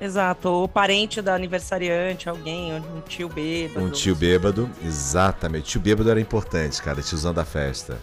Exato. 0.00 0.48
O 0.48 0.68
parente 0.68 1.20
da 1.20 1.34
aniversariante, 1.34 2.28
alguém, 2.28 2.72
um 2.74 3.00
tio 3.00 3.28
bêbado. 3.28 3.84
Um 3.84 3.90
tio 3.90 4.14
bêbado, 4.14 4.70
exatamente. 4.82 5.70
Tio 5.70 5.80
bêbado 5.80 6.10
era 6.10 6.20
importante, 6.20 6.80
cara, 6.80 7.02
tiozão 7.02 7.34
da 7.34 7.44
festa. 7.44 7.98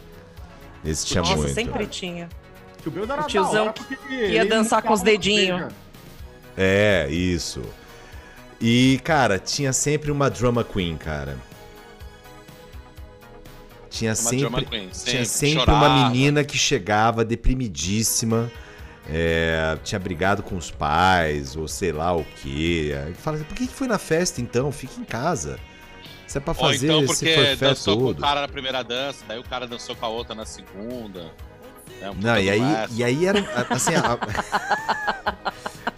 Esse 0.83 1.05
tinha 1.05 1.21
Nossa, 1.21 1.37
muito. 1.37 1.53
sempre 1.53 1.87
tinha. 1.87 2.29
Tio 2.85 2.91
Beudo 2.91 3.13
era 3.13 3.23
O 3.23 3.25
tiozão 3.25 3.65
da 3.65 3.71
hora 3.71 3.73
que 3.73 4.15
ia 4.27 4.45
dançar 4.45 4.79
com 4.83 4.93
os 4.93 5.01
dedinhos. 5.01 5.59
igreja. 5.59 5.75
É, 6.55 7.07
isso. 7.09 7.63
E, 8.61 8.99
cara, 9.03 9.39
tinha 9.39 9.73
sempre 9.73 10.11
uma 10.11 10.29
drama 10.29 10.63
queen, 10.63 10.95
cara. 10.95 11.35
Tinha 13.89 14.11
Uma 14.11 14.15
sempre, 14.15 14.39
drama 14.41 14.61
queen, 14.61 14.81
tinha 14.89 14.93
sempre, 14.93 15.25
sempre 15.25 15.59
chorava. 15.61 15.77
uma 15.87 16.09
menina 16.09 16.43
que 16.43 16.57
chegava 16.59 17.25
deprimidíssima, 17.25 18.51
é, 19.09 19.77
tinha 19.83 19.97
brigado 19.97 20.43
com 20.43 20.55
os 20.55 20.69
pais, 20.69 21.55
ou 21.55 21.67
sei 21.67 21.91
lá 21.91 22.15
o 22.15 22.23
quê. 22.41 22.95
Aí 23.05 23.13
fala 23.15 23.37
assim, 23.37 23.45
por 23.45 23.55
que 23.55 23.65
que 23.67 23.73
foi 23.73 23.87
na 23.87 23.97
festa 23.97 24.41
então? 24.41 24.71
Fica 24.71 24.99
em 25.01 25.05
casa. 25.05 25.57
Isso 26.27 26.37
é 26.37 26.41
pra 26.41 26.51
Ou 26.51 26.59
fazer 26.59 26.85
então 26.87 26.99
esse 27.03 27.07
porque 27.25 27.33
forfé 27.35 27.55
dançou 27.55 27.97
com 27.97 28.03
o 28.03 28.07
todo. 28.07 28.21
cara 28.21 28.41
na 28.41 28.47
primeira 28.47 28.83
dança, 28.83 29.23
daí 29.27 29.39
o 29.39 29.43
cara 29.43 29.65
dançou 29.67 29.95
com 29.95 30.05
a 30.05 30.09
outra 30.09 30.35
na 30.35 30.45
segunda. 30.45 31.31
É 32.01 32.09
um 32.09 32.13
Não, 32.15 32.37
e 32.37 32.49
aí, 32.49 32.61
e 32.91 33.03
aí 33.03 33.25
era 33.25 33.39
assim. 33.69 33.93
a- 33.95 34.17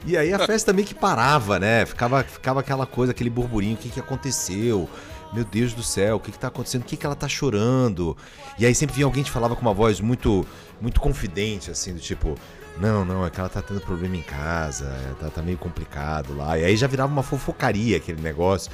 E 0.06 0.16
aí 0.16 0.34
a 0.34 0.40
festa 0.40 0.72
meio 0.72 0.88
que 0.88 0.96
parava, 0.96 1.60
né? 1.60 1.86
Ficava, 1.86 2.24
ficava 2.24 2.62
aquela 2.62 2.86
coisa, 2.86 3.12
aquele 3.12 3.30
burburinho, 3.30 3.74
o 3.74 3.78
que, 3.78 3.90
que 3.90 4.00
aconteceu? 4.00 4.90
meu 5.34 5.44
Deus 5.44 5.74
do 5.74 5.84
céu, 5.84 6.16
o 6.16 6.20
que, 6.22 6.32
que 6.32 6.40
tá 6.40 6.48
acontecendo? 6.48 6.84
O 6.84 6.86
que, 6.86 6.96
que 6.96 7.06
ela 7.06 7.14
tá 7.16 7.28
chorando? 7.28 8.16
E 8.58 8.66
aí 8.66 8.74
sempre 8.74 8.96
vinha 8.96 9.06
alguém 9.06 9.24
que 9.24 9.30
falava 9.30 9.56
com 9.58 9.62
uma 9.62 9.74
voz 9.74 10.00
muito, 10.00 10.48
muito 10.80 11.02
confidente, 11.02 11.70
assim, 11.70 11.94
do 11.94 12.00
tipo, 12.00 12.36
não, 12.78 13.04
não, 13.04 13.26
é 13.26 13.30
que 13.30 13.38
ela 13.38 13.50
tá 13.50 13.62
tendo 13.62 13.82
problema 13.82 14.16
em 14.16 14.22
casa, 14.22 14.86
é, 14.86 15.14
tá, 15.22 15.30
tá 15.30 15.42
meio 15.42 15.58
complicado 15.58 16.36
lá. 16.36 16.58
E 16.58 16.64
aí 16.64 16.78
já 16.78 16.88
virava 16.88 17.12
uma 17.12 17.24
fofocaria 17.24 17.98
aquele 17.98 18.22
negócio. 18.22 18.72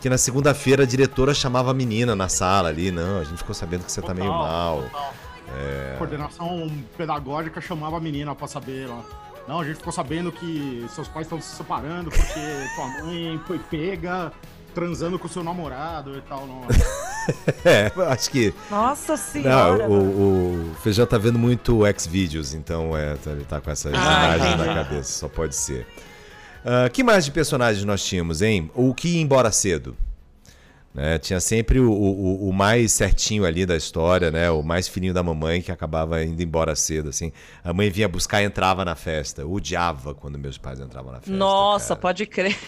Que 0.00 0.10
na 0.10 0.18
segunda-feira 0.18 0.82
a 0.82 0.86
diretora 0.86 1.32
chamava 1.32 1.70
a 1.70 1.74
menina 1.74 2.16
na 2.16 2.28
sala 2.28 2.68
ali, 2.70 2.90
não, 2.90 3.20
a 3.20 3.24
gente 3.24 3.38
ficou 3.38 3.54
sabendo 3.54 3.84
que 3.84 3.92
você 3.92 4.02
tá 4.02 4.12
meio 4.12 4.26
Total, 4.26 4.42
mal. 4.42 4.82
total. 4.82 5.14
É. 5.48 5.94
Coordenação 5.98 6.70
pedagógica 6.96 7.60
chamava 7.60 7.96
a 7.96 8.00
menina 8.00 8.34
pra 8.34 8.46
saber 8.46 8.88
lá. 8.88 9.02
Não, 9.48 9.60
a 9.60 9.64
gente 9.64 9.76
ficou 9.78 9.92
sabendo 9.92 10.30
que 10.30 10.86
seus 10.90 11.08
pais 11.08 11.26
estão 11.26 11.40
se 11.40 11.56
separando 11.56 12.10
porque 12.10 12.40
tua 12.76 12.88
mãe 13.02 13.40
foi 13.46 13.58
pega 13.58 14.32
transando 14.74 15.18
com 15.18 15.28
seu 15.28 15.42
namorado 15.44 16.16
e 16.16 16.20
tal. 16.22 16.46
Não. 16.46 16.62
É, 17.64 17.92
acho 18.10 18.30
que. 18.32 18.52
Nossa 18.68 19.12
Não, 19.12 19.16
senhora. 19.16 19.88
o, 19.88 20.72
o 20.72 20.74
Feijão 20.82 21.06
tá 21.06 21.16
vendo 21.18 21.38
muito 21.38 21.86
X-Videos, 21.86 22.52
então 22.52 22.96
é, 22.96 23.14
tá- 23.14 23.30
ele 23.30 23.44
tá 23.44 23.60
com 23.60 23.70
essas 23.70 23.94
Ah, 23.94 24.36
imagens 24.36 24.58
na 24.58 24.74
cabeça, 24.74 25.12
só 25.20 25.28
pode 25.28 25.54
ser. 25.54 25.86
Ah, 26.64 26.88
que 26.88 27.04
mais 27.04 27.24
de 27.24 27.30
personagens 27.30 27.84
nós 27.84 28.04
tínhamos, 28.04 28.42
hein? 28.42 28.68
O 28.74 28.92
que 28.92 29.06
ia 29.18 29.20
embora 29.22 29.52
cedo? 29.52 29.96
Né, 30.94 31.18
tinha 31.18 31.40
sempre 31.40 31.80
o, 31.80 31.90
o- 31.90 32.48
o 32.50 32.52
mais 32.52 32.92
certinho 32.92 33.46
ali 33.46 33.64
da 33.64 33.74
história, 33.74 34.30
né? 34.30 34.50
O 34.50 34.62
mais 34.62 34.86
filhinho 34.86 35.14
da 35.14 35.22
mamãe 35.22 35.62
que 35.62 35.72
acabava 35.72 36.22
indo 36.22 36.42
embora 36.42 36.76
cedo, 36.76 37.08
assim. 37.08 37.32
A 37.64 37.72
mãe 37.72 37.88
vinha 37.88 38.06
buscar 38.06 38.42
e 38.42 38.44
entrava 38.44 38.84
na 38.84 38.94
festa. 38.94 39.40
Eu 39.40 39.50
odiava 39.50 40.14
quando 40.14 40.38
meus 40.38 40.58
pais 40.58 40.78
entravam 40.80 41.10
na 41.10 41.18
festa. 41.20 41.32
Nossa, 41.34 41.88
cara. 41.88 42.00
pode 42.00 42.26
crer. 42.26 42.58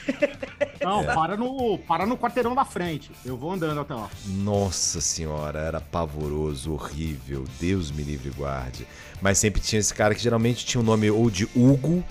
Não, 0.81 1.03
É. 1.03 1.15
para, 1.15 1.37
no, 1.37 1.77
para 1.87 2.07
no 2.07 2.17
quarteirão 2.17 2.55
da 2.55 2.65
frente. 2.65 3.11
Eu 3.27 3.37
vou 3.37 3.53
andando 3.53 3.79
até 3.81 3.93
lá. 3.95 4.09
Nossa 4.27 5.03
senhora, 5.03 5.59
era 5.59 5.81
pavoroso, 5.81 6.73
horrível. 6.73 7.45
Deus 7.61 7.91
me 7.91 8.03
livre 8.03 8.29
e 8.31 8.33
guarde. 8.33 8.87
Mas 9.21 9.37
sempre 9.37 9.61
tinha 9.61 9.81
esse 9.81 9.93
cara 9.93 10.15
que 10.15 10.23
geralmente 10.23 10.65
tinha 10.65 10.81
o 10.81 10.85
nome 10.85 11.11
ou 11.11 11.29
de 11.29 11.45
Hugo 11.55 12.03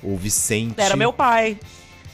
ou 0.00 0.16
Vicente. 0.16 0.80
Era 0.80 0.94
meu 0.94 1.12
pai. 1.12 1.58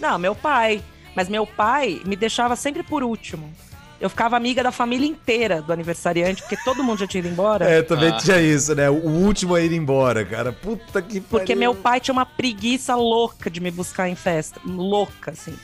Não, 0.01 0.19
meu 0.19 0.35
pai. 0.35 0.83
Mas 1.15 1.29
meu 1.29 1.47
pai 1.47 2.01
me 2.07 2.17
deixava 2.17 2.57
sempre 2.57 2.83
por 2.83 3.03
último. 3.03 3.53
Eu 4.01 4.11
ficava 4.11 4.37
amiga 4.37 4.65
da 4.65 4.73
família 4.73 5.07
inteira 5.07 5.63
do 5.63 5.73
aniversariante, 5.73 6.43
porque 6.43 6.57
todo 6.65 6.83
mundo 6.83 6.99
já 6.99 7.07
tinha 7.07 7.21
ido 7.21 7.29
embora. 7.29 7.69
É, 7.71 7.83
também 7.83 8.09
Ah. 8.09 8.17
tinha 8.17 8.41
isso, 8.41 8.75
né? 8.75 8.91
O 8.91 8.95
último 9.09 9.55
a 9.55 9.61
ir 9.61 9.73
embora, 9.73 10.25
cara. 10.25 10.53
Puta 10.53 11.01
que 11.01 11.21
pariu. 11.21 11.23
Porque 11.31 11.55
meu 11.55 11.73
pai 11.75 12.01
tinha 12.01 12.13
uma 12.13 12.27
preguiça 12.27 12.97
louca 12.97 13.49
de 13.49 13.61
me 13.61 13.71
buscar 13.71 14.09
em 14.09 14.17
festa. 14.17 14.61
Louca, 14.65 15.31
assim. 15.31 15.55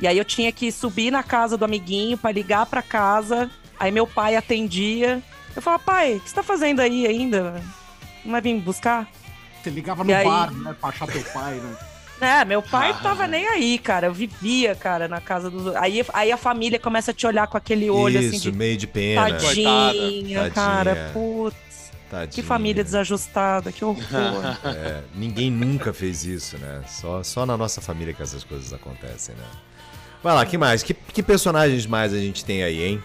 E 0.00 0.06
aí 0.06 0.16
eu 0.16 0.24
tinha 0.24 0.50
que 0.50 0.72
subir 0.72 1.10
na 1.10 1.22
casa 1.22 1.58
do 1.58 1.64
amiguinho 1.64 2.16
pra 2.16 2.32
ligar 2.32 2.64
pra 2.64 2.80
casa. 2.80 3.50
Aí 3.78 3.90
meu 3.92 4.06
pai 4.06 4.34
atendia. 4.34 5.22
Eu 5.54 5.60
falava, 5.60 5.82
pai, 5.82 6.14
o 6.14 6.20
que 6.20 6.28
você 6.30 6.36
tá 6.36 6.42
fazendo 6.42 6.80
aí 6.80 7.06
ainda? 7.06 7.60
Não 8.24 8.32
vai 8.32 8.40
vir 8.40 8.54
me 8.54 8.60
buscar? 8.60 9.06
Você 9.62 9.68
ligava 9.68 10.04
E 10.04 10.06
no 10.06 10.14
aí? 10.14 10.24
bar, 10.24 10.50
né? 10.52 10.74
Pra 10.80 10.88
achar 10.88 11.06
teu 11.06 11.22
pai, 11.34 11.54
né? 11.56 11.76
É, 12.20 12.44
meu 12.44 12.60
pai 12.60 12.96
tava 13.00 13.26
nem 13.26 13.46
aí, 13.46 13.78
cara. 13.78 14.08
Eu 14.08 14.12
vivia, 14.12 14.74
cara, 14.74 15.06
na 15.06 15.20
casa 15.20 15.48
dos. 15.50 15.74
Aí, 15.76 16.04
aí 16.12 16.32
a 16.32 16.36
família 16.36 16.78
começa 16.78 17.10
a 17.12 17.14
te 17.14 17.26
olhar 17.26 17.46
com 17.46 17.56
aquele 17.56 17.88
olho 17.88 18.18
Isso, 18.20 18.36
assim 18.36 18.50
de 18.50 18.52
meio 18.52 18.76
de 18.76 18.86
pena. 18.86 19.30
tadinha, 19.30 19.62
Tadinha. 19.64 20.50
cara. 20.50 21.10
Putz, 21.12 21.56
Tadinha. 22.10 22.28
que 22.28 22.42
família 22.42 22.82
desajustada, 22.82 23.70
que 23.70 23.84
horror. 23.84 24.02
É, 24.64 25.02
ninguém 25.14 25.50
nunca 25.50 25.92
fez 25.92 26.24
isso, 26.24 26.58
né? 26.58 26.82
Só, 26.88 27.22
só 27.22 27.46
na 27.46 27.56
nossa 27.56 27.80
família 27.80 28.12
que 28.12 28.22
essas 28.22 28.42
coisas 28.42 28.72
acontecem, 28.72 29.34
né? 29.36 29.44
Vai 30.22 30.34
lá, 30.34 30.44
que 30.44 30.58
mais? 30.58 30.82
Que, 30.82 30.92
que 30.94 31.22
personagens 31.22 31.86
mais 31.86 32.12
a 32.12 32.18
gente 32.18 32.44
tem 32.44 32.64
aí, 32.64 32.82
hein? 32.82 33.02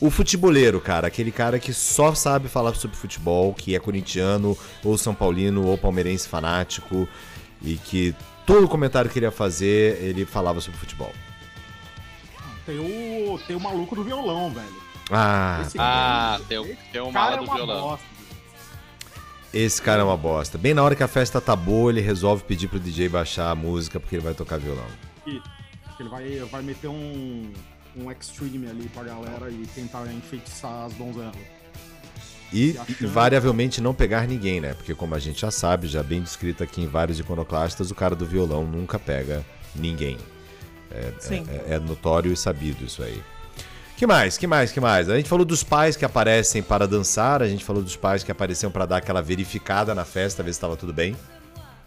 O 0.00 0.10
futeboleiro, 0.10 0.80
cara, 0.80 1.06
aquele 1.06 1.30
cara 1.30 1.58
que 1.58 1.72
só 1.72 2.14
sabe 2.14 2.48
falar 2.48 2.74
sobre 2.74 2.96
futebol, 2.96 3.54
que 3.54 3.74
é 3.74 3.78
corintiano, 3.78 4.58
ou 4.84 4.98
são 4.98 5.14
paulino, 5.14 5.64
ou 5.66 5.78
palmeirense 5.78 6.28
fanático, 6.28 7.08
e 7.62 7.76
que 7.76 8.14
todo 8.46 8.68
comentário 8.68 9.10
que 9.10 9.18
ele 9.18 9.26
ia 9.26 9.32
fazer, 9.32 10.00
ele 10.02 10.24
falava 10.24 10.60
sobre 10.60 10.78
futebol. 10.78 11.12
Tem 12.64 12.78
o, 12.78 13.38
tem 13.46 13.54
o 13.56 13.60
maluco 13.60 13.94
do 13.94 14.02
violão, 14.02 14.50
velho. 14.52 14.86
Ah, 15.10 15.60
Esse 15.64 15.76
Ah, 15.78 16.40
tem, 16.48 16.58
o- 16.58 16.76
tem 16.92 17.00
o 17.00 17.12
cara 17.12 17.12
mala 17.12 17.34
é 17.34 17.38
do 17.38 17.44
uma 17.44 17.54
violão. 17.54 17.80
bosta. 17.90 18.06
esse 19.54 19.80
cara 19.80 20.00
é 20.00 20.04
uma 20.04 20.16
bosta. 20.16 20.58
Bem 20.58 20.74
na 20.74 20.82
hora 20.82 20.96
que 20.96 21.02
a 21.02 21.08
festa 21.08 21.40
tá 21.40 21.54
boa, 21.54 21.90
ele 21.90 22.00
resolve 22.00 22.42
pedir 22.44 22.68
pro 22.68 22.80
DJ 22.80 23.08
baixar 23.08 23.50
a 23.50 23.54
música 23.54 24.00
porque 24.00 24.16
ele 24.16 24.22
vai 24.24 24.34
tocar 24.34 24.58
violão. 24.58 24.86
E 25.26 25.40
Ele 25.98 26.08
vai, 26.10 26.38
vai 26.50 26.60
meter 26.62 26.88
um, 26.88 27.50
um 27.96 28.10
extreme 28.10 28.68
ali 28.68 28.88
pra 28.88 29.02
galera 29.04 29.48
e 29.50 29.66
tentar 29.74 30.06
enfeitiçar 30.12 30.84
as 30.86 30.92
donzelas. 30.94 31.34
E, 32.52 32.78
invariavelmente 33.00 33.80
não 33.80 33.92
pegar 33.92 34.26
ninguém, 34.26 34.60
né? 34.60 34.74
Porque 34.74 34.94
como 34.94 35.14
a 35.14 35.18
gente 35.18 35.40
já 35.40 35.50
sabe, 35.50 35.86
já 35.88 36.02
bem 36.02 36.22
descrito 36.22 36.62
aqui 36.62 36.80
em 36.80 36.86
vários 36.86 37.18
iconoclastas, 37.18 37.90
o 37.90 37.94
cara 37.94 38.14
do 38.14 38.24
violão 38.24 38.64
nunca 38.64 38.98
pega 38.98 39.44
ninguém. 39.74 40.18
Sim. 41.18 41.44
É, 41.68 41.74
é 41.74 41.78
notório 41.78 42.32
e 42.32 42.36
sabido 42.36 42.84
isso 42.84 43.02
aí. 43.02 43.22
Que 43.96 44.06
mais? 44.06 44.36
Que 44.36 44.46
mais? 44.46 44.72
Que 44.72 44.80
mais? 44.80 45.08
A 45.08 45.16
gente 45.16 45.28
falou 45.28 45.44
dos 45.44 45.64
pais 45.64 45.96
que 45.96 46.04
aparecem 46.04 46.62
para 46.62 46.86
dançar, 46.86 47.42
a 47.42 47.48
gente 47.48 47.64
falou 47.64 47.82
dos 47.82 47.96
pais 47.96 48.22
que 48.22 48.30
apareciam 48.30 48.70
para 48.70 48.86
dar 48.86 48.98
aquela 48.98 49.22
verificada 49.22 49.94
na 49.94 50.04
festa, 50.04 50.42
ver 50.42 50.52
se 50.52 50.58
estava 50.58 50.76
tudo 50.76 50.92
bem. 50.92 51.16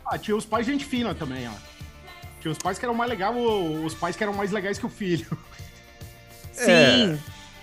Ah, 0.06 0.18
tinha 0.18 0.36
os 0.36 0.46
pais 0.46 0.66
gente 0.66 0.86
fina 0.86 1.14
também, 1.14 1.48
ó. 1.48 1.52
Tinha 2.42 2.52
os 2.52 2.58
pais 2.58 2.80
que 2.80 2.86
eram 2.86 2.96
mais 2.96 3.10
legais, 3.10 3.36
os 3.86 3.94
pais 3.94 4.16
que 4.16 4.24
eram 4.24 4.34
mais 4.34 4.52
legais 4.52 4.80
que 4.80 4.86
o 4.86 4.90
filho. 4.90 5.26
Sim. 6.52 7.20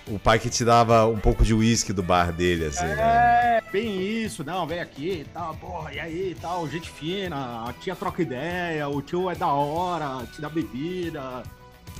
O 0.09 0.19
pai 0.21 0.39
que 0.39 0.49
te 0.49 0.65
dava 0.65 1.05
um 1.07 1.19
pouco 1.19 1.45
de 1.45 1.53
uísque 1.53 1.93
do 1.93 2.03
bar 2.03 2.31
dele, 2.33 2.67
assim, 2.67 2.85
né? 2.85 3.59
É, 3.59 3.63
bem 3.73 4.01
isso, 4.25 4.45
não, 4.45 4.65
vem 4.65 4.79
aqui 4.81 5.23
e 5.23 5.27
tal, 5.35 5.55
porra, 5.57 5.93
e 5.93 5.99
aí 5.99 6.31
e 6.31 6.35
tal, 6.41 6.69
gente 6.69 6.89
fina, 6.89 7.69
a 7.69 7.73
tia 7.73 7.97
troca 7.97 8.23
ideia, 8.23 8.89
o 8.89 9.03
tio 9.03 9.29
é 9.29 9.35
da 9.35 9.49
hora, 9.49 10.25
te 10.33 10.41
dá 10.41 10.49
bebida 10.49 11.43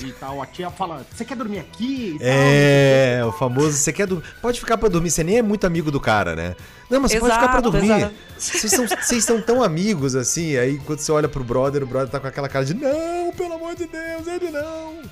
e 0.05 0.13
tal, 0.13 0.41
a 0.41 0.47
tia 0.47 0.71
fala, 0.71 1.05
você 1.11 1.25
quer 1.25 1.37
dormir 1.37 1.59
aqui 1.59 2.13
e 2.15 2.19
tal, 2.19 2.29
É, 2.29 3.23
o 3.27 3.33
famoso, 3.33 3.73
você 3.73 3.93
quer 3.93 4.07
dormir? 4.07 4.25
Pode 4.41 4.61
ficar 4.61 4.79
pra 4.79 4.89
dormir, 4.89 5.11
você 5.11 5.25
nem 5.25 5.39
é 5.39 5.43
muito 5.43 5.67
amigo 5.67 5.91
do 5.91 5.99
cara, 5.99 6.37
né? 6.37 6.55
Não, 6.89 7.01
mas 7.01 7.11
você 7.11 7.19
pode 7.19 7.35
ficar 7.35 7.49
pra 7.49 7.59
Exato, 7.59 7.71
dormir. 7.73 7.91
exato. 7.91 8.15
Vocês 8.39 8.73
são, 8.73 8.87
vocês 8.87 9.25
são 9.25 9.41
tão 9.43 9.65
amigos 9.65 10.15
assim, 10.15 10.57
aí 10.57 10.79
quando 10.79 11.01
você 11.01 11.11
olha 11.11 11.29
pro 11.29 11.43
brother, 11.43 11.83
o 11.83 11.87
brother 11.87 12.09
tá 12.09 12.21
com 12.21 12.29
aquela 12.29 12.49
cara 12.49 12.65
de 12.65 12.75
não, 12.75 13.33
pelo 13.37 13.55
amor 13.55 13.75
de 13.75 13.87
Deus, 13.87 14.27
ele 14.29 14.51
não. 14.53 15.03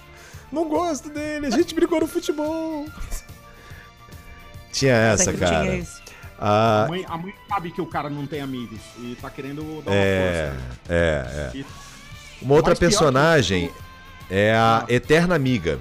Não 0.55 0.69
gosto 0.69 1.09
dele, 1.11 1.47
a 1.49 1.51
gente 1.51 1.75
brigou 1.75 2.01
no 2.01 2.07
futebol. 2.07 2.87
Tinha 4.73 4.95
essa, 4.95 5.25
Sempre 5.25 5.41
cara. 5.41 5.61
tinha 5.63 5.77
isso. 5.77 6.03
Ah, 6.39 6.85
A 6.85 6.89
mãe, 6.89 7.05
a 7.09 7.17
mãe 7.17 7.35
sabe 7.49 7.71
que 7.71 7.81
o 7.81 7.87
cara 7.87 8.09
não 8.11 8.27
tem 8.27 8.41
amigos 8.41 8.79
e 8.99 9.17
tá 9.21 9.31
querendo 9.31 9.83
dar 9.85 9.91
uma 9.91 9.97
é, 9.97 10.53
força. 10.53 10.95
é, 10.95 11.51
é. 11.55 11.57
E- 11.59 11.67
Uma 12.43 12.55
outra 12.57 12.75
personagem 12.77 13.71
é 14.31 14.53
a 14.55 14.79
Ah. 14.83 14.85
Eterna 14.89 15.35
Amiga. 15.35 15.79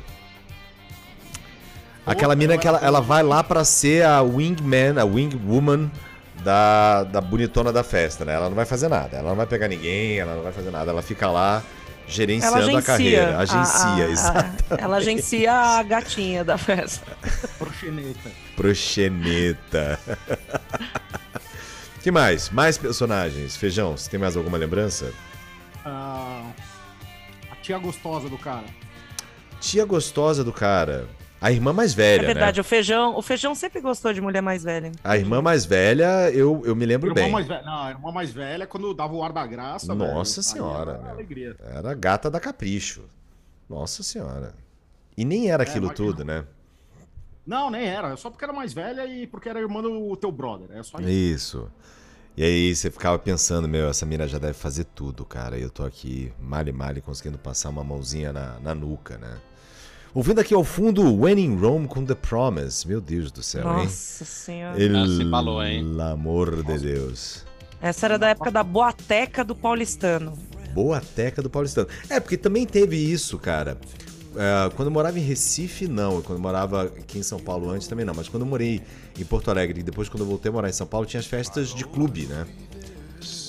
Aquela 2.06 2.36
mina 2.36 2.58
que 2.58 2.68
ela, 2.68 2.80
ela 2.80 3.00
vai 3.00 3.24
lá 3.24 3.44
pra 3.44 3.64
ser 3.64 4.06
a 4.06 4.22
wingman, 4.22 5.00
a 5.00 5.06
wingwoman 5.06 5.90
da, 6.44 7.04
da 7.06 7.22
bonitona 7.22 7.72
da 7.72 7.82
festa, 7.84 8.26
né? 8.26 8.34
Ela 8.34 8.50
não 8.50 8.56
vai 8.56 8.66
fazer 8.66 8.90
nada, 8.90 9.18
ela 9.18 9.30
não 9.30 9.36
vai 9.38 9.45
pegar 9.45 9.68
ninguém, 9.70 10.20
ela 10.20 10.36
não 10.36 10.44
vai 10.44 10.52
fazer 10.52 10.70
nada, 10.70 10.91
ela 10.91 11.02
fica 11.02 11.30
lá 11.32 11.64
gerenciando 12.07 12.57
agencia. 12.57 12.80
a 12.80 12.81
carreira. 12.84 13.38
a- 13.38 13.39
Agencia, 13.41 14.05
a- 14.05 14.09
exato. 14.09 14.63
a- 14.71 14.75
ela 14.80 14.97
agencia 14.97 15.53
a 15.53 15.84
gatinha 15.84 16.43
da 16.43 16.57
festa. 16.57 17.05
Proxeneta. 17.57 18.31
Proxeneta. 18.55 19.99
que 22.01 22.11
mais? 22.11 22.49
Mais 22.49 22.77
personagens. 22.77 23.55
Feijão, 23.55 23.95
você 23.97 24.09
tem 24.09 24.19
mais 24.19 24.35
alguma 24.35 24.57
lembrança? 24.57 25.11
Ah, 25.85 26.43
a 27.51 27.55
tia 27.57 27.77
gostosa 27.77 28.30
do 28.30 28.38
cara. 28.38 28.65
Tia 29.59 29.85
gostosa 29.85 30.43
do 30.43 30.51
cara. 30.51 31.07
A 31.44 31.52
irmã 31.52 31.74
mais 31.74 31.94
velha, 31.94 32.24
É 32.24 32.26
verdade, 32.26 32.57
né? 32.57 32.61
o 32.61 32.64
feijão, 32.64 33.18
o 33.18 33.22
feijão 33.22 33.53
sempre 33.53 33.82
gostou 33.82 34.14
de 34.14 34.22
mulher 34.22 34.41
mais 34.41 34.64
velha. 34.64 34.94
A 35.03 35.18
irmã 35.18 35.41
mais 35.41 35.65
velha, 35.65 36.32
eu, 36.32 36.61
eu 36.65 36.74
me 36.74 36.86
lembro 36.86 37.10
Irmã 37.10 37.22
bem. 37.22 37.32
mais 37.32 37.45
velha, 37.45 37.64
não, 37.64 37.84
a 37.84 37.90
irmã 37.91 38.11
mais 38.14 38.32
velha, 38.32 38.65
quando 38.65 38.94
dava 38.94 39.14
o 39.14 39.22
ar 39.22 39.34
da 39.34 39.45
graça. 39.45 39.94
Nossa 39.94 40.41
velho, 40.41 40.53
senhora, 40.53 40.99
era 41.03 41.10
alegria. 41.11 41.56
Era 41.60 41.91
a 41.91 41.94
gata 41.94 42.32
da 42.32 42.40
capricho. 42.40 43.03
Nossa 43.70 44.03
senhora. 44.03 44.56
E 45.18 45.26
nem 45.26 45.52
era 45.52 45.64
aquilo 45.64 45.88
imagina. 45.88 46.07
tudo, 46.07 46.24
né? 46.24 46.45
Não, 47.45 47.70
nem 47.70 47.86
era. 47.88 48.15
Só 48.15 48.30
porque 48.30 48.45
era 48.45 48.53
mais 48.53 48.72
velha 48.72 49.06
e 49.06 49.28
porque 49.28 49.49
era 49.49 49.60
irmã 49.60 49.82
do 49.82 50.15
teu 50.15 50.32
brother. 50.32 50.70
É 50.72 50.82
só 50.82 50.98
isso. 50.99 51.10
Isso. 51.10 51.72
E 52.38 52.44
aí 52.44 52.74
você 52.74 52.90
ficava 52.90 53.20
pensando, 53.20 53.68
meu, 53.68 53.90
essa 53.90 54.06
mina 54.06 54.26
já 54.30 54.38
deve 54.40 54.53
fazer 54.53 54.86
tudo, 54.86 55.26
cara. 55.26 55.57
E 55.57 55.61
eu 55.61 55.70
tô 55.70 55.84
aqui, 55.84 56.32
male 56.40 56.72
male, 56.72 57.02
conseguindo 57.02 57.38
passar 57.38 57.68
uma 57.68 57.84
mãozinha 57.84 58.32
na, 58.32 58.60
na 58.61 58.74
nuca, 58.74 59.18
né? 59.18 59.38
Ouvindo 60.14 60.40
aqui 60.40 60.53
ao 60.53 60.64
fundo 60.64 61.22
When 61.22 61.40
in 61.40 61.56
Rome 61.56 61.88
com 61.88 62.06
The 62.06 62.14
Promise. 62.14 62.88
Meu 62.88 63.02
Deus 63.02 63.31
do 63.31 63.41
céu, 63.41 63.64
hein? 63.80 63.85
Nossa 63.85 64.23
senhora. 64.23 64.76
Ah, 64.77 65.07
se 65.07 65.23
embalou, 65.23 65.64
hein? 65.64 65.84
Pelo 65.84 66.02
amor 66.03 66.64
de 66.64 66.77
Deus. 66.77 67.44
Essa 67.81 68.06
era 68.06 68.19
da 68.19 68.30
época 68.30 68.52
da 68.52 68.64
boateca 68.64 69.44
do 69.44 69.56
paulistano. 69.56 70.38
Boa 70.73 70.99
teca 70.99 71.41
do 71.41 71.49
Paulistano. 71.52 71.88
É, 72.10 72.19
porque 72.19 72.35
também 72.35 72.65
teve 72.65 72.95
isso, 72.98 73.38
cara. 73.38 73.77
é, 74.35 74.69
quando 74.76 74.88
eu 74.88 74.91
morava 74.91 75.19
em 75.19 75.22
Recife, 75.22 75.88
não. 75.88 76.22
Quando 76.22 76.38
eu 76.38 76.41
morava 76.41 76.84
aqui 76.84 77.19
em 77.19 77.23
São 77.23 77.40
Paulo 77.40 77.69
antes 77.69 77.88
também 77.88 78.03
não. 78.06 78.14
Mas 78.15 78.27
quando 78.27 78.41
eu 78.41 78.48
morei 78.48 78.81
em 79.19 79.23
Porto 79.23 79.52
Alegre 79.52 79.81
e 79.81 79.84
depois 79.84 80.10
quando 80.10 80.22
eu 80.22 80.27
voltei 80.27 80.49
a 80.49 80.52
morar 80.52 80.69
em 80.69 80.73
São 80.73 80.88
Paulo, 80.88 81.06
tinha 81.06 81.19
as 81.19 81.27
festas 81.27 81.73
de 81.73 81.85
clube, 81.85 82.26
né? 82.26 82.48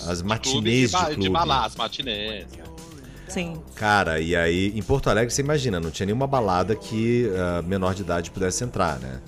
As 0.07 0.21
matinês 0.21 0.91
de, 0.91 0.97
clube. 0.99 1.23
de 1.23 1.31
balada, 1.31 1.67
as 1.67 1.77
matinês. 1.77 2.47
Sim. 3.29 3.61
Cara, 3.75 4.21
e 4.21 4.37
aí 4.37 4.73
em 4.77 4.83
Porto 4.83 5.09
Alegre, 5.11 5.33
você 5.33 5.43
imagina, 5.43 5.81
não 5.81 5.91
tinha 5.91 6.07
nenhuma 6.07 6.27
balada 6.27 6.75
que 6.77 7.31
ah, 7.37 7.63
menor 7.63 7.95
de 7.95 8.03
idade 8.03 8.31
pudesse 8.31 8.63
entrar, 8.65 8.99
né? 8.99 9.21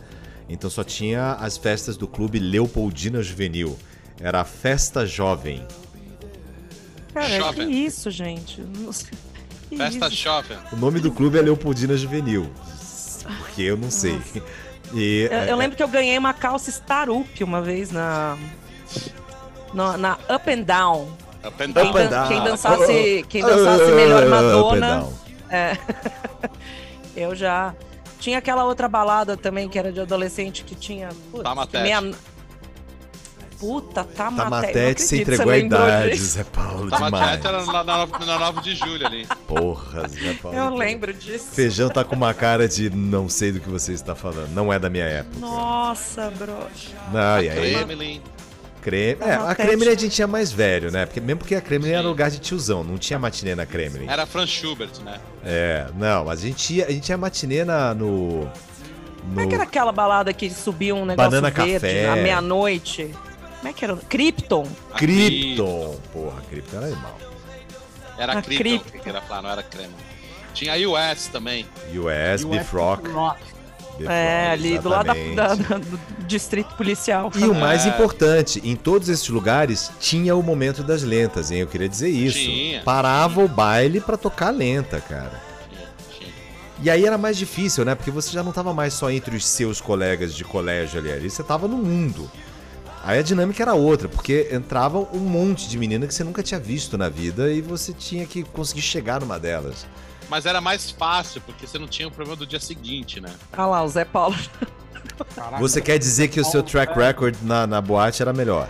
Então 0.48 0.70
só 0.70 0.84
tinha 0.84 1.32
as 1.34 1.56
festas 1.56 1.96
do 1.96 2.06
clube 2.06 2.38
Leopoldina 2.38 3.22
Juvenil. 3.22 3.76
Era 4.20 4.40
a 4.42 4.44
festa 4.44 5.04
jovem. 5.04 5.66
Cara, 7.12 7.28
que 7.28 7.38
Jovem. 7.38 7.84
isso, 7.84 8.10
gente? 8.10 8.62
Que 9.68 9.76
Festa 9.76 10.06
isso? 10.06 10.16
shopping. 10.16 10.56
O 10.72 10.76
nome 10.76 11.00
do 11.00 11.10
clube 11.10 11.38
é 11.38 11.42
Leopoldina 11.42 11.96
Juvenil. 11.96 12.48
Porque 13.38 13.62
eu 13.62 13.76
não 13.76 13.90
sei. 13.90 14.20
E, 14.92 15.28
Eu, 15.30 15.38
é, 15.38 15.50
eu 15.50 15.56
lembro 15.56 15.76
que 15.76 15.82
eu 15.82 15.88
ganhei 15.88 16.16
uma 16.16 16.32
calça 16.32 16.70
Starup 16.70 17.42
uma 17.42 17.60
vez 17.60 17.90
na. 17.90 18.38
Na, 19.74 19.96
na 19.96 20.18
Up 20.32 20.48
and 20.48 20.62
Down. 20.62 21.08
Up 21.46 21.62
and 21.62 21.72
Quem, 21.72 21.72
down. 21.72 21.88
And 21.88 21.92
dan- 21.92 22.10
down. 22.10 22.28
quem 22.28 22.44
dançasse, 22.44 23.24
quem 23.30 23.42
dançasse 23.42 23.92
melhor 23.92 24.26
Madonna, 24.26 25.00
down. 25.00 25.12
eu 27.16 27.34
já. 27.34 27.74
Tinha 28.18 28.38
aquela 28.38 28.64
outra 28.64 28.88
balada 28.88 29.36
também 29.36 29.68
que 29.68 29.78
era 29.78 29.92
de 29.92 30.00
adolescente 30.00 30.64
que 30.64 30.74
tinha. 30.74 31.10
Putz, 31.30 31.44
Tamatete. 31.44 31.82
meia... 31.82 32.02
Puta, 33.58 34.04
Tamatete. 34.04 34.50
Tamatete, 34.50 34.78
acredito, 35.04 35.14
entregou 35.22 35.46
lembrou 35.46 35.80
idade. 35.82 36.16
Zé 36.16 36.44
Paulo, 36.44 36.90
demais. 36.90 37.24
quieto, 37.40 37.48
era 37.48 37.64
na, 37.64 37.84
na, 37.84 38.06
na 38.06 38.38
9 38.38 38.60
de 38.60 38.74
julho 38.74 39.06
ali. 39.06 39.26
Porra, 39.46 40.06
Zé 40.08 40.34
Paulo. 40.34 40.58
Eu 40.58 40.74
lembro 40.74 41.14
disso. 41.14 41.46
Feijão 41.52 41.88
tá 41.88 42.04
com 42.04 42.14
uma 42.14 42.34
cara 42.34 42.68
de 42.68 42.90
não 42.90 43.30
sei 43.30 43.52
do 43.52 43.60
que 43.60 43.68
você 43.70 43.92
está 43.92 44.14
falando. 44.14 44.50
Não 44.50 44.70
é 44.70 44.78
da 44.78 44.90
minha 44.90 45.06
época. 45.06 45.38
Nossa, 45.38 46.30
bro. 46.36 46.54
Não, 47.12 47.40
e 47.42 47.48
aí, 47.48 47.74
Kremlin. 47.84 48.20
Creme. 48.86 49.20
É, 49.20 49.34
a. 49.34 49.54
Kremlin 49.54 49.88
a 49.88 49.94
gente 49.94 50.10
tinha 50.10 50.28
mais 50.28 50.52
velho, 50.52 50.92
né? 50.92 51.06
Porque, 51.06 51.20
mesmo 51.20 51.40
porque 51.40 51.56
a 51.56 51.60
Kremlin 51.60 51.90
era 51.90 52.06
lugar 52.06 52.30
de 52.30 52.38
tiozão, 52.38 52.84
não 52.84 52.96
tinha 52.96 53.18
matinê 53.18 53.56
na 53.56 53.66
Kremlin. 53.66 54.06
Era 54.08 54.24
Franz 54.26 54.48
Schubert, 54.50 54.90
né? 55.04 55.18
É, 55.44 55.88
não, 55.96 56.24
mas 56.24 56.38
a 56.38 56.46
gente 56.46 56.74
ia, 56.74 56.86
a 56.86 56.90
gente 56.92 57.08
ia 57.08 57.16
matinê 57.18 57.64
na, 57.64 57.92
no. 57.92 58.48
Como 59.20 59.40
é 59.40 59.42
no 59.42 59.48
que 59.48 59.54
era 59.56 59.64
aquela 59.64 59.90
balada 59.90 60.32
que 60.32 60.48
subia 60.48 60.94
um 60.94 61.04
negócio 61.04 61.30
Banana 61.30 61.50
verde 61.50 61.72
Café. 61.74 62.08
à 62.08 62.14
meia-noite? 62.14 63.10
Como 63.56 63.68
é 63.68 63.72
que 63.72 63.84
era? 63.84 63.96
Krypton. 63.96 64.68
A 64.92 64.98
Krypton. 64.98 65.98
Porra, 66.12 66.40
Krypton 66.48 66.76
era 66.76 66.86
animal. 66.86 67.18
Era 68.16 68.32
A 68.38 68.42
Krypton, 68.42 68.62
Krypton. 68.62 68.90
que 68.92 68.98
queria 69.00 69.20
falar, 69.22 69.42
não 69.42 69.50
era 69.50 69.62
Kremlin. 69.64 69.94
Tinha 70.54 70.74
a 70.74 70.76
US 70.76 71.26
também. 71.26 71.66
US, 71.92 72.44
Beef 72.44 72.72
Rock. 72.72 73.10
É, 74.04 74.50
ali 74.50 74.78
do 74.78 74.88
lado 74.88 75.06
da- 75.06 75.16
exatamente. 75.18 75.66
da- 75.68 75.76
do 75.78 75.98
distrito 76.26 76.74
policial. 76.76 77.30
E 77.34 77.44
o 77.44 77.54
mais 77.54 77.86
É. 77.86 77.88
importante, 77.88 78.60
em 78.64 78.76
todos 78.76 79.08
esses 79.08 79.28
lugares 79.28 79.90
tinha 80.00 80.34
o 80.36 80.42
momento 80.42 80.82
das 80.82 81.02
lentas, 81.02 81.50
hein? 81.50 81.60
Eu 81.60 81.66
queria 81.66 81.88
dizer 81.88 82.08
isso. 82.08 82.38
Tinha. 82.38 82.82
Parava 82.82 83.42
o 83.44 83.48
baile 83.48 84.00
pra 84.00 84.16
tocar 84.16 84.50
lenta, 84.50 85.00
cara. 85.00 85.40
Tinha, 85.70 85.88
tinha. 86.18 86.32
E 86.82 86.90
aí 86.90 87.06
era 87.06 87.16
mais 87.16 87.36
difícil, 87.36 87.84
né? 87.84 87.94
Porque 87.94 88.10
você 88.10 88.30
já 88.32 88.42
não 88.42 88.52
tava 88.52 88.74
mais 88.74 88.92
só 88.94 89.10
entre 89.10 89.34
os 89.36 89.46
seus 89.46 89.80
colegas 89.80 90.34
de 90.34 90.44
colégio 90.44 90.98
ali, 91.00 91.12
ali 91.12 91.30
você 91.30 91.42
tava 91.42 91.66
no 91.66 91.76
mundo. 91.76 92.30
Aí 93.04 93.20
a 93.20 93.22
dinâmica 93.22 93.62
era 93.62 93.72
outra, 93.72 94.08
porque 94.08 94.48
entrava 94.50 94.98
um 95.12 95.20
monte 95.20 95.68
de 95.68 95.78
menina 95.78 96.08
que 96.08 96.12
você 96.14 96.24
nunca 96.24 96.42
tinha 96.42 96.58
visto 96.58 96.98
na 96.98 97.08
vida 97.08 97.52
e 97.52 97.60
você 97.60 97.92
tinha 97.92 98.26
que 98.26 98.42
conseguir 98.42 98.82
chegar 98.82 99.20
numa 99.20 99.38
delas. 99.38 99.86
Mas 100.28 100.44
era 100.46 100.60
mais 100.60 100.90
fácil, 100.90 101.40
porque 101.42 101.66
você 101.66 101.78
não 101.78 101.86
tinha 101.86 102.08
o 102.08 102.10
problema 102.10 102.36
do 102.36 102.46
dia 102.46 102.58
seguinte, 102.60 103.20
né? 103.20 103.32
Olha 103.56 103.66
lá, 103.66 103.82
o 103.84 103.88
Zé 103.88 104.04
Paulo. 104.04 104.36
Você 105.60 105.80
quer 105.80 105.98
dizer 105.98 106.28
que 106.28 106.40
o 106.40 106.44
seu 106.44 106.62
track 106.62 106.92
record 106.98 107.36
na, 107.42 107.66
na 107.66 107.80
boate 107.80 108.22
era 108.22 108.32
melhor? 108.32 108.68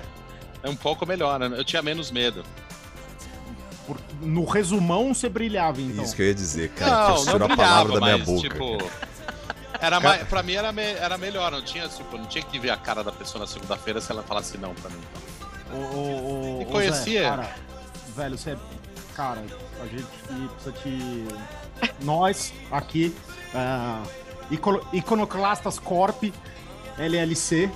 É 0.62 0.68
um 0.68 0.76
pouco 0.76 1.06
melhor, 1.06 1.38
né? 1.40 1.50
Eu 1.58 1.64
tinha 1.64 1.80
menos 1.82 2.10
medo. 2.10 2.44
Por- 3.86 3.96
No 4.20 4.44
resumão, 4.44 5.14
você 5.14 5.28
brilhava, 5.28 5.80
então. 5.80 6.04
Isso 6.04 6.14
que 6.14 6.22
eu 6.22 6.26
ia 6.26 6.34
dizer, 6.34 6.70
cara. 6.70 7.12
que 7.14 7.18
você 7.20 7.30
tirou 7.30 7.44
a 7.44 7.48
brilhava, 7.48 7.56
palavra 7.56 7.92
da 7.94 8.00
minha 8.06 8.18
mas, 8.18 8.26
boca. 8.26 8.48
Tipo, 8.48 8.90
era 9.80 10.00
mais, 10.00 10.26
pra 10.28 10.42
mim 10.42 10.54
era, 10.54 10.72
me- 10.72 10.82
era 10.82 11.16
melhor, 11.16 11.50
não 11.52 11.62
tinha, 11.62 11.88
tipo, 11.88 12.18
não 12.18 12.26
tinha 12.26 12.44
que 12.44 12.58
ver 12.58 12.70
a 12.70 12.76
cara 12.76 13.02
da 13.04 13.12
pessoa 13.12 13.40
na 13.40 13.46
segunda-feira 13.46 14.00
se 14.00 14.10
ela 14.12 14.22
falasse 14.22 14.58
não 14.58 14.74
pra 14.74 14.90
mim. 14.90 15.00
O, 15.72 15.76
o, 15.76 16.58
o, 16.58 16.62
E 16.62 16.64
o 16.64 16.68
conhecia? 16.68 17.22
Zé, 17.22 17.28
cara, 17.28 17.50
velho, 18.14 18.36
você 18.38 18.50
é. 18.50 18.56
Cara, 19.14 19.42
a 19.82 19.86
gente 19.86 20.05
precisa 20.05 20.73
te. 20.73 21.27
Nós, 22.03 22.53
aqui, 22.70 23.15
Icono- 24.51 24.82
Iconoclastas 24.93 25.78
Corp, 25.78 26.24
LLC, 26.98 27.70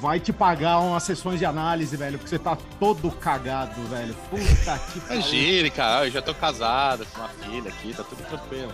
vai 0.00 0.18
te 0.20 0.32
pagar 0.32 0.78
umas 0.80 1.02
sessões 1.02 1.38
de 1.38 1.44
análise, 1.44 1.96
velho, 1.96 2.18
porque 2.18 2.30
você 2.30 2.38
tá 2.38 2.56
todo 2.80 3.10
cagado, 3.10 3.82
velho. 3.88 4.14
Puta 4.30 4.78
que 4.92 5.00
pariu. 5.00 5.20
Imagine, 5.20 5.70
cara, 5.70 6.06
eu 6.06 6.10
já 6.10 6.22
tô 6.22 6.34
casado 6.34 7.06
com 7.12 7.20
uma 7.20 7.28
filha 7.28 7.68
aqui, 7.70 7.92
tá 7.94 8.02
tudo 8.04 8.22
tranquilo. 8.24 8.72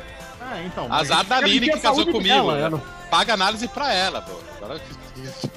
É, 0.53 0.65
então. 0.65 0.91
Azar 0.93 1.25
da 1.25 1.41
medir 1.43 1.71
que 1.73 1.81
casou 1.81 2.07
comigo. 2.07 2.23
dela, 2.23 2.55
né? 2.63 2.69
não- 2.71 3.01
Paga 3.11 3.35
análise 3.35 3.67
pra 3.69 3.93
ela, 3.93 4.23
pô. 4.23 4.33
Agora... 4.57 4.81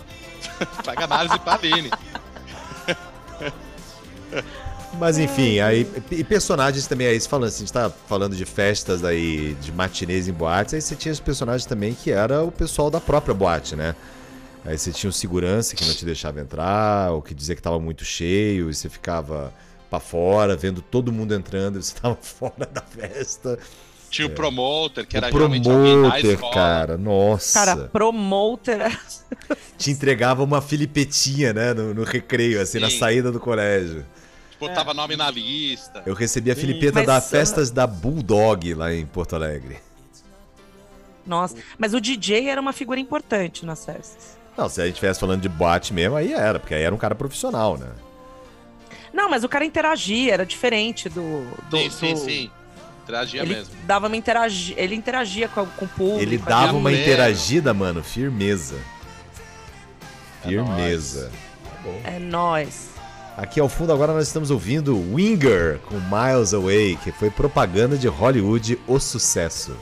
Paga 0.83 1.03
análise 1.05 1.39
pra 1.39 1.53
Aline. 1.53 1.91
Mas 4.99 5.17
enfim, 5.17 5.59
aí. 5.59 5.87
E 6.11 6.23
personagens 6.23 6.87
também, 6.87 7.07
aí 7.07 7.19
falando 7.19 7.47
assim, 7.47 7.57
a 7.63 7.65
gente 7.65 7.73
tá 7.73 7.89
falando 7.89 8.35
de 8.35 8.45
festas 8.45 9.03
aí, 9.03 9.55
de 9.55 9.71
matinês 9.71 10.27
em 10.27 10.33
boates, 10.33 10.73
aí 10.73 10.81
você 10.81 10.95
tinha 10.95 11.11
os 11.11 11.19
personagens 11.19 11.65
também 11.65 11.93
que 11.93 12.11
era 12.11 12.43
o 12.43 12.51
pessoal 12.51 12.89
da 12.89 13.01
própria 13.01 13.33
boate, 13.33 13.75
né? 13.75 13.95
Aí 14.65 14.77
você 14.77 14.91
tinha 14.91 15.09
o 15.09 15.13
segurança 15.13 15.75
que 15.75 15.83
não 15.83 15.93
te 15.93 16.05
deixava 16.05 16.39
entrar, 16.39 17.11
ou 17.11 17.21
que 17.21 17.33
dizia 17.33 17.55
que 17.55 17.61
tava 17.61 17.79
muito 17.79 18.05
cheio, 18.05 18.69
e 18.69 18.73
você 18.73 18.87
ficava 18.87 19.53
pra 19.89 19.99
fora, 19.99 20.55
vendo 20.55 20.81
todo 20.81 21.11
mundo 21.11 21.33
entrando, 21.33 21.79
e 21.79 21.83
você 21.83 21.93
tava 21.99 22.15
fora 22.15 22.65
da 22.71 22.81
festa. 22.81 23.59
Tinha 24.09 24.27
o 24.27 24.31
promoter, 24.31 25.07
que 25.07 25.15
o 25.15 25.17
era 25.17 25.31
geralmente 25.31 25.69
alguém 25.69 26.01
da 26.01 26.11
promoter, 26.11 26.39
cara, 26.53 26.97
nossa. 26.97 27.53
Cara, 27.53 27.75
promoter. 27.87 28.99
Te 29.75 29.89
entregava 29.89 30.43
uma 30.43 30.61
filipetinha, 30.61 31.51
né, 31.51 31.73
no, 31.73 31.95
no 31.95 32.03
recreio, 32.03 32.61
assim, 32.61 32.79
na 32.79 32.91
Sim. 32.91 32.99
saída 32.99 33.31
do 33.31 33.39
colégio. 33.39 34.05
Botava 34.67 34.93
nome 34.93 35.15
na 35.15 35.29
lista. 35.29 36.03
Eu 36.05 36.13
recebi 36.13 36.51
a 36.51 36.55
Sim. 36.55 36.61
filipeta 36.61 36.99
Mas, 36.99 37.07
da 37.07 37.17
uh, 37.17 37.21
festas 37.21 37.69
da 37.71 37.85
Bulldog 37.87 38.73
lá 38.73 38.93
em 38.93 39.05
Porto 39.05 39.35
Alegre. 39.35 39.77
Nossa, 41.25 41.55
mas 41.77 41.93
o 41.93 42.01
DJ 42.01 42.49
era 42.49 42.59
uma 42.59 42.73
figura 42.73 42.99
importante 42.99 43.65
nas 43.65 43.85
festas. 43.85 44.37
Não, 44.57 44.67
se 44.69 44.81
a 44.81 44.85
gente 44.85 44.95
estivesse 44.95 45.19
falando 45.19 45.41
de 45.41 45.49
boate 45.49 45.93
mesmo, 45.93 46.15
aí 46.15 46.33
era, 46.33 46.59
porque 46.59 46.73
aí 46.73 46.83
era 46.83 46.93
um 46.93 46.97
cara 46.97 47.15
profissional, 47.15 47.77
né? 47.77 47.87
Não, 49.13 49.29
mas 49.29 49.43
o 49.43 49.49
cara 49.49 49.63
interagia, 49.63 50.33
era 50.33 50.45
diferente 50.45 51.07
do. 51.07 51.45
do 51.69 51.77
sim, 51.77 51.89
sim, 51.89 52.13
do- 52.13 52.19
sim. 52.19 52.51
Interagia 53.03 53.41
Ele 53.41 53.55
mesmo. 53.55 53.75
dava 53.85 54.07
uma 54.07 54.15
interagi... 54.15 54.73
ele 54.77 54.95
interagia 54.95 55.49
com, 55.49 55.65
com 55.65 55.83
o 55.85 55.87
público. 55.89 56.21
Ele 56.21 56.35
ali. 56.35 56.45
dava 56.45 56.77
uma 56.77 56.91
interagida, 56.91 57.73
mano, 57.73 58.01
firmeza. 58.01 58.79
É 60.43 60.47
Firmeza. 60.47 61.31
É 62.05 62.17
nóis. 62.17 62.92
Aqui 63.35 63.59
ao 63.59 63.67
fundo 63.67 63.91
agora 63.91 64.13
nós 64.13 64.27
estamos 64.27 64.51
ouvindo 64.51 64.95
Winger 65.13 65.79
com 65.79 65.95
Miles 65.95 66.53
Away, 66.53 66.95
que 66.97 67.11
foi 67.11 67.31
propaganda 67.31 67.97
de 67.97 68.07
Hollywood, 68.07 68.79
o 68.87 68.99
sucesso. 68.99 69.75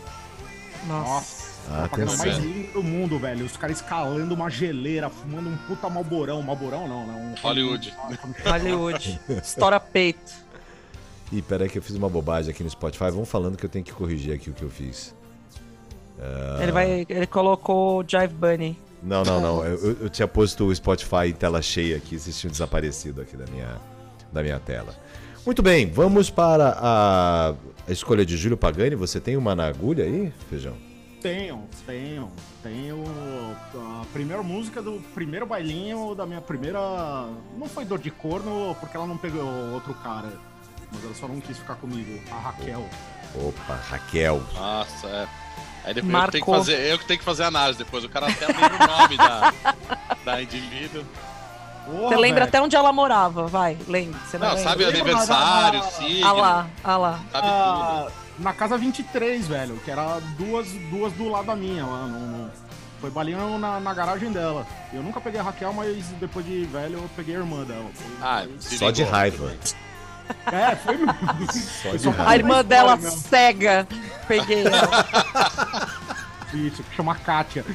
Nossa. 0.87 1.09
Nossa. 1.09 1.41
Ah, 1.69 1.87
propaganda 1.87 2.13
atenção. 2.13 2.25
mais 2.25 2.37
linda 2.43 2.73
do 2.73 2.83
mundo, 2.83 3.19
velho. 3.19 3.45
Os 3.45 3.57
caras 3.57 3.77
escalando 3.77 4.33
uma 4.33 4.49
geleira, 4.49 5.09
fumando 5.09 5.49
um 5.49 5.57
puta 5.67 5.89
malborão. 5.89 6.41
Malborão 6.41 6.87
não, 6.87 7.05
né? 7.05 7.13
Um 7.13 7.41
Hollywood. 7.41 7.93
Hollywood. 8.45 9.19
Estoura 9.43 9.79
peito. 9.79 10.31
Ih, 11.31 11.41
peraí 11.41 11.69
que 11.69 11.77
eu 11.77 11.81
fiz 11.81 11.95
uma 11.95 12.09
bobagem 12.09 12.51
aqui 12.51 12.63
no 12.63 12.69
Spotify. 12.69 13.11
Vamos 13.11 13.29
falando 13.29 13.57
que 13.57 13.65
eu 13.65 13.69
tenho 13.69 13.85
que 13.85 13.93
corrigir 13.93 14.33
aqui 14.33 14.49
o 14.49 14.53
que 14.53 14.63
eu 14.63 14.69
fiz. 14.69 15.13
Ele 16.61 16.71
vai. 16.71 17.05
Ele 17.07 17.27
colocou 17.27 17.99
o 17.99 18.05
Jive 18.07 18.33
Bunny. 18.33 18.77
Não, 19.01 19.23
não, 19.23 19.41
não. 19.41 19.65
Eu, 19.65 19.97
eu- 20.01 20.09
tinha 20.09 20.27
posto 20.27 20.65
o 20.65 20.75
Spotify 20.75 21.27
em 21.29 21.33
tela 21.33 21.61
cheia 21.61 21.97
aqui, 21.97 22.19
vocês 22.19 22.39
tinham 22.39 22.51
desaparecido 22.51 23.21
aqui 23.21 23.35
da 23.35 23.45
minha, 23.47 23.77
da 24.31 24.41
minha 24.43 24.59
tela. 24.59 24.95
Muito 25.45 25.61
bem, 25.63 25.89
vamos 25.89 26.29
para 26.29 26.77
a, 26.79 27.49
a 27.87 27.91
escolha 27.91 28.23
de 28.25 28.37
Júlio 28.37 28.57
Pagani. 28.57 28.95
Você 28.95 29.19
tem 29.19 29.35
uma 29.35 29.55
na 29.55 29.65
agulha 29.67 30.03
aí, 30.03 30.31
Feijão? 30.49 30.75
Tenho, 31.19 31.63
tenho. 31.85 32.31
Tenho 32.63 33.03
a 33.75 34.05
primeira 34.13 34.41
música 34.43 34.81
do 34.81 35.01
primeiro 35.15 35.45
bailinho 35.47 36.13
da 36.15 36.25
minha 36.27 36.41
primeira. 36.41 36.79
Não 37.57 37.67
foi 37.67 37.85
dor 37.85 37.97
de 37.99 38.11
corno, 38.11 38.75
porque 38.79 38.95
ela 38.97 39.07
não 39.07 39.17
pegou 39.17 39.43
outro 39.73 39.93
cara. 39.95 40.29
Mas 40.91 41.03
ela 41.03 41.13
só 41.15 41.27
não 41.27 41.39
quis 41.39 41.57
ficar 41.57 41.75
comigo. 41.75 42.19
A 42.31 42.35
Raquel. 42.39 42.85
Opa, 43.35 43.75
Raquel. 43.75 44.41
Nossa, 44.53 45.07
é. 45.07 45.27
Aí 45.83 45.93
depois 45.93 46.05
eu 46.13 46.19
Marcou. 46.19 46.31
tenho, 46.31 46.45
que 46.45 46.51
fazer, 46.51 46.91
eu 46.91 46.99
que 46.99 47.05
tenho 47.05 47.19
que 47.19 47.25
fazer 47.25 47.43
análise 47.43 47.79
depois. 47.79 48.03
O 48.03 48.09
cara 48.09 48.27
até 48.27 48.47
lembra 48.47 48.75
o 48.83 48.87
nome 48.87 49.17
da, 49.17 49.53
da 50.23 50.41
indivíduo. 50.41 51.03
Você 52.07 52.15
lembra 52.15 52.45
até 52.45 52.61
onde 52.61 52.75
ela 52.75 52.93
morava, 52.93 53.47
vai, 53.47 53.77
lembra. 53.87 54.19
Você 54.25 54.37
Não, 54.37 54.47
lembra? 54.49 54.63
sabe 54.63 54.85
aniversário, 54.85 55.79
da- 55.79 55.87
signo, 55.91 56.27
Ah 56.27 56.31
lá, 56.33 56.67
ah 56.83 56.97
lá. 56.97 57.11
sabe 57.31 57.47
tudo. 57.47 57.51
Ah, 57.51 58.07
na 58.39 58.53
casa 58.53 58.77
23, 58.77 59.47
velho, 59.47 59.75
que 59.83 59.89
era 59.89 60.19
duas, 60.37 60.67
duas 60.91 61.11
do 61.13 61.27
lado 61.27 61.47
da 61.47 61.55
minha, 61.55 61.83
lá. 61.85 62.05
No, 62.05 62.19
no- 62.19 62.51
foi 63.01 63.09
balinha 63.09 63.57
na, 63.57 63.79
na 63.79 63.93
garagem 63.95 64.31
dela. 64.31 64.65
Eu 64.93 65.01
nunca 65.01 65.19
peguei 65.19 65.39
a 65.39 65.43
Raquel, 65.43 65.73
mas 65.73 66.05
depois 66.19 66.45
de 66.45 66.65
velho 66.65 66.99
eu 66.99 67.09
peguei 67.15 67.35
a 67.35 67.39
irmã 67.39 67.63
dela. 67.63 67.89
Ah, 68.21 68.45
Só 68.59 68.91
de 68.91 69.01
raiva. 69.03 69.51
É, 70.51 70.75
foi 70.75 70.97
mesmo. 70.97 71.13
Só 71.81 71.91
de 71.91 71.99
só- 71.99 72.13
A 72.25 72.35
irmã 72.35 72.63
dela 72.63 72.97
cega. 72.99 73.87
Peguei 74.27 74.63
ela. 74.65 75.87
Isso, 76.53 76.83
que 76.83 76.95
chama 76.95 77.15
Kátia. 77.15 77.65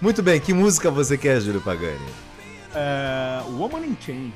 Muito 0.00 0.22
bem, 0.22 0.40
que 0.40 0.52
música 0.52 0.90
você 0.90 1.16
quer, 1.16 1.40
Júlio 1.40 1.60
Pagani? 1.60 1.98
É, 2.74 3.42
Woman 3.50 3.86
in 3.86 3.96
Chains. 4.00 4.34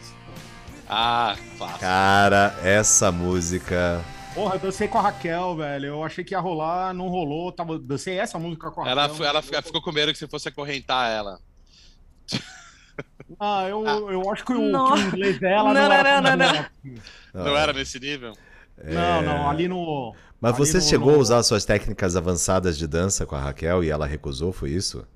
Ah, 0.89 1.37
clássico. 1.59 1.81
Cara, 1.81 2.57
essa 2.63 3.13
música. 3.13 4.03
Porra, 4.35 4.55
eu 4.55 4.59
dancei 4.61 4.89
com 4.89 4.99
a 4.99 5.03
Raquel, 5.03 5.57
velho. 5.57 5.87
Eu 5.87 6.05
achei 6.05 6.23
que 6.25 6.33
ia 6.33 6.39
rolar, 6.41 6.95
não 6.95 7.09
rolou. 7.09 7.51
Tava, 7.53 7.79
dancei 7.79 8.19
essa 8.19 8.39
música 8.39 8.71
com 8.71 8.83
a 8.85 8.89
Ela, 8.89 9.07
Raquel. 9.07 9.27
ela 9.27 9.43
fica- 9.43 9.61
ficou 9.63 9.83
com 9.83 9.93
medo 9.93 10.13
que 10.13 10.19
você 10.19 10.29
fosse 10.29 10.49
acorrentar 10.49 11.11
ela. 11.11 11.39
Ah, 13.39 13.67
eu, 13.69 13.85
eu 14.11 14.31
acho 14.31 14.45
que 14.45 14.53
o, 14.53 14.57
que 14.57 14.63
Não. 14.63 14.93
o 14.95 14.99
inglês 14.99 15.39
dela 15.39 15.73
Não, 15.75 15.89
não, 15.89 15.93
era 15.93 16.21
não, 16.21 16.31
não, 16.37 16.39
tão 16.39 16.55
não. 16.55 16.63
bom. 16.63 17.01
Não 17.51 17.57
era 17.57 17.73
nesse 17.73 17.99
nível? 18.01 18.33
Não, 18.83 19.23
não, 19.23 19.51
ali 19.51 19.69
no. 19.69 20.15
Mas 20.41 20.55
ali 20.55 20.67
você 20.67 20.79
no- 20.79 20.83
chegou 20.85 21.13
no- 21.13 21.19
a 21.19 21.21
usar 21.21 21.43
suas 21.43 21.65
técnicas 21.65 22.17
avançadas 22.17 22.79
de 22.79 22.87
dança 22.87 23.27
com 23.27 23.35
a 23.35 23.41
Raquel 23.41 23.83
e 23.85 23.91
ela 23.91 24.07
recusou, 24.07 24.53
foi 24.53 24.71
isso? 24.71 25.07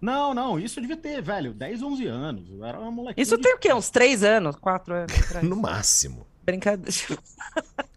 Não, 0.00 0.34
não, 0.34 0.60
isso 0.60 0.78
eu 0.78 0.82
devia 0.82 0.98
ter, 0.98 1.22
velho, 1.22 1.54
10, 1.54 1.82
11 1.82 2.06
anos. 2.06 2.44
Eu 2.50 2.62
era 2.64 2.78
uma 2.78 2.90
molequinha. 2.90 3.22
Isso 3.22 3.36
de- 3.36 3.42
tem 3.42 3.54
o 3.54 3.58
quê? 3.58 3.72
Uns 3.72 3.88
três 3.88 4.22
anos? 4.22 4.54
Quatro 4.56 4.94
anos? 4.94 5.12
atrás? 5.18 5.48
No 5.48 5.56
máximo. 5.56 6.26
Brincadeira. 6.44 6.90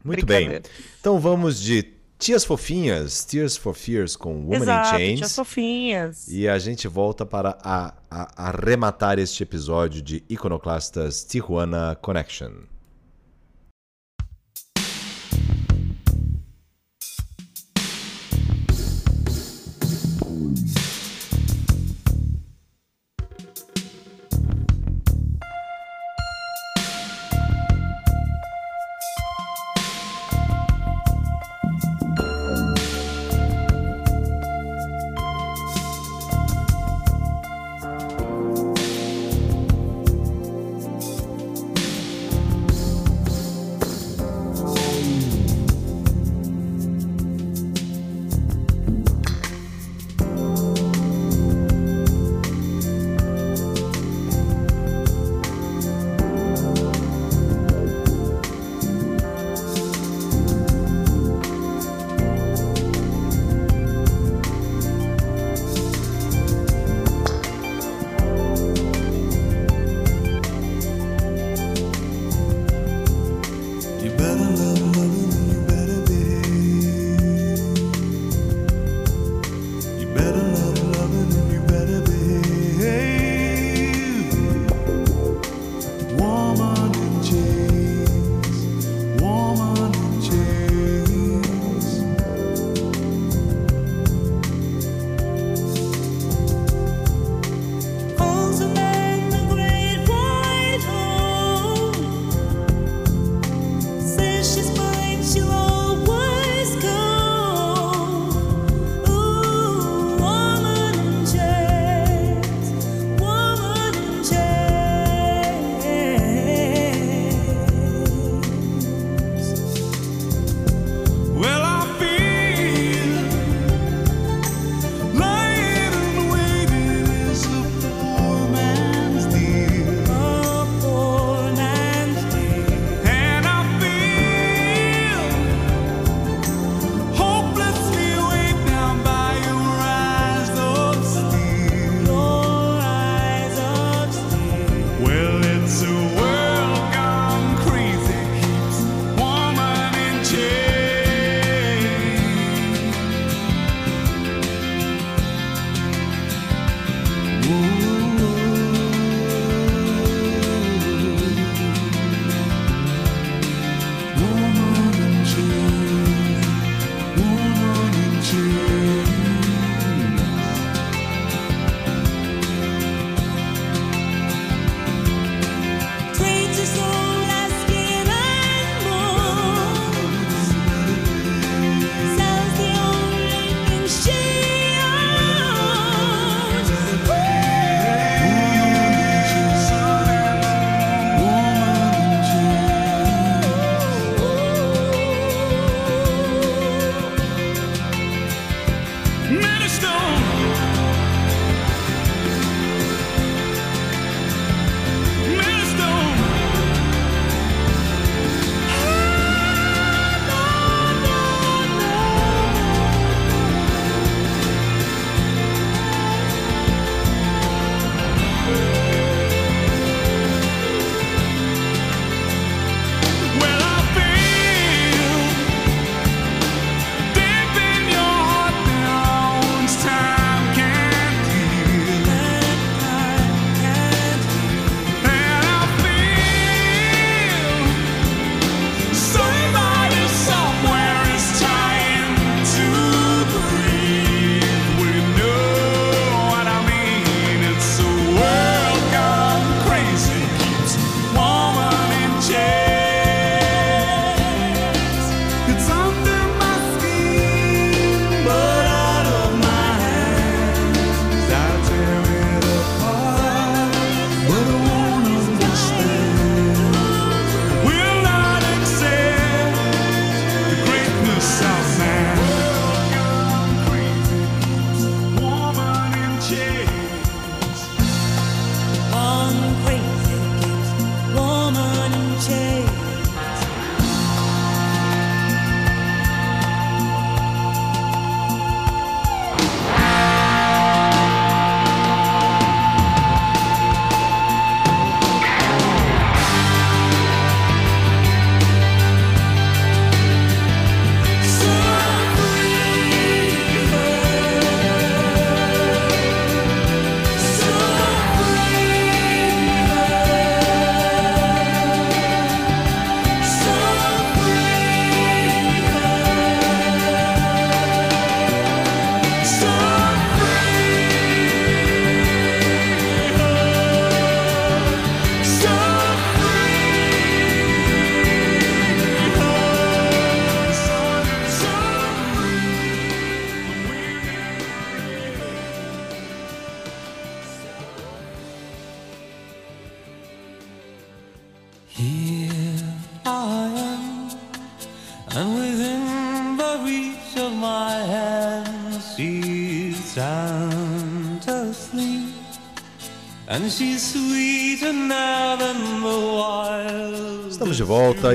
Muito 0.04 0.26
bem. 0.26 0.48
Brincadeira. 0.48 0.76
Então 1.02 1.20
vamos 1.20 1.60
de 1.62 1.84
Tias 2.20 2.44
Fofinhas, 2.44 3.24
Tears 3.26 3.56
for 3.56 3.76
Fears 3.76 4.16
com 4.16 4.34
Woman 4.42 4.56
Exato, 4.64 4.96
in 4.96 5.18
Chains. 5.18 5.32
Sofinhas. 5.32 6.28
E 6.28 6.48
a 6.48 6.58
gente 6.58 6.88
volta 6.88 7.26
para 7.26 7.58
a, 7.64 7.94
a- 8.10 8.48
arrematar 8.50 9.20
este 9.20 9.44
episódio 9.44 10.02
de 10.02 10.24
Iconoclastas 10.28 11.24
Tijuana 11.24 11.96
Connection. 12.02 12.52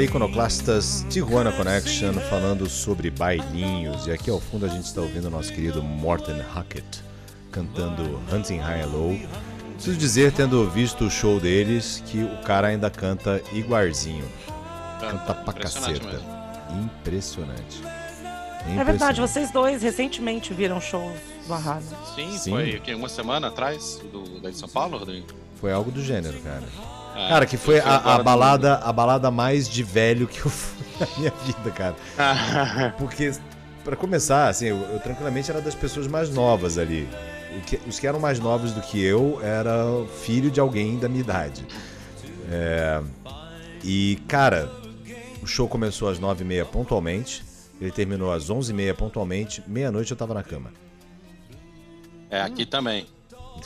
Iconoclastas 0.02 1.06
Tijuana 1.08 1.52
Connection, 1.52 2.12
falando 2.28 2.68
sobre 2.68 3.08
bailinhos. 3.08 4.06
E 4.06 4.10
aqui 4.10 4.30
ao 4.30 4.40
fundo 4.40 4.66
a 4.66 4.68
gente 4.68 4.84
está 4.84 5.00
ouvindo 5.00 5.26
o 5.26 5.30
nosso 5.30 5.52
querido 5.52 5.80
Morten 5.82 6.40
Hackett 6.40 7.02
cantando 7.52 8.20
Hunting 8.32 8.58
High 8.58 8.82
and 8.82 8.86
Low. 8.86 9.20
Preciso 9.74 9.96
dizer, 9.96 10.32
tendo 10.32 10.68
visto 10.68 11.04
o 11.04 11.10
show 11.10 11.38
deles, 11.38 12.02
que 12.06 12.24
o 12.24 12.42
cara 12.42 12.68
ainda 12.68 12.90
canta 12.90 13.40
igualzinho. 13.52 14.28
Canta 14.98 15.34
pra 15.34 15.52
Impressionante 15.52 16.00
caceta. 16.00 16.22
Impressionante. 16.82 17.82
É 18.78 18.84
verdade, 18.84 19.20
vocês 19.20 19.50
dois 19.50 19.82
recentemente 19.82 20.54
viram 20.54 20.80
shows 20.80 21.18
do 21.46 21.54
Arrasa. 21.54 21.96
Sim, 22.14 22.36
Sim. 22.38 22.50
foi 22.50 22.74
aqui, 22.76 22.94
uma 22.94 23.08
semana 23.08 23.48
atrás 23.48 24.00
do, 24.12 24.40
da 24.40 24.50
de 24.50 24.56
São 24.56 24.68
Paulo, 24.68 24.98
Rodrigo? 24.98 25.41
Foi 25.62 25.72
algo 25.72 25.92
do 25.92 26.02
gênero, 26.02 26.38
cara. 26.40 26.64
É, 27.14 27.28
Cara, 27.28 27.46
que 27.46 27.56
foi 27.56 27.78
a, 27.78 27.94
agora 27.96 28.20
a 28.20 28.22
balada, 28.24 28.74
a 28.78 28.92
balada 28.92 29.30
mais 29.30 29.68
de 29.68 29.82
velho 29.84 30.26
que 30.26 30.40
eu 30.40 30.50
fui 30.50 30.84
na 30.98 31.06
minha 31.18 31.32
vida, 31.46 31.70
cara. 31.70 31.94
Porque, 32.98 33.32
pra 33.84 33.94
começar, 33.94 34.48
assim, 34.48 34.66
eu, 34.66 34.78
eu 34.78 34.98
tranquilamente 34.98 35.48
era 35.50 35.60
das 35.60 35.74
pessoas 35.74 36.08
mais 36.08 36.30
novas 36.30 36.78
ali. 36.78 37.08
Que- 37.66 37.78
os 37.86 38.00
que 38.00 38.06
eram 38.08 38.18
mais 38.18 38.40
novos 38.40 38.72
do 38.72 38.80
que 38.80 39.00
eu 39.00 39.38
era 39.40 39.84
filho 40.22 40.50
de 40.50 40.58
alguém 40.58 40.98
da 40.98 41.08
minha 41.08 41.20
idade. 41.20 41.64
É, 42.50 43.00
e, 43.84 44.16
cara, 44.26 44.68
o 45.42 45.46
show 45.46 45.68
começou 45.68 46.08
às 46.08 46.18
nove 46.18 46.42
e 46.42 46.46
meia 46.46 46.64
pontualmente. 46.64 47.44
Ele 47.80 47.92
terminou 47.92 48.32
às 48.32 48.50
onze 48.50 48.72
e 48.72 48.74
meia 48.74 48.94
pontualmente. 48.94 49.62
Meia-noite 49.68 50.10
eu 50.10 50.16
tava 50.16 50.34
na 50.34 50.42
cama. 50.42 50.72
É, 52.28 52.40
aqui 52.40 52.66
também. 52.66 53.06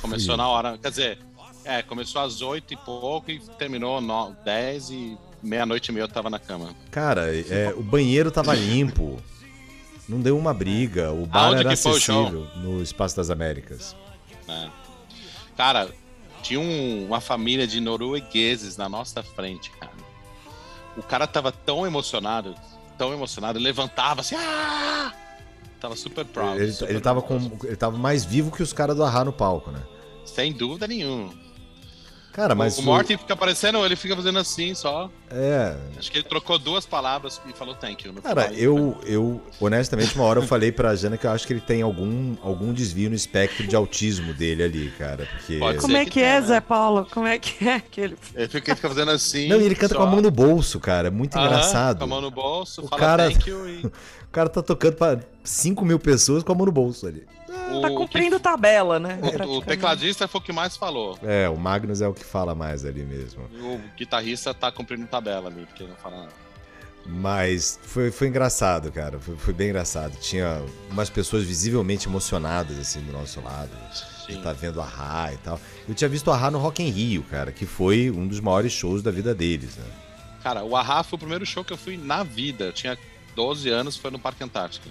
Começou 0.02 0.36
na 0.36 0.47
hora. 0.48 0.77
Quer 0.78 0.90
dizer, 0.90 1.18
é, 1.67 1.83
começou 1.83 2.23
às 2.23 2.41
oito 2.41 2.73
e 2.73 2.77
pouco 2.77 3.31
e 3.31 3.39
terminou 3.59 4.01
no, 4.01 4.35
dez 4.45 4.89
e 4.91 5.17
meia-noite 5.43 5.91
e 5.91 5.93
meia 5.95 6.05
eu 6.05 6.09
tava 6.09 6.31
na 6.31 6.39
cama. 6.39 6.75
Cara, 6.91 7.35
é, 7.37 7.75
o 7.77 7.83
banheiro 7.83 8.31
tava 8.31 8.55
limpo. 8.57 9.17
Não 10.09 10.21
deu 10.21 10.39
uma 10.39 10.55
briga. 10.55 11.13
O 11.13 11.27
bar 11.27 11.47
Aonde 11.47 11.61
era 11.61 11.73
acessível 11.73 12.47
no 12.57 12.81
Espaço 12.83 13.17
das 13.17 13.29
Américas. 13.29 13.97
né? 14.47 14.71
Cara, 15.57 15.91
tinha 16.43 16.61
um- 16.61 17.07
uma 17.07 17.21
família 17.21 17.67
de 17.67 17.81
noruegueses 17.81 18.77
na 18.77 18.89
nossa 18.89 19.23
frente, 19.23 19.71
cara. 19.73 19.93
O 20.97 21.03
cara 21.03 21.27
tava 21.27 21.51
tão 21.51 21.85
emocionado, 21.87 22.55
tão 22.97 23.13
emocionado, 23.13 23.59
ele 23.59 23.65
levantava 23.65 24.21
assim, 24.21 24.37
ah! 24.37 25.13
Tava 25.81 25.95
super 25.97 26.25
proud. 26.25 26.59
Ele, 26.61 26.73
super 26.73 26.91
ele, 26.91 27.01
tava 27.01 27.21
com, 27.21 27.37
ele 27.65 27.77
tava 27.77 27.99
mais 27.99 28.25
vivo 28.25 28.51
que 28.51 28.63
os 28.63 28.73
caras 28.73 28.97
do 28.97 29.05
Arra 29.05 29.25
no 29.25 29.33
palco, 29.33 29.71
né? 29.71 29.83
Sem 30.25 30.53
dúvida 30.53 30.87
nenhuma. 30.87 31.35
Cara, 32.37 32.55
mas. 32.55 32.77
o 32.79 32.83
Morty 32.83 33.17
fica 33.17 33.33
aparecendo, 33.33 33.83
ele 33.83 33.97
fica 33.97 34.15
fazendo 34.15 34.39
assim 34.39 34.75
só. 34.75 35.11
É. 35.31 35.75
Acho 35.99 36.13
que 36.13 36.19
ele 36.19 36.29
trocou 36.29 36.59
duas 36.59 36.85
palavras 36.85 37.41
e 37.49 37.53
falou 37.55 37.75
thank 37.75 38.07
you. 38.07 38.13
No 38.13 38.21
Cara, 38.21 38.43
final. 38.51 38.59
eu, 38.61 38.99
eu, 39.07 39.41
honestamente, 39.59 40.15
uma 40.15 40.25
hora 40.25 40.41
eu 40.41 40.47
falei 40.47 40.71
pra 40.71 40.95
Jana 40.95 41.17
que 41.17 41.27
eu 41.27 41.31
acho 41.31 41.47
que 41.47 41.55
ele 41.55 41.63
tem 41.63 41.81
algum, 41.81 42.37
algum 42.43 42.75
desvio 42.75 43.09
no 43.09 43.17
espectro 43.17 43.67
de 43.67 43.75
autismo 43.75 44.35
dele 44.35 44.63
ali, 44.63 44.91
cara. 44.99 45.27
Porque. 45.33 45.59
Pode 45.59 45.79
Como 45.79 45.97
é 45.97 46.05
que 46.05 46.11
que 46.11 46.21
é, 46.21 46.39
né? 46.39 46.47
Zé 46.47 46.61
Paulo? 46.61 47.07
Como 47.11 47.27
é 47.27 47.39
que 47.39 47.67
é 47.67 47.81
que 47.81 48.03
ele... 48.03 48.17
Ele 48.35 48.49
fica, 48.49 48.71
ele 48.71 48.77
fica 48.77 48.89
fazendo 48.89 49.13
assim. 49.13 49.49
Não, 49.49 49.59
e 49.59 49.65
ele 49.65 49.75
canta 49.75 49.95
só. 49.95 50.01
com 50.01 50.07
a 50.07 50.11
mão 50.11 50.21
no 50.21 50.31
bolso, 50.31 50.79
cara. 50.79 51.09
É 51.09 51.11
muito 51.11 51.39
Aham, 51.39 51.47
engraçado. 51.47 51.99
Com 51.99 52.05
a 52.05 52.07
mão 52.07 52.21
no 52.21 52.31
bolso, 52.31 52.83
O 52.85 52.89
fala 52.89 53.01
cara- 53.01 53.31
thank 53.31 53.49
you 53.49 53.67
e. 53.67 53.87
O 54.27 54.31
cara 54.37 54.51
tá 54.51 54.63
tocando 54.63 54.97
pra 54.97 55.19
5 55.43 55.83
mil 55.87 55.99
pessoas 55.99 56.43
com 56.43 56.53
a 56.53 56.55
mão 56.55 56.67
no 56.67 56.73
bolso 56.73 57.07
ali. 57.07 57.25
Tá 57.81 57.89
o 57.89 57.95
cumprindo 57.95 58.39
tabela, 58.41 58.99
né? 58.99 59.19
que- 59.21 59.43
o, 59.43 59.59
o 59.59 59.63
tecladista 59.63 60.27
foi 60.29 60.41
o 60.41 60.45
que 60.45 60.53
mais 60.53 60.77
falou. 60.77 61.19
É, 61.23 61.49
o 61.49 61.57
Magnus 61.57 62.01
é 62.01 62.09
o 62.09 62.15
que 62.15 62.25
fala 62.25 62.55
mais 62.55 62.85
ali 62.85 63.03
mesmo. 63.05 63.43
O 63.61 63.81
guitarrista 63.97 64.55
tá 64.55 64.71
cumprindo 64.71 65.07
tabela 65.07 65.49
ali, 65.51 65.67
porque 65.67 65.85
não 65.85 65.97
fala 65.97 66.17
nada. 66.19 66.47
Mas 67.09 67.79
foi, 67.83 68.11
foi 68.11 68.27
engraçado, 68.29 68.91
cara. 68.91 69.19
Foi, 69.21 69.37
foi 69.37 69.55
bem 69.55 69.69
engraçado. 69.69 70.17
Tinha 70.19 70.61
umas 70.91 71.09
pessoas 71.09 71.45
visivelmente 71.45 72.09
emocionadas, 72.09 72.79
assim, 72.79 73.01
do 73.01 73.13
nosso 73.13 73.41
lado. 73.41 73.71
Sim. 74.27 74.41
tá 74.43 74.53
vendo 74.53 74.81
a 74.81 74.85
Ra 74.85 75.33
e 75.33 75.37
tal. 75.37 75.61
Eu 75.89 75.95
tinha 75.95 76.09
visto 76.09 76.31
a 76.33 76.37
Ra 76.37 76.51
no 76.51 76.59
Rock 76.59 76.83
in 76.83 76.89
Rio, 76.91 77.23
cara, 77.31 77.53
que 77.53 77.65
foi 77.65 78.11
um 78.11 78.27
dos 78.27 78.41
maiores 78.41 78.73
shows 78.73 79.01
da 79.03 79.11
vida 79.13 79.33
deles, 79.35 79.77
né? 79.77 79.85
Cara, 80.43 80.65
o 80.65 80.77
Ahá 80.77 81.03
foi 81.05 81.17
o 81.17 81.19
primeiro 81.21 81.47
show 81.47 81.65
que 81.65 81.73
eu 81.73 81.77
fui 81.77 81.97
na 81.97 82.23
vida. 82.25 82.65
Eu 82.65 82.73
tinha 82.73 82.99
12 83.37 83.69
anos, 83.69 83.97
foi 83.97 84.11
no 84.11 84.19
Parque 84.19 84.43
Antártico. 84.43 84.89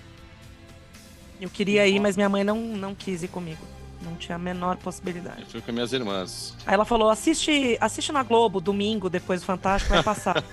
Eu 1.40 1.50
queria 1.50 1.86
ir, 1.88 2.00
mas 2.00 2.16
minha 2.16 2.30
mãe 2.30 2.44
não, 2.44 2.58
não 2.60 2.96
quis 2.96 3.24
ir 3.24 3.28
comigo. 3.28 3.60
Não 4.02 4.16
tinha 4.16 4.36
a 4.36 4.40
menor 4.40 4.78
possibilidade. 4.78 5.42
Eu 5.42 5.48
fui 5.48 5.62
com 5.62 5.72
minhas 5.72 5.92
irmãs. 5.92 6.56
Aí 6.66 6.74
ela 6.76 6.86
falou: 6.86 7.10
assiste, 7.10 7.76
assiste 7.82 8.12
na 8.12 8.22
Globo, 8.24 8.62
domingo, 8.62 9.10
depois 9.10 9.42
do 9.42 9.46
Fantástico, 9.46 9.94
vai 9.94 10.04
passar. 10.04 10.44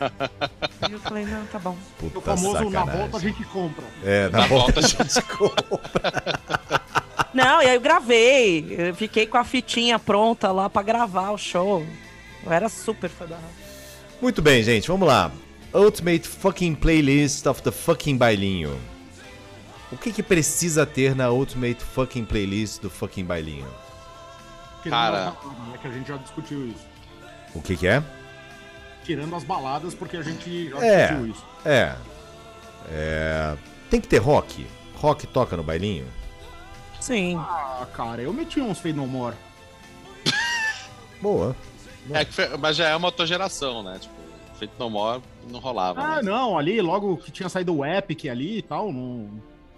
Aí 0.81 0.91
eu 0.93 0.99
falei, 1.01 1.27
não, 1.27 1.45
tá 1.47 1.59
bom. 1.59 1.77
Puta 1.99 2.19
O 2.19 2.23
famoso 2.23 2.65
na 2.71 2.81
sacanagem. 2.81 3.01
volta 3.01 3.17
a 3.17 3.21
gente 3.21 3.45
compra. 3.45 3.85
É, 4.05 4.29
na, 4.31 4.39
Na 4.39 4.47
volta, 4.47 4.81
volta 4.81 4.81
a 4.81 5.07
gente 5.07 5.23
compra. 5.37 6.41
Não, 7.35 7.63
e 7.63 7.67
aí 7.67 7.75
eu 7.75 7.81
gravei. 7.81 8.67
Eu 8.79 8.95
fiquei 8.95 9.27
com 9.27 9.37
a 9.37 9.45
fitinha 9.45 9.99
pronta 9.99 10.51
lá 10.51 10.71
pra 10.71 10.83
gravar 10.83 11.31
o 11.33 11.39
show. 11.39 11.85
Eu 12.45 12.53
era 12.53 12.69
super 12.69 13.11
fã 13.11 13.27
da 13.27 13.37
Rafa. 13.37 13.49
Muito 14.21 14.41
bem, 14.41 14.63
gente, 14.63 14.89
vamos 14.89 15.07
lá. 15.09 15.31
Ultimate 15.75 16.27
fucking 16.29 16.75
playlist 16.75 17.47
of 17.47 17.63
the 17.63 17.71
fucking 17.71 18.17
bailinho. 18.17 18.79
O 19.93 19.97
que 19.97 20.13
que 20.13 20.23
precisa 20.23 20.87
ter 20.87 21.15
na 21.15 21.31
Ultimate 21.31 21.83
fucking 21.85 22.25
playlist 22.25 22.81
do 22.81 22.89
fucking 22.91 23.25
bailinho? 23.25 23.69
Tirando 24.83 24.99
Cara. 24.99 25.29
as 25.29 25.35
baladas, 25.35 25.75
É 25.75 25.79
que 25.79 25.87
a 25.87 25.91
gente 25.91 26.09
já 26.09 26.17
discutiu 26.17 26.67
isso. 26.69 26.87
O 27.55 27.63
que 27.63 27.77
que 27.77 27.87
é? 27.87 28.03
Tirando 29.05 29.37
as 29.37 29.45
baladas, 29.45 29.95
porque 29.95 30.17
a 30.17 30.23
gente 30.23 30.71
já 30.71 30.85
É. 30.85 31.07
discutiu 31.09 31.27
isso. 31.31 31.45
É. 31.65 31.95
É. 32.91 33.57
Tem 33.91 34.01
que 34.01 34.09
ter 34.09 34.19
rock. 34.19 34.67
Rock 34.97 35.27
toca 35.27 35.57
no 35.57 35.63
bailinho? 35.63 36.07
Sim. 37.01 37.37
Ah, 37.39 37.87
cara, 37.95 38.23
eu 38.23 38.33
meti 38.33 38.61
uns 38.61 38.79
Fade 38.79 38.95
No 38.95 39.07
More. 39.07 39.37
Boa. 41.21 41.55
É 42.11 42.25
que 42.25 42.33
foi- 42.33 42.57
mas 42.57 42.77
já 42.77 42.89
é 42.89 42.97
uma 42.97 43.09
outra 43.09 43.27
geração, 43.27 43.83
né? 43.83 43.99
Tipo, 44.01 44.15
feito 44.59 44.73
no 44.79 44.89
more 44.91 45.21
não 45.51 45.61
rolava. 45.61 46.01
Ah, 46.01 46.17
né? 46.17 46.23
não, 46.23 46.57
ali, 46.59 46.81
logo 46.81 47.17
que 47.17 47.31
tinha 47.31 47.49
saído 47.49 47.77
o 47.77 47.85
Epic 47.85 48.25
ali 48.27 48.59
e 48.59 48.63
tal, 48.63 48.93
não... 48.93 49.29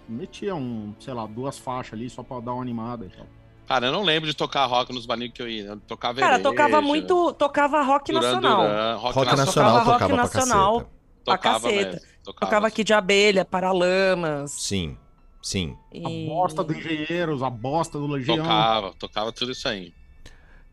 Metia 0.07 0.55
um, 0.55 0.93
sei 0.99 1.13
lá, 1.13 1.25
duas 1.25 1.57
faixas 1.57 1.93
ali 1.93 2.09
só 2.09 2.21
pra 2.23 2.39
dar 2.39 2.53
uma 2.53 2.61
animada 2.61 3.05
e 3.05 3.09
tal. 3.09 3.25
Cara, 3.67 3.87
eu 3.87 3.91
não 3.91 4.03
lembro 4.03 4.29
de 4.29 4.35
tocar 4.35 4.65
rock 4.67 4.93
nos 4.93 5.05
balinhos 5.07 5.33
que 5.33 5.41
eu 5.41 5.49
ia. 5.49 5.63
Eu 5.69 5.79
tocava 5.79 6.19
Cara, 6.19 6.39
tocava 6.39 6.79
muito. 6.81 7.33
Tocava 7.33 7.81
rock 7.81 8.11
Duran 8.11 8.21
nacional. 8.27 8.61
Duran, 8.61 8.95
rock, 8.97 9.15
Rock 9.15 9.35
nacional. 9.35 9.45
Tocava 9.45 9.79
rock 9.79 9.99
tocava 9.99 10.13
pra 10.13 10.23
nacional. 10.23 10.73
caceta. 10.75 10.91
pra 11.25 11.35
Tocava 11.37 11.59
caceta. 11.61 11.85
mesmo, 11.91 12.01
Tocava, 12.23 12.45
Tocava 12.45 12.67
aqui 12.67 12.83
de 12.83 12.93
abelha, 12.93 13.43
Paralamas. 13.43 14.51
Sim, 14.51 14.95
sim. 15.41 15.75
A 15.93 16.09
E... 16.09 16.27
bosta 16.27 16.63
do 16.63 16.73
Engenheiros, 16.75 17.41
a 17.41 17.49
bosta 17.49 17.97
do 17.97 18.05
Legião. 18.05 18.37
Tocava, 18.37 18.93
tocava 18.99 19.31
tudo 19.31 19.51
isso 19.51 19.67
aí. 19.67 19.91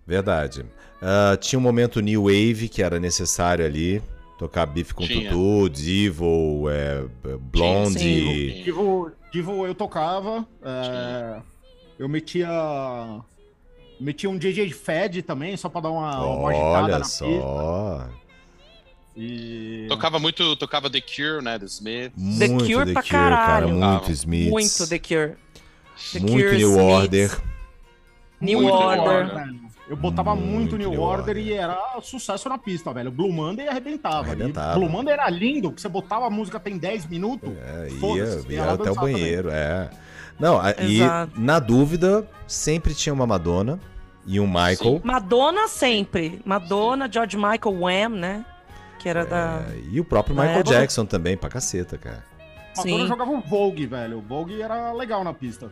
Verdade. 0.07 0.67
Ah, 1.01 1.37
tinha 1.39 1.59
um 1.59 1.63
momento 1.63 2.01
New 2.01 2.25
Wave 2.25 2.69
que 2.69 2.83
era 2.83 3.01
necessário 3.01 3.65
ali. 3.65 4.03
Tocar 4.43 4.67
Bife 4.67 4.93
com 4.93 5.07
Tinha. 5.07 5.31
Tutu, 5.31 5.69
Devil, 5.69 6.65
é, 6.69 7.05
Blonde. 7.39 7.97
sim. 8.01 8.63
Divo, 8.65 9.13
Divo 9.33 9.65
eu 9.65 9.73
tocava. 9.73 10.45
é, 10.61 11.41
eu 11.97 12.09
metia. 12.09 12.49
Metia 14.01 14.29
um 14.29 14.37
JJ 14.37 14.73
Fed 14.73 15.23
também, 15.23 15.57
só 15.57 15.69
pra 15.69 15.81
dar 15.83 15.91
uma, 15.93 16.25
uma 16.25 16.51
agitada 16.51 16.83
Olha 16.83 16.99
na 16.99 17.05
só. 17.05 17.25
pista. 17.25 18.11
E... 19.17 19.87
Tocava 19.89 20.19
muito, 20.19 20.57
tocava 20.57 20.91
The 20.91 21.01
Cure, 21.01 21.41
né? 21.45 21.57
The 21.57 21.67
Smith. 21.67 22.13
The 22.41 22.49
muito 22.49 22.65
Cure 22.65 22.87
The 22.87 22.93
pra 22.95 23.03
Cure, 23.03 23.13
cara. 23.13 23.37
caralho. 23.37 23.69
Muito 23.69 23.81
Tocava. 23.93 24.13
Smiths. 24.13 24.51
Muito 24.51 24.89
The 24.89 24.99
Cure. 24.99 25.37
The 26.15 26.19
muito 26.19 26.33
Cure, 26.33 26.57
New 26.59 26.69
Smiths, 26.69 26.93
Order. 26.93 27.43
New 28.41 28.61
Muito 28.63 28.75
Order. 28.75 29.37
Order. 29.39 29.62
Eu 29.89 29.97
botava 29.97 30.35
Muito 30.35 30.49
muito, 30.51 30.77
New, 30.77 30.91
New 30.91 31.01
Order, 31.01 31.29
Order. 31.29 31.37
e 31.39 31.53
era 31.53 31.77
sucesso 32.03 32.49
na 32.49 32.57
pista, 32.57 32.93
velho. 32.93 33.11
Blue 33.11 33.33
Monday 33.33 33.69
arrebentava. 33.69 34.29
Arrebentava. 34.29 34.75
Blue 34.79 34.89
Monday 34.89 35.13
era 35.13 35.29
lindo, 35.29 35.69
porque 35.71 35.83
você 35.83 35.89
botava 35.89 36.27
a 36.27 36.31
música 36.31 36.59
tem 36.61 36.79
10 36.79 37.07
minutos. 37.07 37.51
É, 37.51 37.89
ia, 37.91 38.43
ia 38.55 38.73
até 38.73 38.91
o 38.91 38.95
banheiro, 38.95 39.51
é. 39.51 39.91
Não, 40.39 40.59
a- 40.61 40.71
e 40.81 40.97
Exato. 41.01 41.33
na 41.39 41.59
dúvida, 41.59 42.27
sempre 42.47 42.95
tinha 42.95 43.13
uma 43.13 43.27
Madonna 43.27 43.79
e 44.25 44.39
um 44.41 44.47
Michael. 44.47 45.01
Madonna 45.05 45.69
sempre. 45.69 46.41
Madonna, 46.45 47.11
George 47.13 47.37
Michael, 47.37 47.81
Wham, 47.81 48.09
né? 48.11 48.47
Que 48.99 49.09
era 49.09 49.27
da. 49.27 49.65
É, 49.69 49.81
e 49.91 50.01
o 50.01 50.05
próprio 50.05 50.35
Michael 50.35 50.61
época- 50.61 50.75
Jackson 50.77 51.05
também, 51.05 51.37
pra 51.37 51.49
caceta, 51.51 51.99
cara. 51.99 52.25
Madonna 52.77 52.99
Sim. 53.03 53.07
jogava 53.09 53.31
o 53.33 53.41
Vogue, 53.41 53.85
velho. 53.87 54.19
O 54.19 54.23
Vogue 54.23 54.63
era 54.63 54.93
legal 54.93 55.23
na 55.25 55.35
pista. 55.35 55.71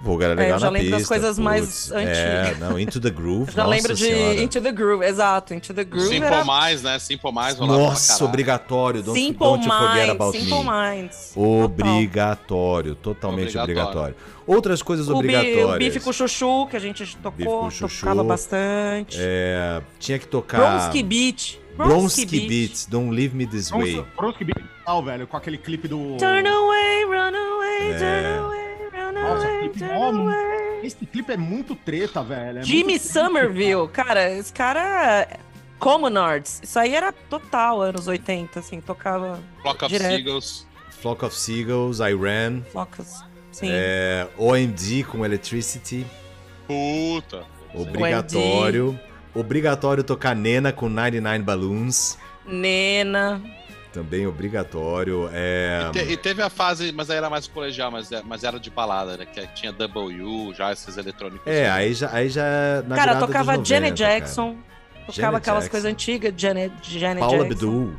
Vulgar 0.00 0.30
era 0.30 0.40
É, 0.40 0.44
legal 0.44 0.56
eu 0.56 0.60
já 0.60 0.66
na 0.66 0.72
lembro 0.72 0.90
das 0.90 0.98
pista, 1.00 1.14
coisas 1.14 1.38
mais 1.40 1.64
putz. 1.64 1.90
É, 1.92 2.40
antigas. 2.50 2.58
não, 2.60 2.78
Into 2.78 3.00
the 3.00 3.10
Groove, 3.10 3.50
Já 3.52 3.64
nossa 3.64 3.70
lembro 3.74 3.94
de 3.94 4.04
senhora. 4.04 4.42
Into 4.42 4.60
the 4.60 4.72
Groove, 4.72 5.04
exato. 5.04 5.54
Into 5.54 5.74
the 5.74 5.84
Groove 5.84 6.06
Simple 6.08 6.26
era 6.26 6.44
Mais, 6.44 6.82
né? 6.82 6.98
Simple 7.00 7.32
Mais 7.32 7.58
Nossa, 7.58 8.24
obrigatório. 8.24 9.02
Don't, 9.02 9.18
Simple 9.18 9.38
don't 9.46 9.64
you 9.66 9.72
forget 9.72 10.06
Minds, 10.06 10.10
about 10.10 10.38
Simple 10.38 10.64
me. 10.64 10.70
Minds. 10.70 11.32
Obrigatório, 11.36 12.94
totalmente 12.94 13.58
obrigatório. 13.58 14.14
Obrigatório. 14.14 14.16
Outras 14.46 14.82
coisas 14.82 15.08
O, 15.08 15.16
obrigatórias. 15.16 15.74
o 15.74 15.78
bife 15.78 16.00
com 16.00 16.12
chuchu, 16.12 16.66
que 16.68 16.76
a 16.76 16.80
gente 16.80 17.16
tocou, 17.18 17.70
chuchu. 17.70 18.00
tocava 18.00 18.22
bastante. 18.24 19.16
É, 19.20 19.82
tinha 19.98 20.18
que 20.18 20.26
tocar. 20.26 20.58
Bronski 20.80 21.02
Beach. 21.02 21.60
Bronski 21.76 22.40
Beats, 22.48 22.86
Don't 22.86 23.14
Leave 23.14 23.36
Me 23.36 23.46
This 23.46 23.70
Way. 23.70 24.04
Bronski 24.16 24.44
Beat 24.44 24.64
tal, 24.84 25.02
velho, 25.04 25.26
com 25.26 25.36
aquele 25.36 25.58
clipe 25.58 25.86
do. 25.86 26.16
Turn 26.18 26.46
away, 26.48 27.04
run 27.04 27.36
away, 27.36 27.92
É. 27.92 27.98
turn 27.98 28.38
away, 28.46 28.67
Nossa, 29.12 29.46
clipe 29.58 29.84
mó-. 29.84 30.30
Esse 30.82 31.06
clipe 31.06 31.32
é 31.32 31.36
muito 31.36 31.74
treta, 31.74 32.22
velho. 32.22 32.58
é 32.60 32.62
Jimmy 32.62 32.98
Somerville, 32.98 33.88
cara, 33.88 34.30
esse 34.30 34.52
cara. 34.52 35.28
Commonards. 35.78 36.60
Isso 36.62 36.76
aí 36.78 36.94
era 36.94 37.12
total 37.12 37.80
anos 37.80 38.08
80, 38.08 38.58
assim, 38.58 38.80
tocava 38.80 39.38
Flock 39.62 39.84
of 39.84 39.94
Direto. 39.94 40.10
Seagulls. 40.16 40.66
Flock 40.90 41.24
of 41.24 41.36
Seagulls, 41.36 42.00
I 42.00 42.14
Ran. 42.14 42.62
flocas. 42.72 43.22
Sim. 43.52 43.68
É, 43.70 44.26
OMD 44.36 45.04
com 45.04 45.24
Electricity. 45.24 46.04
Puta. 46.66 47.44
Obrigatório. 47.74 48.98
Obrigatório 49.34 50.02
tocar 50.02 50.34
Nena 50.34 50.72
com 50.72 50.88
99 50.88 51.38
Balloons. 51.44 52.18
Nena. 52.46 53.40
Também 53.92 54.26
obrigatório. 54.26 55.30
É, 55.32 55.86
E, 55.88 55.92
te- 55.92 56.12
e 56.12 56.16
teve 56.16 56.42
a 56.42 56.50
fase, 56.50 56.92
mas 56.92 57.08
aí 57.10 57.16
era 57.16 57.30
mais 57.30 57.46
colegial, 57.46 57.90
mas, 57.90 58.12
é- 58.12 58.22
mas 58.22 58.44
era 58.44 58.60
de 58.60 58.68
balada, 58.70 59.16
né? 59.16 59.24
Que 59.26 59.46
tinha 59.48 59.72
W, 59.72 60.52
já 60.54 60.72
esses 60.72 60.96
eletrônicos. 60.96 61.46
é 61.46 61.70
aí 61.70 61.94
já, 61.94 62.10
aí 62.12 62.28
já 62.28 62.82
na 62.86 62.94
cara, 62.96 63.16
tocava 63.16 63.52
dos 63.52 63.60
90, 63.60 63.64
Janet 63.68 63.98
cara. 63.98 64.12
Jackson. 64.20 64.56
Tocava 65.06 65.12
Janet 65.12 65.36
aquelas 65.36 65.64
Jackson. 65.64 65.70
coisas 65.70 65.90
antigas, 65.90 66.34
Janet, 66.36 66.72
Janet 66.82 67.20
Paula 67.20 67.38
Jackson. 67.44 67.52
Abdul. 67.54 67.94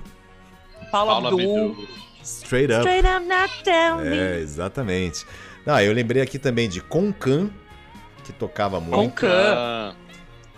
Paula, 0.92 1.12
Paula 1.14 1.30
Abdul. 1.30 1.70
Abdul. 1.72 1.88
Straight 2.22 2.72
Up. 2.74 2.80
Straight 2.82 3.08
up, 3.08 3.26
not. 3.26 3.64
É, 4.06 4.40
exatamente. 4.40 5.26
Não, 5.66 5.80
eu 5.82 5.92
lembrei 5.92 6.22
aqui 6.22 6.38
também 6.38 6.70
de 6.70 6.82
Concan, 6.82 7.50
que 8.24 8.32
tocava 8.32 8.80
muito. 8.80 8.96
Concan. 9.22 9.28
Ah, 9.56 9.94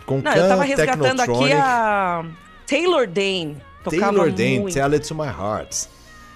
Concan, 0.06 0.30
Não, 0.30 0.36
eu 0.44 0.50
tava 0.50 0.64
resgatando 0.64 1.20
aqui 1.22 1.54
a 1.54 2.26
Taylor 2.68 3.08
Dane. 3.08 3.58
Tocava 3.84 4.12
Taylor 4.14 4.32
Dane, 4.32 4.60
muito. 4.60 4.74
Tell 4.74 4.92
It 4.94 5.08
To 5.08 5.16
My 5.16 5.28
Heart. 5.28 5.88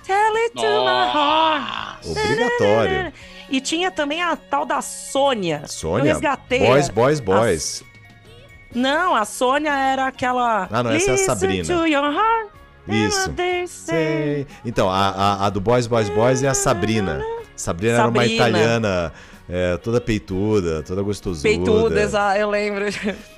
Tell 0.06 0.36
it 0.36 0.54
to 0.56 0.62
my 0.62 1.12
heart. 1.14 2.06
Obrigatório. 2.06 3.14
E 3.50 3.60
tinha 3.62 3.90
também 3.92 4.22
a 4.22 4.36
tal 4.36 4.66
da 4.66 4.82
Sônia. 4.82 5.62
Eu 5.64 5.68
Sônia, 5.68 6.14
resgatei. 6.14 6.60
Boys, 6.60 6.90
a- 6.90 6.92
Boys, 6.92 7.20
Boys. 7.20 7.84
Não, 8.74 9.16
a 9.16 9.26
Sônia 9.26 9.72
era 9.74 10.08
aquela. 10.08 10.68
Ah, 10.72 10.84
não, 10.84 10.92
essa 10.92 11.12
é 11.12 11.14
a 11.14 11.18
Sabrina. 11.18 11.64
to 11.64 11.88
your 11.88 12.04
heart, 12.14 12.50
Isso. 12.88 13.32
Sei. 13.68 14.46
Então, 14.66 14.90
a, 14.90 15.10
a, 15.10 15.46
a 15.46 15.50
do 15.50 15.62
Boys, 15.62 15.88
Boys, 15.88 16.10
Boys 16.10 16.44
é 16.44 16.48
a 16.50 16.54
Sabrina. 16.54 17.24
Sabrina, 17.56 17.94
era 17.94 18.04
uma 18.08 18.22
Sabrina. 18.22 18.34
italiana, 18.50 19.14
é, 19.50 19.78
toda 19.78 20.02
peituda, 20.02 20.84
toda 20.84 21.02
gostosuda. 21.02 21.48
Peituda, 21.48 22.02
exa- 22.02 22.38
eu 22.38 22.50
lembro. 22.50 22.86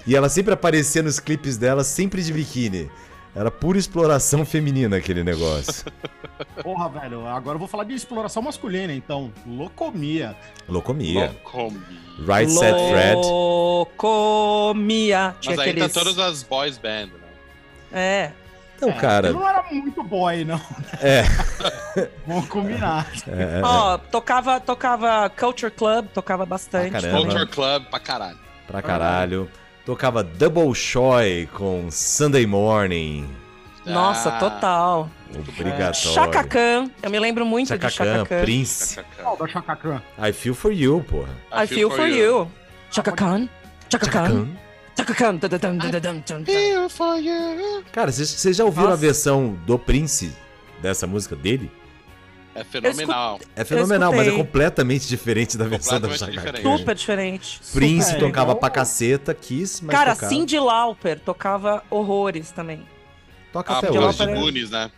E 0.08 0.16
ela 0.16 0.28
sempre 0.28 0.54
aparecia 0.54 1.04
nos 1.04 1.20
clipes 1.20 1.56
dela, 1.56 1.84
sempre 1.84 2.22
de 2.24 2.34
biquíni. 2.34 2.90
Era 3.38 3.52
pura 3.52 3.78
exploração 3.78 4.44
feminina 4.44 4.98
aquele 4.98 5.24
negócio. 5.24 5.86
Porra, 6.64 6.90
velho. 6.90 7.28
Agora 7.28 7.54
eu 7.56 7.60
vou 7.60 7.68
falar 7.68 7.84
de 7.84 7.94
exploração 7.94 8.42
masculina, 8.42 8.92
então. 8.92 9.32
Locomia. 9.46 10.36
Locomia. 10.68 11.28
Locomia. 11.44 11.80
Right 12.18 12.52
Set 12.52 12.74
Fred. 12.90 13.16
Locomia. 13.18 14.56
Tinha 15.40 15.56
Mas 15.56 15.66
aí 15.66 15.70
aqueles... 15.70 15.94
tá 15.94 16.00
todas 16.00 16.18
as 16.18 16.42
boys 16.42 16.80
band, 16.80 17.06
né? 17.06 17.28
É. 17.94 18.32
Então, 18.76 18.92
cara, 18.94 19.28
Eu 19.28 19.34
não 19.34 19.48
era 19.48 19.64
muito 19.72 20.04
boy, 20.04 20.44
não. 20.44 20.60
é. 21.00 21.24
Vamos 22.26 22.48
combinar. 22.48 23.08
é, 23.28 23.60
é, 23.60 23.62
Ó, 23.64 24.00
tocava, 24.00 24.60
tocava 24.60 25.30
Culture 25.30 25.72
Club, 25.72 26.08
tocava 26.08 26.44
bastante. 26.44 27.06
Ah. 27.06 27.12
Culture 27.12 27.46
Club 27.48 27.86
pra 27.86 28.00
caralho. 28.00 28.40
pra 28.66 28.82
caralho. 28.82 29.48
Tocava 29.88 30.22
Double 30.22 30.76
Shoy 30.76 31.48
com 31.54 31.88
Sunday 31.90 32.46
Morning. 32.46 33.26
Nossa, 33.86 34.28
Ah, 34.28 34.38
total. 34.38 35.10
Obrigatório. 35.34 35.94
Chaka 35.96 36.44
Khan. 36.44 36.92
Eu 37.02 37.10
me 37.10 37.18
lembro 37.18 37.46
muito 37.46 37.70
Chaka 37.70 37.88
de 37.88 37.94
Chaka 37.94 38.26
Khan. 38.26 38.42
Prince. 38.42 39.00
Chaka 39.50 39.76
Khan? 39.78 40.02
I 40.20 40.34
Feel 40.34 40.54
For 40.54 40.74
You, 40.74 41.06
porra. 41.10 41.30
I 41.64 41.66
feel 41.68 41.90
for 41.90 42.06
you. 42.06 42.52
Chaka 42.92 43.14
Khan. 43.14 43.48
Chaka 43.90 44.10
Khan. 44.10 44.50
Chaka 44.94 45.14
Khan. 45.14 45.40
Feel 46.46 46.90
for 46.90 47.16
you. 47.18 47.82
Cara, 47.94 48.12
vocês 48.12 48.58
já 48.58 48.66
ouviram 48.66 48.88
a 48.88 48.90
Nossa. 48.90 49.02
versão 49.02 49.58
do 49.66 49.80
Prince 49.80 50.36
dessa 50.82 51.08
música 51.08 51.34
dele? 51.34 51.72
É 52.60 52.64
fenomenal. 52.64 53.40
É 53.56 53.64
fenomenal, 53.64 54.12
mas 54.14 54.28
é 54.28 54.32
completamente 54.32 55.08
diferente 55.08 55.58
da 55.58 55.66
versão 55.66 56.00
da 56.00 56.10
Chaka 56.10 56.32
diferente. 56.32 56.64
Super 56.78 56.96
diferente. 56.96 57.60
Prince 57.74 58.08
Super. 58.08 58.20
tocava 58.20 58.52
Igual- 58.52 58.60
pra 58.60 58.70
caceta, 58.70 59.34
Kiss, 59.34 59.84
mas 59.84 59.96
Cara, 59.96 60.14
tocava. 60.16 60.34
Cindy 60.34 60.60
Lauper 60.60 61.20
tocava 61.20 61.84
horrores 61.90 62.52
também. 62.52 62.86
toca 63.54 63.74
Ah, 63.74 63.78
até 63.78 63.90
hoje. 63.90 63.98
de 64.00 64.04
Lauper 64.06 64.30
é- 64.30 64.34
Goonies, 64.40 64.70
né? 64.72 64.92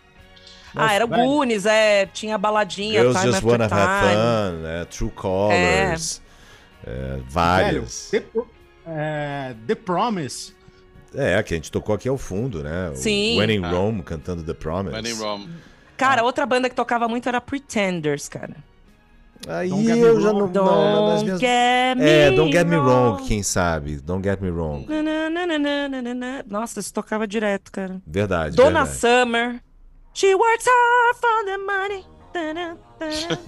ah, 0.76 0.94
era 0.94 1.06
o 1.06 1.08
velho. 1.08 1.24
Goonies, 1.24 1.66
é. 1.66 2.06
Tinha 2.08 2.38
baladinha, 2.38 3.00
Girls 3.02 3.20
Time 3.20 3.32
Just 3.32 3.38
After 3.44 3.52
Wanna 3.52 3.68
Time. 3.68 3.82
Have 3.82 4.08
Fun, 4.08 4.62
né? 4.64 4.86
True 4.86 5.12
Colors, 5.12 6.22
é, 6.86 6.92
Velho, 6.92 7.24
vários. 7.28 8.10
The, 8.12 8.24
é, 8.88 9.56
The 9.68 9.76
Promise. 9.76 10.54
É, 11.16 11.42
que 11.42 11.54
a 11.56 11.58
gente 11.58 11.72
tocou 11.72 11.96
aqui 11.96 12.08
ao 12.08 12.18
fundo, 12.20 12.62
né? 12.64 12.90
O 12.92 12.96
Sim. 12.96 13.40
When 13.40 13.52
in 13.58 13.64
Ah. 13.66 13.70
Rome 13.72 14.04
cantando 14.04 14.44
The 14.44 14.54
Promise. 14.54 14.96
When 14.96 15.12
in 15.12 15.18
Rome. 15.20 15.50
Cara, 16.00 16.24
outra 16.24 16.46
banda 16.46 16.70
que 16.70 16.76
tocava 16.76 17.08
muito 17.08 17.28
era 17.30 17.40
Pretenders, 17.42 18.28
cara. 18.28 18.56
Aí 19.48 19.70
Don't 19.70 19.90
eu 19.90 20.20
já 20.22 20.34
não. 20.34 20.40
Wrong. 20.42 20.54
não, 20.54 21.06
Don't 21.08 21.24
minhas- 21.26 21.40
get 21.40 21.98
me 21.98 22.06
É, 22.10 22.32
Don't 22.32 22.52
Get 22.52 22.68
Me 22.68 22.76
Wrong, 22.76 23.16
wrong. 23.18 23.28
quem 23.28 23.42
sabe? 23.44 23.98
Don't 24.02 24.24
Get 24.28 24.42
Me 24.42 24.50
Wrong. 24.50 24.86
Nananana. 24.88 26.44
Nossa, 26.48 26.80
isso 26.82 26.94
tocava 26.94 27.26
direto, 27.28 27.72
cara. 27.72 28.02
Verdade. 28.06 28.56
Donna 28.56 28.84
verdade. 28.86 28.98
Summer. 29.00 29.62
She 30.14 30.34
works 30.36 30.66
hard 30.68 31.16
for 31.18 31.46
the 31.46 31.58
money. 31.58 32.06
Tana. 32.34 32.78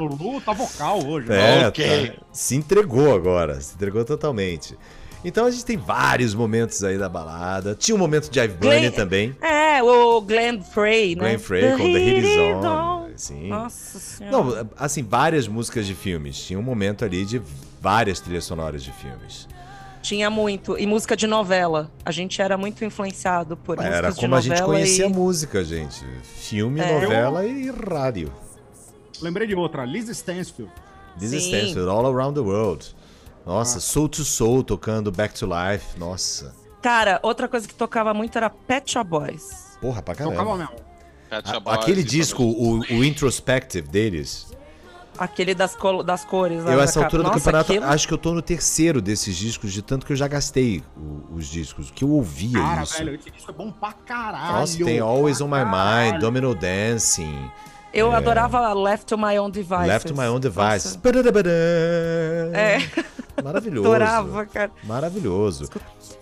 O 0.00 0.04
Lu 0.04 0.40
tá 0.40 0.52
vocal 0.52 1.04
hoje. 1.04 1.28
né? 1.28 1.62
É, 1.62 1.68
Ok. 1.68 2.10
tá. 2.10 2.22
se 2.32 2.54
entregou 2.54 3.14
agora, 3.14 3.60
se 3.60 3.74
entregou 3.74 4.04
totalmente. 4.04 4.76
Então 5.24 5.46
a 5.46 5.50
gente 5.50 5.64
tem 5.64 5.76
vários 5.76 6.34
momentos 6.34 6.82
aí 6.84 6.96
da 6.96 7.08
balada. 7.08 7.74
Tinha 7.74 7.94
um 7.94 7.98
momento 7.98 8.30
de 8.30 8.40
Jive 8.40 8.54
Bunny 8.54 8.78
Glenn- 8.80 8.90
também. 8.92 9.36
É, 9.40 9.82
o 9.82 10.20
Glenn 10.20 10.60
Frey, 10.62 11.16
né? 11.16 11.20
Glenn 11.30 11.38
Frey 11.38 11.72
com 11.72 11.78
The 11.78 11.84
Heat 11.84 12.26
Is 12.26 12.64
On. 12.64 13.08
Sim. 13.16 13.48
Nossa 13.48 13.98
senhora. 13.98 14.36
Não, 14.62 14.70
assim, 14.78 15.02
várias 15.02 15.48
músicas 15.48 15.86
de 15.86 15.94
filmes. 15.94 16.38
Tinha 16.38 16.58
um 16.58 16.62
momento 16.62 17.04
ali 17.04 17.24
de 17.24 17.42
várias 17.80 18.20
trilhas 18.20 18.44
sonoras 18.44 18.82
de 18.84 18.92
filmes. 18.92 19.48
Tinha 20.00 20.30
muito. 20.30 20.78
E 20.78 20.86
música 20.86 21.16
de 21.16 21.26
novela. 21.26 21.90
A 22.04 22.12
gente 22.12 22.40
era 22.40 22.56
muito 22.56 22.84
influenciado 22.84 23.56
por 23.56 23.76
Era 23.80 24.08
músicas 24.08 24.14
de 24.14 24.20
como 24.20 24.34
a 24.36 24.40
gente 24.40 24.62
conhecia 24.62 25.06
e... 25.06 25.12
música, 25.12 25.64
gente. 25.64 26.04
Filme, 26.22 26.80
É. 26.80 27.00
novela 27.00 27.44
e 27.44 27.68
rádio. 27.70 28.32
Lembrei 29.20 29.48
de 29.48 29.56
outra, 29.56 29.84
Liz 29.84 30.08
Stansfield. 30.08 30.72
Is 31.20 31.30
Sim. 31.30 31.38
Stansfield, 31.38 31.88
All 31.90 32.06
Around 32.06 32.34
the 32.34 32.46
World. 32.46 32.94
Nossa, 33.46 33.80
Soul 33.80 34.08
to 34.08 34.24
Soul 34.24 34.62
tocando 34.62 35.10
Back 35.10 35.34
to 35.38 35.46
Life. 35.46 35.98
Nossa. 35.98 36.54
Cara, 36.82 37.18
outra 37.22 37.48
coisa 37.48 37.66
que 37.66 37.74
tocava 37.74 38.12
muito 38.14 38.36
era 38.36 38.48
Pet 38.50 38.90
Shop 38.92 39.08
Boys. 39.08 39.76
Porra, 39.80 40.02
pra 40.02 40.14
Tocava 40.14 40.34
caramba. 40.36 40.56
mesmo. 40.56 40.74
Pet 41.30 41.48
Shop 41.48 41.60
Boys, 41.64 41.78
aquele 41.78 42.02
disco, 42.04 42.42
o, 42.42 42.78
o 42.80 43.04
Introspective 43.04 43.88
deles, 43.88 44.46
Aquele 45.18 45.52
das, 45.52 45.76
das 46.06 46.24
cores. 46.24 46.58
eu 46.60 46.64
da 46.76 46.82
essa 46.84 47.02
altura 47.02 47.24
do 47.24 47.28
Nossa, 47.30 47.40
campeonato, 47.40 47.72
aquilo- 47.72 47.86
acho 47.86 48.06
que 48.06 48.14
eu 48.14 48.18
tô 48.18 48.32
no 48.32 48.40
terceiro 48.40 49.02
desses 49.02 49.34
discos, 49.36 49.72
de 49.72 49.82
tanto 49.82 50.06
que 50.06 50.12
eu 50.12 50.16
já 50.16 50.28
gastei 50.28 50.80
o- 50.96 51.34
os 51.34 51.48
discos, 51.48 51.90
que 51.90 52.04
eu 52.04 52.10
ouvia 52.10 52.52
Cara, 52.60 52.82
isso. 52.84 52.98
velho, 52.98 53.14
esse 53.16 53.28
disco 53.28 53.50
é 53.50 53.54
bom 53.54 53.72
pra 53.72 53.92
caralho. 53.94 54.52
Nossa, 54.60 54.78
tem 54.84 55.00
Always 55.00 55.40
On 55.40 55.48
My 55.48 55.64
Mind. 55.64 56.20
Domino 56.20 56.54
Dancing, 56.54 57.50
Eu 57.92 58.12
adorava 58.12 58.72
Left 58.72 59.06
to 59.06 59.16
My 59.16 59.38
Own 59.38 59.50
Devices. 59.50 59.86
Left 59.86 60.08
to 60.08 60.14
My 60.14 60.26
Own 60.26 60.40
Badadabadã. 61.02 61.50
É, 62.52 62.78
Maravilhoso. 63.42 63.88
adorava, 63.88 64.46
cara. 64.46 64.70
Maravilhoso. 64.84 65.68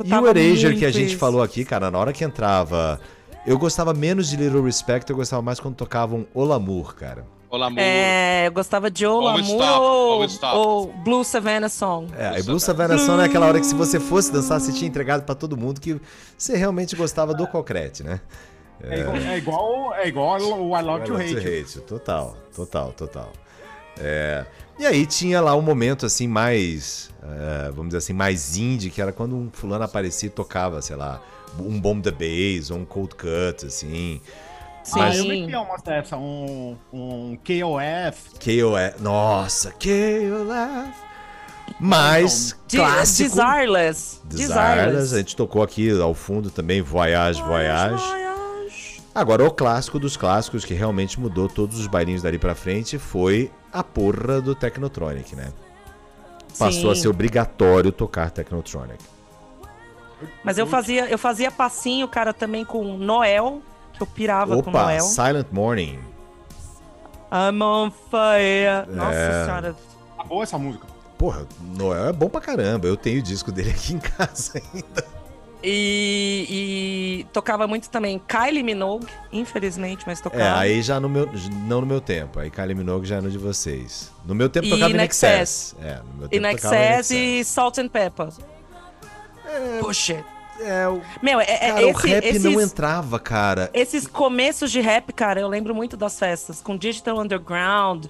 E 0.04 0.12
o 0.12 0.26
Erasure 0.28 0.76
que 0.76 0.84
a 0.84 0.90
gente 0.90 1.10
isso. 1.10 1.18
falou 1.18 1.42
aqui, 1.42 1.64
cara, 1.64 1.90
na 1.90 1.98
hora 1.98 2.12
que 2.12 2.24
entrava. 2.24 3.00
Eu 3.46 3.58
gostava 3.58 3.94
menos 3.94 4.28
de 4.28 4.36
Little 4.36 4.62
Respect, 4.62 5.08
eu 5.08 5.16
gostava 5.16 5.40
mais 5.40 5.60
quando 5.60 5.76
tocavam 5.76 6.26
O 6.34 6.44
Lamour, 6.44 6.94
cara. 6.96 7.24
Olá, 7.48 7.68
amor. 7.68 7.78
É, 7.78 8.48
eu 8.48 8.52
gostava 8.52 8.90
de 8.90 9.04
Stop, 9.04 9.78
ou, 9.80 10.26
ou 10.52 10.92
Blue 11.04 11.22
Savannah 11.24 11.68
Song. 11.68 12.12
É, 12.18 12.40
e 12.40 12.42
Blue 12.42 12.58
Savannah 12.58 12.98
Song 12.98 13.22
é 13.22 13.26
aquela 13.26 13.46
hora 13.46 13.60
que 13.60 13.66
se 13.66 13.74
você 13.74 14.00
fosse 14.00 14.32
dançar, 14.32 14.60
você 14.60 14.72
tinha 14.72 14.88
entregado 14.88 15.22
pra 15.22 15.34
todo 15.34 15.56
mundo 15.56 15.80
que 15.80 16.00
você 16.36 16.56
realmente 16.56 16.96
gostava 16.96 17.32
do 17.32 17.46
concrete, 17.46 18.02
né? 18.02 18.20
É, 18.82 19.00
igual, 19.00 19.16
é 19.16 19.36
igual, 19.38 19.94
é 19.94 20.08
igual 20.08 20.40
o 20.40 20.78
I 20.78 20.82
Love 20.82 21.04
to 21.06 21.20
I 21.20 21.36
Hate. 21.60 21.74
To 21.74 21.80
Total, 21.82 22.36
total, 22.54 22.92
total. 22.92 23.32
É, 23.98 24.44
E 24.78 24.84
aí 24.84 25.06
tinha 25.06 25.40
lá 25.40 25.56
um 25.56 25.62
momento 25.62 26.04
assim 26.04 26.28
mais, 26.28 27.10
é, 27.22 27.68
vamos 27.70 27.86
dizer 27.86 27.98
assim, 27.98 28.12
mais 28.12 28.56
indie, 28.56 28.90
que 28.90 29.00
era 29.00 29.12
quando 29.12 29.34
um 29.34 29.48
fulano 29.50 29.84
aparecia 29.84 30.26
e 30.26 30.30
tocava, 30.30 30.82
sei 30.82 30.96
lá, 30.96 31.22
um 31.58 31.80
Bomb 31.80 32.02
the 32.02 32.10
Bass 32.10 32.70
ou 32.70 32.78
um 32.78 32.84
Cold 32.84 33.14
Cut, 33.14 33.64
assim. 33.66 34.20
Sim. 34.84 35.00
Ah, 35.00 35.16
eu 35.16 35.32
é 35.50 35.58
uma 35.58 35.78
dessa, 35.78 36.16
um, 36.16 36.76
um 36.92 37.36
KOF. 37.44 38.30
KOF, 38.38 39.02
nossa, 39.02 39.72
KOF. 39.72 41.06
Mas 41.80 42.56
De- 42.68 42.76
clássico. 42.76 43.30
Desireless. 43.30 44.20
Desireless, 44.24 45.14
a 45.14 45.18
gente 45.18 45.34
tocou 45.34 45.62
aqui 45.62 45.90
ao 46.00 46.14
fundo 46.14 46.50
também, 46.50 46.80
Voyage, 46.80 47.42
Voyage. 47.42 48.02
Voyage. 48.04 48.25
Agora, 49.16 49.42
o 49.46 49.50
clássico 49.50 49.98
dos 49.98 50.14
clássicos 50.14 50.62
que 50.62 50.74
realmente 50.74 51.18
mudou 51.18 51.48
todos 51.48 51.80
os 51.80 51.86
bailinhos 51.86 52.20
dali 52.20 52.38
pra 52.38 52.54
frente 52.54 52.98
foi 52.98 53.50
a 53.72 53.82
porra 53.82 54.42
do 54.42 54.54
Technotronic, 54.54 55.34
né? 55.34 55.54
Passou 56.58 56.90
a 56.90 56.94
Sim. 56.94 57.00
ser 57.00 57.08
obrigatório 57.08 57.90
tocar 57.90 58.30
Technotronic. 58.30 59.02
Mas 60.44 60.58
eu 60.58 60.66
fazia, 60.66 61.06
eu 61.08 61.16
fazia 61.16 61.50
passinho, 61.50 62.06
cara, 62.06 62.34
também 62.34 62.62
com 62.62 62.98
Noel, 62.98 63.62
que 63.94 64.02
eu 64.02 64.06
pirava 64.06 64.52
com 64.62 64.68
Opa, 64.68 64.82
Noel. 64.82 65.00
Silent 65.04 65.46
Morning. 65.50 65.98
I'm 67.32 67.62
on 67.62 67.90
fire. 67.90 68.86
Nossa 68.94 69.16
É. 69.16 69.44
senhora. 69.46 69.76
Tá 70.14 70.24
boa 70.24 70.42
essa 70.42 70.58
música. 70.58 70.86
Porra, 71.16 71.46
Noel 71.74 72.08
é 72.08 72.12
bom 72.12 72.28
pra 72.28 72.42
caramba. 72.42 72.86
Eu 72.86 72.98
tenho 72.98 73.20
o 73.20 73.22
disco 73.22 73.50
dele 73.50 73.70
aqui 73.70 73.94
em 73.94 73.98
casa 73.98 74.60
ainda. 74.74 75.15
E, 75.68 76.46
e 77.20 77.26
tocava 77.32 77.66
muito 77.66 77.90
também 77.90 78.20
Kylie 78.20 78.62
Minogue, 78.62 79.06
infelizmente, 79.32 80.04
mas 80.06 80.20
tocava. 80.20 80.42
É, 80.44 80.50
aí 80.52 80.80
já 80.82 81.00
no 81.00 81.08
meu. 81.08 81.28
Não 81.66 81.80
no 81.80 81.86
meu 81.86 82.00
tempo. 82.00 82.38
Aí 82.38 82.50
Kylie 82.50 82.74
Minogue 82.74 83.04
já 83.06 83.16
é 83.16 83.20
no 83.20 83.28
de 83.30 83.38
vocês. 83.38 84.12
No 84.24 84.34
meu 84.34 84.48
tempo 84.48 84.66
E 84.66 84.70
tocava 84.70 84.92
In 84.92 84.96
in 84.96 85.00
Excess. 85.02 85.74
É, 85.82 85.96
no 85.96 86.18
meu 86.20 86.28
tempo 86.28 86.46
In 86.46 86.50
Excess 86.50 87.10
e 87.10 87.44
Salt 87.44 87.78
and 87.78 87.88
Pepper. 87.88 88.28
Push 89.80 90.10
it. 90.10 90.24
É, 90.60 90.88
o, 90.88 91.02
Meu, 91.20 91.38
é, 91.38 91.44
é 91.44 91.72
cara, 91.72 91.86
o 91.86 91.90
esse- 91.90 92.06
rap 92.08 92.24
esses, 92.24 92.42
não 92.44 92.60
entrava, 92.60 93.18
cara. 93.18 93.68
esses 93.74 94.06
começos 94.06 94.72
de 94.72 94.80
rap, 94.80 95.12
cara, 95.12 95.38
eu 95.38 95.48
lembro 95.48 95.74
muito 95.74 95.96
das 95.98 96.18
festas. 96.18 96.62
Com 96.62 96.78
Digital 96.78 97.18
Underground, 97.18 98.06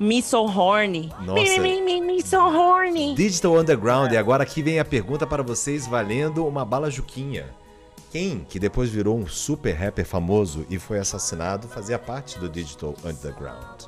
Me 0.00 0.22
So 0.22 0.46
Horny. 0.46 1.12
Nossa. 1.20 1.42
Me, 1.42 1.58
me, 1.58 1.82
me, 1.82 2.00
me 2.00 2.22
So 2.22 2.38
Horny. 2.38 3.14
Digital 3.14 3.58
Underground. 3.58 4.10
E 4.12 4.16
agora 4.16 4.44
aqui 4.44 4.62
vem 4.62 4.80
a 4.80 4.84
pergunta 4.84 5.26
para 5.26 5.42
vocês 5.42 5.86
valendo 5.86 6.46
uma 6.46 6.64
bala 6.64 6.90
Juquinha. 6.90 7.54
Quem, 8.10 8.44
que 8.48 8.58
depois 8.58 8.88
virou 8.88 9.18
um 9.18 9.26
super 9.28 9.72
rapper 9.72 10.06
famoso 10.06 10.64
e 10.70 10.78
foi 10.78 10.98
assassinado, 10.98 11.68
fazia 11.68 11.98
parte 11.98 12.38
do 12.38 12.48
Digital 12.48 12.94
Underground? 13.04 13.82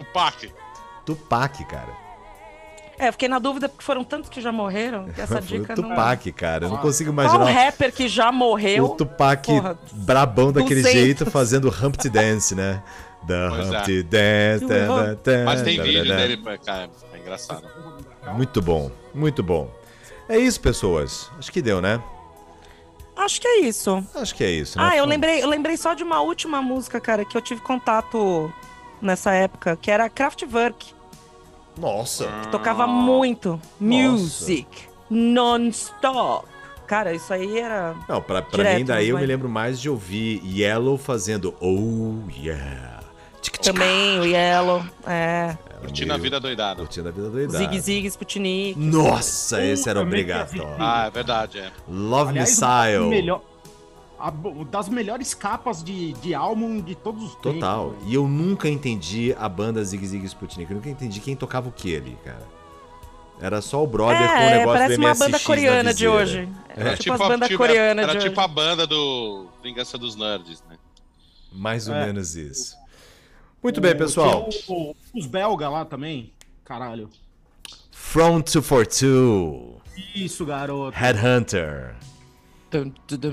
O 0.00 0.04
Pac. 0.12 0.52
Tupac, 1.06 1.64
cara. 1.66 2.02
É, 2.98 3.08
eu 3.08 3.12
fiquei 3.12 3.28
na 3.28 3.38
dúvida 3.38 3.68
porque 3.68 3.84
foram 3.84 4.04
tantos 4.04 4.28
que 4.28 4.40
já 4.40 4.52
morreram 4.52 5.06
que 5.06 5.20
essa 5.20 5.40
Foi 5.42 5.58
o 5.58 5.60
dica 5.60 5.76
não... 5.76 5.90
Tupac, 5.90 6.32
cara. 6.32 6.66
Eu 6.66 6.70
não 6.70 6.78
consigo 6.78 7.12
Qual 7.12 7.24
imaginar 7.24 7.50
rapper 7.50 7.92
que 7.92 8.08
já 8.08 8.32
morreu? 8.32 8.84
o 8.84 8.88
Tupac 8.90 9.46
Porra, 9.46 9.78
brabão 9.92 10.52
daquele 10.52 10.82
200. 10.82 11.00
jeito 11.00 11.30
fazendo 11.30 11.68
Humpty 11.68 12.10
Dance, 12.10 12.54
né? 12.54 12.82
The 13.26 13.48
Pois 13.50 13.72
é. 13.72 13.78
Humpty 13.78 14.02
Dance. 14.02 14.66
Tan, 14.66 15.14
tan, 15.16 15.44
Mas 15.44 15.62
tem 15.62 15.80
vídeo 15.80 16.02
dele, 16.04 16.36
pra- 16.36 16.58
cara, 16.58 16.90
é 17.12 17.18
engraçado. 17.18 17.66
Muito 18.34 18.60
bom, 18.62 18.90
muito 19.14 19.42
bom. 19.42 19.70
É 20.28 20.38
isso, 20.38 20.60
pessoas. 20.60 21.30
Acho 21.38 21.50
que 21.52 21.60
deu, 21.62 21.80
né? 21.80 22.02
Acho 23.16 23.40
que 23.40 23.46
é 23.46 23.60
isso. 23.60 24.02
Acho 24.14 24.34
que 24.34 24.42
é 24.42 24.50
isso. 24.50 24.78
né? 24.78 24.88
Ah, 24.90 24.96
eu 24.96 25.04
lembrei, 25.04 25.42
eu 25.42 25.48
lembrei 25.48 25.76
só 25.76 25.94
de 25.94 26.02
uma 26.02 26.20
última 26.20 26.62
música, 26.62 27.00
cara, 27.00 27.24
que 27.24 27.36
eu 27.36 27.40
tive 27.42 27.60
contato 27.60 28.52
nessa 29.00 29.32
época, 29.32 29.76
que 29.76 29.90
era 29.90 30.08
Kraftwerk. 30.08 30.94
Nossa. 31.78 32.26
que 32.42 32.48
Tocava 32.48 32.86
muito. 32.86 33.60
Music. 33.78 34.66
Non-stop. 35.10 36.46
Cara, 36.86 37.14
isso 37.14 37.32
aí 37.32 37.58
era. 37.58 37.94
Não, 38.08 38.20
pra, 38.20 38.42
pra 38.42 38.56
Direto, 38.58 38.78
mim, 38.78 38.84
daí 38.84 39.08
eu 39.08 39.14
mas- 39.14 39.22
me 39.22 39.26
lembro 39.26 39.48
mais 39.48 39.80
de 39.80 39.88
ouvir 39.88 40.42
Yellow 40.44 40.98
fazendo 40.98 41.54
Oh 41.60 42.14
Yeah. 42.38 42.91
Também 43.62 44.18
o 44.20 44.24
Yellow. 44.24 44.84
É. 45.06 45.56
era 45.56 45.80
Curtindo 45.80 46.12
a 46.12 46.16
vida 46.16 46.38
doidada. 46.40 46.76
Curtindo 46.80 47.08
a 47.08 47.12
vida 47.12 47.28
doidada. 47.30 47.58
Zig 47.58 47.80
Zig, 47.80 48.06
Sputnik. 48.08 48.78
Nossa, 48.78 49.64
esse 49.64 49.88
era 49.88 50.00
obrigatório. 50.00 50.74
Ah, 50.78 51.06
é 51.06 51.10
verdade, 51.10 51.58
é. 51.58 51.70
Love 51.88 52.30
Aliás, 52.30 52.50
Missile. 52.50 53.08
melhor- 53.08 53.42
a 54.18 54.30
das 54.70 54.88
melhores 54.88 55.34
capas 55.34 55.82
de, 55.82 56.12
de 56.14 56.32
álbum 56.32 56.80
de 56.80 56.94
todos 56.94 57.24
os 57.24 57.34
tempos. 57.34 57.54
Total. 57.54 57.94
E 58.06 58.14
eu 58.14 58.28
nunca 58.28 58.68
entendi 58.68 59.34
a 59.36 59.48
banda 59.48 59.82
Zig 59.84 60.06
Zig 60.06 60.24
Sputnik. 60.26 60.70
Eu 60.70 60.76
nunca 60.76 60.88
entendi 60.88 61.18
quem 61.18 61.34
tocava 61.34 61.68
o 61.68 61.72
que 61.72 61.96
ali, 61.96 62.16
cara. 62.24 62.46
Era 63.40 63.60
só 63.60 63.82
o 63.82 63.86
brother 63.88 64.18
com 64.28 64.34
o 64.34 64.36
É, 64.36 64.50
negócio 64.58 64.72
parece 64.80 64.94
do 64.96 65.00
uma 65.04 65.14
banda 65.14 65.28
na 65.30 65.40
coreana 65.40 65.92
de 65.92 66.06
hoje. 66.06 66.48
É, 66.68 66.94
tipo, 66.96 67.12
as 67.14 67.18
bandas 67.18 67.48
tipo- 67.48 67.58
coreanas 67.58 68.04
Era 68.04 68.12
de 68.12 68.24
tipo 68.28 68.40
hoje. 68.40 68.44
a 68.44 68.48
banda 68.48 68.86
do 68.86 69.46
Vingança 69.60 69.98
dos 69.98 70.14
Nerds, 70.14 70.62
né? 70.70 70.76
Mais 71.52 71.88
ou 71.88 71.94
É. 71.96 72.06
menos 72.06 72.36
isso. 72.36 72.76
Muito 73.62 73.80
bem, 73.80 73.92
O- 73.92 73.98
pessoal. 73.98 74.48
tinha 74.48 74.76
o- 74.76 74.96
os 75.14 75.26
belga 75.26 75.68
lá 75.68 75.84
também. 75.84 76.32
Caralho. 76.64 77.08
From 77.90 78.40
242. 78.40 79.80
Isso, 80.14 80.44
garoto. 80.44 80.96
Headhunter. 80.96 81.94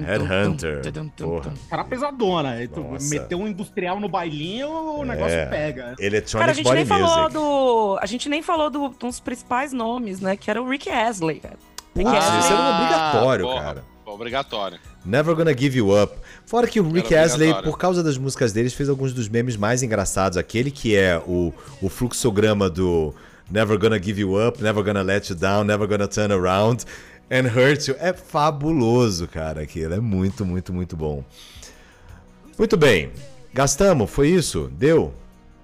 Headhunter. 0.06 0.82
Porra. 1.18 1.54
Cara 1.70 1.84
pesadona. 1.86 2.56
Nossa. 2.76 3.10
meteu 3.10 3.40
um 3.40 3.48
industrial 3.48 4.00
no 4.00 4.10
bailinho, 4.10 4.68
o 4.70 5.06
negócio 5.06 5.36
É. 5.38 5.46
pega. 5.46 5.96
Electronic 6.00 6.32
Cara, 6.40 6.52
a 6.52 6.54
gente 6.54 6.66
Body 6.66 6.76
nem 6.78 6.86
falou 6.86 7.18
Music. 7.18 7.34
do. 7.34 8.00
A 8.02 8.06
gente 8.06 8.30
nem 8.30 8.42
falou 8.44 8.70
do, 8.70 8.90
dos 8.90 9.20
principais 9.20 9.72
nomes, 9.72 10.20
né? 10.20 10.36
Que 10.36 10.50
era 10.50 10.62
o 10.62 10.68
Rick 10.70 10.90
Astley, 10.90 11.40
cara. 11.40 11.58
Rick 11.96 12.10
Ah, 12.10 12.18
Astley. 12.18 12.40
isso 12.40 12.54
era 12.54 12.62
um 12.62 12.76
obrigatório, 12.76 13.46
porra, 13.46 13.62
cara. 13.62 13.84
Obrigatório. 14.06 14.80
Never 15.06 15.34
Gonna 15.36 15.58
Give 15.58 15.78
You 15.78 16.04
Up. 16.04 16.14
Fora 16.50 16.66
que 16.66 16.80
o 16.80 16.92
Rick 16.92 17.14
Astley, 17.14 17.54
por 17.62 17.78
causa 17.78 18.02
das 18.02 18.18
músicas 18.18 18.52
deles, 18.52 18.74
fez 18.74 18.90
alguns 18.90 19.14
dos 19.14 19.30
memes 19.30 19.56
mais 19.56 19.84
engraçados. 19.84 20.36
Aquele 20.36 20.72
que 20.72 20.96
é 20.96 21.16
o, 21.28 21.54
o 21.80 21.90
fluxograma 21.90 22.68
do 22.68 23.14
Never 23.52 23.78
Gonna 23.78 24.02
Give 24.02 24.22
You 24.22 24.48
Up, 24.48 24.60
Never 24.60 24.84
Gonna 24.84 25.04
Let 25.04 25.30
You 25.30 25.36
Down, 25.36 25.64
Never 25.64 25.88
Gonna 25.88 26.08
Turn 26.08 26.34
Around 26.34 26.86
and 27.30 27.56
Hurt 27.56 27.88
You. 27.88 27.96
É 28.00 28.14
fabuloso, 28.14 29.28
cara, 29.28 29.62
aquilo. 29.62 29.94
É 29.94 30.00
muito, 30.00 30.44
muito, 30.44 30.74
muito 30.74 30.98
bom. 30.98 31.24
Muito 32.58 32.76
bem. 32.76 33.12
Gastamos, 33.54 34.10
foi 34.10 34.30
isso? 34.30 34.72
Deu? 34.76 35.14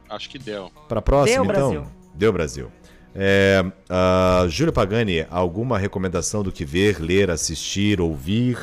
Acho 0.07 0.29
que 0.29 0.37
deu. 0.37 0.69
Pra 0.87 1.01
próxima, 1.01 1.45
Deu, 1.45 1.51
então? 1.51 1.69
Brasil. 1.71 1.91
Deu, 2.13 2.31
Brasil. 2.31 2.71
É, 3.15 3.65
ah, 3.89 4.45
Júlio 4.49 4.71
Pagani, 4.71 5.25
alguma 5.31 5.79
recomendação 5.79 6.43
do 6.43 6.51
que 6.51 6.63
ver, 6.63 6.99
ler, 6.99 7.31
assistir, 7.31 7.99
ouvir? 7.99 8.59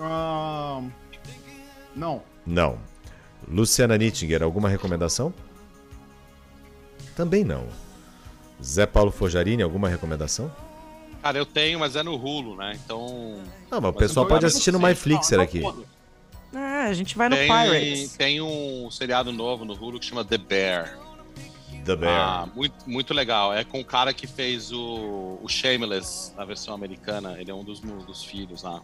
Ah, 0.00 0.82
não. 1.94 2.22
Não. 2.46 2.78
Luciana 3.48 3.96
Nittinger, 3.98 4.42
alguma 4.42 4.68
recomendação? 4.68 5.32
Também 7.16 7.44
não. 7.44 7.66
Zé 8.62 8.86
Paulo 8.86 9.10
Forjarini, 9.10 9.62
alguma 9.62 9.88
recomendação? 9.88 10.50
Cara, 11.22 11.36
eu 11.38 11.44
tenho, 11.46 11.78
mas 11.78 11.96
é 11.96 12.02
no 12.02 12.14
Hulu, 12.14 12.56
né? 12.56 12.78
Então. 12.82 13.42
Não, 13.70 13.80
mas 13.80 13.90
o 13.90 13.94
pessoal 13.94 14.26
pode 14.26 14.46
assistir 14.46 14.72
no. 14.72 14.78
MyFlixer 14.78 15.38
aqui. 15.40 15.62
É, 16.54 16.86
a 16.86 16.92
gente 16.94 17.16
vai 17.16 17.28
no 17.28 17.36
Tem, 17.36 17.46
Pirates. 17.48 18.16
tem 18.16 18.40
um 18.40 18.90
seriado 18.90 19.32
novo 19.32 19.64
no 19.64 19.74
Hulu 19.74 20.00
que 20.00 20.06
chama 20.06 20.24
The 20.24 20.38
Bear. 20.38 20.98
The 21.84 21.92
Ah, 21.92 21.96
Bear. 21.96 22.48
muito, 22.56 22.74
muito 22.90 23.14
legal. 23.14 23.52
É 23.52 23.64
com 23.64 23.80
o 23.80 23.84
cara 23.84 24.12
que 24.14 24.26
fez 24.26 24.72
o, 24.72 25.38
o 25.42 25.48
Shameless 25.48 26.32
na 26.36 26.44
versão 26.44 26.74
americana. 26.74 27.38
Ele 27.38 27.50
é 27.50 27.54
um 27.54 27.62
dos, 27.64 27.80
dos 27.80 28.24
filhos 28.24 28.62
lá. 28.62 28.82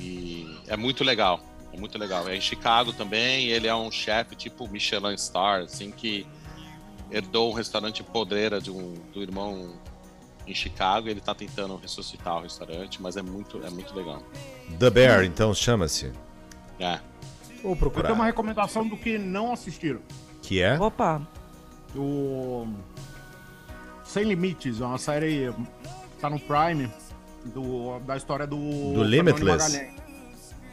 E 0.00 0.58
é 0.66 0.76
muito 0.76 1.04
legal. 1.04 1.40
É 1.72 1.78
muito 1.78 1.98
legal. 1.98 2.28
É 2.28 2.34
em 2.36 2.40
Chicago 2.40 2.92
também. 2.92 3.48
Ele 3.48 3.66
é 3.68 3.74
um 3.74 3.90
chefe 3.90 4.34
tipo 4.34 4.66
Michelin 4.68 5.16
Star, 5.16 5.62
assim, 5.62 5.90
que 5.90 6.26
herdou 7.10 7.50
um 7.50 7.54
restaurante 7.54 8.02
podreira 8.02 8.60
de 8.60 8.70
um, 8.70 8.94
do 9.12 9.22
irmão 9.22 9.74
em 10.46 10.54
Chicago. 10.54 11.08
E 11.08 11.10
ele 11.10 11.20
tá 11.20 11.34
tentando 11.34 11.76
ressuscitar 11.76 12.38
o 12.38 12.42
restaurante, 12.42 13.00
mas 13.00 13.16
é 13.16 13.22
muito, 13.22 13.64
é 13.64 13.70
muito 13.70 13.94
legal. 13.94 14.22
The 14.78 14.90
Bear, 14.90 15.24
então, 15.24 15.52
chama-se. 15.54 16.12
É. 16.78 16.98
Vou 17.62 17.72
Eu 17.72 17.76
procurar. 17.76 18.04
tenho 18.08 18.14
uma 18.14 18.24
recomendação 18.24 18.88
do 18.88 18.96
que 18.96 19.18
não 19.18 19.52
assistiram. 19.52 20.00
Que 20.42 20.62
é? 20.62 20.80
Opa. 20.80 21.20
O 21.94 22.66
Sem 24.04 24.24
Limites, 24.24 24.80
é 24.80 24.84
uma 24.84 24.98
série 24.98 25.52
tá 26.20 26.30
no 26.30 26.38
Prime 26.38 26.90
do, 27.44 27.98
da 28.00 28.16
história 28.16 28.46
do 28.46 28.56
Do 28.56 29.02
Limitless? 29.02 29.90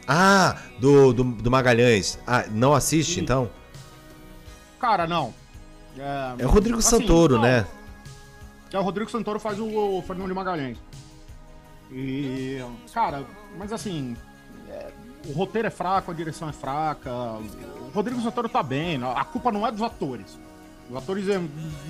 Ah, 0.06 0.56
do, 0.80 1.12
do, 1.12 1.24
do 1.24 1.50
Magalhães. 1.50 2.18
Ah, 2.26 2.44
não 2.50 2.74
assiste, 2.74 3.20
então? 3.20 3.50
Cara, 4.80 5.06
não. 5.06 5.34
É 6.38 6.46
o 6.46 6.48
Rodrigo 6.48 6.78
assim, 6.78 6.90
Santoro, 6.90 7.34
não. 7.36 7.42
né? 7.42 7.66
É 8.72 8.78
o 8.78 8.82
Rodrigo 8.82 9.10
Santoro 9.10 9.38
faz 9.40 9.58
o, 9.58 9.66
o 9.66 10.02
Fernando 10.02 10.28
de 10.28 10.34
Magalhães. 10.34 10.78
E, 11.90 12.62
cara, 12.92 13.24
mas 13.58 13.72
assim, 13.72 14.16
é, 14.68 14.90
o 15.26 15.32
roteiro 15.32 15.68
é 15.68 15.70
fraco, 15.70 16.10
a 16.10 16.14
direção 16.14 16.48
é 16.48 16.52
fraca. 16.52 17.10
O 17.10 17.90
Rodrigo 17.94 18.20
Santoro 18.20 18.48
tá 18.48 18.62
bem. 18.62 19.02
A 19.02 19.24
culpa 19.24 19.50
não 19.50 19.66
é 19.66 19.72
dos 19.72 19.82
atores. 19.82 20.38
Os 20.90 20.96
atores, 20.96 21.28
é, 21.28 21.40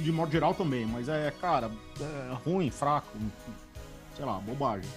de 0.02 0.12
modo 0.12 0.30
geral, 0.30 0.54
também. 0.54 0.86
Mas 0.86 1.08
é, 1.08 1.32
cara, 1.40 1.70
é 2.00 2.34
ruim, 2.44 2.70
fraco. 2.70 3.08
Sei 4.18 4.26
lá, 4.26 4.34
bobagem. 4.34 4.90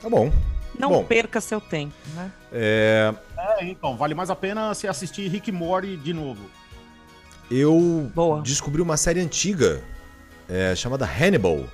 Tá 0.00 0.08
bom. 0.08 0.30
Não 0.78 0.88
Bom. 0.90 1.04
perca 1.04 1.40
seu 1.40 1.60
tempo, 1.60 1.92
né? 2.14 2.30
É, 2.52 3.12
É, 3.36 3.64
então, 3.66 3.94
vale 3.96 4.14
mais 4.14 4.30
a 4.30 4.36
pena 4.36 4.72
você 4.74 4.86
assistir 4.88 5.28
Rick 5.28 5.50
Morty 5.52 5.96
de 5.96 6.14
novo. 6.14 6.44
eu 7.50 8.10
Boa. 8.14 8.40
descobri 8.40 8.80
uma 8.80 8.96
série 8.96 9.20
antiga 9.20 9.82
é, 10.48 10.74
chamada 10.74 11.04
Hannibal, 11.04 11.64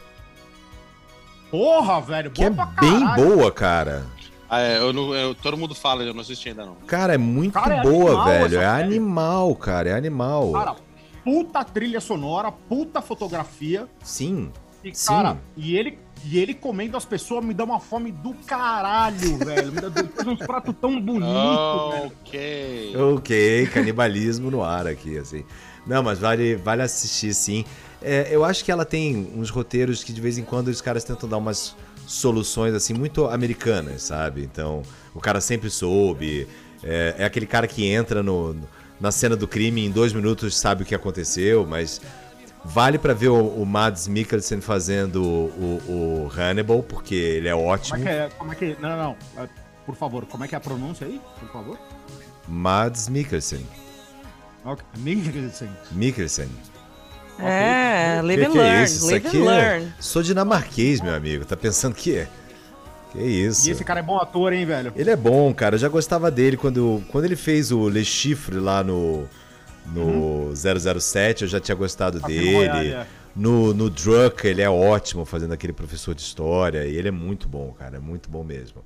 Porra, 1.51 2.01
velho, 2.01 2.31
que 2.31 2.43
é 2.45 2.51
boa 2.51 2.67
pra 2.67 2.81
bem 2.83 3.07
boa, 3.15 3.51
cara. 3.51 4.05
Ah, 4.51 4.61
é, 4.61 4.79
eu 4.79 4.93
não, 4.93 5.15
eu- 5.15 5.35
todo 5.35 5.57
mundo 5.57 5.75
fala, 5.75 6.03
eu 6.03 6.13
não 6.13 6.21
assisti 6.21 6.49
ainda 6.51 6.65
não. 6.67 6.75
Cara, 6.87 7.15
é 7.15 7.19
muito 7.19 7.55
Cara, 7.55 7.77
é 7.77 7.83
boa, 7.83 8.11
animal 8.11 8.25
velho. 8.49 8.61
É 8.61 8.67
animal, 8.67 9.57
cara. 9.57 9.89
É 9.91 9.93
animal. 9.95 10.53
Cara, 10.53 10.77
puta 11.25 11.65
trilha 11.65 12.01
sonora, 12.01 12.51
puta 12.53 13.01
fotografia. 13.01 13.87
Sim. 14.03 14.53
E, 14.85 14.95
Sim. 14.95 15.07
cara, 15.09 15.39
e 15.57 15.77
ele, 15.77 15.99
e 16.25 16.39
ele 16.39 16.55
comendo 16.55 16.97
as 16.97 17.05
pessoas 17.05 17.45
me 17.45 17.55
dá 17.55 17.65
uma 17.65 17.81
fome 17.81 18.13
do 18.13 18.35
caralho, 18.47 19.37
velho. 19.45 19.73
Me 19.73 19.81
dá 19.81 19.91
uns 20.31 20.39
pratos 20.39 20.75
tão 20.81 21.01
bonitos, 21.01 21.29
velho. 21.93 22.13
ok. 22.27 22.97
Ok, 22.97 23.67
canibalismo 23.73 24.51
no 24.51 24.63
ar 24.63 24.87
aqui, 24.87 25.19
assim. 25.19 25.45
Não, 25.87 26.03
mas 26.03 26.19
vale, 26.19 26.57
vale 26.57 26.83
assistir, 26.83 27.33
sim. 27.35 27.65
É, 28.03 28.29
eu 28.31 28.45
acho 28.45 28.65
que 28.65 28.71
ela 28.71 28.85
tem 28.85 29.33
uns 29.35 29.51
roteiros 29.51 30.05
que 30.05 30.13
de 30.13 30.21
vez 30.21 30.39
em 30.39 30.45
quando 30.45 30.69
os 30.69 30.81
caras 30.81 31.03
tentam 31.03 31.29
dar 31.29 31.39
umas 31.39 31.75
soluções, 32.07 32.75
assim, 32.75 32.95
muito 32.95 33.27
americanas, 33.27 34.03
sabe? 34.03 34.43
Então, 34.43 34.83
o 35.15 35.21
cara 35.21 35.41
sempre 35.41 35.71
soube. 35.71 36.47
É, 36.83 37.17
é 37.19 37.25
aquele 37.25 37.47
cara 37.47 37.67
que 37.67 37.87
entra 37.87 38.23
no, 38.23 38.55
na 39.01 39.11
cena 39.11 39.37
do 39.37 39.49
crime 39.49 39.85
em 39.85 39.91
dois 39.91 40.13
minutos 40.13 40.57
sabe 40.57 40.83
o 40.83 40.87
que 40.87 40.95
aconteceu, 40.95 41.67
mas 41.67 42.01
vale 42.65 42.99
pra 42.99 43.15
ver 43.15 43.29
o, 43.29 43.47
o 43.49 43.65
Mads 43.67 44.09
Mikkelsen 44.09 44.61
fazendo 44.61 45.23
o, 45.23 45.83
o 46.29 46.33
Hannibal, 46.37 46.83
porque 46.83 47.15
ele 47.15 47.49
é 47.49 47.53
Como 47.53 47.67
ótimo. 47.67 47.97
é 47.97 48.01
que 48.03 48.09
é? 48.09 48.29
Como 48.39 48.53
é 48.53 48.55
que. 48.55 48.77
Não, 48.81 48.89
não, 48.91 48.97
não. 49.37 49.43
É, 49.45 49.49
Por 49.87 49.95
favor, 49.97 50.27
como 50.27 50.45
é 50.45 50.49
que 50.49 50.55
é 50.55 50.59
a 50.59 50.61
pronúncia 50.61 51.07
aí? 51.07 51.21
Por 51.41 51.49
favor. 51.51 51.79
Mads 52.47 53.09
Mikkelsen. 53.09 53.67
Ok. 54.65 54.85
Mikkelsen. 54.99 55.69
Mikkelsen. 55.93 56.49
É, 57.41 58.21
live 58.23 58.43
Que 58.43 58.49
and 58.49 58.53
que 58.53 58.59
é 58.59 58.63
learn, 58.63 58.85
isso? 58.85 58.97
Isso 58.97 59.07
live 59.11 59.27
aqui 59.29 59.37
and 59.37 59.41
é- 59.41 59.45
learn. 59.57 59.93
Sou 60.01 60.23
dinamarquês, 60.23 61.01
meu 61.01 61.15
amigo. 61.15 61.45
Tá 61.45 61.57
pensando 61.57 61.95
que 61.95 62.17
é? 62.17 62.29
Que 63.13 63.19
isso? 63.23 63.69
E 63.69 63.73
esse 63.73 63.85
cara 63.85 64.01
é 64.01 64.03
bom 64.03 64.19
ator, 64.19 64.53
hein, 64.53 64.67
velho? 64.67 64.93
Ele 64.97 65.11
é 65.11 65.17
bom, 65.17 65.55
cara. 65.55 65.77
Eu 65.77 65.79
já 65.79 65.89
gostava 65.89 66.31
dele 66.31 66.57
quando, 66.57 67.03
quando 67.09 67.25
ele 67.25 67.37
fez 67.37 67.71
o 67.71 67.89
Le 67.89 68.05
Chiffre 68.05 68.57
lá 68.59 68.83
no, 68.83 69.27
no 69.93 70.53
007. 70.55 71.43
Eu 71.43 71.49
já 71.49 71.61
tinha 71.61 71.75
gostado 71.75 72.21
Cassino 72.21 72.41
dele. 72.41 72.57
Royale, 72.57 72.89
é. 72.93 73.07
No, 73.37 73.73
no 73.73 73.89
Druck, 73.89 74.47
ele 74.47 74.63
é 74.63 74.69
ótimo 74.71 75.25
fazendo 75.25 75.53
aquele 75.53 75.73
professor 75.73 76.15
de 76.15 76.23
história. 76.23 76.87
E 76.87 76.97
ele 76.97 77.09
é 77.09 77.13
muito 77.13 77.49
bom, 77.49 77.73
cara. 77.73 77.97
É 77.97 78.01
muito 78.01 78.29
bom 78.29 78.43
mesmo. 78.43 78.85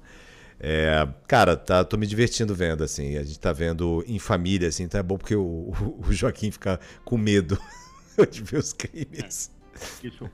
É, 0.60 1.08
cara, 1.26 1.56
tá, 1.56 1.82
tô 1.84 1.96
me 1.96 2.06
divertindo 2.06 2.54
vendo, 2.54 2.84
assim. 2.84 3.16
A 3.16 3.22
gente 3.24 3.38
tá 3.40 3.52
vendo 3.52 4.04
em 4.06 4.18
família, 4.18 4.68
assim. 4.68 4.84
Então 4.84 5.00
é 5.00 5.02
bom 5.02 5.16
porque 5.16 5.34
o, 5.34 5.42
o- 5.42 6.00
o 6.06 6.12
Joaquim 6.12 6.50
fica 6.50 6.78
com 7.04 7.16
medo 7.16 7.58
de 8.30 8.42
ver 8.42 8.58
os 8.58 8.72
crimes. 8.72 9.50
Isso. 10.04 10.30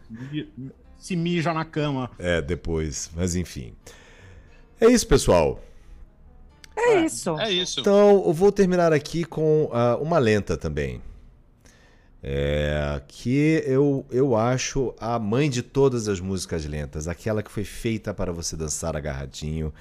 Se 0.99 1.15
mija 1.17 1.55
na 1.55 1.65
cama. 1.65 2.11
É, 2.19 2.43
depois. 2.43 3.11
Mas 3.15 3.37
enfim. 3.37 3.73
É 4.81 4.87
isso, 4.91 5.07
pessoal. 5.07 5.63
É 6.81 7.01
isso. 7.05 7.39
É 7.39 7.51
isso. 7.51 7.81
Então, 7.81 8.23
eu 8.27 8.33
vou 8.33 8.51
terminar 8.53 8.93
aqui 8.93 9.25
com 9.25 9.69
ah, 9.73 9.97
uma 10.01 10.19
lenta 10.19 10.57
também. 10.57 11.01
É, 12.23 13.01
que 13.07 13.63
eu, 13.65 14.05
eu 14.11 14.35
acho 14.37 14.93
a 14.99 15.19
mãe 15.21 15.49
de 15.49 15.63
todas 15.63 16.09
as 16.09 16.19
músicas 16.19 16.65
lentas, 16.67 17.07
aquela 17.07 17.43
que 17.45 17.51
foi 17.51 17.63
feita 17.63 18.13
para 18.13 18.33
você 18.33 18.57
dançar 18.57 18.97
agarradinho, 18.97 19.73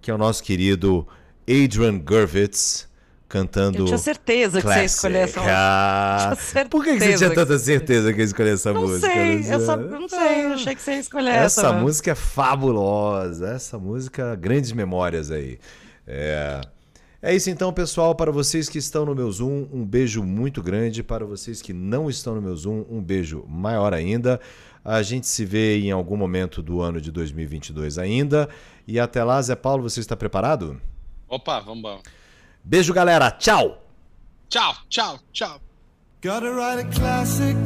que 0.00 0.10
é 0.10 0.14
o 0.14 0.18
nosso 0.18 0.42
querido 0.42 1.06
Adrian 1.46 1.98
Gurvitz 1.98 2.88
cantando. 3.28 3.78
Eu 3.78 3.84
tinha 3.86 3.98
certeza 3.98 4.60
que 4.62 4.66
você 4.66 4.78
ia 4.78 4.84
escolher 4.84 5.18
essa 5.18 5.40
música. 5.40 5.54
Ah, 5.58 6.36
Por 6.70 6.82
que, 6.84 6.92
que 6.94 6.98
você 6.98 7.00
certeza 7.00 7.18
tinha 7.18 7.28
que 7.30 7.34
tanta 7.36 7.58
você- 7.58 7.64
certeza 7.64 8.12
que 8.12 8.18
ia 8.20 8.24
escolher 8.24 8.54
essa 8.54 8.72
Não 8.72 8.80
música? 8.82 9.12
sei, 9.12 9.54
eu 9.54 9.60
só, 9.60 9.74
eu 9.74 10.00
não 10.00 10.08
sei, 10.08 10.44
eu 10.46 10.52
achei 10.54 10.74
que 10.74 10.82
você 10.82 10.90
ia 10.92 10.98
escolher 10.98 11.30
essa. 11.30 11.60
Essa 11.60 11.72
música 11.74 12.10
é 12.10 12.14
fabulosa. 12.14 13.48
Essa 13.50 13.78
música, 13.78 14.34
grandes 14.34 14.72
memórias 14.72 15.30
aí. 15.30 15.58
É... 16.06 16.60
é 17.20 17.34
isso 17.34 17.50
então, 17.50 17.72
pessoal. 17.72 18.14
Para 18.14 18.30
vocês 18.30 18.68
que 18.68 18.78
estão 18.78 19.04
no 19.04 19.14
meu 19.14 19.30
Zoom, 19.30 19.66
um 19.72 19.84
beijo 19.84 20.22
muito 20.22 20.62
grande. 20.62 21.02
Para 21.02 21.24
vocês 21.24 21.60
que 21.62 21.72
não 21.72 22.08
estão 22.08 22.34
no 22.34 22.42
meu 22.42 22.56
Zoom, 22.56 22.84
um 22.90 23.02
beijo 23.02 23.44
maior 23.48 23.94
ainda. 23.94 24.40
A 24.84 25.02
gente 25.02 25.26
se 25.26 25.44
vê 25.44 25.78
em 25.78 25.90
algum 25.90 26.16
momento 26.16 26.62
do 26.62 26.80
ano 26.80 27.00
de 27.00 27.10
2022 27.10 27.98
ainda. 27.98 28.48
E 28.86 28.98
até 28.98 29.22
lá, 29.22 29.40
Zé 29.40 29.54
Paulo, 29.54 29.82
você 29.82 30.00
está 30.00 30.16
preparado? 30.16 30.80
Opa, 31.28 31.60
vamos 31.60 31.78
embora. 31.78 32.00
Beijo, 32.64 32.92
galera. 32.92 33.30
Tchau! 33.30 33.82
Tchau, 34.48 34.74
tchau, 34.90 35.18
tchau. 35.32 35.60
Gotta 36.20 36.52
write 36.52 36.80
a 36.80 36.84
classic. 36.90 37.56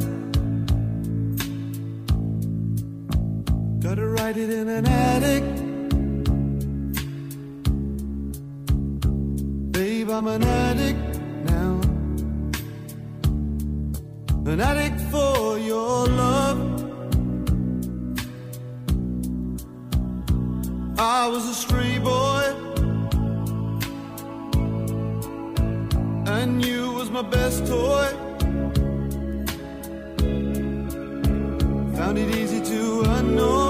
Gotta 3.79 4.07
write 4.07 4.37
it 4.37 4.49
in 4.49 4.69
an 4.69 4.87
attic. 4.87 5.43
Babe, 10.07 10.15
I'm 10.15 10.27
an 10.27 10.43
addict 10.43 11.19
now. 11.43 11.81
An 14.45 14.61
addict 14.61 15.01
for 15.11 15.57
your 15.57 16.07
love. 16.07 16.59
I 20.97 21.27
was 21.27 21.49
a 21.49 21.53
stray 21.53 21.99
boy. 21.99 22.53
and 26.39 26.63
you 26.65 26.91
was 26.93 27.09
my 27.09 27.21
best 27.21 27.67
toy. 27.67 28.07
Found 31.97 32.17
it 32.17 32.29
easy 32.37 32.61
to 32.61 33.01
annoy 33.17 33.66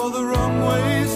all 0.00 0.10
the 0.10 0.24
wrong 0.24 0.54
ways. 0.70 1.12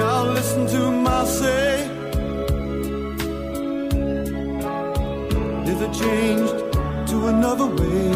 Now 0.00 0.24
listen 0.36 0.66
to 0.74 0.90
my 0.90 1.24
say. 1.24 1.88
It 5.80 5.92
changed 5.92 6.56
to 7.10 7.28
another 7.28 7.66
way, 7.66 8.08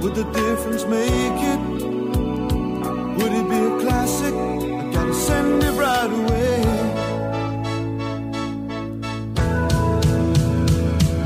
would 0.00 0.14
the 0.14 0.24
difference 0.32 0.84
make 0.86 1.40
it? 1.52 1.60
Would 3.18 3.32
it 3.40 3.46
be 3.50 3.60
a 3.70 3.80
classic? 3.82 4.32
I 4.32 4.92
gotta 4.92 5.14
send 5.14 5.62
it 5.64 5.74
right 5.84 6.12
away. 6.20 6.62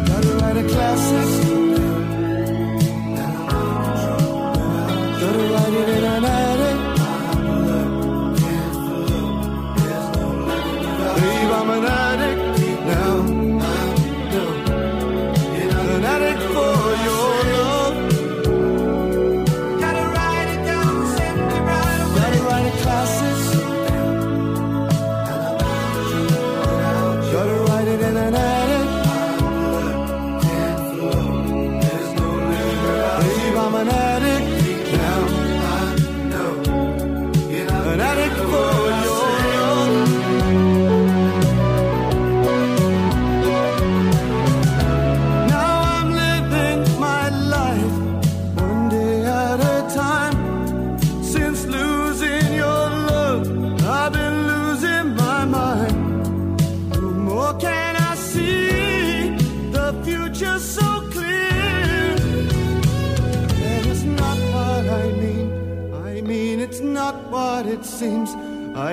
Gotta 0.08 0.30
write 0.38 0.56
a 0.56 0.68
classic. 0.68 1.27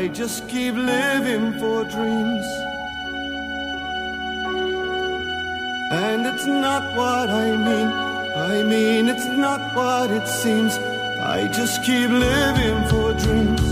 I 0.05 0.07
just 0.09 0.47
keep 0.47 0.75
living 0.75 1.53
for 1.53 1.83
dreams. 1.85 2.47
And 5.91 6.27
it's 6.27 6.45
not 6.45 6.95
what 6.95 7.27
I 7.31 7.47
mean. 7.67 7.87
I 8.51 8.61
mean, 8.61 9.09
it's 9.09 9.25
not 9.25 9.75
what 9.75 10.11
it 10.11 10.27
seems. 10.27 10.77
I 10.77 11.47
just 11.51 11.83
keep 11.83 12.11
living 12.11 12.79
for 12.91 13.13
dreams. 13.23 13.65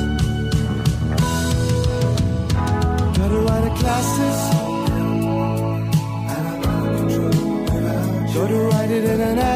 Write 3.46 3.68
a 3.70 3.74
classes. 3.82 4.40
Gotta 8.34 8.60
write 8.72 8.90
it 8.90 9.04
in 9.04 9.22
an 9.22 9.38
ad. 9.38 9.53